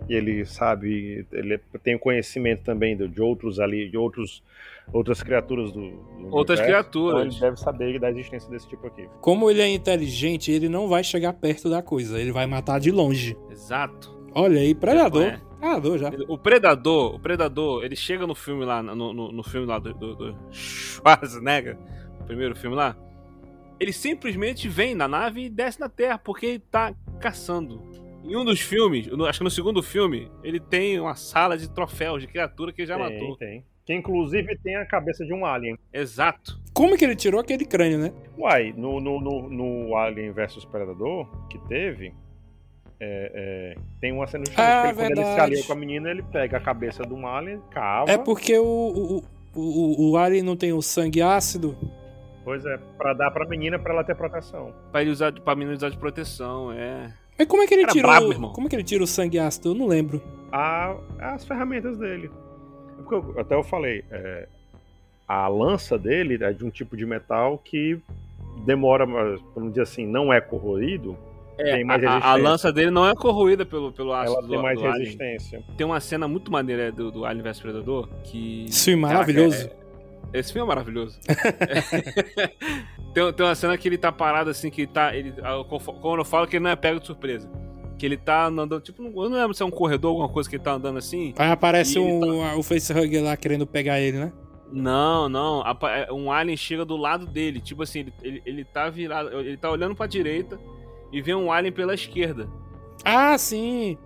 E 0.09 0.15
ele 0.15 0.43
sabe, 0.45 1.25
ele 1.31 1.59
tem 1.83 1.95
conhecimento 1.95 2.63
também 2.63 2.97
de, 2.97 3.07
de 3.07 3.21
outros 3.21 3.59
ali, 3.59 3.87
de 3.87 3.97
outros, 3.97 4.41
outras 4.93 5.21
criaturas 5.23 5.71
do, 5.71 5.79
do 5.81 6.35
Outras 6.35 6.59
universo. 6.59 6.65
criaturas. 6.89 7.13
Então 7.13 7.31
ele 7.31 7.39
deve 7.39 7.55
saber 7.57 7.99
da 7.99 8.09
existência 8.11 8.49
desse 8.49 8.67
tipo 8.67 8.85
aqui. 8.87 9.07
Como 9.21 9.49
ele 9.49 9.61
é 9.61 9.67
inteligente, 9.69 10.51
ele 10.51 10.67
não 10.69 10.87
vai 10.87 11.03
chegar 11.03 11.33
perto 11.33 11.69
da 11.69 11.81
coisa, 11.81 12.19
ele 12.19 12.31
vai 12.31 12.45
matar 12.45 12.79
de 12.79 12.91
longe. 12.91 13.37
Exato. 13.49 14.11
Olha 14.33 14.59
aí, 14.61 14.73
predador. 14.75 15.23
É. 15.23 15.41
Predador 15.59 15.97
já. 15.99 16.11
O 16.27 16.37
Predador, 16.37 17.15
o 17.15 17.19
Predador, 17.19 17.83
ele 17.83 17.95
chega 17.95 18.25
no 18.25 18.33
filme 18.33 18.65
lá, 18.65 18.81
no, 18.81 19.13
no, 19.13 19.31
no 19.31 19.43
filme 19.43 19.67
lá 19.67 19.77
do, 19.77 19.93
do, 19.93 20.15
do 20.15 20.35
Schwarzenegger, 20.51 21.77
o 22.19 22.23
primeiro 22.23 22.55
filme 22.55 22.75
lá, 22.75 22.95
ele 23.79 23.93
simplesmente 23.93 24.67
vem 24.67 24.95
na 24.95 25.07
nave 25.07 25.45
e 25.45 25.49
desce 25.49 25.79
na 25.79 25.87
Terra, 25.89 26.17
porque 26.17 26.45
ele 26.45 26.59
tá 26.59 26.93
caçando. 27.19 27.81
Em 28.23 28.35
um 28.35 28.45
dos 28.45 28.59
filmes, 28.59 29.07
no- 29.07 29.25
acho 29.25 29.39
que 29.39 29.43
no 29.43 29.49
segundo 29.51 29.81
filme, 29.83 30.31
ele 30.43 30.59
tem 30.59 30.99
uma 30.99 31.15
sala 31.15 31.57
de 31.57 31.69
troféus 31.69 32.21
de 32.21 32.27
criatura 32.27 32.71
que 32.71 32.81
ele 32.81 32.87
já 32.87 32.97
tem, 32.97 33.19
matou. 33.19 33.37
tem. 33.37 33.65
Que 33.91 33.97
inclusive 33.97 34.57
tem 34.63 34.75
a 34.77 34.85
cabeça 34.85 35.25
de 35.25 35.33
um 35.33 35.45
alien. 35.45 35.77
Exato. 35.93 36.57
Como 36.73 36.97
que 36.97 37.03
ele 37.03 37.15
tirou 37.15 37.39
aquele 37.41 37.65
crânio, 37.65 37.97
né? 37.97 38.13
Uai, 38.37 38.73
no, 38.77 38.99
no, 39.01 39.19
no, 39.19 39.49
no 39.49 39.95
Alien 39.97 40.31
vs 40.31 40.63
Predador, 40.65 41.27
que 41.49 41.57
teve, 41.67 42.13
é, 42.99 43.75
é, 43.75 43.75
tem 43.99 44.13
uma 44.13 44.25
cena 44.27 44.45
justamente 44.45 44.71
Ah, 44.71 44.81
que 44.83 44.87
ele, 44.87 44.95
quando 45.09 45.17
ele 45.19 45.33
se 45.33 45.39
alia 45.39 45.63
com 45.65 45.73
a 45.73 45.75
menina, 45.75 46.09
ele 46.09 46.23
pega 46.23 46.57
a 46.57 46.61
cabeça 46.61 47.03
de 47.03 47.13
um 47.13 47.27
alien, 47.27 47.59
cava. 47.71 48.09
É 48.09 48.17
porque 48.17 48.57
o, 48.57 48.63
o, 48.63 49.23
o, 49.59 50.11
o 50.11 50.17
Alien 50.17 50.43
não 50.43 50.55
tem 50.55 50.71
o 50.71 50.81
sangue 50.81 51.21
ácido. 51.21 51.75
Pois 52.45 52.65
é, 52.65 52.77
pra 52.97 53.13
dar 53.13 53.29
pra 53.31 53.45
menina 53.45 53.77
pra 53.77 53.93
ela 53.93 54.03
ter 54.03 54.15
proteção. 54.15 54.73
Pra 54.91 55.01
ele 55.01 55.11
usar, 55.11 55.33
pra 55.33 55.53
menina 55.55 55.75
usar 55.75 55.89
de 55.89 55.97
proteção, 55.97 56.71
é. 56.71 57.13
Mas 57.37 57.47
como 57.47 57.63
é 57.63 57.67
que 57.67 57.73
ele 57.73 57.81
Cara 57.83 57.93
tirou. 57.93 58.11
brabo, 58.11 58.31
irmão. 58.31 58.53
como 58.53 58.67
é 58.67 58.69
que 58.69 58.75
ele 58.77 58.83
tira 58.83 59.03
o 59.03 59.07
sangue 59.07 59.37
ácido? 59.39 59.69
Eu 59.69 59.75
não 59.75 59.87
lembro. 59.87 60.21
A, 60.51 60.95
as 61.19 61.45
ferramentas 61.45 61.97
dele. 61.97 62.29
É 63.01 63.09
Porque 63.09 63.15
eu- 63.15 63.39
até 63.39 63.55
eu 63.55 63.63
falei, 63.63 64.03
é, 64.11 64.47
a 65.27 65.47
lança 65.47 65.97
dele 65.97 66.43
é 66.43 66.51
de 66.53 66.63
um 66.65 66.69
tipo 66.69 66.95
de 66.95 67.05
metal 67.05 67.57
que 67.57 67.99
demora, 68.65 69.05
vamos 69.05 69.69
dizer 69.71 69.81
assim, 69.83 70.05
não 70.05 70.31
é 70.31 70.39
corroído, 70.41 71.17
É, 71.59 71.75
Tem 71.75 71.83
mais 71.83 72.03
a- 72.03 72.17
a, 72.31 72.35
lança 72.35 72.71
dele 72.73 72.89
não 72.89 73.05
é 73.07 73.13
corroída 73.13 73.63
pelo, 73.65 73.91
pelo 73.91 74.13
ácido 74.13 74.37
ela 74.39 74.47
tem 74.47 74.57
do, 74.57 74.63
mais 74.63 74.79
do 74.79 74.85
Alien. 74.87 74.99
resistência. 75.03 75.61
Tem 75.77 75.85
uma 75.85 75.99
cena 75.99 76.27
muito 76.27 76.51
maneira 76.51 76.83
é, 76.87 76.91
do, 76.91 77.11
do 77.11 77.23
Alien 77.25 77.43
vs 77.43 77.59
Predador 77.59 78.09
que. 78.23 78.65
Esse 78.65 78.85
filme 78.85 79.03
Caraca, 79.03 79.19
maravilhoso. 79.19 79.69
é- 80.33 80.39
esse 80.39 80.53
filme 80.53 80.65
é 80.65 80.67
maravilhoso. 80.69 81.19
tem, 83.13 83.33
tem 83.33 83.45
uma 83.45 83.53
cena 83.55 83.77
que 83.77 83.87
ele 83.87 83.97
tá 83.97 84.11
parado 84.11 84.49
assim, 84.49 84.69
que 84.69 84.81
ele 84.83 84.91
tá. 84.91 85.15
Ele, 85.15 85.33
ah, 85.43 85.63
quando 86.01 86.19
eu 86.19 86.25
falo 86.25 86.47
que 86.47 86.55
ele 86.55 86.63
não 86.63 86.71
é 86.71 86.75
pego 86.75 86.99
de 86.99 87.05
surpresa. 87.05 87.49
Que 88.01 88.05
ele 88.07 88.17
tá 88.17 88.47
andando, 88.47 88.81
tipo, 88.81 89.03
eu 89.03 89.29
não 89.29 89.37
lembro 89.37 89.53
se 89.53 89.61
é 89.61 89.65
um 89.65 89.69
corredor, 89.69 90.09
alguma 90.09 90.27
coisa 90.27 90.49
que 90.49 90.55
ele 90.55 90.63
tá 90.63 90.71
andando 90.73 90.97
assim. 90.97 91.35
Aí 91.37 91.51
aparece 91.51 91.99
um, 91.99 92.43
a- 92.43 92.55
o 92.55 92.63
facehugger 92.63 93.23
lá 93.23 93.37
querendo 93.37 93.67
pegar 93.67 94.01
ele, 94.01 94.17
né? 94.17 94.33
Não, 94.71 95.29
não. 95.29 95.61
é, 95.87 96.11
Um 96.11 96.31
alien 96.31 96.57
chega 96.57 96.83
do 96.83 96.97
lado 96.97 97.27
dele. 97.27 97.61
Tipo 97.61 97.83
assim, 97.83 97.99
ele, 97.99 98.13
ele, 98.23 98.41
ele 98.43 98.65
tá 98.65 98.89
virado. 98.89 99.29
Ele 99.39 99.55
tá 99.55 99.69
olhando 99.69 99.93
pra 99.93 100.07
direita 100.07 100.59
e 101.11 101.21
vê 101.21 101.35
um 101.35 101.51
alien 101.51 101.71
pela 101.71 101.93
esquerda. 101.93 102.49
Ah, 103.05 103.37
sim. 103.37 103.99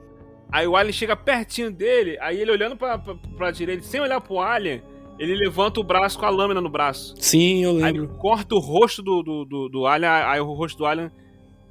Aí 0.51 0.67
o 0.67 0.75
alien 0.75 0.91
chega 0.91 1.15
pertinho 1.15 1.71
dele, 1.71 2.17
aí 2.19 2.41
ele 2.41 2.51
olhando 2.51 2.75
pra, 2.75 2.97
pra, 2.97 3.15
pra 3.37 3.49
direita, 3.51 3.83
sem 3.83 4.01
olhar 4.01 4.19
pro 4.19 4.39
alien, 4.41 4.83
ele 5.17 5.35
levanta 5.35 5.79
o 5.79 5.83
braço 5.85 6.19
com 6.19 6.25
a 6.25 6.29
lâmina 6.29 6.59
no 6.59 6.69
braço. 6.69 7.15
Sim, 7.17 7.63
eu 7.63 7.77
Aí 7.77 7.93
lembro. 7.93 8.09
corta 8.17 8.55
o 8.55 8.59
rosto 8.59 9.01
do, 9.01 9.23
do, 9.23 9.45
do, 9.45 9.69
do 9.69 9.87
alien, 9.87 10.09
aí 10.11 10.41
o 10.41 10.51
rosto 10.53 10.77
do 10.79 10.85
alien 10.85 11.09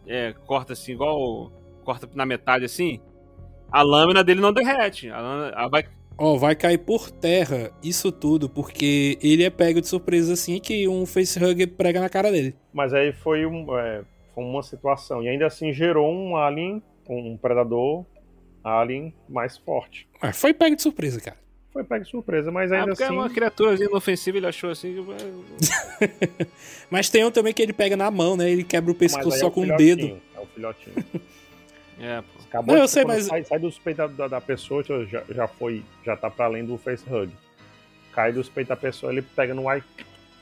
é, 0.06 0.32
corta 0.46 0.72
assim, 0.72 0.92
igual. 0.92 1.52
Corta 1.84 2.08
na 2.14 2.24
metade 2.26 2.64
assim. 2.64 3.00
A 3.70 3.82
lâmina 3.82 4.22
dele 4.24 4.40
não 4.40 4.52
derrete. 4.52 5.10
A 5.10 5.20
lâmina, 5.20 5.48
ela 5.56 5.68
vai, 5.68 5.84
Ó, 6.16 6.36
vai 6.36 6.54
cair 6.54 6.78
por 6.78 7.10
terra 7.10 7.72
isso 7.82 8.12
tudo, 8.12 8.48
porque 8.48 9.18
ele 9.20 9.42
é 9.42 9.50
pego 9.50 9.80
de 9.80 9.88
surpresa 9.88 10.32
assim 10.34 10.60
que 10.60 10.86
um 10.86 11.04
facehugger 11.04 11.68
prega 11.68 12.00
na 12.00 12.08
cara 12.08 12.30
dele. 12.30 12.54
Mas 12.72 12.94
aí 12.94 13.12
foi, 13.12 13.44
um, 13.44 13.76
é, 13.76 14.02
foi 14.34 14.44
uma 14.44 14.62
situação. 14.62 15.22
E 15.22 15.28
ainda 15.28 15.46
assim 15.46 15.72
gerou 15.72 16.12
um 16.12 16.36
alien, 16.36 16.82
um 17.08 17.36
predador 17.36 18.04
alien 18.62 19.12
mais 19.28 19.58
forte. 19.58 20.08
Mas 20.22 20.40
foi 20.40 20.54
pego 20.54 20.76
de 20.76 20.82
surpresa, 20.82 21.20
cara. 21.20 21.36
Foi 21.72 21.82
pego 21.82 22.04
de 22.04 22.10
surpresa, 22.10 22.52
mas 22.52 22.70
ah, 22.70 22.76
ainda 22.76 22.86
porque 22.92 23.02
assim. 23.02 23.12
é 23.12 23.18
uma 23.18 23.28
criaturazinha 23.28 23.88
inofensiva, 23.88 24.38
ele 24.38 24.46
achou 24.46 24.70
assim. 24.70 24.94
que- 24.94 26.46
Mas 26.88 27.10
tem 27.10 27.24
um 27.24 27.32
também 27.32 27.52
que 27.52 27.60
ele 27.60 27.72
pega 27.72 27.96
na 27.96 28.08
mão, 28.12 28.36
né? 28.36 28.48
Ele 28.48 28.62
quebra 28.62 28.92
o 28.92 28.94
mas 28.94 29.12
pescoço 29.12 29.32
aí 29.32 29.38
é 29.38 29.40
só 29.40 29.48
o 29.48 29.50
com 29.50 29.62
o 29.62 29.64
filhotinho, 29.64 29.96
dedo. 29.96 30.20
É 30.36 30.40
o 30.40 30.46
filhotinho. 30.46 30.94
É, 31.98 32.20
pô. 32.20 32.42
Acabou 32.48 32.74
Não, 32.74 32.82
eu 32.82 32.88
sei, 32.88 33.04
mas- 33.04 33.24
sai, 33.26 33.44
sai 33.44 33.58
dos 33.58 33.78
peitos 33.78 34.16
da, 34.16 34.28
da, 34.28 34.40
pessoa, 34.40 34.82
já, 34.84 35.22
já 35.28 35.46
foi. 35.48 35.82
Já 36.04 36.16
tá 36.16 36.30
pra 36.30 36.46
além 36.46 36.64
do 36.64 36.76
facehug. 36.78 37.32
Cai 38.12 38.32
dos 38.32 38.48
peitos 38.48 38.68
da 38.68 38.76
pessoa, 38.76 39.12
ele 39.12 39.22
pega 39.22 39.54
no 39.54 39.68
ar. 39.68 39.82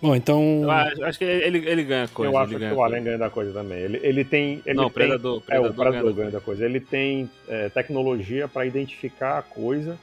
Bom, 0.01 0.17
então. 0.17 0.63
Eu 0.63 0.71
acho, 0.71 1.05
acho 1.05 1.19
que 1.19 1.25
ele, 1.25 1.59
ele 1.59 1.85
ganha 1.85 2.09
coisa. 2.09 2.33
eu 2.33 2.37
acho 2.37 2.55
ele 2.55 2.69
que 2.69 2.75
o 2.75 2.83
Alien 2.83 3.05
ganha 3.05 3.19
da 3.19 3.31
coisa 3.31 3.53
também. 3.53 3.79
Ele, 3.79 4.01
ele 4.03 4.25
tem. 4.25 4.61
Ele 4.67 4.75
Não, 4.75 4.85
tem, 4.85 4.93
Predador. 4.95 5.39
É, 5.39 5.47
Predador 5.47 5.71
o 5.71 5.75
Predador 5.75 6.03
ganha 6.03 6.17
ganha 6.17 6.31
da 6.33 6.41
coisa. 6.41 6.65
Ele 6.65 6.81
tem 6.81 7.31
é, 7.49 7.69
tecnologia 7.69 8.49
pra 8.49 8.67
identificar 8.67 9.39
a 9.39 9.43
coisa 9.43 9.97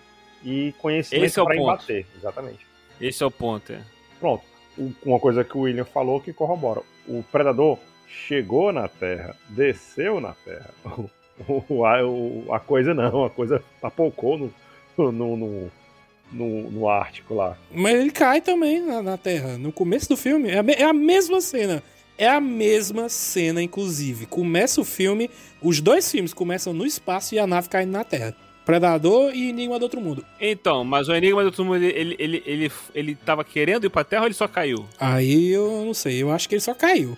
e 0.44 0.74
conhecimento 0.80 1.26
Esse 1.26 1.40
é 1.40 1.44
pra 1.44 1.54
ponto. 1.54 1.64
embater. 1.64 2.06
Exatamente. 2.18 2.66
Esse 3.02 3.22
é 3.22 3.26
o 3.26 3.32
ponto, 3.32 3.74
é. 3.74 3.82
Pronto. 4.20 4.44
Uma 5.06 5.20
coisa 5.20 5.44
que 5.44 5.58
o 5.58 5.62
William 5.62 5.84
falou 5.84 6.22
que 6.22 6.32
corrobora. 6.32 6.82
O 7.06 7.22
Predador 7.30 7.78
chegou 8.08 8.72
na 8.72 8.88
Terra, 8.88 9.36
desceu 9.50 10.22
na 10.22 10.34
Terra. 10.46 10.70
O, 11.48 11.86
a, 11.86 12.06
o- 12.06 12.46
a 12.54 12.60
coisa 12.60 12.94
não, 12.94 13.24
a 13.26 13.30
coisa 13.30 13.64
apocou 13.82 14.38
no, 14.38 14.54
no, 15.12 15.38
no, 15.38 15.72
no, 16.32 16.72
no 16.72 16.90
Ártico 16.90 17.34
lá. 17.34 17.58
Mas 17.72 17.96
ele 17.96 18.12
cai 18.12 18.42
também 18.42 18.82
na, 18.82 19.02
na 19.02 19.18
terra. 19.18 19.58
No 19.58 19.72
começo 19.72 20.10
do 20.10 20.18
filme. 20.18 20.50
É 20.50 20.60
a, 20.60 20.66
é 20.78 20.84
a 20.84 20.94
mesma 20.94 21.40
cena. 21.42 21.82
É 22.18 22.28
a 22.28 22.42
mesma 22.42 23.08
cena, 23.08 23.64
inclusive. 23.64 24.26
Começa 24.26 24.82
o 24.82 24.84
filme, 24.86 25.30
os 25.62 25.80
dois 25.80 26.12
filmes 26.12 26.34
começam 26.34 26.74
no 26.74 26.86
espaço 26.86 27.34
e 27.34 27.40
a 27.40 27.48
nave 27.48 27.70
caindo 27.70 27.92
na 27.92 28.04
Terra. 28.04 28.36
Predador 28.66 29.34
e 29.34 29.50
Enigma 29.50 29.80
do 29.80 29.84
Outro 29.84 30.02
Mundo. 30.02 30.24
Então, 30.40 30.84
mas 30.84 31.08
o 31.08 31.16
Enigma 31.16 31.42
do 31.42 31.46
Outro 31.48 31.64
Mundo, 31.66 31.78
ele, 31.78 31.88
ele, 31.98 32.16
ele, 32.20 32.44
ele, 32.46 32.72
ele 32.94 33.16
tava 33.16 33.44
querendo 33.44 33.86
ir 33.86 33.90
pra 33.90 34.04
Terra 34.04 34.24
ou 34.24 34.28
ele 34.28 34.36
só 34.36 34.48
caiu? 34.48 34.86
Aí 35.00 35.48
eu 35.50 35.84
não 35.86 35.94
sei, 35.94 36.22
eu 36.22 36.30
acho 36.30 36.48
que 36.50 36.56
ele 36.56 36.62
só 36.62 36.74
caiu. 36.74 37.18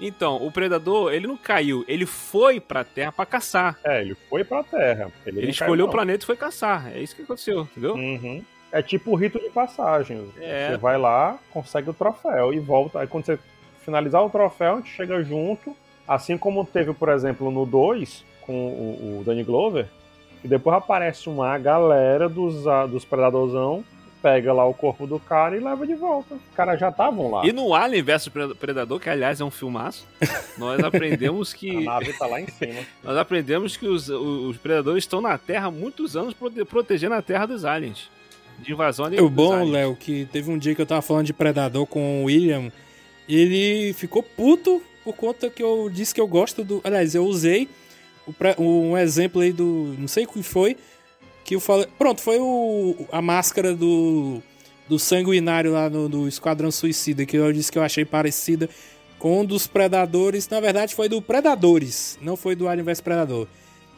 Então, 0.00 0.36
o 0.36 0.50
Predador, 0.50 1.12
ele 1.12 1.26
não 1.26 1.36
caiu, 1.36 1.84
ele 1.86 2.06
foi 2.06 2.58
pra 2.58 2.82
Terra 2.82 3.12
pra 3.12 3.26
caçar. 3.26 3.78
É, 3.84 4.00
ele 4.00 4.16
foi 4.28 4.42
pra 4.42 4.62
Terra. 4.62 5.12
Ele, 5.26 5.40
Ele 5.40 5.50
escolheu 5.50 5.86
caiu, 5.86 5.86
o 5.86 5.90
planeta 5.90 6.24
e 6.24 6.26
foi 6.26 6.36
caçar. 6.36 6.90
É 6.94 7.00
isso 7.00 7.14
que 7.14 7.22
aconteceu, 7.22 7.62
entendeu? 7.62 7.94
Uhum. 7.94 8.42
É 8.72 8.80
tipo 8.80 9.10
o 9.10 9.14
rito 9.14 9.38
de 9.38 9.50
passagem. 9.50 10.30
É. 10.40 10.70
Você 10.70 10.76
vai 10.78 10.96
lá, 10.96 11.38
consegue 11.50 11.90
o 11.90 11.94
troféu 11.94 12.52
e 12.54 12.58
volta. 12.60 13.00
Aí 13.00 13.06
quando 13.06 13.26
você 13.26 13.38
finalizar 13.84 14.24
o 14.24 14.30
troféu, 14.30 14.74
a 14.74 14.76
gente 14.76 14.90
chega 14.90 15.22
junto. 15.22 15.76
Assim 16.06 16.38
como 16.38 16.64
teve, 16.64 16.92
por 16.92 17.08
exemplo, 17.08 17.50
no 17.50 17.66
2, 17.66 18.24
com 18.42 18.52
o, 18.52 19.20
o 19.20 19.24
Danny 19.24 19.44
Glover. 19.44 19.86
E 20.42 20.48
depois 20.48 20.76
aparece 20.76 21.28
uma 21.28 21.56
galera 21.58 22.28
dos, 22.28 22.66
ah, 22.66 22.86
dos 22.86 23.04
Predadorzão, 23.04 23.84
pega 24.22 24.52
lá 24.52 24.66
o 24.66 24.74
corpo 24.74 25.06
do 25.06 25.18
cara 25.18 25.56
e 25.56 25.60
leva 25.60 25.86
de 25.86 25.94
volta. 25.94 26.34
Os 26.34 26.54
caras 26.54 26.78
já 26.78 26.88
estavam 26.90 27.30
lá. 27.30 27.46
E 27.46 27.52
no 27.52 27.74
Alien 27.74 28.02
vs 28.02 28.28
Predador, 28.58 29.00
que 29.00 29.08
aliás 29.08 29.40
é 29.40 29.44
um 29.44 29.50
filmaço, 29.50 30.06
nós 30.58 30.82
aprendemos 30.82 31.52
A 31.54 31.56
que 31.56 31.84
nave 31.84 32.12
tá 32.12 32.26
lá 32.26 32.40
em 32.40 32.46
cima. 32.48 32.80
nós 33.02 33.16
aprendemos 33.16 33.76
que 33.76 33.86
os, 33.86 34.08
os 34.08 34.56
predadores 34.56 35.04
estão 35.04 35.20
na 35.20 35.36
Terra 35.38 35.68
há 35.68 35.70
muitos 35.70 36.16
anos 36.16 36.34
prote- 36.34 36.64
protegendo 36.64 37.14
a 37.14 37.22
Terra 37.22 37.46
dos 37.46 37.64
aliens. 37.64 38.10
De 38.58 38.72
invasão 38.72 39.04
O 39.04 39.06
alienígena. 39.06 39.34
bom, 39.34 39.64
Léo, 39.64 39.96
que 39.96 40.26
teve 40.26 40.50
um 40.50 40.58
dia 40.58 40.74
que 40.74 40.82
eu 40.82 40.86
tava 40.86 41.00
falando 41.00 41.26
de 41.26 41.32
Predador 41.32 41.86
com 41.86 42.22
o 42.22 42.24
William, 42.26 42.70
ele 43.28 43.92
ficou 43.94 44.22
puto 44.22 44.82
por 45.02 45.14
conta 45.14 45.48
que 45.48 45.62
eu 45.62 45.88
disse 45.90 46.14
que 46.14 46.20
eu 46.20 46.26
gosto 46.28 46.62
do. 46.62 46.80
Aliás, 46.84 47.14
eu 47.14 47.24
usei 47.24 47.68
o 48.58 48.90
um 48.90 48.98
exemplo 48.98 49.40
aí 49.40 49.52
do. 49.52 49.94
Não 49.98 50.06
sei 50.06 50.24
o 50.24 50.28
que 50.28 50.42
foi. 50.42 50.76
Que 51.50 51.56
eu 51.56 51.60
falei. 51.60 51.88
Pronto, 51.98 52.20
foi 52.20 52.38
o, 52.38 52.94
a 53.10 53.20
máscara 53.20 53.74
do. 53.74 54.40
Do 54.88 55.00
sanguinário 55.00 55.72
lá 55.72 55.90
no, 55.90 56.08
do 56.08 56.28
Esquadrão 56.28 56.70
Suicida, 56.70 57.26
que 57.26 57.36
eu 57.36 57.52
disse 57.52 57.70
que 57.70 57.78
eu 57.78 57.82
achei 57.82 58.04
parecida 58.04 58.68
com 59.18 59.40
um 59.40 59.44
dos 59.44 59.66
Predadores. 59.66 60.48
Na 60.48 60.60
verdade, 60.60 60.94
foi 60.94 61.08
do 61.08 61.20
Predadores, 61.20 62.16
não 62.20 62.36
foi 62.36 62.54
do 62.54 62.68
Alien 62.68 62.84
vs 62.84 63.00
Predador. 63.00 63.48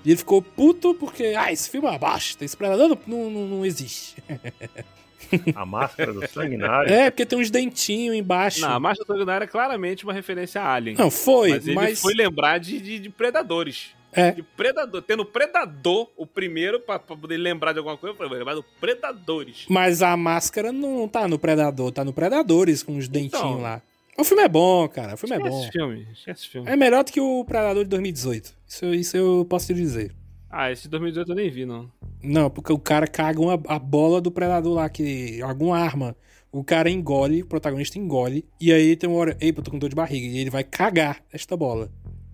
E 0.03 0.11
ele 0.11 0.17
ficou 0.17 0.41
puto 0.41 0.95
porque, 0.95 1.35
ah, 1.37 1.53
esse 1.53 1.69
filme 1.69 1.87
é 1.87 1.91
uma 1.91 1.99
bosta, 1.99 2.43
esse 2.43 2.57
Predador 2.57 2.99
não, 3.07 3.31
não, 3.31 3.47
não- 3.47 3.67
existe. 3.67 4.17
A 5.55 5.65
máscara 5.67 6.13
do 6.13 6.27
sanguinário. 6.29 6.91
É, 6.93 7.11
porque 7.11 7.25
tem 7.25 7.39
uns 7.39 7.51
dentinhos 7.51 8.17
embaixo. 8.17 8.61
Não, 8.61 8.73
a 8.73 8.81
Marcha 8.81 9.03
Sanguinária 9.07 9.45
é 9.45 9.49
claramente 9.49 10.05
uma 10.05 10.13
referência 10.13 10.61
a 10.61 10.75
Alien. 10.75 10.97
Não, 10.97 11.11
foi, 11.11 11.51
mas 11.51 11.67
mas. 11.67 11.87
ele 11.87 11.97
foi 11.97 12.15
lembrar 12.15 12.59
de, 12.59 12.79
de, 12.81 12.99
de 12.99 13.09
predadores. 13.09 13.93
É. 14.13 14.33
De 14.33 14.43
predador. 14.43 15.03
Tendo 15.03 15.25
predador, 15.25 16.11
o 16.17 16.27
primeiro, 16.27 16.79
pra, 16.81 16.99
pra 16.99 17.17
poder 17.17 17.39
lembrar 17.39 17.73
de 17.73 17.79
alguma 17.79 17.97
coisa, 17.97 18.17
eu 18.21 18.29
lembrar 18.29 18.55
do 18.55 18.63
predadores. 18.81 19.65
Mas 19.69 20.03
a 20.03 20.17
máscara 20.17 20.71
não 20.71 21.09
tá 21.09 21.27
no 21.27 21.39
Predador, 21.39 21.91
tá 21.91 22.05
no 22.05 22.13
Predadores 22.13 22.83
com 22.83 22.97
os 22.97 23.09
dentinhos 23.09 23.43
Então. 23.45 23.61
lá. 23.61 23.81
O 24.19 24.25
filme 24.25 24.43
é 24.43 24.49
bom, 24.49 24.87
cara. 24.89 25.15
O 25.15 25.17
filme 25.17 25.35
é 25.37 25.39
bom. 25.39 25.71
filme, 25.71 26.07
esse 26.27 26.47
filme. 26.47 26.69
É 26.71 26.77
melhor 26.77 27.03
do 27.03 27.11
que 27.11 27.21
o 27.21 27.45
Predador 27.47 27.83
de 27.85 27.91
2018. 27.91 28.55
Isso, 28.69 28.87
isso 28.95 29.17
eu 29.17 29.47
posso 29.49 29.69
te 29.69 29.75
dizer. 29.75 30.15
Ah, 30.51 30.71
esse 30.71 30.83
de 30.83 30.89
2018 30.91 31.33
eu 31.33 31.35
nem 31.35 31.49
vi, 31.51 31.65
não. 31.65 31.91
Não, 32.23 32.51
porque 32.51 32.71
o 32.71 32.79
cara 32.79 33.07
caga 33.07 33.41
uma, 33.41 33.59
a 33.67 33.79
bola 33.79 34.21
do 34.21 34.31
Predador 34.31 34.75
lá, 34.75 34.89
que 34.91 35.41
alguma 35.41 35.79
arma. 35.79 36.15
O 36.53 36.63
cara 36.63 36.91
engole, 36.91 37.43
o 37.43 37.47
protagonista 37.47 37.99
engole, 37.99 38.45
e 38.61 38.71
aí 38.71 38.95
tem 38.95 39.09
uma 39.09 39.19
hora, 39.19 39.35
ei, 39.41 39.49
eu 39.49 39.63
tô 39.63 39.71
com 39.71 39.79
dor 39.79 39.89
de 39.89 39.97
barriga, 39.97 40.27
e 40.27 40.37
ele 40.39 40.51
vai 40.51 40.63
cagar 40.63 41.25
esta 41.33 41.57
bola. 41.57 41.91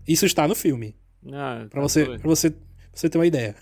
Isso 0.09 0.27
está 0.27 0.49
no 0.49 0.57
filme, 0.57 0.97
Ah, 1.33 1.67
pra 1.69 1.81
tá 1.81 1.89
você, 1.89 2.05
doido. 2.05 2.21
pra 2.21 2.29
você, 2.29 2.55
você 2.93 3.09
ter 3.09 3.19
uma 3.19 3.27
ideia. 3.27 3.55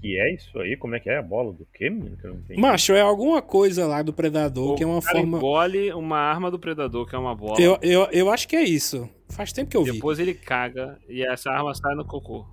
Que 0.00 0.18
é 0.20 0.34
isso 0.34 0.58
aí? 0.58 0.76
Como 0.76 0.94
é 0.94 1.00
que 1.00 1.08
é? 1.08 1.18
A 1.18 1.22
bola 1.22 1.52
do 1.52 1.66
quê, 1.72 1.88
menino? 1.88 2.16
Que 2.16 2.26
eu 2.26 2.32
não 2.32 2.40
entendi. 2.40 2.60
Macho, 2.60 2.92
é 2.92 3.00
alguma 3.00 3.40
coisa 3.40 3.86
lá 3.86 4.02
do 4.02 4.12
Predador, 4.12 4.76
que 4.76 4.82
é 4.82 4.86
uma 4.86 4.98
o 4.98 5.02
cara 5.02 5.18
forma... 5.18 5.38
engole 5.38 5.92
uma 5.92 6.18
arma 6.18 6.50
do 6.50 6.58
predador, 6.58 7.06
que 7.06 7.14
é 7.14 7.18
uma 7.18 7.34
bola. 7.34 7.60
Eu, 7.60 7.78
eu, 7.82 8.08
eu 8.12 8.30
acho 8.30 8.46
que 8.46 8.56
é 8.56 8.62
isso. 8.62 9.08
Faz 9.28 9.52
tempo 9.52 9.70
que 9.70 9.76
eu 9.76 9.84
vi. 9.84 9.92
Depois 9.92 10.18
ele 10.18 10.34
caga 10.34 10.98
e 11.08 11.22
essa 11.22 11.50
arma 11.50 11.74
sai 11.74 11.94
no 11.94 12.04
cocô. 12.04 12.46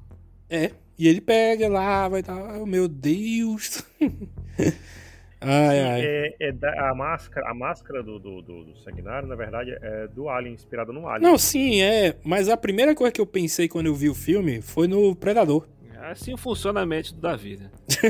É. 0.50 0.72
E 0.98 1.08
ele 1.08 1.20
pega 1.20 1.68
lá, 1.68 2.08
vai 2.08 2.22
estar. 2.22 2.62
Oh, 2.62 2.66
meu 2.66 2.88
Deus. 2.88 3.84
ai, 5.46 5.80
ai. 5.80 6.02
É, 6.04 6.36
é 6.40 6.52
da- 6.52 6.90
a 6.90 6.96
máscara, 6.96 7.50
a 7.50 7.54
máscara 7.54 8.02
do, 8.04 8.20
do, 8.20 8.42
do, 8.42 8.64
do 8.66 8.78
sanguinário, 8.80 9.28
na 9.28 9.36
verdade, 9.36 9.72
é 9.82 10.08
do 10.08 10.28
Alien, 10.30 10.54
inspirada 10.54 10.92
no 10.92 11.08
Alien. 11.08 11.30
Não, 11.32 11.38
sim, 11.38 11.82
é. 11.82 12.16
Mas 12.24 12.50
a 12.50 12.58
primeira 12.58 12.94
coisa 12.96 13.12
que 13.12 13.22
eu 13.22 13.26
pensei 13.26 13.68
quando 13.68 13.86
eu 13.88 13.96
vi 13.96 14.10
o 14.10 14.16
filme 14.16 14.62
foi 14.62 14.88
no 14.88 15.16
Predador. 15.16 15.68
Assim 16.02 16.38
funciona 16.38 16.82
a 16.82 16.86
mente 16.86 17.14
do 17.16 17.20
Davi, 17.22 17.58
né? 17.58 17.72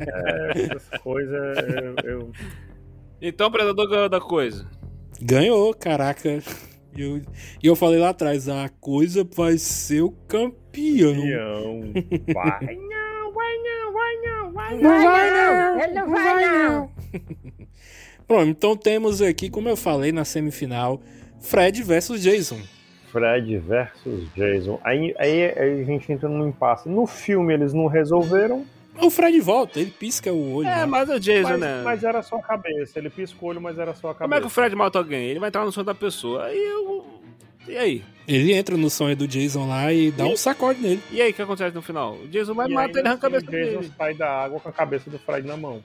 É, 0.00 0.60
essas 0.74 1.00
coisas 1.00 1.56
eu, 2.04 2.10
eu- 2.10 2.32
Então 3.22 3.46
o 3.48 3.50
predador 3.50 3.88
ganhou 3.88 4.08
da 4.08 4.20
coisa. 4.20 4.66
Ganhou, 5.22 5.72
caraca. 5.74 6.28
E 6.96 7.00
eu, 7.02 7.22
eu 7.62 7.76
falei 7.76 7.98
lá 7.98 8.08
atrás, 8.10 8.48
a 8.48 8.68
coisa 8.80 9.22
vai 9.34 9.56
ser 9.58 10.02
o 10.02 10.10
campeão. 10.10 11.14
Campeão. 11.14 11.92
Vai 12.34 12.76
vai 14.66 14.78
não, 14.78 15.10
vai 15.10 15.30
não. 15.30 15.76
Vai 15.76 15.76
não, 15.76 15.80
ele 15.82 15.92
não 15.94 16.10
vai 16.10 16.46
não. 16.68 16.90
Pronto, 18.26 18.48
então 18.48 18.76
temos 18.76 19.22
aqui, 19.22 19.48
como 19.48 19.68
eu 19.68 19.76
falei 19.76 20.10
na 20.12 20.24
semifinal, 20.24 21.00
Fred 21.40 21.82
versus 21.82 22.22
Jason. 22.22 22.58
Fred 23.12 23.58
versus 23.58 24.28
Jason. 24.34 24.80
Aí, 24.82 25.14
aí, 25.18 25.44
aí 25.56 25.80
a 25.80 25.84
gente 25.84 26.10
entra 26.12 26.28
num 26.28 26.48
impasse. 26.48 26.88
No 26.88 27.06
filme 27.06 27.54
eles 27.54 27.72
não 27.72 27.86
resolveram, 27.86 28.66
O 29.00 29.10
Fred 29.10 29.38
volta, 29.40 29.78
ele 29.78 29.90
pisca 29.90 30.32
o 30.32 30.54
olho. 30.54 30.68
É, 30.68 30.76
né? 30.76 30.86
mas 30.86 31.08
o 31.08 31.20
Jason, 31.20 31.50
mas, 31.50 31.60
né? 31.60 31.82
mas 31.84 32.02
era 32.02 32.22
só 32.22 32.36
a 32.36 32.42
cabeça. 32.42 32.98
Ele 32.98 33.10
piscou 33.10 33.48
o 33.48 33.50
olho, 33.52 33.60
mas 33.60 33.78
era 33.78 33.94
só 33.94 34.10
a 34.10 34.14
Como 34.14 34.34
é 34.34 34.38
que 34.38 34.42
cabeça. 34.42 34.46
o 34.46 34.50
Fred 34.50 34.74
mata 34.74 34.98
alguém? 34.98 35.24
Ele 35.28 35.38
vai 35.38 35.48
entrar 35.48 35.64
no 35.64 35.70
sonho 35.70 35.84
da 35.86 35.94
pessoa. 35.94 36.46
Aí 36.46 36.58
eu. 36.58 37.04
E 37.68 37.76
aí? 37.76 38.02
Ele 38.28 38.52
entra 38.52 38.76
no 38.76 38.90
sonho 38.90 39.14
do 39.16 39.26
Jason 39.28 39.68
lá 39.68 39.92
e 39.92 40.10
dá 40.10 40.24
um 40.26 40.36
sacode 40.36 40.80
nele. 40.80 41.00
E 41.12 41.22
aí, 41.22 41.30
o 41.30 41.34
que 41.34 41.42
acontece 41.42 41.74
no 41.74 41.82
final? 41.82 42.14
O 42.16 42.26
Jason 42.28 42.54
vai 42.54 42.68
E 42.68 42.74
mata 42.74 42.98
ele, 42.98 43.06
arranca 43.06 43.26
a 43.26 43.30
cabeça 43.30 43.46
o 43.46 43.50
Jason 43.50 43.80
dele. 43.80 43.92
sai 43.96 44.14
da 44.14 44.28
água 44.44 44.58
com 44.60 44.68
a 44.68 44.72
cabeça 44.72 45.08
do 45.10 45.18
Fred 45.18 45.46
na 45.46 45.56
mão. 45.56 45.82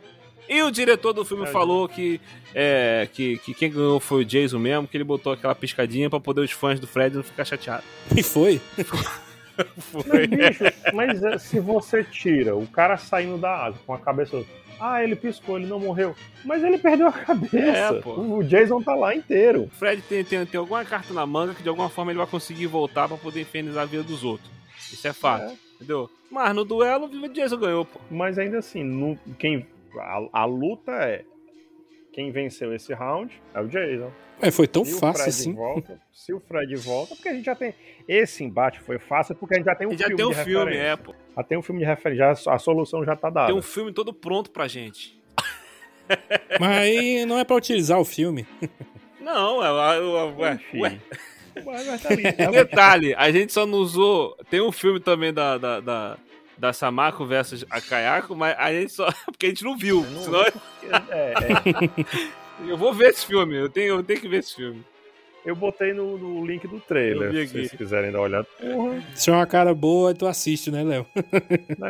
E 0.50 0.62
o 0.64 0.72
diretor 0.72 1.14
do 1.14 1.24
filme 1.24 1.44
É. 1.44 1.48
falou 1.48 1.88
que, 1.88 2.20
é, 2.54 3.08
que, 3.14 3.38
que 3.38 3.54
quem 3.54 3.72
ganhou 3.72 4.00
foi 4.00 4.22
o 4.24 4.26
Jason 4.26 4.58
mesmo, 4.60 4.88
que 4.88 4.98
ele 4.98 5.04
botou 5.04 5.32
aquela 5.32 5.54
piscadinha 5.56 6.10
pra 6.10 6.20
poder 6.20 6.42
os 6.42 6.52
fãs 6.52 6.80
do 6.80 6.88
Fred 6.88 7.16
não 7.16 7.24
ficar 7.24 7.46
chateados. 7.46 7.86
E 8.18 8.24
foi. 8.24 8.60
Foi. 9.78 10.28
Mas, 10.28 10.30
bicho, 10.58 10.64
mas 10.94 11.24
é, 11.24 11.38
se 11.38 11.60
você 11.60 12.04
tira 12.04 12.56
o 12.56 12.66
cara 12.68 12.98
saindo 12.98 13.38
da 13.38 13.50
água 13.56 13.80
com 13.86 13.94
a 13.94 14.00
cabeça. 14.00 14.44
Ah, 14.80 15.04
ele 15.04 15.16
piscou, 15.16 15.58
ele 15.60 15.68
não 15.68 15.80
morreu. 15.80 16.16
Mas 16.44 16.64
ele 16.64 16.78
perdeu 16.80 17.08
a 17.08 17.12
cabeça. 17.12 17.56
É, 17.58 17.92
o 18.10 18.42
Jason 18.44 18.82
tá 18.82 18.96
lá 18.96 19.14
inteiro. 19.16 19.64
O 19.66 19.70
Fred 19.70 20.02
tem, 20.02 20.24
tem, 20.24 20.44
tem 20.44 20.58
alguma 20.60 20.84
carta 20.84 21.14
na 21.14 21.24
manga 21.24 21.54
que 21.54 21.62
de 21.62 21.70
alguma 21.70 21.88
forma 21.88 22.12
ele 22.12 22.18
vai 22.18 22.26
conseguir 22.26 22.66
voltar 22.66 23.08
pra 23.08 23.16
poder 23.16 23.42
infernizar 23.42 23.84
a 23.84 23.86
vida 23.86 24.02
dos 24.02 24.24
outros. 24.24 24.50
Isso 24.92 25.08
é 25.08 25.14
fato, 25.14 25.52
É. 25.52 25.56
entendeu? 25.76 26.10
Mas 26.32 26.56
no 26.56 26.66
duelo, 26.66 27.06
o 27.06 27.28
Jason 27.30 27.58
ganhou, 27.58 27.86
pô. 27.86 28.00
Mas 28.10 28.40
ainda 28.40 28.58
assim, 28.58 28.84
no- 28.84 29.20
quem, 29.38 29.68
a, 30.00 30.20
a 30.34 30.46
luta 30.46 30.92
é. 30.94 31.26
Quem 32.14 32.32
venceu 32.32 32.74
esse 32.74 32.94
round 32.94 33.42
é 33.54 33.62
o 33.62 33.68
Jason. 33.68 34.12
É, 34.42 34.52
foi 34.52 34.68
tão 34.68 34.84
Se 34.84 34.96
o 34.96 34.98
fácil 34.98 35.24
Fred 35.24 35.30
assim. 35.30 35.54
volta, 35.54 36.02
se 36.12 36.34
o 36.34 36.40
Fred 36.40 36.76
volta, 36.76 37.16
porque 37.16 37.30
a 37.30 37.34
gente 37.34 37.46
já 37.46 37.56
tem. 37.56 37.74
Esse 38.08 38.44
embate 38.44 38.80
foi 38.82 38.98
fácil 39.00 39.36
porque 39.36 39.54
a 39.56 39.58
gente 39.58 39.66
já 39.68 39.76
tem 39.76 39.88
um 39.88 39.94
E 39.94 39.98
já 39.98 40.08
filme. 40.08 40.18
tem 40.18 40.26
um 40.26 40.30
de 40.32 40.44
filme, 40.44 40.76
é, 40.76 40.96
pô. 40.96 41.14
Já 41.38 41.44
tem 41.44 41.58
um 41.58 41.62
filme 41.62 41.80
de 41.82 41.86
referência, 41.88 42.36
já, 42.36 42.54
a 42.54 42.60
solução 42.60 43.06
já 43.06 43.16
tá 43.16 43.30
dada. 43.30 43.48
Tem 43.48 43.56
um 43.56 43.62
filme 43.62 43.94
todo 43.94 44.14
pronto 44.14 44.50
pra 44.52 44.68
gente. 44.68 45.18
Mas 46.60 46.78
aí 46.78 47.26
não 47.26 47.40
é 47.40 47.44
pra 47.46 47.56
utilizar 47.56 48.00
o 48.00 48.06
filme. 48.06 48.46
Não, 49.22 49.64
é, 49.64 49.68
é, 49.68 49.98
é, 50.00 50.02
ué, 50.02 50.60
ué. 50.74 51.00
Mas, 51.64 51.86
mas 51.86 52.02
tá 52.02 52.10
ali, 52.10 52.24
tá. 52.34 52.50
Detalhe, 52.50 53.14
a 53.14 53.32
gente 53.32 53.54
só 53.54 53.68
não 53.68 53.78
usou. 53.78 54.36
Tem 54.50 54.60
um 54.60 54.72
filme 54.72 55.00
também 55.00 55.32
da, 55.32 55.60
da, 55.60 55.80
da, 55.80 56.18
da 56.62 56.72
Samako 56.72 57.26
versus 57.26 57.66
a 57.72 57.82
Kayako, 57.82 58.36
mas 58.36 58.56
a 58.58 58.72
gente 58.72 58.92
só. 58.94 59.08
Porque 59.26 59.48
a 59.48 59.50
gente 59.50 59.64
não 59.64 59.76
viu. 59.76 60.06
Não- 60.10 60.22
Senão 60.22 60.42
É, 61.10 61.34
é. 61.34 62.68
eu 62.70 62.78
vou 62.78 62.94
ver 62.94 63.10
esse 63.10 63.26
filme. 63.26 63.56
Eu 63.58 63.68
tenho, 63.68 63.96
eu 63.96 64.04
tenho 64.04 64.22
que 64.22 64.28
ver 64.28 64.38
esse 64.38 64.56
filme. 64.56 64.84
Eu 65.44 65.56
botei 65.56 65.92
no, 65.92 66.20
no 66.20 66.46
link 66.46 66.68
do 66.68 66.80
trailer, 66.80 67.32
se 67.48 67.48
vocês 67.54 67.72
quiserem 67.72 68.12
dar 68.12 68.20
uma 68.20 68.26
olhada. 68.26 68.48
Porra, 68.60 69.04
Se 69.16 69.32
é 69.32 69.34
uma 69.34 69.48
cara 69.48 69.74
boa, 69.74 70.14
tu 70.14 70.28
assiste, 70.28 70.70
né, 70.70 70.84
Léo? 70.84 71.04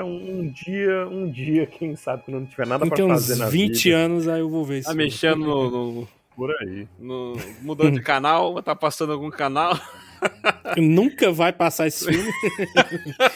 um, 0.05 0.39
um 0.39 0.49
dia, 0.49 1.05
um 1.09 1.29
dia, 1.29 1.65
quem 1.65 1.93
sabe, 1.97 2.23
quando 2.23 2.39
não 2.39 2.45
tiver 2.45 2.65
nada 2.65 2.79
pra 2.85 2.89
Daqui 2.91 3.03
uns 3.03 3.11
fazer 3.27 3.35
na 3.35 3.49
20 3.49 3.83
vida, 3.83 3.97
anos 3.97 4.27
aí 4.29 4.39
eu 4.39 4.49
vou 4.49 4.63
ver 4.63 4.79
isso. 4.79 4.87
Tá 4.87 4.95
mexendo 4.95 5.39
no. 5.39 5.69
no- 5.69 6.07
por 6.41 6.55
aí. 6.59 6.87
no- 6.97 7.35
mudando 7.61 7.93
de 7.93 8.01
canal, 8.01 8.63
tá 8.63 8.75
passando 8.75 9.13
algum 9.13 9.29
canal. 9.29 9.73
Nunca 10.75 11.31
vai 11.31 11.53
passar 11.53 11.85
esse 11.85 12.03
filme. 12.03 12.31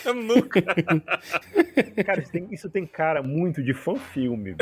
Nunca. 0.25 0.59
Cara, 2.03 2.21
isso 2.21 2.31
tem, 2.31 2.47
isso 2.49 2.69
tem 2.69 2.83
cara 2.87 3.21
muito 3.21 3.61
de 3.61 3.75
fã-filme. 3.75 4.55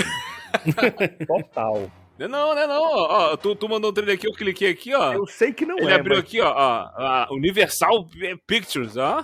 Total. 1.25 1.89
Não, 2.19 2.25
é 2.25 2.27
não, 2.27 2.53
não 2.53 2.61
é 2.61 2.67
não. 2.67 2.81
Ó, 2.81 3.37
tu, 3.37 3.55
tu 3.55 3.69
mandou 3.69 3.91
o 3.91 3.93
trailer 3.93 4.15
aqui, 4.15 4.27
eu 4.27 4.33
cliquei 4.33 4.69
aqui, 4.71 4.93
ó. 4.93 5.13
Eu 5.13 5.25
sei 5.25 5.53
que 5.53 5.65
não 5.65 5.77
Ele 5.79 5.89
é, 5.89 5.93
abriu 5.93 6.17
mas 6.17 6.25
aqui, 6.25 6.41
ó, 6.41 6.51
ó, 6.53 6.89
ó, 7.29 7.33
Universal 7.33 8.09
Pictures, 8.45 8.97
ó. 8.97 9.23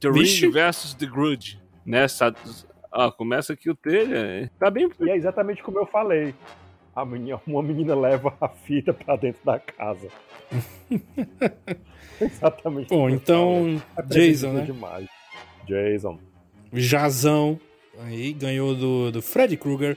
The 0.00 0.10
Vixe. 0.10 0.46
Ring 0.46 0.52
versus 0.52 0.92
The 0.94 1.06
Grudge. 1.06 1.60
Nessa. 1.86 2.34
Ó, 2.90 3.12
começa 3.12 3.52
aqui 3.52 3.70
o 3.70 3.76
trailer. 3.76 4.50
Tá 4.58 4.70
bem. 4.72 4.90
E 5.00 5.10
é 5.10 5.16
exatamente 5.16 5.62
como 5.62 5.78
eu 5.78 5.86
falei. 5.86 6.34
A 6.94 7.04
menina, 7.04 7.40
uma 7.46 7.62
menina 7.62 7.94
leva 7.94 8.36
a 8.40 8.48
fita 8.48 8.92
pra 8.92 9.16
dentro 9.16 9.40
da 9.44 9.58
casa. 9.58 10.08
exatamente. 12.20 12.88
Bom, 12.88 13.08
então. 13.08 13.80
É 13.96 14.02
Jason, 14.02 14.52
né? 14.52 14.64
Demais. 14.64 15.08
Jason. 15.66 16.18
Jazão 16.72 17.58
aí 17.98 18.32
ganhou 18.32 18.74
do, 18.74 19.12
do 19.12 19.22
Fred 19.22 19.56
Krueger. 19.56 19.96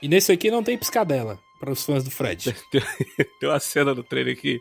E 0.00 0.08
nesse 0.08 0.32
aqui 0.32 0.50
não 0.50 0.62
tem 0.62 0.78
piscadela 0.78 1.38
para 1.58 1.72
os 1.72 1.84
fãs 1.84 2.04
do 2.04 2.10
Fred. 2.10 2.54
Tem 3.40 3.48
uma 3.48 3.58
cena 3.58 3.94
do 3.94 4.02
trailer 4.02 4.36
aqui 4.36 4.60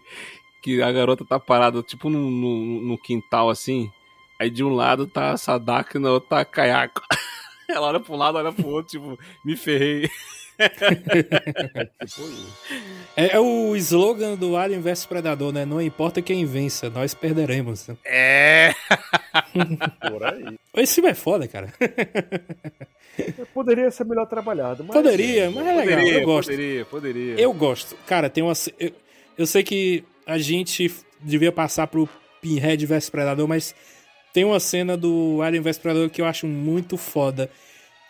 que 0.62 0.82
a 0.82 0.90
garota 0.92 1.26
tá 1.26 1.38
parada, 1.38 1.84
tipo, 1.84 2.10
no, 2.10 2.32
no, 2.32 2.82
no 2.82 2.98
quintal 2.98 3.50
assim. 3.50 3.92
Aí 4.40 4.50
de 4.50 4.64
um 4.64 4.74
lado 4.74 5.06
tá 5.06 5.32
a 5.32 5.38
Sadako 5.38 5.98
e 5.98 6.00
na 6.00 6.12
outra 6.12 6.30
tá 6.30 6.40
a 6.40 6.46
Kayako. 6.46 7.02
Ela 7.70 7.88
olha 7.88 8.00
pra 8.00 8.14
um 8.14 8.18
lado, 8.18 8.38
olha 8.38 8.54
pro 8.54 8.68
outro, 8.68 8.92
tipo, 8.92 9.20
me 9.44 9.58
ferrei. 9.58 10.10
É, 13.16 13.36
é 13.36 13.40
o 13.40 13.76
slogan 13.76 14.36
do 14.36 14.58
Alien 14.58 14.82
vs 14.82 15.06
Predador, 15.06 15.54
né? 15.54 15.66
Não 15.66 15.80
importa 15.80 16.20
quem 16.22 16.46
vença, 16.46 16.90
nós 16.90 17.14
perderemos. 17.14 17.88
É! 18.04 18.74
Por 20.10 20.24
aí. 20.24 20.58
Esse 20.78 20.96
filme 20.96 21.12
é 21.12 21.14
foda, 21.14 21.48
cara. 21.48 21.72
Poderia 23.54 23.92
ser 23.92 24.06
melhor 24.06 24.26
trabalhado. 24.26 24.84
Mas 24.84 24.96
Poderia, 24.96 25.52
mas 25.52 25.68
é 25.68 25.74
legal, 25.76 26.00
Poderia, 26.00 26.20
eu 26.20 26.26
gosto. 26.26 26.50
poderia, 26.50 26.86
poderia. 26.86 27.36
Eu 27.40 27.54
gosto. 27.54 27.96
Cara, 28.08 28.30
tem 28.30 28.44
uma. 28.44 28.54
Eu, 28.80 28.92
eu 29.38 29.46
sei 29.46 29.62
que 29.62 30.04
a 30.26 30.40
gente 30.40 30.92
devia 31.22 31.52
passar 31.52 31.86
pro 31.86 32.10
Pinhead 32.42 32.84
vs 32.86 33.10
Predador, 33.12 33.48
mas 33.48 33.76
tem 34.34 34.44
uma 34.44 34.60
cena 34.60 34.98
do 34.98 35.40
Alien 35.44 35.62
vs 35.62 35.78
Predador 35.78 36.10
que 36.10 36.22
eu 36.22 36.26
acho 36.26 36.48
muito 36.48 36.98
foda. 36.98 37.48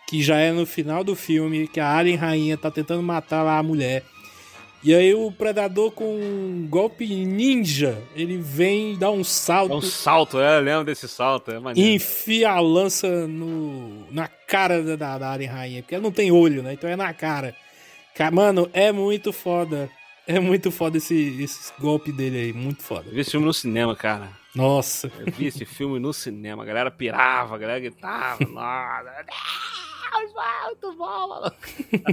Que 0.07 0.21
já 0.21 0.38
é 0.38 0.51
no 0.51 0.65
final 0.65 1.03
do 1.03 1.15
filme, 1.15 1.67
que 1.67 1.80
a 1.80 1.95
Alien 1.95 2.17
Rainha 2.17 2.57
tá 2.57 2.69
tentando 2.69 3.01
matar 3.01 3.41
lá 3.43 3.57
a 3.57 3.63
mulher. 3.63 4.03
E 4.84 4.93
aí 4.93 5.13
o 5.15 5.31
Predador 5.31 5.91
com 5.91 6.03
um 6.17 6.67
golpe 6.69 7.07
ninja, 7.07 7.97
ele 8.13 8.38
vem 8.38 8.97
dá 8.97 9.09
um 9.09 9.23
salto. 9.23 9.71
É 9.71 9.75
um 9.77 9.81
salto, 9.81 10.41
é, 10.41 10.57
eu 10.57 10.61
lembro 10.61 10.84
desse 10.84 11.07
salto, 11.07 11.51
é 11.51 11.57
maneiro. 11.59 11.89
enfia 11.89 12.51
a 12.51 12.59
lança 12.59 13.25
no, 13.25 14.05
na 14.11 14.27
cara 14.27 14.84
da, 14.84 14.95
da, 14.97 15.17
da 15.19 15.31
Alien 15.31 15.49
Rainha, 15.49 15.81
porque 15.81 15.95
ela 15.95 16.03
não 16.03 16.11
tem 16.11 16.34
olho, 16.34 16.61
né? 16.61 16.73
Então 16.73 16.89
é 16.89 16.97
na 16.97 17.13
cara. 17.13 17.55
Ca- 18.13 18.30
Mano, 18.30 18.69
é 18.73 18.91
muito 18.91 19.31
foda. 19.31 19.89
É 20.27 20.38
muito 20.39 20.69
foda 20.69 20.97
esse, 20.97 21.41
esse 21.41 21.71
golpe 21.80 22.11
dele 22.11 22.38
aí, 22.38 22.53
muito 22.53 22.84
foda. 22.84 23.05
Eu 23.07 23.13
vi 23.13 23.21
esse 23.21 23.31
filme 23.31 23.45
no 23.45 23.53
cinema, 23.53 23.95
cara. 23.95 24.30
Nossa. 24.53 25.09
Eu 25.19 25.31
vi 25.34 25.47
esse 25.47 25.65
filme 25.65 25.97
no 25.97 26.13
cinema. 26.13 26.61
A 26.63 26.65
galera 26.65 26.91
pirava, 26.91 27.55
a 27.55 27.57
galera 27.57 27.80
gritava. 27.80 28.38
Nossa, 28.51 29.25
Bom, 30.98 31.27
mano. 31.30 31.52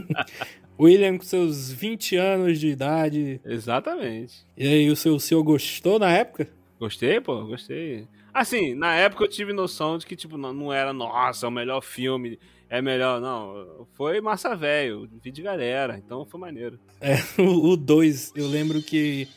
William 0.78 1.18
com 1.18 1.24
seus 1.24 1.70
20 1.70 2.16
anos 2.16 2.58
de 2.58 2.68
idade. 2.68 3.40
Exatamente. 3.44 4.46
E 4.56 4.66
aí, 4.66 4.90
o 4.90 4.96
seu 4.96 5.18
senhor 5.20 5.42
gostou 5.42 5.98
na 5.98 6.10
época? 6.10 6.48
Gostei, 6.78 7.20
pô, 7.20 7.44
gostei. 7.44 8.08
Assim, 8.32 8.74
na 8.74 8.94
época 8.94 9.24
eu 9.24 9.28
tive 9.28 9.52
noção 9.52 9.98
de 9.98 10.06
que, 10.06 10.16
tipo, 10.16 10.38
não, 10.38 10.52
não 10.52 10.72
era, 10.72 10.92
nossa, 10.92 11.44
é 11.44 11.48
o 11.48 11.52
melhor 11.52 11.82
filme, 11.82 12.38
é 12.70 12.80
melhor, 12.80 13.20
não. 13.20 13.86
Foi 13.92 14.20
massa 14.20 14.56
velho, 14.56 15.08
vi 15.22 15.30
de 15.30 15.42
galera, 15.42 15.98
então 16.02 16.24
foi 16.24 16.40
maneiro. 16.40 16.78
É, 17.00 17.16
o 17.42 17.76
2, 17.76 18.32
eu 18.36 18.46
lembro 18.48 18.80
que 18.80 19.28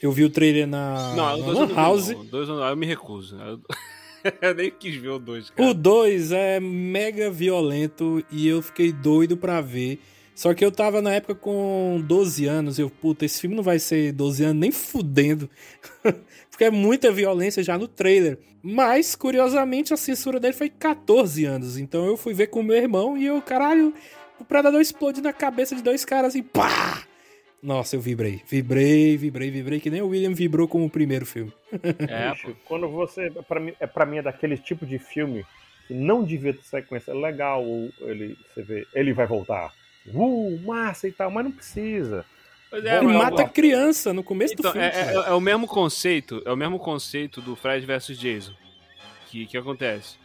eu 0.00 0.12
vi 0.12 0.22
o 0.24 0.30
trailer 0.30 0.66
na, 0.68 1.14
não, 1.16 1.34
o 1.34 1.38
na 1.38 1.44
dois 1.44 1.46
eu 1.46 1.54
Lan 1.54 1.60
não 1.60 1.66
vi, 1.68 1.74
House. 1.74 2.08
não. 2.10 2.20
O 2.20 2.24
dois 2.24 2.48
eu, 2.48 2.54
não- 2.56 2.68
eu 2.68 2.76
me 2.76 2.86
recuso. 2.86 3.36
Eu, 3.40 3.60
eu 4.40 4.54
nem 4.54 4.70
quis 4.70 4.96
ver 4.96 5.10
o 5.10 5.18
dois, 5.18 5.50
cara. 5.50 5.70
O 5.70 5.74
2 5.74 6.32
é 6.32 6.60
mega 6.60 7.30
violento 7.30 8.24
e 8.30 8.46
eu 8.46 8.62
fiquei 8.62 8.92
doido 8.92 9.36
pra 9.36 9.60
ver. 9.60 10.00
Só 10.34 10.54
que 10.54 10.64
eu 10.64 10.72
tava 10.72 11.02
na 11.02 11.12
época 11.12 11.34
com 11.34 12.02
12 12.04 12.46
anos. 12.46 12.78
Eu, 12.78 12.88
puta, 12.88 13.24
esse 13.24 13.40
filme 13.40 13.54
não 13.54 13.62
vai 13.62 13.78
ser 13.78 14.12
12 14.12 14.44
anos 14.44 14.60
nem 14.60 14.72
fudendo. 14.72 15.48
Porque 16.50 16.64
é 16.64 16.70
muita 16.70 17.12
violência 17.12 17.62
já 17.62 17.76
no 17.76 17.86
trailer. 17.86 18.38
Mas, 18.62 19.14
curiosamente, 19.14 19.92
a 19.92 19.96
censura 19.96 20.40
dele 20.40 20.54
foi 20.54 20.70
14 20.70 21.44
anos. 21.44 21.76
Então 21.76 22.06
eu 22.06 22.16
fui 22.16 22.32
ver 22.32 22.46
com 22.46 22.62
meu 22.62 22.76
irmão 22.76 23.16
e 23.16 23.26
eu, 23.26 23.40
caralho, 23.42 23.92
o 24.38 24.44
predador 24.44 24.80
explode 24.80 25.20
na 25.20 25.32
cabeça 25.32 25.74
de 25.76 25.82
dois 25.82 26.04
caras 26.04 26.34
e 26.34 26.42
pá! 26.42 27.04
Nossa, 27.62 27.94
eu 27.94 28.00
vibrei. 28.00 28.42
Vibrei, 28.46 29.16
vibrei, 29.16 29.50
vibrei, 29.50 29.78
que 29.80 29.88
nem 29.90 30.02
o 30.02 30.08
William 30.08 30.34
vibrou 30.34 30.66
com 30.66 30.84
o 30.84 30.90
primeiro 30.90 31.24
filme. 31.24 31.52
É. 32.08 32.30
Bicho, 32.32 32.56
quando 32.64 32.88
você. 32.88 33.30
Pra 33.48 33.60
mim, 33.60 33.72
é, 33.78 33.86
pra 33.86 34.04
mim 34.04 34.18
é 34.18 34.22
daquele 34.22 34.58
tipo 34.58 34.84
de 34.84 34.98
filme 34.98 35.44
que 35.86 35.94
não 35.94 36.24
devia 36.24 36.52
ter 36.52 36.62
sequência. 36.64 37.12
É 37.12 37.14
legal 37.14 37.62
ele, 38.00 38.36
você 38.52 38.62
vê, 38.62 38.86
ele 38.94 39.12
vai 39.12 39.26
voltar. 39.26 39.72
Uh, 40.12 40.58
massa 40.66 41.06
e 41.06 41.12
tal, 41.12 41.30
mas 41.30 41.44
não 41.44 41.52
precisa. 41.52 42.24
Pois 42.68 42.84
é, 42.84 42.96
Ele 42.98 43.06
mata 43.06 43.48
criança 43.48 44.12
no 44.12 44.24
começo 44.24 44.54
Então, 44.54 44.70
do 44.70 44.72
filme. 44.72 44.86
é, 44.88 44.90
é- 44.90 45.04
cara. 45.12 45.28
é 45.28 45.32
o 45.34 45.40
mesmo 45.40 45.66
conceito, 45.68 46.42
é 46.44 46.50
o 46.50 46.56
mesmo 46.56 46.78
conceito 46.78 47.40
do 47.40 47.54
Fred 47.54 47.84
versus 47.86 48.18
Jason. 48.18 48.52
Que 49.30 49.46
que 49.46 49.56
acontece? 49.56 50.16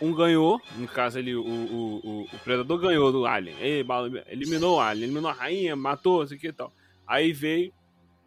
Um 0.00 0.12
ganhou, 0.12 0.60
no 0.76 0.88
caso 0.88 1.18
ali, 1.18 1.34
o, 1.34 1.42
o, 1.42 2.00
o, 2.04 2.22
o 2.32 2.38
predador 2.42 2.78
ganhou 2.78 3.12
do 3.12 3.26
Alien. 3.26 3.84
Bala- 3.84 4.10
eliminou 4.28 4.76
o 4.76 4.80
Alien, 4.80 5.04
eliminou 5.04 5.30
a 5.30 5.34
rainha, 5.34 5.76
matou, 5.76 6.24
isso 6.24 6.34
aqui 6.34 6.48
e 6.48 6.52
tal. 6.52 6.72
Aí 7.06 7.32
veio 7.32 7.72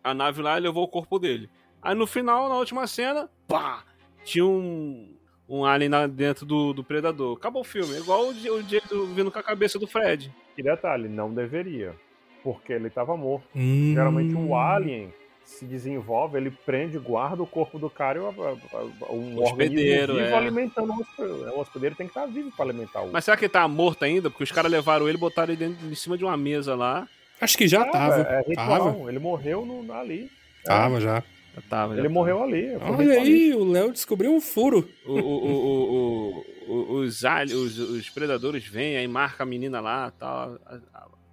a 0.04 0.14
nave 0.14 0.42
lá 0.42 0.58
e 0.58 0.62
levou 0.62 0.84
o 0.84 0.88
corpo 0.88 1.20
dele. 1.20 1.50
Aí 1.82 1.94
no 1.94 2.08
final, 2.08 2.48
na 2.50 2.56
última 2.56 2.88
cena, 2.88 3.30
pá! 3.48 3.84
Tinha 4.24 4.46
um, 4.46 5.14
um 5.48 5.66
Alien 5.66 5.90
lá 5.90 6.08
dentro 6.08 6.46
do, 6.46 6.74
do 6.74 6.84
predador. 6.84 7.38
Acabou 7.38 7.62
o 7.62 7.66
filme. 7.66 7.96
É 7.96 8.00
igual 8.00 8.26
o, 8.26 8.30
o 8.32 8.64
Jason 8.64 9.06
vindo 9.14 9.32
com 9.32 9.40
a 9.40 9.44
cabeça 9.44 9.78
do 9.78 9.88
Fred. 9.88 10.34
E 10.58 10.64
detalhe, 10.64 11.08
não 11.08 11.34
deveria. 11.34 11.96
Porque 12.44 12.74
ele 12.74 12.88
estava 12.88 13.16
morto. 13.18 13.46
Hum. 13.56 13.92
Geralmente 13.94 14.34
o 14.34 14.56
alien 14.56 15.14
se 15.48 15.66
desenvolve, 15.66 16.38
ele 16.38 16.52
prende, 16.52 17.00
guarda 17.00 17.42
o 17.42 17.48
corpo 17.48 17.80
do 17.80 17.90
cara 17.90 18.20
e 18.20 18.22
o, 18.22 18.28
a- 18.28 18.78
a- 19.08 19.12
um 19.14 19.42
Hospedeiro, 19.42 20.14
vivo 20.16 20.26
é. 20.26 20.34
alimentando 20.34 20.92
o 20.92 21.00
hospedeiro. 21.02 21.56
O 21.56 21.60
hospedeiro 21.62 21.96
tem 21.96 22.06
que 22.06 22.12
estar 22.12 22.26
vivo 22.28 22.52
para 22.52 22.66
alimentar 22.66 23.02
o 23.02 23.12
Mas 23.12 23.24
será 23.26 23.38
que 23.38 23.46
ele 23.46 23.50
tá 23.54 23.66
morto 23.68 24.04
ainda? 24.04 24.30
Porque 24.30 24.44
os 24.44 24.52
caras 24.52 24.70
levaram 24.72 25.08
ele 25.08 25.18
e 25.18 25.20
botaram 25.22 25.54
ele 25.54 25.66
dentro, 25.66 25.88
em 25.90 25.96
cima 25.96 26.18
de 26.18 26.26
uma 26.26 26.36
mesa 26.36 26.76
lá. 26.76 27.08
Acho 27.40 27.58
que 27.58 27.68
já 27.68 27.82
Ah, 27.84 27.86
tava. 27.90 28.16
É, 28.30 28.44
é 28.52 28.56
tava. 28.56 29.10
Ele 29.10 29.20
morreu 29.20 29.66
no- 29.66 29.94
ali. 29.94 30.30
Tava 30.66 31.00
já. 31.00 31.24
Já 31.56 31.62
tava, 31.70 31.94
já 31.94 32.00
Ele 32.02 32.08
tava. 32.10 32.14
morreu 32.14 32.44
ali. 32.44 32.76
Olha 32.82 33.14
aí, 33.22 33.54
o 33.54 33.64
Léo 33.64 33.92
descobriu 33.92 34.32
um 34.34 34.42
furo. 34.42 34.88
O, 35.06 35.14
o, 35.14 35.46
o, 35.48 36.44
o, 36.68 36.74
o- 36.74 36.94
os, 37.00 37.24
ali- 37.24 37.54
os, 37.54 37.80
os 37.80 38.10
predadores 38.10 38.66
vêm, 38.68 38.98
aí 38.98 39.08
marca 39.08 39.44
a 39.44 39.46
menina 39.46 39.80
lá 39.80 40.12
tal. 40.20 40.58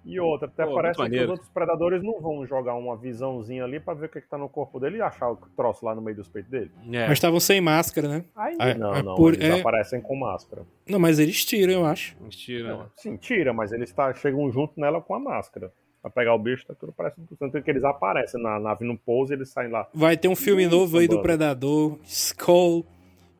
E 0.05 0.19
outra, 0.19 0.47
até 0.47 0.63
Pô, 0.65 0.75
parece 0.75 1.03
que 1.09 1.19
os 1.19 1.29
outros 1.29 1.49
predadores 1.49 2.03
não 2.03 2.21
vão 2.21 2.45
jogar 2.45 2.75
uma 2.75 2.95
visãozinha 2.95 3.63
ali 3.63 3.79
pra 3.79 3.95
ver 3.95 4.05
o 4.05 4.09
que, 4.09 4.21
que 4.21 4.29
tá 4.29 4.37
no 4.37 4.47
corpo 4.47 4.79
dele 4.79 4.97
e 4.97 5.01
achar 5.01 5.31
o 5.31 5.35
troço 5.57 5.83
lá 5.83 5.95
no 5.95 6.01
meio 6.01 6.15
dos 6.17 6.27
peitos 6.29 6.51
dele. 6.51 6.71
É. 6.91 7.03
Mas 7.07 7.13
estavam 7.13 7.39
sem 7.39 7.59
máscara, 7.59 8.07
né? 8.07 8.25
Aí, 8.35 8.55
É, 8.59 8.75
não, 8.75 8.93
é 8.93 9.01
não, 9.01 9.15
por- 9.15 9.33
eles 9.33 9.43
é- 9.55 9.59
aparecem 9.59 9.99
com 9.99 10.15
máscara. 10.15 10.61
Não, 10.87 10.99
mas 10.99 11.17
eles 11.17 11.43
tiram, 11.43 11.73
eu 11.73 11.85
acho. 11.85 12.15
Mentira. 12.21 12.69
Não, 12.69 12.85
sim, 12.95 13.17
tira, 13.17 13.51
mas 13.51 13.71
eles 13.71 13.91
tá, 13.91 14.13
chegam 14.13 14.51
junto 14.51 14.79
nela 14.79 15.01
com 15.01 15.15
a 15.15 15.19
máscara. 15.19 15.71
Pra 16.03 16.11
pegar 16.11 16.35
o 16.35 16.39
bicho, 16.39 16.67
tá 16.67 16.75
tudo 16.75 16.91
parecendo. 16.93 17.27
Tanto 17.39 17.59
que 17.63 17.71
eles 17.71 17.83
aparecem 17.83 18.39
na 18.39 18.59
nave 18.59 18.85
no 18.85 18.95
pouso 18.95 19.33
e 19.33 19.35
eles 19.35 19.49
saem 19.49 19.71
lá. 19.71 19.89
Vai 19.91 20.15
ter 20.15 20.27
um 20.27 20.35
filme 20.35 20.67
novo 20.67 20.99
aí 20.99 21.07
do. 21.07 21.19
Predador, 21.19 21.97
Skull, 22.03 22.85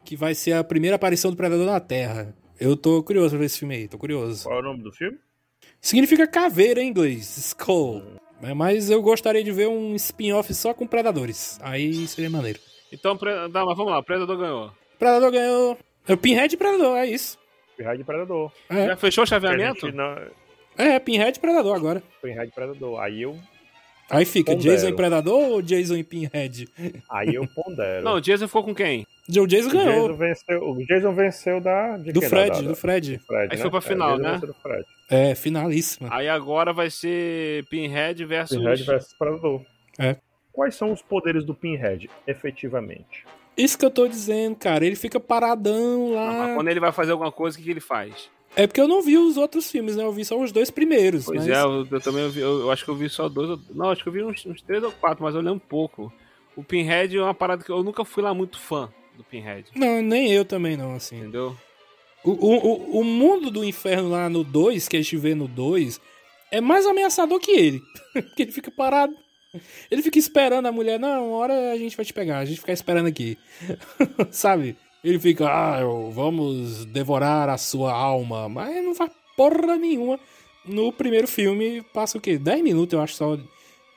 que 0.03 0.15
vai 0.17 0.33
ser 0.33 0.53
a 0.53 0.63
primeira 0.63 0.95
aparição 0.95 1.29
do 1.29 1.37
Predador 1.37 1.67
na 1.67 1.79
Terra. 1.79 2.33
Eu 2.59 2.75
tô 2.75 3.03
curioso 3.03 3.29
pra 3.31 3.39
ver 3.39 3.45
esse 3.45 3.59
filme 3.59 3.75
aí, 3.75 3.87
tô 3.87 3.99
curioso. 3.99 4.45
Qual 4.47 4.57
é 4.57 4.59
o 4.61 4.63
nome 4.63 4.81
do 4.81 4.91
filme? 4.91 5.15
Significa 5.85 6.25
caveira 6.27 6.81
em 6.81 6.87
inglês, 6.89 7.37
Skull. 7.37 8.01
É, 8.41 8.53
Mas 8.55 8.89
eu 8.89 9.01
gostaria 9.03 9.43
de 9.43 9.51
ver 9.51 9.67
um 9.67 9.93
spin-off 9.95 10.51
só 10.55 10.73
com 10.73 10.87
predadores. 10.87 11.59
Aí 11.61 12.07
seria 12.07 12.27
maneiro. 12.29 12.59
Então, 12.91 13.15
pre- 13.15 13.47
dá, 13.49 13.63
mas 13.63 13.77
vamos 13.77 13.91
lá, 13.93 14.01
predador 14.01 14.35
ganhou. 14.35 14.71
Predador 14.97 15.31
ganhou. 15.31 15.77
É 16.07 16.13
o 16.13 16.17
Pinhead 16.17 16.53
e 16.55 16.57
Predador, 16.57 16.97
é 16.97 17.05
isso. 17.05 17.37
Pinhead 17.77 18.03
Predador. 18.03 18.51
É, 18.67 18.87
Já 18.87 18.97
fechou 18.97 19.23
o 19.23 19.27
chaveamento? 19.27 19.91
não- 19.91 20.17
é 20.75 20.97
Pinhead 20.99 21.37
e 21.37 21.41
Predador 21.41 21.75
agora. 21.75 22.01
Pinhead 22.21 22.51
Predador. 22.51 22.99
Aí 23.01 23.21
eu, 23.21 23.37
Aí 24.09 24.25
fica 24.25 24.53
Pondero. 24.53 24.75
Jason 24.75 24.87
e 24.89 24.93
Predador 24.95 25.39
ou 25.51 25.61
Jason 25.61 25.95
e 25.97 26.03
Pinhead? 26.03 26.67
aí 27.09 27.35
eu 27.35 27.47
pondero. 27.47 28.03
Não, 28.03 28.15
o 28.15 28.21
Jason 28.21 28.47
ficou 28.47 28.63
com 28.63 28.73
quem? 28.73 29.05
O 29.27 29.47
Jason 29.47 29.69
o, 29.69 29.71
ganhou. 29.71 30.07
Jason 30.07 30.17
venceu, 30.17 30.69
o 30.69 30.85
Jason 30.85 31.13
venceu 31.15 31.59
da. 31.61 31.97
de 31.97 32.11
Do? 32.11 32.21
Fred, 32.21 32.49
Da- 32.49 32.61
da- 32.61 32.67
do 32.67 32.75
Fred. 32.75 33.17
Fred, 33.25 33.49
Aí 33.51 33.57
né? 33.57 33.61
foi 33.61 33.69
pra 33.71 33.79
É, 33.79 33.81
final, 33.81 34.17
Jason 34.17 34.29
né? 34.31 34.37
do. 34.39 34.55
É, 35.09 35.35
finalíssima. 35.35 36.09
Aí 36.11 36.29
agora 36.29 36.71
vai 36.71 36.89
ser 36.91 37.65
Pinhead 37.65 38.23
versus. 38.25 38.57
Pinhead 38.57 38.83
versus 38.83 39.13
Predador. 39.17 39.61
É. 39.97 40.17
Quais 40.51 40.75
são 40.75 40.91
os 40.91 41.01
poderes 41.01 41.43
do 41.43 41.53
Pinhead, 41.55 42.09
efetivamente? 42.27 43.25
Isso 43.57 43.77
que 43.77 43.85
eu 43.85 43.89
tô 43.91 44.07
dizendo, 44.07 44.55
cara. 44.55 44.85
Ele 44.85 44.95
fica 44.95 45.19
paradão 45.19 46.09
Não, 46.11 46.15
mas 46.27 46.49
lá. 46.49 46.55
quando 46.55 46.67
ele 46.67 46.79
vai 46.79 46.91
fazer 46.91 47.11
alguma 47.13 47.31
coisa, 47.31 47.55
o 47.55 47.59
que, 47.59 47.65
que 47.65 47.71
ele 47.71 47.79
faz? 47.79 48.29
É 48.55 48.67
porque 48.67 48.79
eu 48.79 48.87
não 48.87 49.01
vi 49.01 49.17
os 49.17 49.35
outros 49.37 49.69
filmes, 49.69 49.95
né? 49.95 50.03
Eu 50.03 50.11
vi 50.13 50.23
só 50.23 50.39
os 50.39 50.51
dois 50.51 50.69
primeiros. 50.71 51.25
Pois 51.25 51.39
mas... 51.45 51.49
é, 51.49 51.61
eu, 51.61 51.85
eu 51.89 51.99
também 52.01 52.29
vi, 52.29 52.39
eu, 52.41 52.61
eu 52.61 52.71
acho 52.71 52.85
que 52.85 52.91
eu 52.91 52.95
vi 52.95 53.09
só 53.09 53.27
dois. 53.27 53.49
ou- 53.49 53.59
Não, 53.73 53.89
acho 53.89 54.01
que 54.03 54.07
eu 54.09 54.13
vi 54.13 54.23
uns, 54.23 54.45
uns 54.45 54.61
três 54.61 54.81
ou 54.83 54.91
quatro, 54.93 55.23
mas 55.23 55.35
eu 55.35 55.41
lembro 55.41 55.59
pouco. 55.67 56.13
O 56.55 56.63
Pinhead 56.63 57.17
é 57.17 57.21
uma 57.21 57.33
parada 57.33 57.63
que 57.63 57.69
eu 57.71 57.83
nunca 57.83 58.05
fui 58.05 58.23
lá 58.23 58.33
muito 58.33 58.57
fã 58.59 58.89
do 59.15 59.23
Pinhead. 59.23 59.65
Não, 59.75 60.01
nem 60.01 60.31
eu 60.31 60.43
também 60.45 60.75
não, 60.77 60.93
assim. 60.95 61.17
Entendeu? 61.17 61.55
O, 62.23 62.31
o, 62.31 62.99
o- 62.99 63.03
mundo 63.03 63.51
do 63.51 63.63
inferno 63.63 64.09
lá 64.09 64.27
no 64.29 64.43
2, 64.43 64.87
que 64.87 64.97
a 64.97 65.01
gente 65.01 65.15
vê 65.17 65.35
no 65.35 65.47
2, 65.47 65.99
é 66.51 66.59
mais 66.59 66.85
ameaçador 66.85 67.39
que 67.39 67.51
ele. 67.51 67.81
Porque 68.13 68.43
ele 68.43 68.51
fica 68.51 68.71
parado. 68.71 69.13
Ele 69.89 70.01
fica 70.01 70.19
esperando 70.19 70.65
a 70.65 70.71
mulher, 70.71 70.99
não, 70.99 71.29
uma 71.29 71.37
hora 71.37 71.71
a 71.71 71.77
gente 71.77 71.95
vai 71.95 72.05
te 72.05 72.11
pegar, 72.11 72.39
a 72.39 72.45
gente 72.45 72.59
fica 72.59 72.73
esperando 72.73 73.07
aqui. 73.07 73.37
Sabe? 74.31 74.75
Ele 75.03 75.19
fica, 75.19 75.47
ah, 75.47 75.79
vamos 76.11 76.83
devorar 76.85 77.47
a 77.47 77.57
sua 77.57 77.93
alma. 77.93 78.49
Mas 78.49 78.83
não 78.83 78.95
faz 78.95 79.11
porra 79.37 79.77
nenhuma. 79.77 80.19
No 80.65 80.91
primeiro 80.91 81.27
filme, 81.27 81.83
passa 81.93 82.17
o 82.17 82.21
quê? 82.21 82.37
10 82.39 82.63
minutos, 82.63 82.93
eu 82.93 83.01
acho, 83.01 83.13
só 83.13 83.37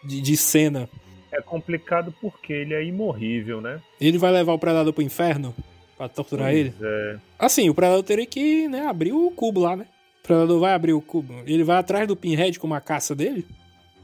de, 0.05 0.20
de 0.20 0.36
cena. 0.36 0.89
É 1.31 1.41
complicado 1.43 2.15
porque 2.21 2.53
ele 2.53 2.75
é 2.75 2.85
imorrível, 2.85 3.61
né? 3.61 3.81
Ele 4.01 4.19
vai 4.19 4.33
levar 4.33 4.53
o 4.53 4.59
predador 4.59 4.93
pro 4.93 5.03
inferno 5.03 5.55
pra 5.99 6.09
torturar 6.09 6.55
ele. 6.55 6.73
Pois 6.79 6.91
é. 6.91 7.19
Assim, 7.39 7.69
o 7.69 7.75
Predador 7.75 8.05
teria 8.05 8.25
que 8.25 8.69
né, 8.69 8.87
abrir 8.87 9.13
o 9.13 9.31
cubo 9.33 9.61
lá, 9.61 9.77
né? 9.77 9.87
O 10.21 10.27
Predador 10.27 10.61
vai 10.61 10.73
abrir 10.73 10.93
o 10.93 11.01
cubo. 11.01 11.35
Ele 11.45 11.65
vai 11.65 11.77
atrás 11.77 12.07
do 12.07 12.17
Pinhead 12.17 12.59
com 12.59 12.67
uma 12.67 12.81
caça 12.81 13.15
dele? 13.15 13.45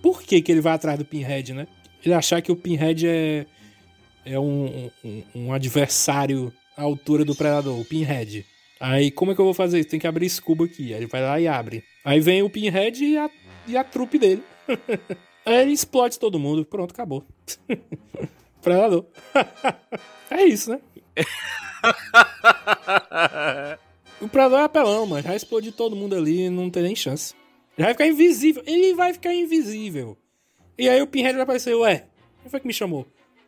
Por 0.03 0.23
que, 0.23 0.43
que 0.43 0.51
ele 0.51 0.61
vai 0.61 0.75
atrás 0.75 0.99
do 0.99 1.05
Pinhead, 1.05 1.55
né? 1.55 1.69
Ele 2.05 2.13
achar 2.13 2.43
que 2.43 2.51
o 2.51 2.57
Pinhead 2.57 3.07
é, 3.07 3.47
é 4.27 4.39
um, 4.39 4.91
um, 5.05 5.23
um 5.35 5.53
adversário 5.53 6.53
à 6.77 6.83
altura 6.83 7.25
do 7.25 7.35
Predador, 7.35 7.79
o 7.79 7.85
Pinhead. 7.85 8.45
Aí, 8.81 9.11
como 9.11 9.31
é 9.31 9.35
que 9.35 9.41
eu 9.41 9.45
vou 9.45 9.55
fazer 9.55 9.79
isso? 9.79 9.89
Tem 9.89 10.01
que 10.01 10.07
abrir 10.07 10.27
esse 10.27 10.43
cubo 10.43 10.65
aqui. 10.65 10.93
Aí 10.93 11.01
ele 11.01 11.07
vai 11.07 11.23
lá 11.23 11.41
e 11.41 11.47
abre. 11.47 11.85
Aí 12.05 12.21
vem 12.21 12.43
o 12.43 12.51
Pinhead 12.51 13.03
e 13.03 13.17
a, 13.17 13.31
e 13.69 13.77
a 13.77 13.85
trupe 13.85 14.19
dele. 14.19 14.43
Aí 15.47 15.55
ele 15.57 15.73
explode 15.73 16.19
todo 16.19 16.39
mundo. 16.39 16.65
Pronto, 16.65 16.93
acabou. 16.93 17.25
Predador. 18.63 19.05
é 20.31 20.45
isso, 20.45 20.71
né? 20.71 20.81
O 24.21 24.29
Predador 24.29 24.61
é 24.61 24.65
apelão, 24.65 25.07
mano. 25.07 25.23
Já 25.23 25.35
explodiu 25.35 25.73
todo 25.73 25.97
mundo 25.97 26.15
ali, 26.15 26.49
não 26.49 26.71
tem 26.71 26.83
nem 26.85 26.97
chance. 26.97 27.35
Ele 27.77 27.85
vai 27.85 27.93
ficar 27.95 28.07
invisível. 28.07 28.63
Ele 28.65 28.95
vai 28.95 29.13
ficar 29.13 29.35
invisível. 29.35 30.17
E 30.79 30.89
aí 30.89 31.03
o 31.03 31.07
Pinhead 31.07 31.35
vai 31.35 31.43
aparecer, 31.43 31.75
ué, 31.75 32.07
quem 32.41 32.51
foi 32.51 32.61
que 32.61 32.67
me 32.67 32.73
chamou? 32.73 33.07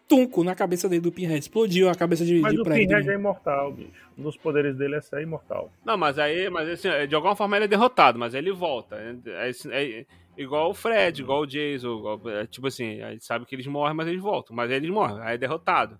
Tunco 0.09 0.44
na 0.44 0.55
cabeça 0.55 0.89
dele 0.89 1.01
do 1.01 1.12
Pinhead. 1.12 1.39
Explodiu 1.39 1.89
a 1.89 1.94
cabeça 1.94 2.24
de, 2.24 2.40
Mas 2.40 2.52
de 2.52 2.60
o 2.60 2.64
prédio. 2.64 2.89
Pinhead 2.89 3.09
é 3.10 3.14
imortal, 3.14 3.73
bicho. 3.73 3.90
Um 4.18 4.24
dos 4.24 4.36
poderes 4.36 4.77
dele 4.77 4.97
é 4.97 5.01
ser 5.01 5.23
imortal. 5.23 5.70
Não, 5.85 5.97
mas 5.97 6.18
aí, 6.18 6.51
mas 6.51 6.68
assim, 6.68 6.89
de 7.09 7.14
alguma 7.14 7.35
forma 7.36 7.56
ele 7.56 7.64
é 7.64 7.68
derrotado, 7.68 8.18
mas 8.18 8.35
aí 8.35 8.40
ele 8.40 8.52
volta. 8.52 8.97
É, 8.97 9.51
é- 9.70 10.01
é 10.01 10.06
igual 10.36 10.70
o 10.70 10.74
Fred, 10.74 11.20
igual 11.22 11.42
o 11.42 11.46
Jason, 11.46 11.98
igual- 11.98 12.20
é, 12.26 12.46
tipo 12.46 12.66
assim, 12.66 13.00
a 13.02 13.12
gente 13.12 13.24
sabe 13.24 13.44
que 13.46 13.54
eles 13.54 13.66
morrem, 13.66 13.94
mas 13.94 14.06
eles 14.08 14.20
voltam. 14.20 14.54
Mas 14.54 14.70
aí 14.70 14.76
eles 14.76 14.90
morrem, 14.90 15.18
aí 15.20 15.34
é 15.34 15.38
derrotado. 15.38 15.98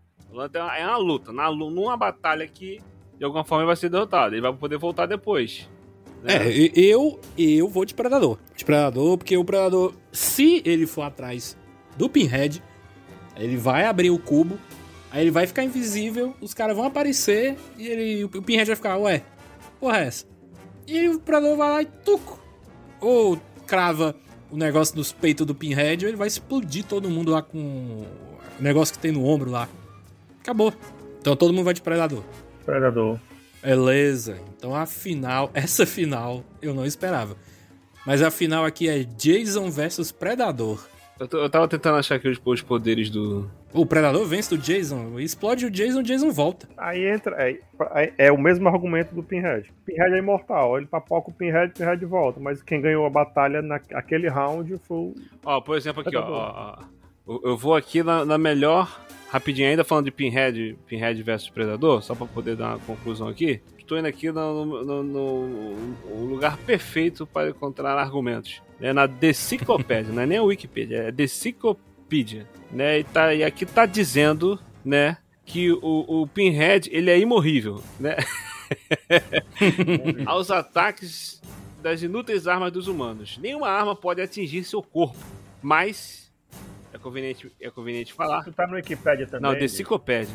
É 0.77 0.85
uma 0.87 0.97
luta. 0.99 1.33
Na, 1.33 1.51
numa 1.51 1.97
batalha 1.97 2.47
que, 2.47 2.81
de 3.19 3.25
alguma 3.25 3.45
forma, 3.45 3.63
ele 3.63 3.67
vai 3.69 3.77
ser 3.77 3.89
derrotado. 3.89 4.35
Ele 4.35 4.43
vai 4.43 4.53
poder 4.53 4.77
voltar 4.77 5.07
depois. 5.07 5.69
né? 6.23 6.49
É, 6.49 6.71
eu, 6.75 7.21
eu 7.39 7.69
vou 7.69 7.85
de 7.85 7.95
Predador. 7.95 8.39
De 8.55 8.65
Predador, 8.65 9.17
porque 9.19 9.37
o 9.37 9.45
Predador, 9.45 9.95
se 10.13 10.63
ele 10.65 10.87
for 10.87 11.03
atrás 11.03 11.57
do 11.97 12.09
Pinhead, 12.09 12.63
ele 13.37 13.57
vai 13.57 13.85
abrir 13.87 14.11
o 14.11 14.19
cubo, 14.19 14.59
aí 15.11 15.23
ele 15.23 15.31
vai 15.31 15.47
ficar 15.47 15.63
invisível, 15.65 16.35
os 16.41 16.53
caras 16.53 16.77
vão 16.77 16.85
aparecer 16.87 17.57
e 17.79 17.87
ele, 17.87 18.25
o 18.25 18.29
Pinhead 18.43 18.67
vai 18.67 18.77
ficar, 18.77 18.97
ué, 18.99 19.23
porra 19.81 20.01
é 20.01 20.07
essa? 20.07 20.27
E 20.87 21.09
o 21.09 21.21
Predador 21.21 21.57
vai 21.57 21.69
lá 21.71 21.83
e 21.83 21.87
tuco. 21.87 22.39
Ou 23.01 23.39
crava 23.67 24.15
o 24.51 24.57
negócio 24.57 24.95
dos 24.95 25.13
peitos 25.13 25.47
do 25.47 25.55
Pinhead, 25.55 26.05
ele 26.05 26.17
vai 26.17 26.29
explodir 26.29 26.85
todo 26.85 27.11
mundo 27.11 27.33
lá 27.33 27.43
com 27.43 27.59
o 27.59 28.63
negócio 28.63 28.95
que 28.95 29.01
tem 29.01 29.13
no 29.13 29.25
ombro 29.25 29.51
lá. 29.51 29.69
Acabou. 30.41 30.73
Então 31.21 31.35
todo 31.35 31.53
mundo 31.53 31.65
vai 31.65 31.75
de 31.75 31.83
Predador. 31.83 32.23
Predador. 32.65 33.19
Beleza. 33.63 34.39
Então 34.57 34.75
a 34.75 34.87
final, 34.87 35.51
essa 35.55 35.85
final 35.85 36.45
eu 36.63 36.73
não 36.73 36.87
esperava. 36.87 37.37
Mas 38.07 38.23
a 38.23 38.31
final 38.31 38.65
aqui 38.65 38.89
é 38.89 39.03
Jason 39.03 39.69
versus 39.71 40.13
Predador. 40.13 40.87
Eu, 41.19 41.27
tô- 41.27 41.39
eu 41.39 41.49
tava 41.49 41.67
tentando 41.67 41.97
achar 41.97 42.17
aqui 42.17 42.29
os, 42.29 42.39
os 42.45 42.61
poderes 42.63 43.09
do. 43.09 43.51
O 43.73 43.87
Predador 43.87 44.25
vence 44.27 44.55
do 44.55 44.59
Jason, 44.61 45.19
explode 45.19 45.65
o 45.67 45.71
Jason, 45.71 46.01
o 46.01 46.03
Jason 46.03 46.31
volta. 46.31 46.69
Aí 46.77 47.07
entra. 47.07 47.35
É, 47.43 47.59
é- 47.95 48.13
é 48.27 48.33
o 48.33 48.37
mesmo 48.39 48.69
argumento 48.69 49.15
do 49.15 49.23
Pinhead. 49.23 49.73
Pinhead 49.87 50.15
é 50.15 50.19
imortal. 50.19 50.77
Ele 50.77 50.87
papoca 50.87 51.31
o 51.31 51.33
Pinhead, 51.33 51.71
o 51.73 51.75
Pinhead 51.75 52.05
volta. 52.05 52.39
Mas 52.39 52.63
quem 52.63 52.81
ganhou 52.83 53.07
a 53.07 53.11
batalha 53.11 53.63
naquele 53.63 54.29
round 54.29 54.77
foi 54.87 54.97
o. 54.97 55.15
Ó, 55.45 55.61
por 55.61 55.77
exemplo, 55.77 56.03
aqui, 56.07 56.17
ó. 56.17 56.21
ó, 56.23 56.79
ó. 56.79 57.33
Eu- 57.33 57.41
Eu 57.45 57.57
vou 57.57 57.75
aqui 57.75 58.03
na, 58.03 58.25
na 58.25 58.37
melhor. 58.39 59.01
Rapidinho, 59.29 59.69
ainda 59.69 59.83
falando 59.83 60.05
de 60.05 60.13
Pinhead, 60.13 60.79
Pinhead 60.87 61.21
versus 61.23 61.51
Predador, 61.51 62.01
só 62.01 62.15
pra 62.15 62.27
poder 62.27 62.55
dar 62.57 62.77
uma 62.77 62.79
conclusão 62.79 63.27
aqui. 63.27 63.61
Estou 63.77 63.99
indo 63.99 64.07
aqui 64.07 64.31
no, 64.31 64.65
no- 64.85 65.03
no- 65.03 65.75
no 66.07 66.25
lugar 66.27 66.57
perfeito 66.59 67.27
para 67.27 67.49
encontrar 67.51 67.99
argumentos. 67.99 68.63
É 68.81 68.93
na 68.93 69.07
Deciclopédia, 69.07 70.13
não 70.13 70.23
é 70.23 70.27
nem 70.27 70.39
a 70.39 70.43
Wikipedia, 70.43 70.99
é 70.99 71.09
a 71.09 71.11
Deciclopédia. 71.11 72.47
Né? 72.71 73.01
E, 73.01 73.05
tá, 73.05 73.35
e 73.35 73.43
aqui 73.43 73.65
tá 73.65 73.87
dizendo, 73.87 74.59
né, 74.85 75.17
que 75.45 75.73
o, 75.73 76.23
o 76.23 76.27
Pinhead, 76.27 76.91
ele 76.93 77.11
é 77.11 77.19
imorrível, 77.19 77.83
né? 77.99 78.17
Aos 80.27 80.51
ataques 80.51 81.41
das 81.83 82.03
inúteis 82.03 82.49
armas 82.49 82.73
dos 82.73 82.89
humanos. 82.89 83.39
Nenhuma 83.39 83.69
arma 83.69 83.95
pode 83.95 84.21
atingir 84.21 84.65
seu 84.65 84.83
corpo, 84.83 85.17
mas 85.63 86.33
é 86.93 86.99
conveniente, 86.99 87.53
é 87.61 87.71
conveniente 87.71 88.13
falar. 88.13 88.43
Tu 88.43 88.53
tá 88.53 88.67
no 88.67 88.75
Wikipedia 88.75 89.27
também? 89.27 89.53
Não? 89.53 89.59
Deciclopédia. 89.59 90.35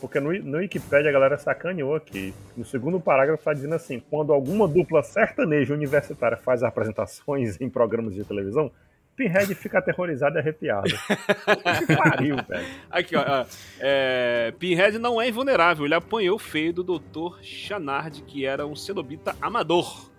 Porque 0.00 0.20
no, 0.20 0.32
no 0.32 0.58
Wikipedia 0.58 1.10
a 1.10 1.12
galera 1.12 1.38
sacaneou 1.38 1.94
aqui. 1.94 2.34
No 2.56 2.64
segundo 2.64 2.98
parágrafo 3.00 3.42
tá 3.44 3.52
dizendo 3.52 3.74
assim: 3.74 4.02
quando 4.10 4.32
alguma 4.32 4.66
dupla 4.68 5.02
sertaneja 5.02 5.72
universitária 5.74 6.36
faz 6.36 6.62
apresentações 6.62 7.58
em 7.62 7.68
programas 7.68 8.14
de 8.14 8.24
televisão, 8.24 8.70
Pinhead 9.16 9.54
fica 9.54 9.78
aterrorizado 9.78 10.36
e 10.36 10.40
arrepiado. 10.40 10.88
que 10.88 11.96
pariu, 11.96 12.36
velho. 12.48 12.66
Aqui, 12.90 13.14
ó. 13.16 13.44
é, 13.78 14.52
Pinhead 14.58 14.98
não 14.98 15.20
é 15.22 15.28
invulnerável. 15.28 15.84
Ele 15.84 15.94
apanhou 15.94 16.36
feio 16.38 16.72
do 16.72 16.82
Dr. 16.82 17.38
Chanard, 17.42 18.22
que 18.22 18.44
era 18.44 18.66
um 18.66 18.74
cenobita 18.74 19.36
amador. 19.40 20.10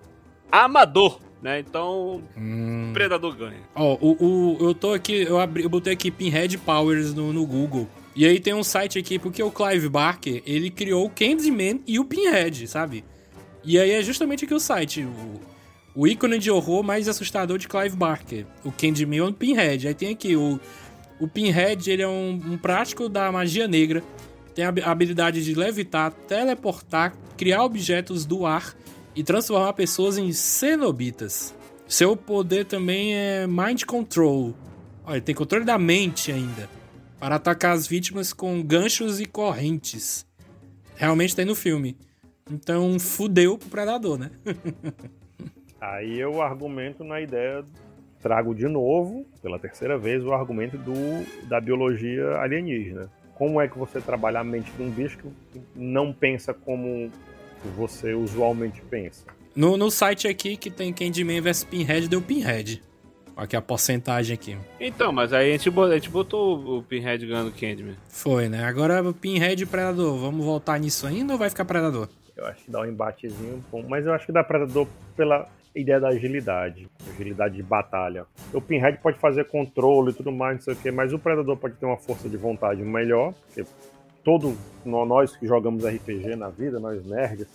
Amador! 0.52 1.20
Né? 1.42 1.60
Então, 1.60 2.24
Hum. 2.38 2.92
Predador 2.94 3.36
ganha. 3.36 3.60
Ó, 3.76 3.98
o, 4.02 4.56
o- 4.58 4.58
eu 4.70 4.74
tô 4.74 4.94
aqui, 4.94 5.24
eu, 5.24 5.40
abri, 5.40 5.64
eu 5.64 5.70
botei 5.70 5.94
aqui 5.94 6.10
Pinhead 6.10 6.58
Powers 6.60 7.14
no, 7.14 7.32
no 7.34 7.46
Google. 7.46 7.88
E 8.16 8.26
aí 8.26 8.40
tem 8.40 8.54
um 8.54 8.64
site 8.64 8.98
aqui, 8.98 9.20
porque 9.20 9.44
o 9.44 9.52
Clive 9.52 9.90
Barker, 9.90 10.42
ele 10.46 10.70
criou 10.70 11.06
o 11.06 11.10
Candyman 11.10 11.82
e 11.86 12.00
o 12.00 12.06
Pinhead, 12.06 12.66
sabe? 12.68 13.04
E 13.64 13.78
aí 13.78 13.92
é 13.92 14.02
justamente 14.02 14.46
aqui 14.46 14.54
o 14.54 14.60
site, 14.60 15.02
o, 15.04 15.42
o 15.94 16.08
ícone 16.08 16.40
de 16.40 16.50
horror 16.50 16.82
mais 16.82 17.10
assustador 17.10 17.58
de 17.58 17.68
Clive 17.68 17.96
Barker. 17.96 18.46
O 18.64 18.72
Candyman 18.72 19.18
e 19.18 19.22
o 19.22 19.34
Pinhead. 19.34 19.88
Aí 19.88 19.94
tem 19.94 20.12
aqui 20.14 20.36
o, 20.36 20.58
o 21.20 21.28
Pinhead, 21.28 21.92
ele 21.92 22.04
é 22.04 22.08
um, 22.08 22.40
um 22.52 22.58
prático 22.58 23.10
da 23.10 23.30
magia 23.32 23.68
negra. 23.68 24.02
Tem 24.54 24.64
a 24.64 24.70
habi- 24.70 24.82
a 24.82 24.92
habilidade 24.92 25.44
de 25.44 25.54
levitar, 25.54 26.12
teleportar, 26.12 27.14
criar 27.36 27.66
objetos 27.66 28.26
do 28.26 28.46
ar 28.46 28.74
e 29.14 29.24
transformar 29.24 29.74
pessoas 29.74 30.18
em 30.18 30.32
cenobitas. 30.32 31.54
Seu 31.86 32.16
poder 32.16 32.66
também 32.66 33.14
é 33.14 33.46
Mind 33.46 33.84
Control. 33.84 34.56
Olha, 35.06 35.20
tem 35.20 35.36
controle 35.36 35.66
da 35.66 35.78
mente 35.78 36.32
ainda. 36.32 36.70
Para 37.20 37.36
atacar 37.36 37.74
as 37.74 37.88
vítimas 37.88 38.34
com 38.34 38.62
ganchos 38.62 39.20
e 39.20 39.26
correntes. 39.26 40.26
Realmente 40.96 41.36
tem 41.36 41.46
no 41.46 41.56
filme. 41.56 41.98
Então 42.50 43.00
fudeu 43.00 43.58
pro 43.58 43.70
predador, 43.70 44.18
né? 44.18 44.32
Aí 45.82 46.20
eu 46.20 46.42
argumento 46.42 47.04
na 47.04 47.22
ideia, 47.22 47.64
trago 48.22 48.54
de 48.56 48.68
novo, 48.68 49.26
pela 49.42 49.60
terceira 49.60 49.98
vez, 49.98 50.24
o 50.24 50.34
argumento 50.34 50.78
do, 50.78 50.94
da 51.48 51.60
biologia 51.60 52.38
alienígena. 52.38 53.10
Como 53.36 53.60
é 53.60 53.68
que 53.68 53.78
você 53.78 54.00
trabalha 54.00 54.40
a 54.40 54.44
mente 54.44 54.72
de 54.72 54.82
um 54.82 54.90
bicho 54.90 55.18
que 55.18 55.62
não 55.76 56.14
pensa 56.14 56.54
como 56.54 57.12
você 57.76 58.14
usualmente 58.14 58.82
pensa? 58.90 59.26
No, 59.56 59.78
no 59.78 59.90
site 59.92 60.28
aqui 60.28 60.56
que 60.56 60.70
tem 60.70 60.94
Candyman 60.94 61.42
vs 61.42 61.64
Pinhead, 61.64 62.08
deu 62.08 62.22
Pinhead. 62.22 62.82
Olha 63.36 63.44
aqui 63.44 63.56
a 63.56 63.62
porcentagem 63.62 64.34
aqui. 64.34 64.58
Então, 64.80 65.12
mas 65.12 65.34
aí 65.34 65.50
a 65.50 65.58
gente 65.58 65.70
botou, 65.70 65.92
a 65.92 65.96
gente 65.96 66.10
botou 66.10 66.78
o 66.78 66.84
Pinhead 66.84 67.26
ganhando 67.26 67.50
o 67.50 67.52
Candyman. 67.52 67.96
Foi, 68.08 68.48
né? 68.48 68.64
Agora 68.64 69.04
Pinhead 69.14 69.62
e 69.62 69.66
Predador. 69.66 70.18
Vamos 70.18 70.46
voltar 70.46 70.80
nisso 70.80 71.06
ainda 71.06 71.34
ou 71.34 71.40
vai 71.40 71.50
ficar 71.50 71.66
Predador? 71.66 72.08
Eu 72.36 72.46
acho 72.46 72.64
que 72.64 72.72
dá 72.72 72.82
um 72.82 72.86
embatezinho 72.86 73.64
bom, 73.72 73.84
mas 73.88 74.06
eu 74.06 74.14
acho 74.14 74.26
que 74.26 74.32
dá 74.32 74.44
Predador 74.44 74.88
pela 75.16 75.50
ideia 75.76 76.00
da 76.00 76.10
agilidade, 76.10 76.88
agilidade 77.14 77.56
de 77.56 77.64
batalha. 77.64 78.26
O 78.54 78.62
Pinhead 78.62 78.98
pode 79.00 79.20
fazer 79.20 79.46
controle 79.46 80.12
e 80.12 80.14
tudo 80.14 80.32
mais, 80.32 80.56
não 80.56 80.62
sei 80.62 80.74
o 80.74 80.78
que, 80.78 80.92
mas 80.92 81.12
o 81.12 81.20
Predador 81.20 81.58
pode 81.58 81.76
ter 81.76 81.86
uma 81.86 81.98
força 81.98 82.30
de 82.30 82.38
vontade 82.38 82.82
melhor, 82.82 83.34
porque 83.34 83.66
todo 84.24 84.58
nós 84.86 85.36
que 85.36 85.46
jogamos 85.46 85.84
RPG 85.84 86.36
na 86.36 86.50
vida, 86.50 86.80
nós 86.80 87.06
nerds, 87.06 87.48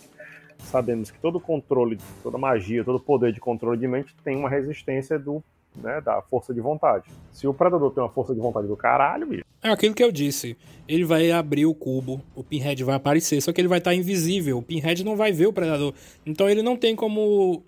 sabemos 0.59 1.09
que 1.09 1.19
todo 1.19 1.39
controle, 1.39 1.97
toda 2.21 2.37
magia, 2.37 2.83
todo 2.83 2.99
poder 2.99 3.33
de 3.33 3.39
controle 3.39 3.79
de 3.79 3.87
mente 3.87 4.15
tem 4.23 4.37
uma 4.37 4.49
resistência 4.49 5.17
do, 5.17 5.43
né, 5.75 6.01
da 6.01 6.21
força 6.21 6.53
de 6.53 6.59
vontade. 6.59 7.05
Se 7.31 7.47
o 7.47 7.53
predador 7.53 7.91
tem 7.91 8.03
uma 8.03 8.09
força 8.09 8.33
de 8.33 8.39
vontade 8.39 8.67
do 8.67 8.75
caralho, 8.75 9.27
bicho. 9.27 9.43
É 9.63 9.69
aquilo 9.69 9.93
que 9.93 10.03
eu 10.03 10.11
disse. 10.11 10.57
Ele 10.87 11.05
vai 11.05 11.31
abrir 11.31 11.65
o 11.65 11.73
cubo, 11.73 12.21
o 12.35 12.43
Pinhead 12.43 12.83
vai 12.83 12.95
aparecer, 12.95 13.41
só 13.41 13.53
que 13.53 13.61
ele 13.61 13.67
vai 13.67 13.77
estar 13.77 13.93
invisível. 13.93 14.57
O 14.57 14.61
Pinhead 14.61 15.03
não 15.03 15.15
vai 15.15 15.31
ver 15.31 15.47
o 15.47 15.53
predador. 15.53 15.93
Então 16.25 16.49
ele 16.49 16.61
não 16.61 16.75
tem 16.75 16.95
como 16.95 17.63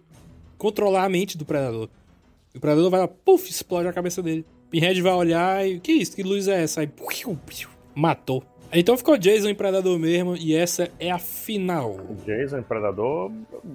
controlar 0.57 1.05
a 1.05 1.09
mente 1.09 1.37
do 1.37 1.45
predador. 1.45 1.89
O 2.55 2.59
predador 2.59 2.89
vai 2.89 2.99
lá, 2.99 3.07
puf, 3.07 3.49
explode 3.49 3.87
a 3.87 3.93
cabeça 3.93 4.21
dele. 4.21 4.45
O 4.67 4.69
Pinhead 4.69 5.01
vai 5.01 5.13
olhar 5.13 5.67
e. 5.67 5.79
Que 5.79 5.91
isso? 5.91 6.15
Que 6.15 6.23
luz 6.23 6.47
é 6.47 6.63
essa? 6.63 6.81
Aí. 6.81 6.89
Matou. 7.95 8.43
Então 8.73 8.97
ficou 8.97 9.17
Jason 9.17 9.49
e 9.49 9.53
Predador 9.53 9.99
mesmo, 9.99 10.35
e 10.35 10.55
essa 10.55 10.89
é 10.99 11.11
a 11.11 11.19
final. 11.19 11.95
Jason 12.25 12.57
e 12.57 12.61
Predador, 12.63 13.31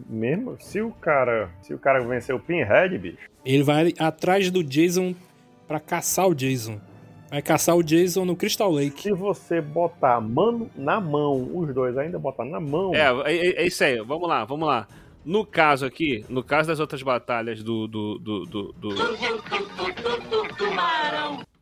mesmo. 0.09 0.57
Se 0.61 0.81
o 0.81 0.91
cara. 0.91 1.51
Se 1.63 1.73
o 1.73 1.79
cara 1.79 2.01
vencer 2.01 2.35
o 2.35 2.41
Pinhead, 2.41 2.99
bicho. 2.99 3.19
Ele 3.45 3.63
vai 3.63 3.95
atrás 3.99 4.51
do 4.51 4.65
Jason 4.65 5.15
pra 5.69 5.79
caçar 5.79 6.27
o 6.27 6.35
Jason. 6.35 6.81
Vai 7.31 7.43
caçar 7.43 7.77
o 7.77 7.83
Jason 7.83 8.25
no 8.25 8.35
Crystal 8.35 8.71
Lake. 8.73 9.03
Se 9.03 9.13
você 9.13 9.61
botar 9.61 10.21
mano 10.21 10.69
na 10.75 11.01
mão, 11.01 11.49
os 11.55 11.73
dois 11.73 11.97
ainda 11.97 12.19
botar 12.19 12.45
na 12.45 12.59
mão. 12.59 12.93
É, 12.95 13.33
é, 13.33 13.63
é 13.63 13.67
isso 13.67 13.85
aí. 13.85 13.99
Vamos 14.01 14.29
lá, 14.29 14.45
vamos 14.45 14.67
lá. 14.67 14.89
No 15.25 15.45
caso 15.45 15.85
aqui, 15.85 16.25
no 16.29 16.43
caso 16.43 16.69
das 16.69 16.81
outras 16.81 17.03
batalhas 17.03 17.63
do. 17.63 17.87
do, 17.87 18.19
do, 18.19 18.47
do, 18.47 18.73
do... 18.73 18.89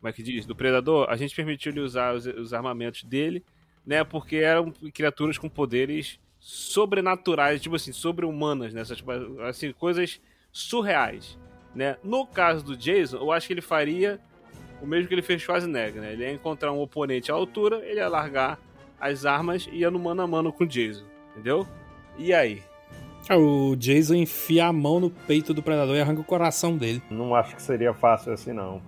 Como 0.07 0.11
é 0.11 0.12
que 0.12 0.23
diz? 0.23 0.47
Do 0.47 0.55
Predador, 0.55 1.09
a 1.11 1.16
gente 1.16 1.35
permitiu 1.35 1.73
ele 1.73 1.81
usar 1.81 2.15
os, 2.15 2.27
os 2.27 2.55
armamentos 2.55 3.03
dele, 3.03 3.45
né? 3.85 4.05
Porque 4.05 4.37
eram 4.37 4.70
criaturas 4.95 5.37
com 5.37 5.49
poderes 5.49 6.20
sobrenaturais, 6.39 7.61
tipo 7.61 7.74
assim, 7.74 7.91
sobre-humanas, 7.91 8.73
né? 8.73 8.85
Tipo, 8.85 9.11
assim, 9.43 9.73
coisas 9.73 10.20
surreais, 10.53 11.37
né? 11.74 11.97
No 12.05 12.24
caso 12.24 12.65
do 12.65 12.77
Jason, 12.77 13.16
eu 13.16 13.33
acho 13.33 13.49
que 13.49 13.53
ele 13.53 13.61
faria 13.61 14.20
o 14.81 14.87
mesmo 14.87 15.09
que 15.09 15.15
ele 15.15 15.23
fez 15.23 15.43
Schwarzenegger, 15.43 16.01
né? 16.01 16.12
Ele 16.12 16.23
ia 16.23 16.33
encontrar 16.33 16.70
um 16.70 16.81
oponente 16.81 17.33
à 17.33 17.35
altura, 17.35 17.85
ele 17.85 17.99
ia 17.99 18.09
largar 18.09 18.61
as 19.01 19.27
armas 19.27 19.69
e 19.73 19.78
ia 19.78 19.91
no 19.91 19.99
mano 19.99 20.23
a 20.23 20.27
mano 20.28 20.53
com 20.53 20.62
o 20.62 20.69
Jason, 20.69 21.05
entendeu? 21.33 21.66
E 22.16 22.33
aí? 22.33 22.62
Ah, 23.28 23.36
O 23.36 23.74
Jason 23.77 24.15
enfia 24.15 24.66
a 24.66 24.73
mão 24.73 25.01
no 25.01 25.11
peito 25.11 25.53
do 25.53 25.62
predador 25.62 25.97
e 25.97 26.01
arranca 26.01 26.20
o 26.20 26.24
coração 26.24 26.77
dele. 26.77 27.03
Não 27.11 27.35
acho 27.35 27.57
que 27.57 27.62
seria 27.62 27.93
fácil 27.93 28.32
assim, 28.32 28.53
não. 28.53 28.81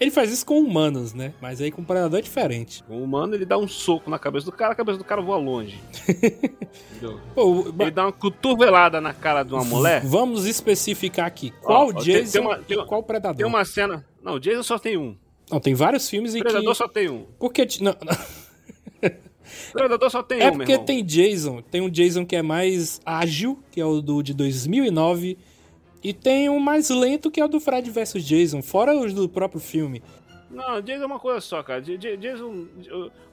Ele 0.00 0.10
faz 0.10 0.30
isso 0.32 0.46
com 0.46 0.58
humanos, 0.60 1.12
né? 1.12 1.34
Mas 1.40 1.60
aí 1.60 1.70
com 1.70 1.82
o 1.82 1.84
predador 1.84 2.18
é 2.18 2.22
diferente. 2.22 2.82
O 2.88 2.96
humano, 3.02 3.34
ele 3.34 3.44
dá 3.44 3.58
um 3.58 3.68
soco 3.68 4.08
na 4.08 4.18
cabeça 4.18 4.46
do 4.46 4.52
cara, 4.52 4.72
a 4.72 4.76
cabeça 4.76 4.98
do 4.98 5.04
cara 5.04 5.20
voa 5.20 5.36
longe. 5.36 5.78
Pô, 7.34 7.66
Ele 7.80 7.90
dá 7.90 8.06
uma 8.06 8.12
cotovelada 8.12 9.00
na 9.00 9.12
cara 9.14 9.42
de 9.42 9.52
uma 9.54 9.64
mulher. 9.64 10.02
Vamos 10.04 10.46
especificar 10.46 11.26
aqui. 11.26 11.50
Qual 11.62 11.88
Ó, 11.88 11.90
ó, 11.90 11.92
Jason 12.00 12.22
tem- 12.22 12.30
tem 12.32 12.40
uma- 12.40 12.58
e 12.58 12.64
tem 12.64 12.86
qual 12.86 13.02
predador? 13.02 13.36
Tem 13.36 13.46
uma 13.46 13.64
cena. 13.64 14.04
Não, 14.22 14.34
o 14.34 14.40
Jason 14.40 14.62
só 14.62 14.78
tem 14.78 14.96
um. 14.96 15.16
Não, 15.50 15.60
tem 15.60 15.74
vários 15.74 16.08
filmes 16.10 16.34
O 16.34 16.38
em 16.38 16.40
Predador 16.40 16.72
que... 16.72 16.78
só 16.78 16.88
tem 16.88 17.08
um. 17.08 17.24
Porque... 17.38 17.66
Não, 17.80 17.92
O 17.92 17.94
Predador 19.72 20.10
só 20.10 20.22
tem 20.22 20.40
É 20.40 20.48
um, 20.48 20.56
porque 20.56 20.72
irmão. 20.72 20.86
tem 20.86 21.04
Jason. 21.04 21.62
Tem 21.62 21.80
um 21.80 21.88
Jason 21.90 22.24
que 22.24 22.36
é 22.36 22.42
mais 22.42 23.00
ágil, 23.04 23.58
que 23.70 23.80
é 23.80 23.84
o 23.84 24.00
do 24.00 24.22
de 24.22 24.34
2009. 24.34 25.38
E 26.02 26.12
tem 26.12 26.48
um 26.48 26.60
mais 26.60 26.90
lento, 26.90 27.30
que 27.30 27.40
é 27.40 27.44
o 27.44 27.48
do 27.48 27.58
Fred 27.60 27.90
vs 27.90 28.24
Jason. 28.24 28.62
Fora 28.62 28.94
os 28.96 29.12
do 29.12 29.28
próprio 29.28 29.60
filme. 29.60 30.02
Não, 30.50 30.78
o 30.78 30.82
Jason 30.82 31.02
é 31.02 31.06
uma 31.06 31.18
coisa 31.18 31.40
só, 31.40 31.62
cara. 31.62 31.80
Jason, 31.82 32.66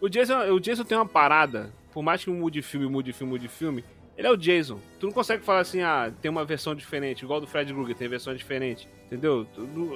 o, 0.02 0.10
Jason, 0.10 0.38
o 0.52 0.60
Jason 0.60 0.84
tem 0.84 0.98
uma 0.98 1.06
parada. 1.06 1.72
Por 1.94 2.04
mais 2.04 2.24
que 2.24 2.30
mude 2.30 2.62
filme, 2.62 2.88
mude 2.88 3.14
filme, 3.14 3.32
mude 3.34 3.48
filme, 3.48 3.86
ele 4.18 4.28
é 4.28 4.32
o 4.32 4.36
Jason. 4.36 4.80
Tu 5.00 5.06
não 5.06 5.14
consegue 5.14 5.44
falar 5.44 5.60
assim, 5.60 5.82
ah, 5.82 6.12
tem 6.22 6.30
uma 6.30 6.44
versão 6.44 6.76
diferente, 6.76 7.24
igual 7.24 7.40
do 7.40 7.48
Fred 7.48 7.74
Krueger, 7.74 7.96
tem 7.96 8.08
versão 8.10 8.36
diferente. 8.36 8.88
Entendeu? 9.06 9.46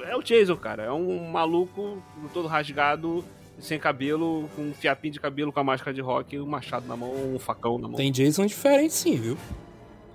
É 0.07 0.15
o 0.15 0.21
Jason, 0.21 0.55
cara. 0.55 0.83
É 0.83 0.91
um 0.91 1.29
maluco 1.29 2.01
todo 2.33 2.47
rasgado, 2.47 3.25
sem 3.59 3.79
cabelo, 3.79 4.49
com 4.55 4.63
um 4.63 4.73
fiapinho 4.73 5.13
de 5.13 5.19
cabelo, 5.19 5.51
com 5.51 5.59
a 5.59 5.63
máscara 5.63 5.93
de 5.93 6.01
rock, 6.01 6.39
um 6.39 6.45
machado 6.45 6.87
na 6.87 6.95
mão, 6.95 7.11
um 7.35 7.39
facão 7.39 7.77
na 7.77 7.87
mão. 7.87 7.97
Tem 7.97 8.11
Jason 8.11 8.45
diferente 8.45 8.93
sim, 8.93 9.15
viu? 9.15 9.37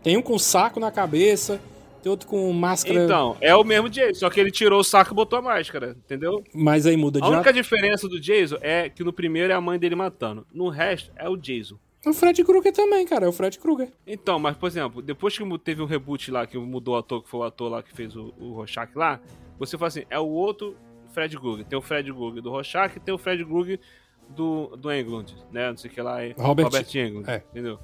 Tem 0.02 0.16
um 0.16 0.22
com 0.22 0.38
saco 0.38 0.78
na 0.78 0.90
cabeça, 0.90 1.60
tem 2.02 2.10
outro 2.10 2.28
com 2.28 2.52
máscara. 2.52 3.04
Então, 3.04 3.36
é 3.40 3.54
o 3.54 3.64
mesmo 3.64 3.88
Jason, 3.88 4.14
só 4.14 4.30
que 4.30 4.38
ele 4.38 4.50
tirou 4.50 4.80
o 4.80 4.84
saco 4.84 5.12
e 5.12 5.14
botou 5.14 5.38
a 5.38 5.42
máscara, 5.42 5.96
entendeu? 6.04 6.44
Mas 6.54 6.86
aí 6.86 6.96
muda 6.96 7.20
de 7.20 7.26
A 7.26 7.30
única 7.30 7.52
diferença 7.52 8.08
do 8.08 8.20
Jason 8.20 8.58
é 8.60 8.88
que 8.90 9.02
no 9.02 9.12
primeiro 9.12 9.52
é 9.52 9.56
a 9.56 9.60
mãe 9.60 9.78
dele 9.78 9.94
matando. 9.94 10.46
No 10.52 10.68
resto 10.68 11.10
é 11.16 11.28
o 11.28 11.36
Jason. 11.36 11.78
O 12.06 12.12
Fred 12.12 12.44
Krueger 12.44 12.72
também, 12.72 13.06
cara. 13.06 13.24
É 13.24 13.28
o 13.28 13.32
Fred 13.32 13.58
Krueger. 13.58 13.90
Então, 14.06 14.38
mas 14.38 14.56
por 14.56 14.66
exemplo, 14.66 15.00
depois 15.00 15.36
que 15.36 15.58
teve 15.58 15.80
um 15.80 15.86
reboot 15.86 16.30
lá, 16.30 16.46
que 16.46 16.58
mudou 16.58 16.94
o 16.94 16.98
ator, 16.98 17.22
que 17.22 17.28
foi 17.30 17.40
o 17.40 17.44
ator 17.44 17.70
lá 17.70 17.82
que 17.82 17.94
fez 17.94 18.14
o, 18.14 18.34
o 18.38 18.52
Rorschach 18.52 18.90
lá, 18.94 19.18
você 19.58 19.78
fala 19.78 19.88
assim, 19.88 20.04
é 20.10 20.18
o 20.18 20.28
outro 20.28 20.76
Fred 21.14 21.38
Krueger. 21.38 21.64
Tem 21.64 21.78
o 21.78 21.82
Fred 21.82 22.12
Krueger 22.12 22.42
do 22.42 22.50
Rorschach 22.50 22.96
e 22.96 23.00
tem 23.00 23.14
o 23.14 23.18
Fred 23.18 23.42
Krueger 23.44 23.78
do, 24.28 24.76
do 24.76 24.92
Englund, 24.92 25.34
né? 25.52 25.70
Não 25.70 25.76
sei 25.76 25.90
o 25.90 25.94
que 25.94 26.02
lá. 26.02 26.22
É 26.22 26.34
Robert- 26.36 26.94
Englund, 26.94 27.30
é. 27.30 27.42
entendeu? 27.50 27.78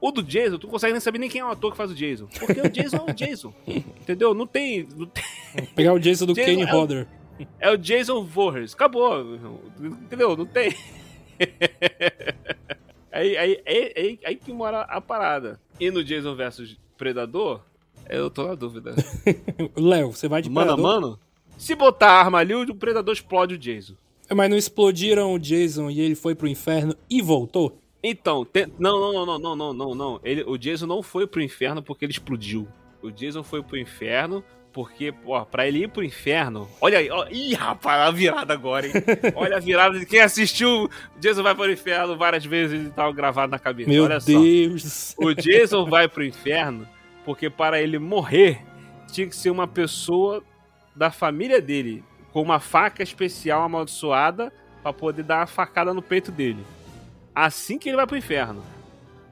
O 0.00 0.12
do 0.12 0.22
Jason, 0.22 0.58
tu 0.58 0.66
não 0.68 0.70
consegue 0.72 0.92
nem 0.92 1.00
saber 1.00 1.18
nem 1.18 1.28
quem 1.28 1.40
é 1.40 1.44
o 1.44 1.48
ator 1.50 1.72
que 1.72 1.76
faz 1.76 1.90
o 1.90 1.94
Jason. 1.94 2.28
Porque 2.38 2.60
o 2.60 2.70
Jason 2.70 2.98
é 2.98 3.10
o 3.10 3.14
Jason. 3.14 3.52
entendeu? 3.66 4.32
Não 4.32 4.46
tem, 4.46 4.86
não 4.96 5.06
tem 5.06 5.24
Pegar 5.74 5.92
o 5.92 5.98
Jason 5.98 6.26
do 6.26 6.34
Jason 6.34 6.50
Kane 6.50 6.62
é 6.62 6.66
o- 6.72 6.76
Hodder. 6.76 7.06
É 7.58 7.70
o 7.70 7.76
Jason 7.76 8.22
Voorhees. 8.24 8.74
Acabou. 8.74 9.22
Entendeu? 9.80 10.36
Não 10.36 10.46
tem. 10.46 10.72
aí, 13.12 13.36
aí, 13.36 13.62
aí, 13.66 14.18
aí, 14.24 14.36
que 14.36 14.52
mora 14.52 14.82
a 14.82 15.00
parada. 15.00 15.60
E 15.80 15.90
no 15.90 16.02
Jason 16.04 16.34
versus 16.34 16.78
Predador, 16.96 17.60
eu 18.08 18.30
tô 18.30 18.46
na 18.46 18.54
dúvida. 18.54 18.94
Léo, 19.76 20.12
você 20.12 20.28
vai 20.28 20.42
de 20.42 20.50
Mano 20.50 20.72
a 20.72 20.74
predador? 20.74 21.00
mano, 21.00 21.20
se 21.58 21.74
botar 21.74 22.08
a 22.12 22.18
arma 22.20 22.38
ali, 22.38 22.54
o 22.54 22.74
Predador 22.74 23.12
explode 23.12 23.54
o 23.54 23.58
Jason. 23.58 23.94
Mas 24.34 24.48
não 24.50 24.56
explodiram 24.56 25.32
o 25.34 25.38
Jason 25.38 25.90
e 25.90 26.00
ele 26.00 26.14
foi 26.14 26.34
pro 26.34 26.48
inferno 26.48 26.94
e 27.10 27.20
voltou? 27.20 27.78
Então, 28.02 28.44
tem- 28.44 28.66
não, 28.78 29.00
não, 29.00 29.12
não, 29.12 29.26
não, 29.26 29.38
não, 29.38 29.56
não, 29.56 29.74
não, 29.74 29.94
não. 29.94 30.20
Ele, 30.22 30.44
o 30.46 30.56
Jason 30.56 30.86
não 30.86 31.02
foi 31.02 31.26
pro 31.26 31.42
inferno 31.42 31.82
porque 31.82 32.04
ele 32.04 32.12
explodiu. 32.12 32.68
O 33.02 33.10
Jason 33.10 33.42
foi 33.42 33.62
pro 33.62 33.76
inferno 33.78 34.44
porque, 34.72 35.10
pô, 35.10 35.44
pra 35.46 35.66
ele 35.66 35.82
ir 35.84 35.88
pro 35.88 36.04
inferno. 36.04 36.68
Olha 36.80 36.98
aí, 36.98 37.10
ó, 37.10 37.26
ih, 37.30 37.54
rapaz, 37.54 38.02
a 38.06 38.10
virada 38.10 38.52
agora, 38.52 38.86
hein? 38.86 38.92
Olha 39.34 39.56
a 39.56 39.60
virada 39.60 39.98
de 39.98 40.06
quem 40.06 40.20
assistiu 40.20 40.84
o 40.84 40.90
Jason 41.18 41.42
vai 41.42 41.54
pro 41.54 41.72
inferno 41.72 42.16
várias 42.16 42.44
vezes 42.44 42.86
e 42.86 42.90
tava 42.90 43.10
gravado 43.12 43.50
na 43.50 43.58
cabeça. 43.58 43.90
Meu 43.90 44.04
Olha 44.04 44.20
só. 44.20 44.26
Deus. 44.30 45.14
O 45.18 45.32
Jason 45.34 45.86
vai 45.88 46.06
pro 46.06 46.22
inferno 46.24 46.86
porque 47.24 47.50
para 47.50 47.80
ele 47.82 47.98
morrer 47.98 48.60
tinha 49.10 49.26
que 49.26 49.34
ser 49.34 49.50
uma 49.50 49.66
pessoa 49.66 50.44
da 50.98 51.10
família 51.10 51.62
dele 51.62 52.02
com 52.32 52.42
uma 52.42 52.60
faca 52.60 53.02
especial 53.02 53.62
amaldiçoada 53.62 54.52
pra 54.82 54.92
poder 54.92 55.22
dar 55.22 55.38
uma 55.40 55.46
facada 55.46 55.94
no 55.94 56.02
peito 56.02 56.30
dele. 56.32 56.62
Assim 57.34 57.78
que 57.78 57.88
ele 57.88 57.96
vai 57.96 58.06
pro 58.06 58.16
inferno. 58.16 58.62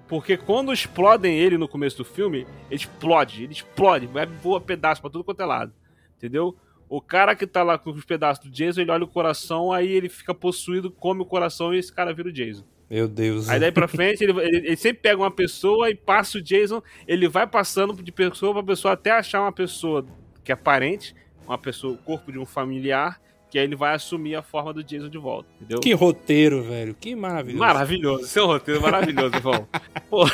Porque 0.08 0.36
quando 0.36 0.72
explodem 0.72 1.36
ele 1.36 1.58
no 1.58 1.66
começo 1.66 1.96
do 1.98 2.04
filme, 2.04 2.46
ele 2.70 2.76
explode, 2.76 3.42
ele 3.42 3.52
explode, 3.52 4.06
vai 4.06 4.24
voa 4.24 4.60
pedaço 4.60 5.00
pra 5.00 5.10
tudo 5.10 5.24
quanto 5.24 5.42
é 5.42 5.44
lado. 5.44 5.72
Entendeu? 6.16 6.56
O 6.88 7.00
cara 7.00 7.34
que 7.34 7.46
tá 7.48 7.64
lá 7.64 7.76
com 7.76 7.90
os 7.90 8.04
pedaços 8.04 8.44
do 8.44 8.50
Jason, 8.50 8.80
ele 8.82 8.92
olha 8.92 9.02
o 9.02 9.08
coração, 9.08 9.72
aí 9.72 9.90
ele 9.90 10.08
fica 10.08 10.32
possuído, 10.32 10.92
come 10.92 11.22
o 11.22 11.26
coração 11.26 11.74
e 11.74 11.78
esse 11.78 11.92
cara 11.92 12.14
vira 12.14 12.28
o 12.28 12.32
Jason. 12.32 12.62
Meu 12.88 13.08
Deus. 13.08 13.48
Aí 13.48 13.58
daí 13.58 13.72
pra 13.72 13.88
frente, 13.88 14.22
ele, 14.22 14.38
ele- 14.40 14.58
ele 14.68 14.76
sempre 14.76 15.02
pega 15.02 15.20
uma 15.20 15.30
pessoa 15.30 15.90
e 15.90 15.96
passa 15.96 16.38
o 16.38 16.42
Jason, 16.42 16.80
ele 17.08 17.26
vai 17.26 17.44
passando 17.44 18.00
de 18.00 18.12
pessoa 18.12 18.52
pra 18.54 18.62
pessoa 18.62 18.94
até 18.94 19.10
achar 19.10 19.40
uma 19.40 19.50
pessoa 19.50 20.06
que 20.44 20.52
é 20.52 20.56
parente, 20.56 21.12
uma 21.46 21.58
pessoa, 21.58 21.94
o 21.94 21.96
corpo 21.96 22.32
de 22.32 22.38
um 22.38 22.46
familiar, 22.46 23.20
que 23.48 23.58
aí 23.58 23.64
ele 23.64 23.76
vai 23.76 23.94
assumir 23.94 24.34
a 24.34 24.42
forma 24.42 24.72
do 24.72 24.82
Jason 24.82 25.08
de 25.08 25.18
volta, 25.18 25.48
entendeu? 25.56 25.80
Que 25.80 25.92
roteiro, 25.92 26.62
velho. 26.64 26.94
Que 26.98 27.14
maravilhoso. 27.14 27.58
Maravilhoso, 27.58 28.26
seu 28.26 28.46
roteiro 28.46 28.80
é 28.80 28.82
maravilhoso. 28.82 29.34
Pô. 30.10 30.24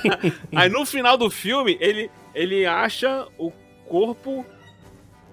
Aí 0.54 0.68
no 0.68 0.84
final 0.84 1.16
do 1.16 1.30
filme, 1.30 1.76
ele, 1.80 2.10
ele 2.34 2.66
acha 2.66 3.26
o 3.38 3.50
corpo 3.88 4.44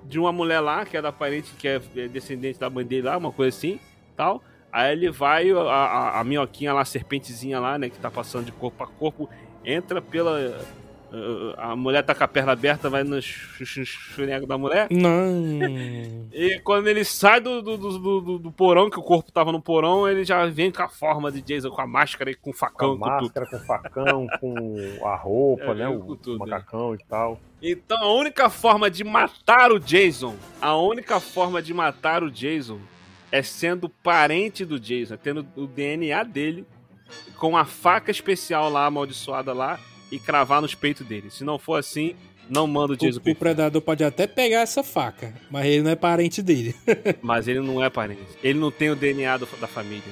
de 0.06 0.18
uma 0.18 0.32
mulher 0.32 0.60
lá, 0.60 0.86
que 0.86 0.96
é 0.96 1.02
da 1.02 1.12
parente, 1.12 1.52
que 1.58 1.68
é 1.68 1.80
descendente 2.08 2.60
da 2.60 2.70
mãe 2.70 2.86
dele 2.86 3.04
lá, 3.04 3.18
uma 3.18 3.32
coisa 3.32 3.56
assim, 3.56 3.80
tal. 4.16 4.42
Aí 4.72 4.92
ele 4.92 5.10
vai, 5.10 5.52
a, 5.52 5.58
a, 5.58 6.20
a 6.20 6.24
minhoquinha 6.24 6.74
lá, 6.74 6.82
a 6.82 6.86
serpentezinha 6.86 7.60
lá, 7.60 7.78
né, 7.78 7.90
que 7.90 7.98
tá 7.98 8.12
passando 8.12 8.46
de 8.46 8.52
corpo 8.52 8.84
a 8.84 8.88
corpo, 8.88 9.30
entra 9.64 10.02
pela... 10.02 10.60
A 11.58 11.76
mulher 11.76 12.04
tá 12.04 12.14
com 12.16 12.24
a 12.24 12.28
perna 12.28 12.52
aberta, 12.52 12.90
vai 12.90 13.04
no 13.04 13.22
chunego 13.22 14.46
da 14.46 14.58
mulher. 14.58 14.88
Não. 14.92 15.60
E 16.34 16.60
quando 16.64 16.88
ele 16.88 17.04
sai 17.04 17.40
do, 17.40 17.62
do, 17.62 17.78
do, 17.78 18.00
do- 18.22 18.40
do 18.40 18.52
porão, 18.52 18.90
que 18.90 19.00
o 19.00 19.04
corpo 19.04 19.32
tava 19.32 19.52
no 19.52 19.62
porão, 19.62 20.08
ele 20.08 20.24
já 20.26 20.46
vem 20.48 20.72
com 20.72 20.84
a 20.84 20.90
forma 20.90 21.32
de 21.32 21.42
Jason, 21.42 21.70
com 21.70 21.82
a 21.82 21.88
máscara 21.88 22.32
e 22.32 22.36
com 22.36 22.50
o 22.50 22.54
Com 22.54 22.60
facão 22.60 22.92
a 22.92 22.96
e 22.96 22.98
com 22.98 23.06
tudo. 23.06 23.22
máscara, 23.24 23.46
com 23.48 23.56
o 23.56 23.60
facão, 23.60 24.28
com 24.40 25.08
a 25.08 25.16
roupa, 25.16 25.64
É, 25.72 25.74
né? 25.74 25.88
O 25.90 26.16
tudo, 26.16 26.40
macacão 26.40 26.96
e 26.96 26.98
tal. 27.10 27.40
Então 27.62 27.98
a 28.04 28.14
única 28.14 28.50
forma 28.50 28.90
de 28.92 29.04
matar 29.04 29.72
o 29.72 29.80
Jason, 29.80 30.36
a 30.62 30.76
única 30.76 31.20
forma 31.20 31.62
de 31.62 31.74
matar 31.74 32.24
o 32.24 32.30
Jason 32.32 32.80
é 33.32 33.42
sendo 33.42 33.90
parente 33.90 34.64
do 34.64 34.80
Jason, 34.80 35.18
tendo 35.18 35.46
o 35.56 35.66
DNA 35.66 36.24
dele 36.24 36.66
com 37.38 37.58
a 37.58 37.66
faca 37.66 38.12
especial 38.12 38.70
lá, 38.70 38.86
amaldiçoada 38.86 39.52
lá, 39.54 39.80
e 40.16 40.20
cravar 40.20 40.62
nos 40.62 40.74
peitos 40.76 41.06
dele. 41.06 41.30
Se 41.30 41.44
não 41.44 41.58
for 41.60 41.76
assim, 41.76 42.16
não 42.50 42.68
manda 42.68 42.94
o 42.94 42.98
Jason 42.98 43.20
O, 43.26 43.32
o 43.32 43.36
predador 43.36 43.82
pode 43.82 44.04
até 44.04 44.26
pegar 44.28 44.62
essa 44.62 44.84
faca, 44.84 45.34
mas 45.50 45.66
ele 45.66 45.82
não 45.84 45.92
é 45.92 45.96
parente 45.96 46.42
dele. 46.42 46.76
Mas 47.22 47.48
ele 47.48 47.60
não 47.60 47.84
é 47.84 47.90
parente. 47.90 48.22
Ele 48.44 48.60
não 48.60 48.70
tem 48.72 48.90
o 48.90 48.96
DNA 48.96 49.38
do- 49.38 49.48
da 49.60 49.68
família. 49.68 50.04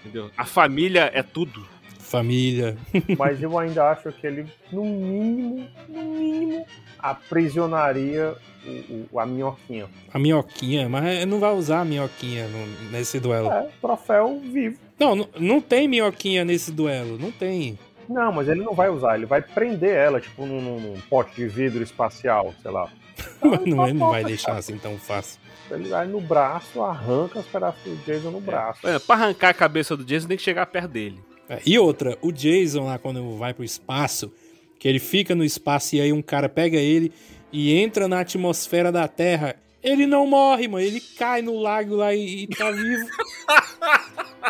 Entendeu? 0.00 0.30
A 0.36 0.44
família 0.44 1.10
é 1.12 1.22
tudo. 1.22 1.66
Família. 1.98 2.76
Mas 3.18 3.42
eu 3.42 3.58
ainda 3.58 3.90
acho 3.90 4.12
que 4.12 4.26
ele, 4.26 4.46
no 4.72 4.84
mínimo, 4.84 5.66
no 5.88 6.02
mínimo, 6.04 6.64
aprisionaria 6.98 8.34
o, 8.66 9.06
o- 9.12 9.20
a 9.20 9.26
minhoquinha. 9.26 9.86
A 10.12 10.18
minhoquinha, 10.18 10.88
mas 10.88 11.26
não 11.26 11.38
vai 11.38 11.52
usar 11.54 11.80
a 11.80 11.84
minhoquinha 11.84 12.48
no- 12.48 12.90
nesse 12.90 13.20
duelo. 13.20 13.50
É, 13.50 13.68
troféu 13.80 14.40
vivo. 14.40 14.78
Não, 14.98 15.14
não, 15.14 15.28
não 15.38 15.60
tem 15.60 15.86
minhoquinha 15.86 16.44
nesse 16.44 16.70
duelo. 16.72 17.18
Não 17.18 17.30
tem. 17.30 17.78
Não, 18.08 18.32
mas 18.32 18.48
ele 18.48 18.62
não 18.62 18.72
vai 18.74 18.88
usar, 18.88 19.16
ele 19.16 19.26
vai 19.26 19.42
prender 19.42 19.94
ela, 19.94 20.20
tipo, 20.20 20.46
num, 20.46 20.60
num- 20.60 20.80
num 20.80 21.00
pote 21.10 21.34
de 21.34 21.46
vidro 21.48 21.82
espacial, 21.82 22.54
sei 22.62 22.70
lá. 22.70 22.88
Mas 23.40 23.64
não, 23.64 23.84
ele 23.88 23.98
não 23.98 24.10
vai 24.10 24.24
deixar 24.24 24.56
assim 24.56 24.76
tão 24.78 24.98
fácil. 24.98 25.40
Ele 25.70 25.88
vai 25.88 26.06
no 26.06 26.20
braço, 26.20 26.82
arranca 26.82 27.38
os 27.38 27.46
pedaços 27.46 27.82
do 27.82 27.96
Jason 28.04 28.30
no 28.30 28.40
braço. 28.40 28.86
É, 28.86 28.98
pra 28.98 29.16
arrancar 29.16 29.48
a 29.50 29.54
cabeça 29.54 29.96
do 29.96 30.04
Jason, 30.04 30.28
tem 30.28 30.36
que 30.36 30.42
chegar 30.42 30.66
perto 30.66 30.88
dele. 30.88 31.18
É, 31.48 31.60
E 31.64 31.78
outra, 31.78 32.16
o 32.20 32.30
Jason 32.30 32.84
lá 32.84 32.98
quando 32.98 33.36
vai 33.36 33.54
pro 33.54 33.64
espaço, 33.64 34.30
que 34.78 34.86
ele 34.86 34.98
fica 34.98 35.34
no 35.34 35.42
espaço 35.44 35.96
e 35.96 36.00
aí 36.00 36.12
um 36.12 36.20
cara 36.22 36.48
pega 36.48 36.76
ele 36.76 37.10
e 37.50 37.72
entra 37.74 38.06
na 38.06 38.20
atmosfera 38.20 38.92
da 38.92 39.08
Terra, 39.08 39.56
ele 39.82 40.06
não 40.06 40.26
morre, 40.26 40.68
mano. 40.68 40.84
Ele 40.84 41.00
cai 41.00 41.40
no 41.40 41.58
lago 41.58 41.96
lá 41.96 42.14
e, 42.14 42.42
e 42.42 42.46
tá 42.48 42.70
vivo. 42.70 43.06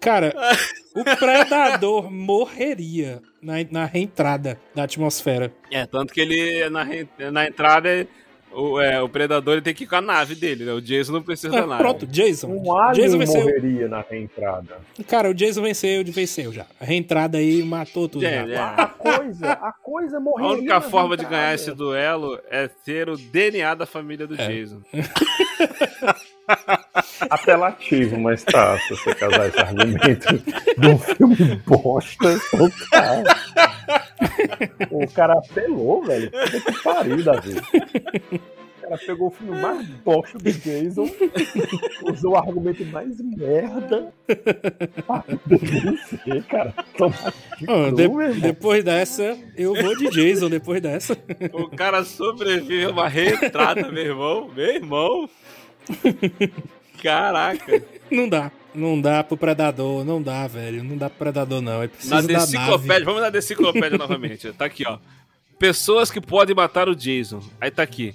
Cara, 0.00 0.32
o 1.00 1.04
predador 1.16 2.10
morreria 2.10 3.22
na, 3.40 3.54
na 3.70 3.84
reentrada 3.84 4.58
da 4.74 4.84
atmosfera. 4.84 5.52
É, 5.70 5.86
tanto 5.86 6.12
que 6.12 6.20
ele, 6.20 6.68
na, 6.70 6.86
na 7.30 7.46
entrada, 7.46 8.06
o, 8.60 8.80
é, 8.80 9.00
o 9.02 9.08
predador 9.08 9.54
ele 9.54 9.62
tem 9.62 9.74
que 9.74 9.84
ir 9.84 9.86
com 9.86 9.96
a 9.96 10.00
nave 10.00 10.34
dele, 10.34 10.64
né? 10.64 10.72
O 10.72 10.80
Jason 10.80 11.12
não 11.12 11.22
precisa 11.22 11.50
da 11.50 11.62
Ah, 11.62 11.66
nave. 11.66 11.82
pronto, 11.82 12.06
Jason. 12.06 12.48
Um 12.48 12.76
alien 12.76 13.06
Jason 13.06 13.18
venceu. 13.18 13.40
morreria 13.42 13.88
na 13.88 14.04
reentrada. 14.08 14.76
Cara, 15.08 15.30
o 15.30 15.34
Jason 15.34 15.62
venceu, 15.62 16.04
venceu 16.04 16.52
já. 16.52 16.66
A 16.80 16.84
reentrada 16.84 17.38
aí 17.38 17.62
matou 17.62 18.08
tudo. 18.08 18.24
É, 18.24 18.46
já. 18.46 18.54
é. 18.54 18.58
A 18.82 18.86
coisa, 18.86 19.52
a 19.52 19.72
coisa 19.72 20.16
A 20.16 20.20
morreria 20.20 20.52
única 20.58 20.74
na 20.74 20.80
forma 20.80 21.16
de 21.16 21.24
ganhar 21.24 21.54
esse 21.54 21.72
duelo 21.72 22.38
é 22.50 22.68
ter 22.68 23.08
o 23.08 23.16
DNA 23.16 23.74
da 23.74 23.86
família 23.86 24.26
do 24.26 24.34
É. 24.34 24.46
Jason. 24.48 24.80
Apelativo, 27.30 28.18
mas 28.18 28.42
tá, 28.44 28.78
se 28.78 28.90
você 28.90 29.14
casar 29.14 29.48
esse 29.48 29.58
argumento 29.60 30.38
de 30.78 30.88
um 30.88 30.98
filme 30.98 31.36
bosta, 31.66 32.32
então 32.32 32.70
tá. 32.90 33.22
O 34.90 35.06
cara 35.12 35.34
apelou, 35.34 36.02
velho. 36.04 36.30
Puta 36.30 36.60
que 36.60 36.82
pariu, 36.82 37.22
Davi. 37.22 37.54
O 37.56 38.90
cara 38.90 38.98
pegou 39.06 39.28
o 39.28 39.30
filme 39.30 39.60
mais 39.60 39.86
bosta 40.02 40.38
do 40.38 40.50
Jason, 40.50 41.10
usou 42.10 42.32
o 42.32 42.36
argumento 42.36 42.84
mais 42.86 43.20
merda 43.20 44.10
pra 45.06 45.24
vencer, 45.46 46.42
cara. 46.48 46.72
Toma 46.96 47.14
de 47.58 47.66
Ah, 47.68 47.90
de- 48.34 48.40
depois 48.40 48.82
dessa, 48.82 49.36
eu 49.56 49.74
vou 49.74 49.94
de 49.96 50.08
Jason 50.08 50.48
depois 50.48 50.80
dessa. 50.80 51.18
O 51.52 51.68
cara 51.68 52.02
sobrevive 52.02 52.84
a 52.86 52.90
uma 52.90 53.08
reentrada, 53.08 53.92
meu 53.92 54.02
irmão. 54.06 54.50
Meu 54.56 54.66
irmão. 54.74 55.28
Caraca. 57.02 57.82
Não 58.10 58.28
dá. 58.28 58.50
Não 58.78 59.00
dá 59.00 59.24
pro 59.24 59.36
predador, 59.36 60.04
não 60.04 60.22
dá, 60.22 60.46
velho. 60.46 60.84
Não 60.84 60.96
dá 60.96 61.10
pro 61.10 61.18
predador, 61.18 61.60
não. 61.60 61.82
É 61.82 61.88
preciso 61.88 62.14
Na 62.14 62.20
deciclopédia, 62.20 63.04
vamos 63.04 63.20
na 63.20 63.30
deciclopédia 63.30 63.98
novamente. 63.98 64.52
Tá 64.52 64.64
aqui, 64.66 64.84
ó. 64.86 64.98
Pessoas 65.58 66.10
que 66.10 66.20
podem 66.20 66.54
matar 66.54 66.88
o 66.88 66.94
Jason. 66.94 67.42
Aí 67.60 67.70
tá 67.70 67.82
aqui. 67.82 68.14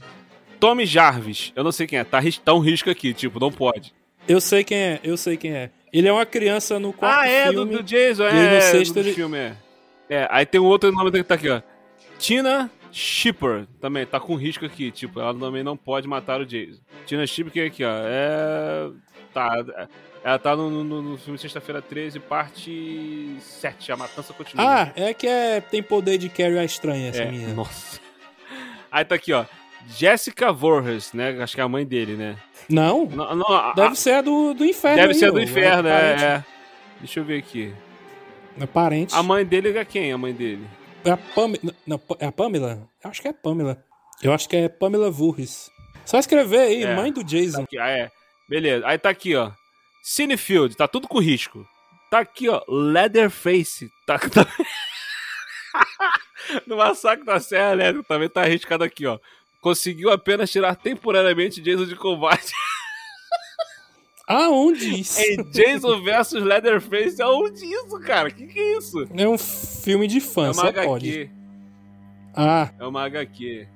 Tommy 0.59 0.85
Jarvis. 0.85 1.51
Eu 1.55 1.63
não 1.63 1.73
sei 1.73 1.85
quem 1.85 1.99
é. 1.99 2.03
Tá, 2.05 2.19
tá 2.43 2.53
um 2.53 2.59
risco 2.59 2.89
aqui, 2.89 3.13
tipo, 3.13 3.39
não 3.39 3.51
pode. 3.51 3.93
Eu 4.27 4.39
sei 4.39 4.63
quem 4.63 4.77
é, 4.77 4.99
eu 5.03 5.17
sei 5.17 5.35
quem 5.35 5.51
é. 5.51 5.69
Ele 5.91 6.07
é 6.07 6.11
uma 6.13 6.25
criança 6.25 6.79
no 6.79 6.93
quarto 6.93 7.19
ah, 7.19 7.27
é, 7.27 7.51
do, 7.51 7.67
filme. 7.67 7.75
do 7.75 7.83
Jason, 7.83 8.23
e 8.23 8.27
aí 8.27 8.33
no 8.33 8.55
é. 8.55 8.61
sexto 8.61 8.93
do 8.93 8.99
ele- 9.01 9.13
filme, 9.13 9.37
é. 9.37 9.55
É, 10.09 10.27
aí 10.31 10.45
tem 10.45 10.61
um 10.61 10.65
outro 10.65 10.91
nome 10.91 11.11
que 11.11 11.23
tá 11.23 11.35
aqui, 11.35 11.49
ó. 11.49 11.61
Tina 12.17 12.71
Shipper 12.91 13.67
também, 13.81 14.05
tá 14.05 14.19
com 14.19 14.35
risco 14.35 14.65
aqui, 14.65 14.91
tipo, 14.91 15.19
ela 15.19 15.33
também 15.33 15.63
não 15.63 15.75
pode 15.75 16.07
matar 16.07 16.39
o 16.39 16.45
Jason. 16.45 16.79
Tina 17.05 17.27
Shipper 17.27 17.51
que 17.51 17.59
é 17.59 17.65
aqui, 17.65 17.83
ó, 17.83 17.91
é... 17.91 18.89
Tá, 19.33 19.65
é- 19.77 19.87
ela 20.23 20.39
tá 20.39 20.55
no, 20.55 20.69
no- 20.83 21.01
no 21.01 21.17
filme 21.17 21.37
Sexta-feira 21.37 21.81
13, 21.81 22.19
parte 22.19 23.35
7, 23.41 23.91
A 23.91 23.97
Matança 23.97 24.33
Continua. 24.33 24.83
Ah, 24.83 24.91
é 24.95 25.13
que 25.13 25.27
é, 25.27 25.59
tem 25.61 25.83
poder 25.83 26.17
de 26.17 26.29
Carrie 26.29 26.57
a 26.57 26.63
estranha, 26.63 27.09
essa 27.09 27.23
é, 27.23 27.31
menina. 27.31 27.53
nossa. 27.53 27.99
Aí 28.91 29.03
tá 29.03 29.15
aqui, 29.15 29.33
ó, 29.33 29.45
Jessica 29.87 30.51
Voorhees, 30.53 31.11
né, 31.13 31.41
acho 31.41 31.55
que 31.55 31.61
é 31.61 31.63
a 31.63 31.67
mãe 31.69 31.85
dele, 31.85 32.15
né. 32.15 32.37
Não, 32.69 33.05
Não, 33.07 33.35
não, 33.35 33.47
a- 33.51 33.73
deve 33.73 33.95
ser 33.97 34.13
a 34.13 34.21
do, 34.21 34.53
do 34.53 34.63
inferno. 34.65 34.97
deve 34.97 35.13
aí, 35.13 35.19
ser 35.19 35.31
do 35.31 35.41
inferno, 35.41 35.89
parente. 35.89 36.23
é, 36.23 36.27
é. 36.27 36.45
Deixa 36.99 37.19
eu 37.19 37.25
ver 37.25 37.39
aqui. 37.39 37.73
É 38.59 38.65
parente. 38.65 39.13
A 39.15 39.21
mãe 39.23 39.43
dele 39.43 39.77
é 39.77 39.83
quem, 39.83 40.11
a 40.13 40.17
mãe 40.17 40.31
dele? 40.31 40.65
É 41.03 41.09
a 41.11 41.17
Pamela. 41.17 41.59
Não, 41.85 41.99
é 42.19 42.27
a 42.27 42.31
Pamela? 42.31 42.87
Eu 43.03 43.09
acho 43.09 43.21
que 43.21 43.27
é 43.27 43.31
a 43.31 43.33
Pamela. 43.33 43.83
Eu 44.21 44.31
acho 44.31 44.47
que 44.47 44.55
é 44.55 44.69
Pamela 44.69 45.11
Voorhees. 45.11 45.69
Só 46.05 46.17
escrever 46.17 46.59
aí, 46.59 46.83
É. 46.83 46.95
mãe 46.95 47.11
do 47.11 47.23
Jason. 47.23 47.63
Aqui, 47.63 47.77
ah, 47.77 47.89
é. 47.89 48.09
Beleza. 48.47 48.87
Aí 48.87 48.97
tá 48.97 49.09
aqui, 49.09 49.35
ó. 49.35 49.51
Cinefield, 50.03 50.75
tá 50.75 50.85
tudo 50.85 51.07
com 51.07 51.17
risco. 51.19 51.65
Tá 52.11 52.19
aqui, 52.19 52.49
ó. 52.49 52.61
Leatherface. 52.67 53.89
Tá, 54.05 54.19
tá... 54.19 54.45
no 56.67 56.75
Massacre 56.77 57.25
da 57.25 57.39
Serra 57.39 57.71
Elétrica 57.71 58.05
também 58.07 58.29
tá 58.29 58.41
arriscado 58.41 58.83
aqui, 58.83 59.07
ó. 59.07 59.17
Conseguiu 59.61 60.11
apenas 60.11 60.51
tirar 60.51 60.75
temporariamente 60.75 61.61
Jason 61.61 61.85
de 61.85 61.95
combate. 61.95 62.51
Aonde 64.27 64.99
isso? 65.01 65.19
em 65.21 65.41
Jason 65.51 66.03
versus 66.03 66.43
Leatherface. 66.43 67.21
Aonde 67.21 67.65
isso, 67.65 67.97
cara? 68.01 68.29
Que 68.29 68.45
que 68.45 68.59
é 68.59 68.77
isso? 68.77 69.07
É 69.15 69.27
um 69.27 69.37
filme 69.37 70.05
de 70.05 70.19
fã, 70.19 70.43
É 70.47 70.47
uma 70.47 70.53
só 70.53 70.67
HQ. 70.67 70.87
pode. 70.87 71.31
Ah, 72.35 72.73
É 72.77 72.85
uma 72.85 73.03
HQ. 73.05 73.67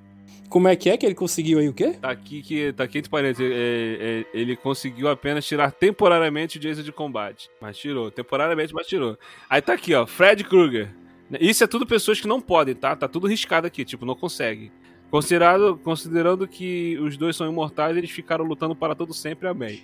Como 0.50 0.68
é 0.68 0.76
que 0.76 0.90
é 0.90 0.98
que 0.98 1.06
ele 1.06 1.16
conseguiu 1.16 1.60
aí 1.60 1.68
o 1.68 1.74
quê? 1.74 1.94
Tá 2.02 2.10
aqui 2.10 2.42
que 2.42 2.74
tá 2.74 2.84
aqui 2.84 3.00
entre 3.00 3.10
parênteses. 3.10 3.52
é, 3.52 3.56
é, 3.56 4.26
ele 4.34 4.56
conseguiu 4.56 5.10
apenas 5.10 5.46
tirar 5.46 5.72
temporariamente 5.72 6.58
o 6.58 6.62
Jason 6.62 6.84
de 6.84 6.92
combate. 6.92 7.50
Mas 7.62 7.78
tirou. 7.78 8.10
Temporariamente, 8.10 8.74
mas 8.74 8.88
tirou. 8.88 9.18
Aí 9.50 9.62
tá 9.62 9.74
aqui, 9.74 9.94
ó. 9.94 10.06
Fred 10.06 10.44
Krueger. 10.44 10.90
Isso 11.40 11.64
é 11.64 11.68
tudo 11.68 11.86
pessoas 11.86 12.22
que 12.22 12.28
não 12.28 12.40
podem, 12.40 12.74
tá? 12.74 12.96
Tá 12.96 13.08
tudo 13.08 13.28
riscado 13.28 13.68
aqui, 13.68 13.84
tipo, 13.84 14.06
não 14.06 14.16
consegue. 14.16 14.72
Considerado, 15.12 15.80
considerando 15.84 16.48
que 16.48 16.98
os 17.00 17.18
dois 17.18 17.36
são 17.36 17.50
imortais, 17.50 17.96
eles 17.96 18.12
ficaram 18.12 18.46
lutando 18.46 18.76
para 18.76 18.96
todo 18.96 19.14
sempre, 19.14 19.48
amém. 19.48 19.84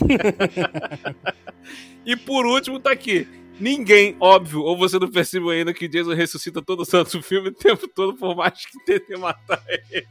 e 2.04 2.16
por 2.16 2.46
último, 2.46 2.80
tá 2.80 2.90
aqui. 2.90 3.26
Ninguém, 3.60 4.16
óbvio, 4.18 4.60
ou 4.62 4.76
você 4.76 4.98
não 4.98 5.08
percebeu 5.10 5.50
ainda 5.50 5.72
que 5.72 5.86
Jason 5.88 6.12
ressuscita 6.14 6.60
todo 6.60 6.84
santo 6.84 7.22
filme 7.22 7.48
o 7.50 7.54
tempo 7.54 7.86
todo, 7.88 8.14
por 8.14 8.34
mais 8.34 8.66
que 8.66 8.84
tente 8.84 9.16
matar 9.16 9.62
ele. 9.90 10.06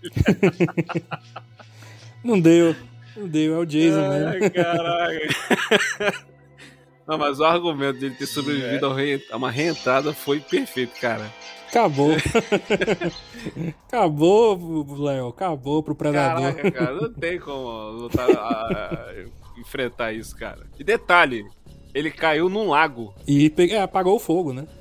Não 2.24 2.40
deu. 2.40 2.74
Não 3.18 3.28
deu, 3.28 3.56
é 3.56 3.58
o 3.60 3.66
Jason 3.66 4.10
mesmo. 4.10 4.28
Ai, 4.30 4.50
caraca. 4.50 6.26
Não, 7.06 7.18
mas 7.18 7.38
o 7.42 7.44
argumento 7.44 8.00
dele 8.00 8.16
ter 8.16 8.26
sobrevivido 8.26 8.94
re- 8.94 9.22
a 9.30 9.36
uma 9.36 9.52
reentrada 9.52 10.14
foi 10.14 10.40
perfeito, 10.40 10.98
cara. 11.02 11.30
Acabou. 11.68 12.12
acabou, 13.88 14.86
Léo. 15.04 15.28
Acabou 15.28 15.84
pro 15.84 15.94
predador. 15.96 16.54
Caraca, 16.56 16.72
cara, 16.72 16.94
não 16.96 17.14
tem 17.14 17.40
como 17.40 17.90
lutar, 17.92 18.30
a- 18.32 18.38
a- 19.10 19.60
enfrentar 19.60 20.14
isso, 20.14 20.34
cara. 20.38 20.66
E 20.80 20.84
detalhe, 20.84 21.46
ele 21.94 22.12
caiu 22.12 22.50
num 22.50 22.70
lago. 22.70 23.14
E 23.28 23.50
pe- 23.50 23.72
é, 23.72 23.82
apagou 23.82 24.16
o 24.16 24.20
fogo, 24.20 24.52
né? 24.54 24.66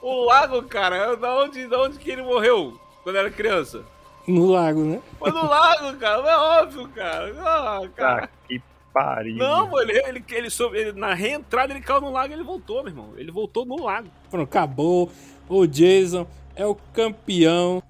O 0.00 0.24
lago, 0.24 0.62
cara, 0.64 1.16
da 1.16 1.38
onde, 1.40 1.66
da 1.68 1.80
onde 1.82 1.98
que 1.98 2.10
ele 2.10 2.22
morreu 2.22 2.78
quando 3.02 3.16
era 3.16 3.30
criança? 3.30 3.82
No 4.26 4.46
lago, 4.46 4.82
né? 4.84 5.00
Foi 5.18 5.30
no 5.30 5.46
lago, 5.48 5.96
cara, 5.96 6.28
é 6.28 6.36
óbvio, 6.36 6.88
cara. 6.88 7.32
Ah, 7.40 7.80
cara. 7.94 8.20
Tá 8.22 8.28
que 8.48 8.60
pariu. 8.92 9.36
Não, 9.36 9.80
ele, 9.80 9.92
ele, 10.06 10.24
ele, 10.30 10.50
soube- 10.50 10.76
ele- 10.78 10.92
na 10.92 11.14
reentrada 11.14 11.72
ele 11.72 11.80
caiu 11.80 12.00
no 12.00 12.10
lago 12.12 12.32
e 12.32 12.34
ele 12.36 12.42
voltou, 12.42 12.82
meu 12.82 12.88
irmão. 12.92 13.10
Ele 13.16 13.30
voltou 13.30 13.64
no 13.64 13.82
lago. 13.82 14.08
Pronto, 14.30 14.48
acabou. 14.48 15.10
O 15.48 15.66
Jason 15.66 16.26
é 16.56 16.66
o 16.66 16.74
campeão. 16.74 17.82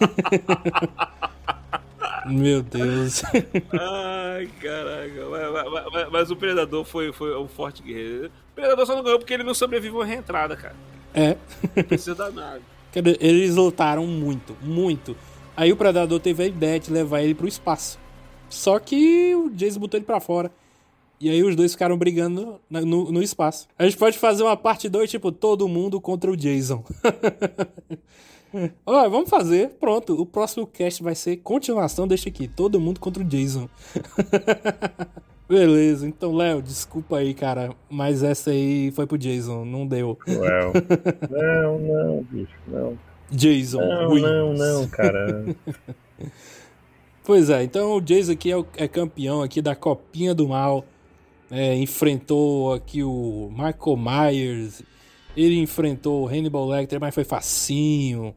Meu 2.30 2.62
Deus. 2.62 3.22
Ai, 3.24 4.48
caraca. 4.60 5.28
Mas, 5.92 6.10
mas- 6.10 6.30
o 6.30 6.36
Predador 6.36 6.84
foi, 6.84 7.12
foi 7.12 7.36
um 7.36 7.48
forte 7.48 7.82
guerreiro. 7.82 8.26
O 8.26 8.54
Predador 8.54 8.86
só 8.86 8.94
não 8.94 9.02
ganhou 9.02 9.18
porque 9.18 9.34
ele 9.34 9.42
não 9.42 9.54
sobreviveu 9.54 10.02
à 10.02 10.04
reentrada, 10.04 10.56
cara. 10.56 10.76
É. 11.14 11.36
Precisa 11.82 12.14
da 12.14 12.30
dizer, 12.30 13.18
Eles 13.20 13.54
lutaram 13.56 14.06
muito, 14.06 14.56
muito. 14.62 15.16
Aí 15.56 15.72
o 15.72 15.76
Predador 15.76 16.20
teve 16.20 16.42
a 16.42 16.46
ideia 16.46 16.78
de 16.78 16.92
levar 16.92 17.22
ele 17.22 17.34
pro 17.34 17.48
espaço. 17.48 17.98
Só 18.48 18.78
que 18.78 19.34
o 19.34 19.50
Jason 19.50 19.80
botou 19.80 19.98
ele 19.98 20.06
pra 20.06 20.20
fora. 20.20 20.50
E 21.20 21.28
aí 21.28 21.42
os 21.42 21.56
dois 21.56 21.72
ficaram 21.72 21.98
brigando 21.98 22.60
no, 22.70 22.80
no, 22.86 23.12
no 23.12 23.22
espaço. 23.22 23.66
A 23.76 23.84
gente 23.84 23.96
pode 23.96 24.16
fazer 24.18 24.44
uma 24.44 24.56
parte 24.56 24.88
2, 24.88 25.10
tipo, 25.10 25.32
todo 25.32 25.66
mundo 25.66 26.00
contra 26.00 26.30
o 26.30 26.36
Jason. 26.36 26.84
Ó, 28.86 29.08
vamos 29.08 29.28
fazer. 29.30 29.70
Pronto. 29.80 30.20
O 30.20 30.24
próximo 30.26 30.66
cast 30.66 31.02
vai 31.02 31.14
ser 31.14 31.36
continuação 31.38 32.06
deste 32.08 32.28
aqui. 32.28 32.48
Todo 32.48 32.80
mundo 32.80 32.98
contra 33.00 33.22
o 33.22 33.26
Jason. 33.26 33.68
Beleza, 35.48 36.06
então, 36.06 36.34
Léo, 36.34 36.60
desculpa 36.60 37.16
aí, 37.18 37.32
cara. 37.32 37.70
Mas 37.88 38.22
essa 38.22 38.50
aí 38.50 38.90
foi 38.90 39.06
pro 39.06 39.16
Jason, 39.16 39.64
não 39.64 39.86
deu. 39.86 40.18
Well. 40.28 40.72
Não, 41.30 41.78
não, 41.80 42.22
bicho, 42.24 42.52
não. 42.66 42.98
Jason. 43.30 43.80
Não, 43.80 44.14
não, 44.14 44.52
não, 44.54 44.86
cara. 44.88 45.44
Pois 47.24 47.48
é, 47.50 47.62
então 47.62 47.92
o 47.96 48.00
Jason 48.00 48.32
aqui 48.32 48.50
é, 48.50 48.56
o- 48.56 48.66
é 48.76 48.86
campeão 48.88 49.42
aqui 49.42 49.60
da 49.62 49.74
Copinha 49.74 50.34
do 50.34 50.48
Mal. 50.48 50.84
É, 51.50 51.74
enfrentou 51.76 52.74
aqui 52.74 53.02
o 53.02 53.48
Michael 53.50 53.96
Myers. 53.96 54.82
Ele 55.40 55.56
enfrentou 55.60 56.24
o 56.24 56.26
Hannibal 56.26 56.66
Lecter, 56.66 57.00
mas 57.00 57.14
foi 57.14 57.22
facinho. 57.22 58.34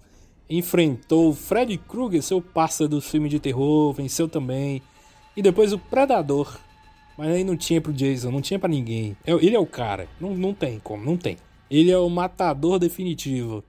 Enfrentou 0.48 1.30
o 1.30 1.34
Freddy 1.34 1.76
Krueger, 1.78 2.22
seu 2.22 2.40
parceiro 2.40 2.92
do 2.92 3.02
filme 3.02 3.28
de 3.28 3.40
terror, 3.40 3.92
venceu 3.92 4.28
também. 4.28 4.84
E 5.36 5.42
depois 5.42 5.74
o 5.74 5.80
Predador. 5.80 6.60
Mas 7.18 7.30
aí 7.30 7.44
não 7.44 7.58
tinha 7.58 7.82
pro 7.82 7.92
Jason, 7.92 8.30
não 8.30 8.40
tinha 8.40 8.60
pra 8.60 8.70
ninguém. 8.70 9.18
É- 9.26 9.32
Ele 9.32 9.56
é 9.56 9.60
o 9.60 9.66
cara. 9.66 10.08
Não, 10.20 10.36
não 10.36 10.54
tem 10.54 10.78
como, 10.80 11.04
não 11.04 11.18
tem. 11.18 11.38
Ele 11.72 11.90
é 11.90 11.98
o 11.98 12.08
matador 12.08 12.78
definitivo. 12.78 13.64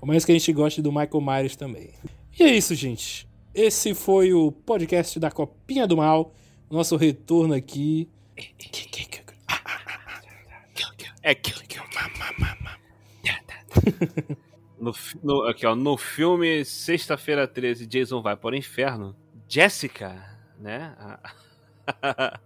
Por 0.00 0.06
mais 0.06 0.24
que 0.24 0.32
a 0.32 0.34
gente 0.34 0.50
goste 0.54 0.80
do 0.80 0.90
Michael 0.90 1.20
Myers 1.20 1.56
também. 1.56 1.90
E 2.38 2.42
é 2.42 2.56
isso, 2.56 2.74
gente. 2.74 3.28
Esse 3.54 3.92
foi 3.94 4.32
o 4.32 4.50
podcast 4.50 5.18
da 5.20 5.30
Copinha 5.30 5.86
do 5.86 5.96
Mal. 5.98 6.32
Nosso 6.70 6.96
retorno 6.96 7.52
aqui. 7.52 8.08
É 11.22 11.34
que. 11.34 11.52
No, 14.80 14.92
no- 15.24 15.42
aqui, 15.42 15.66
ó, 15.66 15.74
no 15.74 15.96
filme 15.96 16.64
Sexta-feira 16.64 17.48
13, 17.48 17.84
Jason 17.84 18.22
vai 18.22 18.36
para 18.36 18.54
o 18.54 18.56
inferno. 18.56 19.16
Jessica, 19.48 20.24
né? 20.56 20.94
a- 21.00 22.38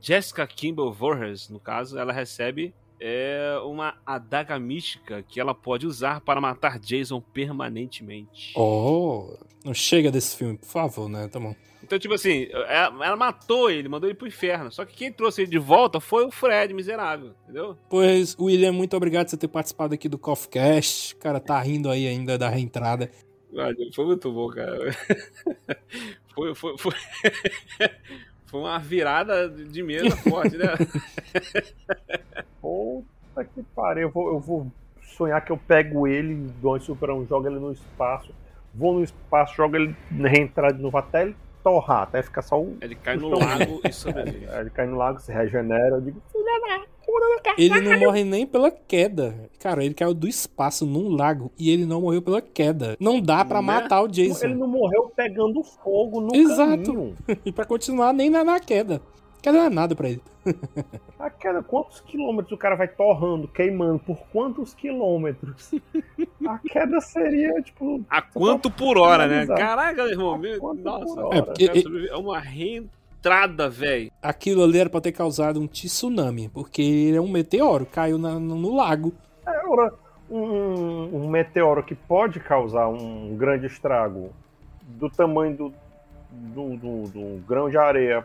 Jessica 0.00 0.46
Kimball 0.46 0.90
Voorhees, 0.92 1.50
no 1.50 1.60
caso, 1.60 1.98
ela 1.98 2.12
recebe 2.14 2.74
é, 2.98 3.60
uma 3.64 3.96
adaga 4.06 4.58
mística 4.58 5.22
que 5.22 5.38
ela 5.38 5.54
pode 5.54 5.86
usar 5.86 6.22
para 6.22 6.40
matar 6.40 6.78
Jason 6.78 7.20
permanentemente. 7.20 8.52
Oh, 8.56 9.36
não 9.62 9.74
chega 9.74 10.10
desse 10.10 10.36
filme, 10.36 10.56
por 10.56 10.66
favor, 10.68 11.08
né? 11.10 11.28
Tá 11.28 11.38
bom. 11.38 11.54
Então, 11.90 11.98
tipo 11.98 12.14
assim, 12.14 12.46
ela, 12.52 13.04
ela 13.04 13.16
matou 13.16 13.68
ele, 13.68 13.88
mandou 13.88 14.08
ele 14.08 14.16
pro 14.16 14.28
inferno. 14.28 14.70
Só 14.70 14.84
que 14.84 14.94
quem 14.94 15.12
trouxe 15.12 15.42
ele 15.42 15.50
de 15.50 15.58
volta 15.58 15.98
foi 15.98 16.24
o 16.24 16.30
Fred, 16.30 16.72
miserável, 16.72 17.32
entendeu? 17.42 17.76
Pois, 17.88 18.38
William, 18.38 18.70
muito 18.70 18.96
obrigado 18.96 19.24
por 19.24 19.30
você 19.30 19.36
ter 19.36 19.48
participado 19.48 19.92
aqui 19.92 20.08
do 20.08 20.16
Coffee 20.16 20.50
Cast. 20.50 21.16
O 21.16 21.18
cara 21.18 21.40
tá 21.40 21.60
rindo 21.60 21.90
aí 21.90 22.06
ainda 22.06 22.38
da 22.38 22.48
reentrada. 22.48 23.10
Foi 23.92 24.04
muito 24.04 24.32
bom, 24.32 24.48
cara. 24.50 24.78
Foi, 26.32 26.54
foi, 26.54 26.78
foi... 26.78 26.92
foi 28.46 28.60
uma 28.60 28.78
virada 28.78 29.48
de 29.48 29.82
mesa 29.82 30.16
forte, 30.16 30.56
né? 30.56 30.68
Puta 32.62 33.44
que 33.44 33.64
pariu. 33.74 34.02
Eu 34.02 34.10
vou, 34.10 34.28
eu 34.28 34.38
vou 34.38 34.72
sonhar 35.02 35.44
que 35.44 35.50
eu 35.50 35.58
pego 35.58 36.06
ele, 36.06 36.52
dou 36.62 36.76
um 36.76 36.80
superão, 36.80 37.26
jogo 37.26 37.48
ele 37.48 37.58
no 37.58 37.72
espaço, 37.72 38.32
vou 38.72 38.94
no 38.94 39.02
espaço, 39.02 39.56
jogo 39.56 39.74
ele 39.74 39.94
reentrar 40.20 40.72
de 40.72 40.80
novo 40.80 40.96
até 40.96 41.22
ele 41.22 41.36
torrar, 41.62 42.02
até 42.02 42.22
ficar 42.22 42.42
só 42.42 42.60
o. 42.60 42.76
Ele 42.80 42.94
cai 42.94 43.16
no 43.16 43.28
lago 43.30 43.80
e 43.88 43.92
sobrevive. 43.92 44.46
Aí 44.50 44.60
ele 44.60 44.70
cai 44.70 44.86
no 44.86 44.96
lago, 44.96 45.20
se 45.20 45.32
regenera, 45.32 45.96
eu 45.96 46.00
digo, 46.00 46.20
filha 46.32 46.60
da 46.60 46.78
puta 46.78 47.26
do 47.36 47.42
cara. 47.42 47.56
Ele 47.58 47.80
não 47.80 47.98
morre 47.98 48.24
nem 48.24 48.46
pela 48.46 48.70
queda. 48.70 49.34
Cara, 49.58 49.84
ele 49.84 49.94
caiu 49.94 50.14
do 50.14 50.26
espaço 50.28 50.86
num 50.86 51.08
lago 51.14 51.50
e 51.58 51.70
ele 51.70 51.84
não 51.84 52.00
morreu 52.00 52.22
pela 52.22 52.40
queda. 52.40 52.96
Não 53.00 53.20
dá 53.20 53.44
pra 53.44 53.60
Né? 53.60 53.66
matar 53.66 54.00
o 54.02 54.06
Ele 54.06 54.12
Jason. 54.28 54.48
não 54.48 54.66
morreu 54.68 55.12
pegando 55.14 55.62
fogo 55.62 56.20
no 56.20 56.34
Exato. 56.34 56.92
caminho. 56.92 57.16
E 57.44 57.52
pra 57.52 57.64
continuar, 57.64 58.12
nem 58.12 58.30
na, 58.30 58.44
na 58.44 58.60
queda. 58.60 59.00
Queda 59.42 59.58
não 59.58 59.64
é 59.66 59.70
nada 59.70 59.94
pra 59.96 60.08
ele. 60.08 60.22
A 61.18 61.30
queda, 61.30 61.62
quantos 61.62 62.00
quilômetros 62.00 62.52
o 62.52 62.56
cara 62.58 62.74
vai 62.76 62.88
torrando, 62.88 63.48
queimando? 63.48 63.98
Por 63.98 64.18
quantos 64.32 64.74
quilômetros? 64.74 65.72
A 66.46 66.58
queda 66.58 67.00
seria, 67.00 67.52
tipo. 67.62 68.04
A 68.08 68.20
quanto 68.22 68.70
por 68.70 68.96
hora, 68.98 69.26
né? 69.26 69.46
Caraca, 69.46 70.02
irmão. 70.02 70.36
meu- 70.38 70.74
Nossa. 70.74 71.20
É, 71.32 71.42
porque- 71.42 72.08
É 72.10 72.16
uma 72.16 72.38
reentrada, 72.38 73.68
velho. 73.68 74.10
Aquilo 74.22 74.62
ali 74.64 74.78
era 74.78 74.88
pra 74.90 75.00
ter 75.00 75.12
causado 75.12 75.60
um 75.60 75.66
tsunami, 75.66 76.48
porque 76.48 76.82
ele 76.82 77.16
é 77.16 77.20
um 77.20 77.28
meteoro, 77.30 77.86
caiu 77.86 78.18
na- 78.18 78.38
no, 78.38 78.54
no 78.56 78.74
lago. 78.74 79.12
É, 79.46 79.66
ora, 79.68 79.92
um, 80.30 81.24
um 81.24 81.28
meteoro 81.28 81.82
que 81.82 81.94
pode 81.94 82.40
causar 82.40 82.88
um 82.88 83.34
grande 83.36 83.66
estrago 83.66 84.30
do 84.82 85.08
tamanho 85.10 85.56
do, 85.56 85.74
do, 86.30 86.76
do- 86.76 87.08
do 87.08 87.42
grão 87.46 87.68
de 87.68 87.76
areia 87.76 88.24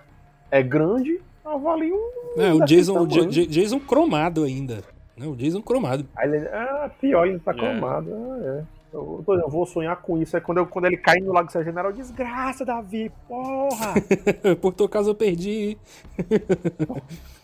é 0.52 0.62
grande, 0.64 1.20
avalia 1.44 1.94
um. 1.94 2.42
É, 2.42 2.54
o 2.54 2.66
Jason, 2.66 2.98
o 3.00 3.08
Jason 3.08 3.80
cromado 3.80 4.44
ainda. 4.44 4.84
Né, 5.18 5.26
o 5.28 5.36
Jason 5.36 5.62
cromado. 5.62 6.06
Aí 6.18 6.28
ele, 6.30 6.48
ah, 6.50 6.90
pior, 7.00 7.26
ele 7.28 7.40
tá 7.40 7.52
É. 7.52 7.56
cromado. 7.56 8.10
Ah, 8.14 8.40
é. 8.44 8.76
Eu, 8.94 9.22
tô- 9.26 9.36
eu 9.36 9.50
vou 9.50 9.66
sonhar 9.66 9.96
com 10.02 10.18
isso. 10.22 10.36
Aí 10.38 10.42
quando, 10.42 10.58
eu- 10.60 10.68
quando 10.68 10.86
ele 10.86 10.96
cai 10.98 11.20
no 11.20 11.34
Lago 11.34 11.52
São 11.52 11.64
General, 11.64 11.92
desgraça, 11.92 12.64
Davi, 12.66 13.12
porra! 13.28 13.94
Por 14.62 14.74
tua 14.74 14.88
causa 14.90 15.10
eu 15.10 15.16
perdi. 15.16 15.78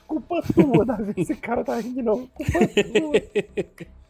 Culpa 0.07 0.41
tua, 0.53 0.86
Davi. 0.86 1.14
Esse 1.18 1.36
cara 1.36 1.64
tá 1.64 1.76
rindo 1.78 1.95
de 1.95 2.02
novo. 2.02 2.30
Culpa 2.34 2.60
tua. 2.60 3.88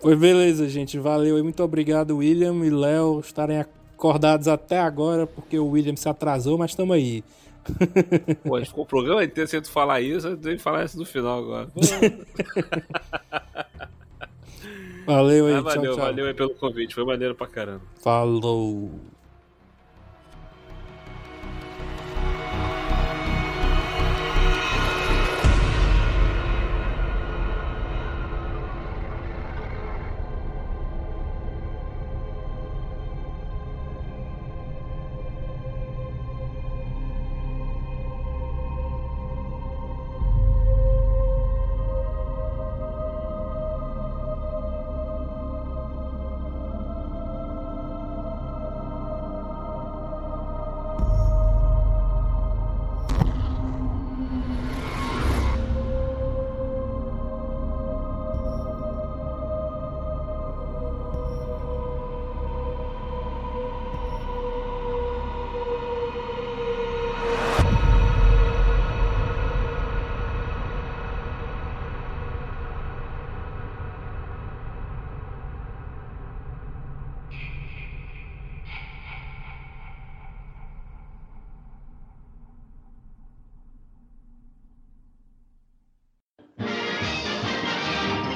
Pois 0.00 0.18
beleza, 0.18 0.68
gente. 0.68 0.98
Valeu 0.98 1.38
e 1.38 1.42
muito 1.42 1.62
obrigado, 1.62 2.18
William 2.18 2.54
e 2.64 2.68
Léo, 2.68 3.20
estarem 3.20 3.58
acordados 3.58 4.46
até 4.48 4.78
agora, 4.78 5.26
porque 5.26 5.58
o 5.58 5.68
William 5.70 5.96
se 5.96 6.06
atrasou, 6.08 6.58
mas 6.58 6.72
estamos 6.72 6.94
aí. 6.94 7.24
Pô, 8.44 8.60
ficou 8.64 8.84
o 8.84 8.86
programa 8.86 9.24
inteiro 9.24 9.48
sem 9.48 9.60
tu 9.60 9.70
falar 9.70 10.00
isso, 10.00 10.28
eu 10.28 10.36
tenho 10.36 10.56
que 10.56 10.62
falar 10.62 10.84
isso 10.84 10.98
no 10.98 11.04
final 11.04 11.38
agora. 11.38 11.68
Valeu 15.06 15.46
aí, 15.46 15.54
ah, 15.54 15.60
valeu, 15.60 15.82
tchau, 15.82 15.94
tchau. 15.94 16.04
valeu 16.04 16.26
aí 16.26 16.34
pelo 16.34 16.54
convite, 16.54 16.94
foi 16.94 17.04
maneiro 17.04 17.34
pra 17.34 17.46
caramba. 17.46 17.82
Falou. 18.02 18.90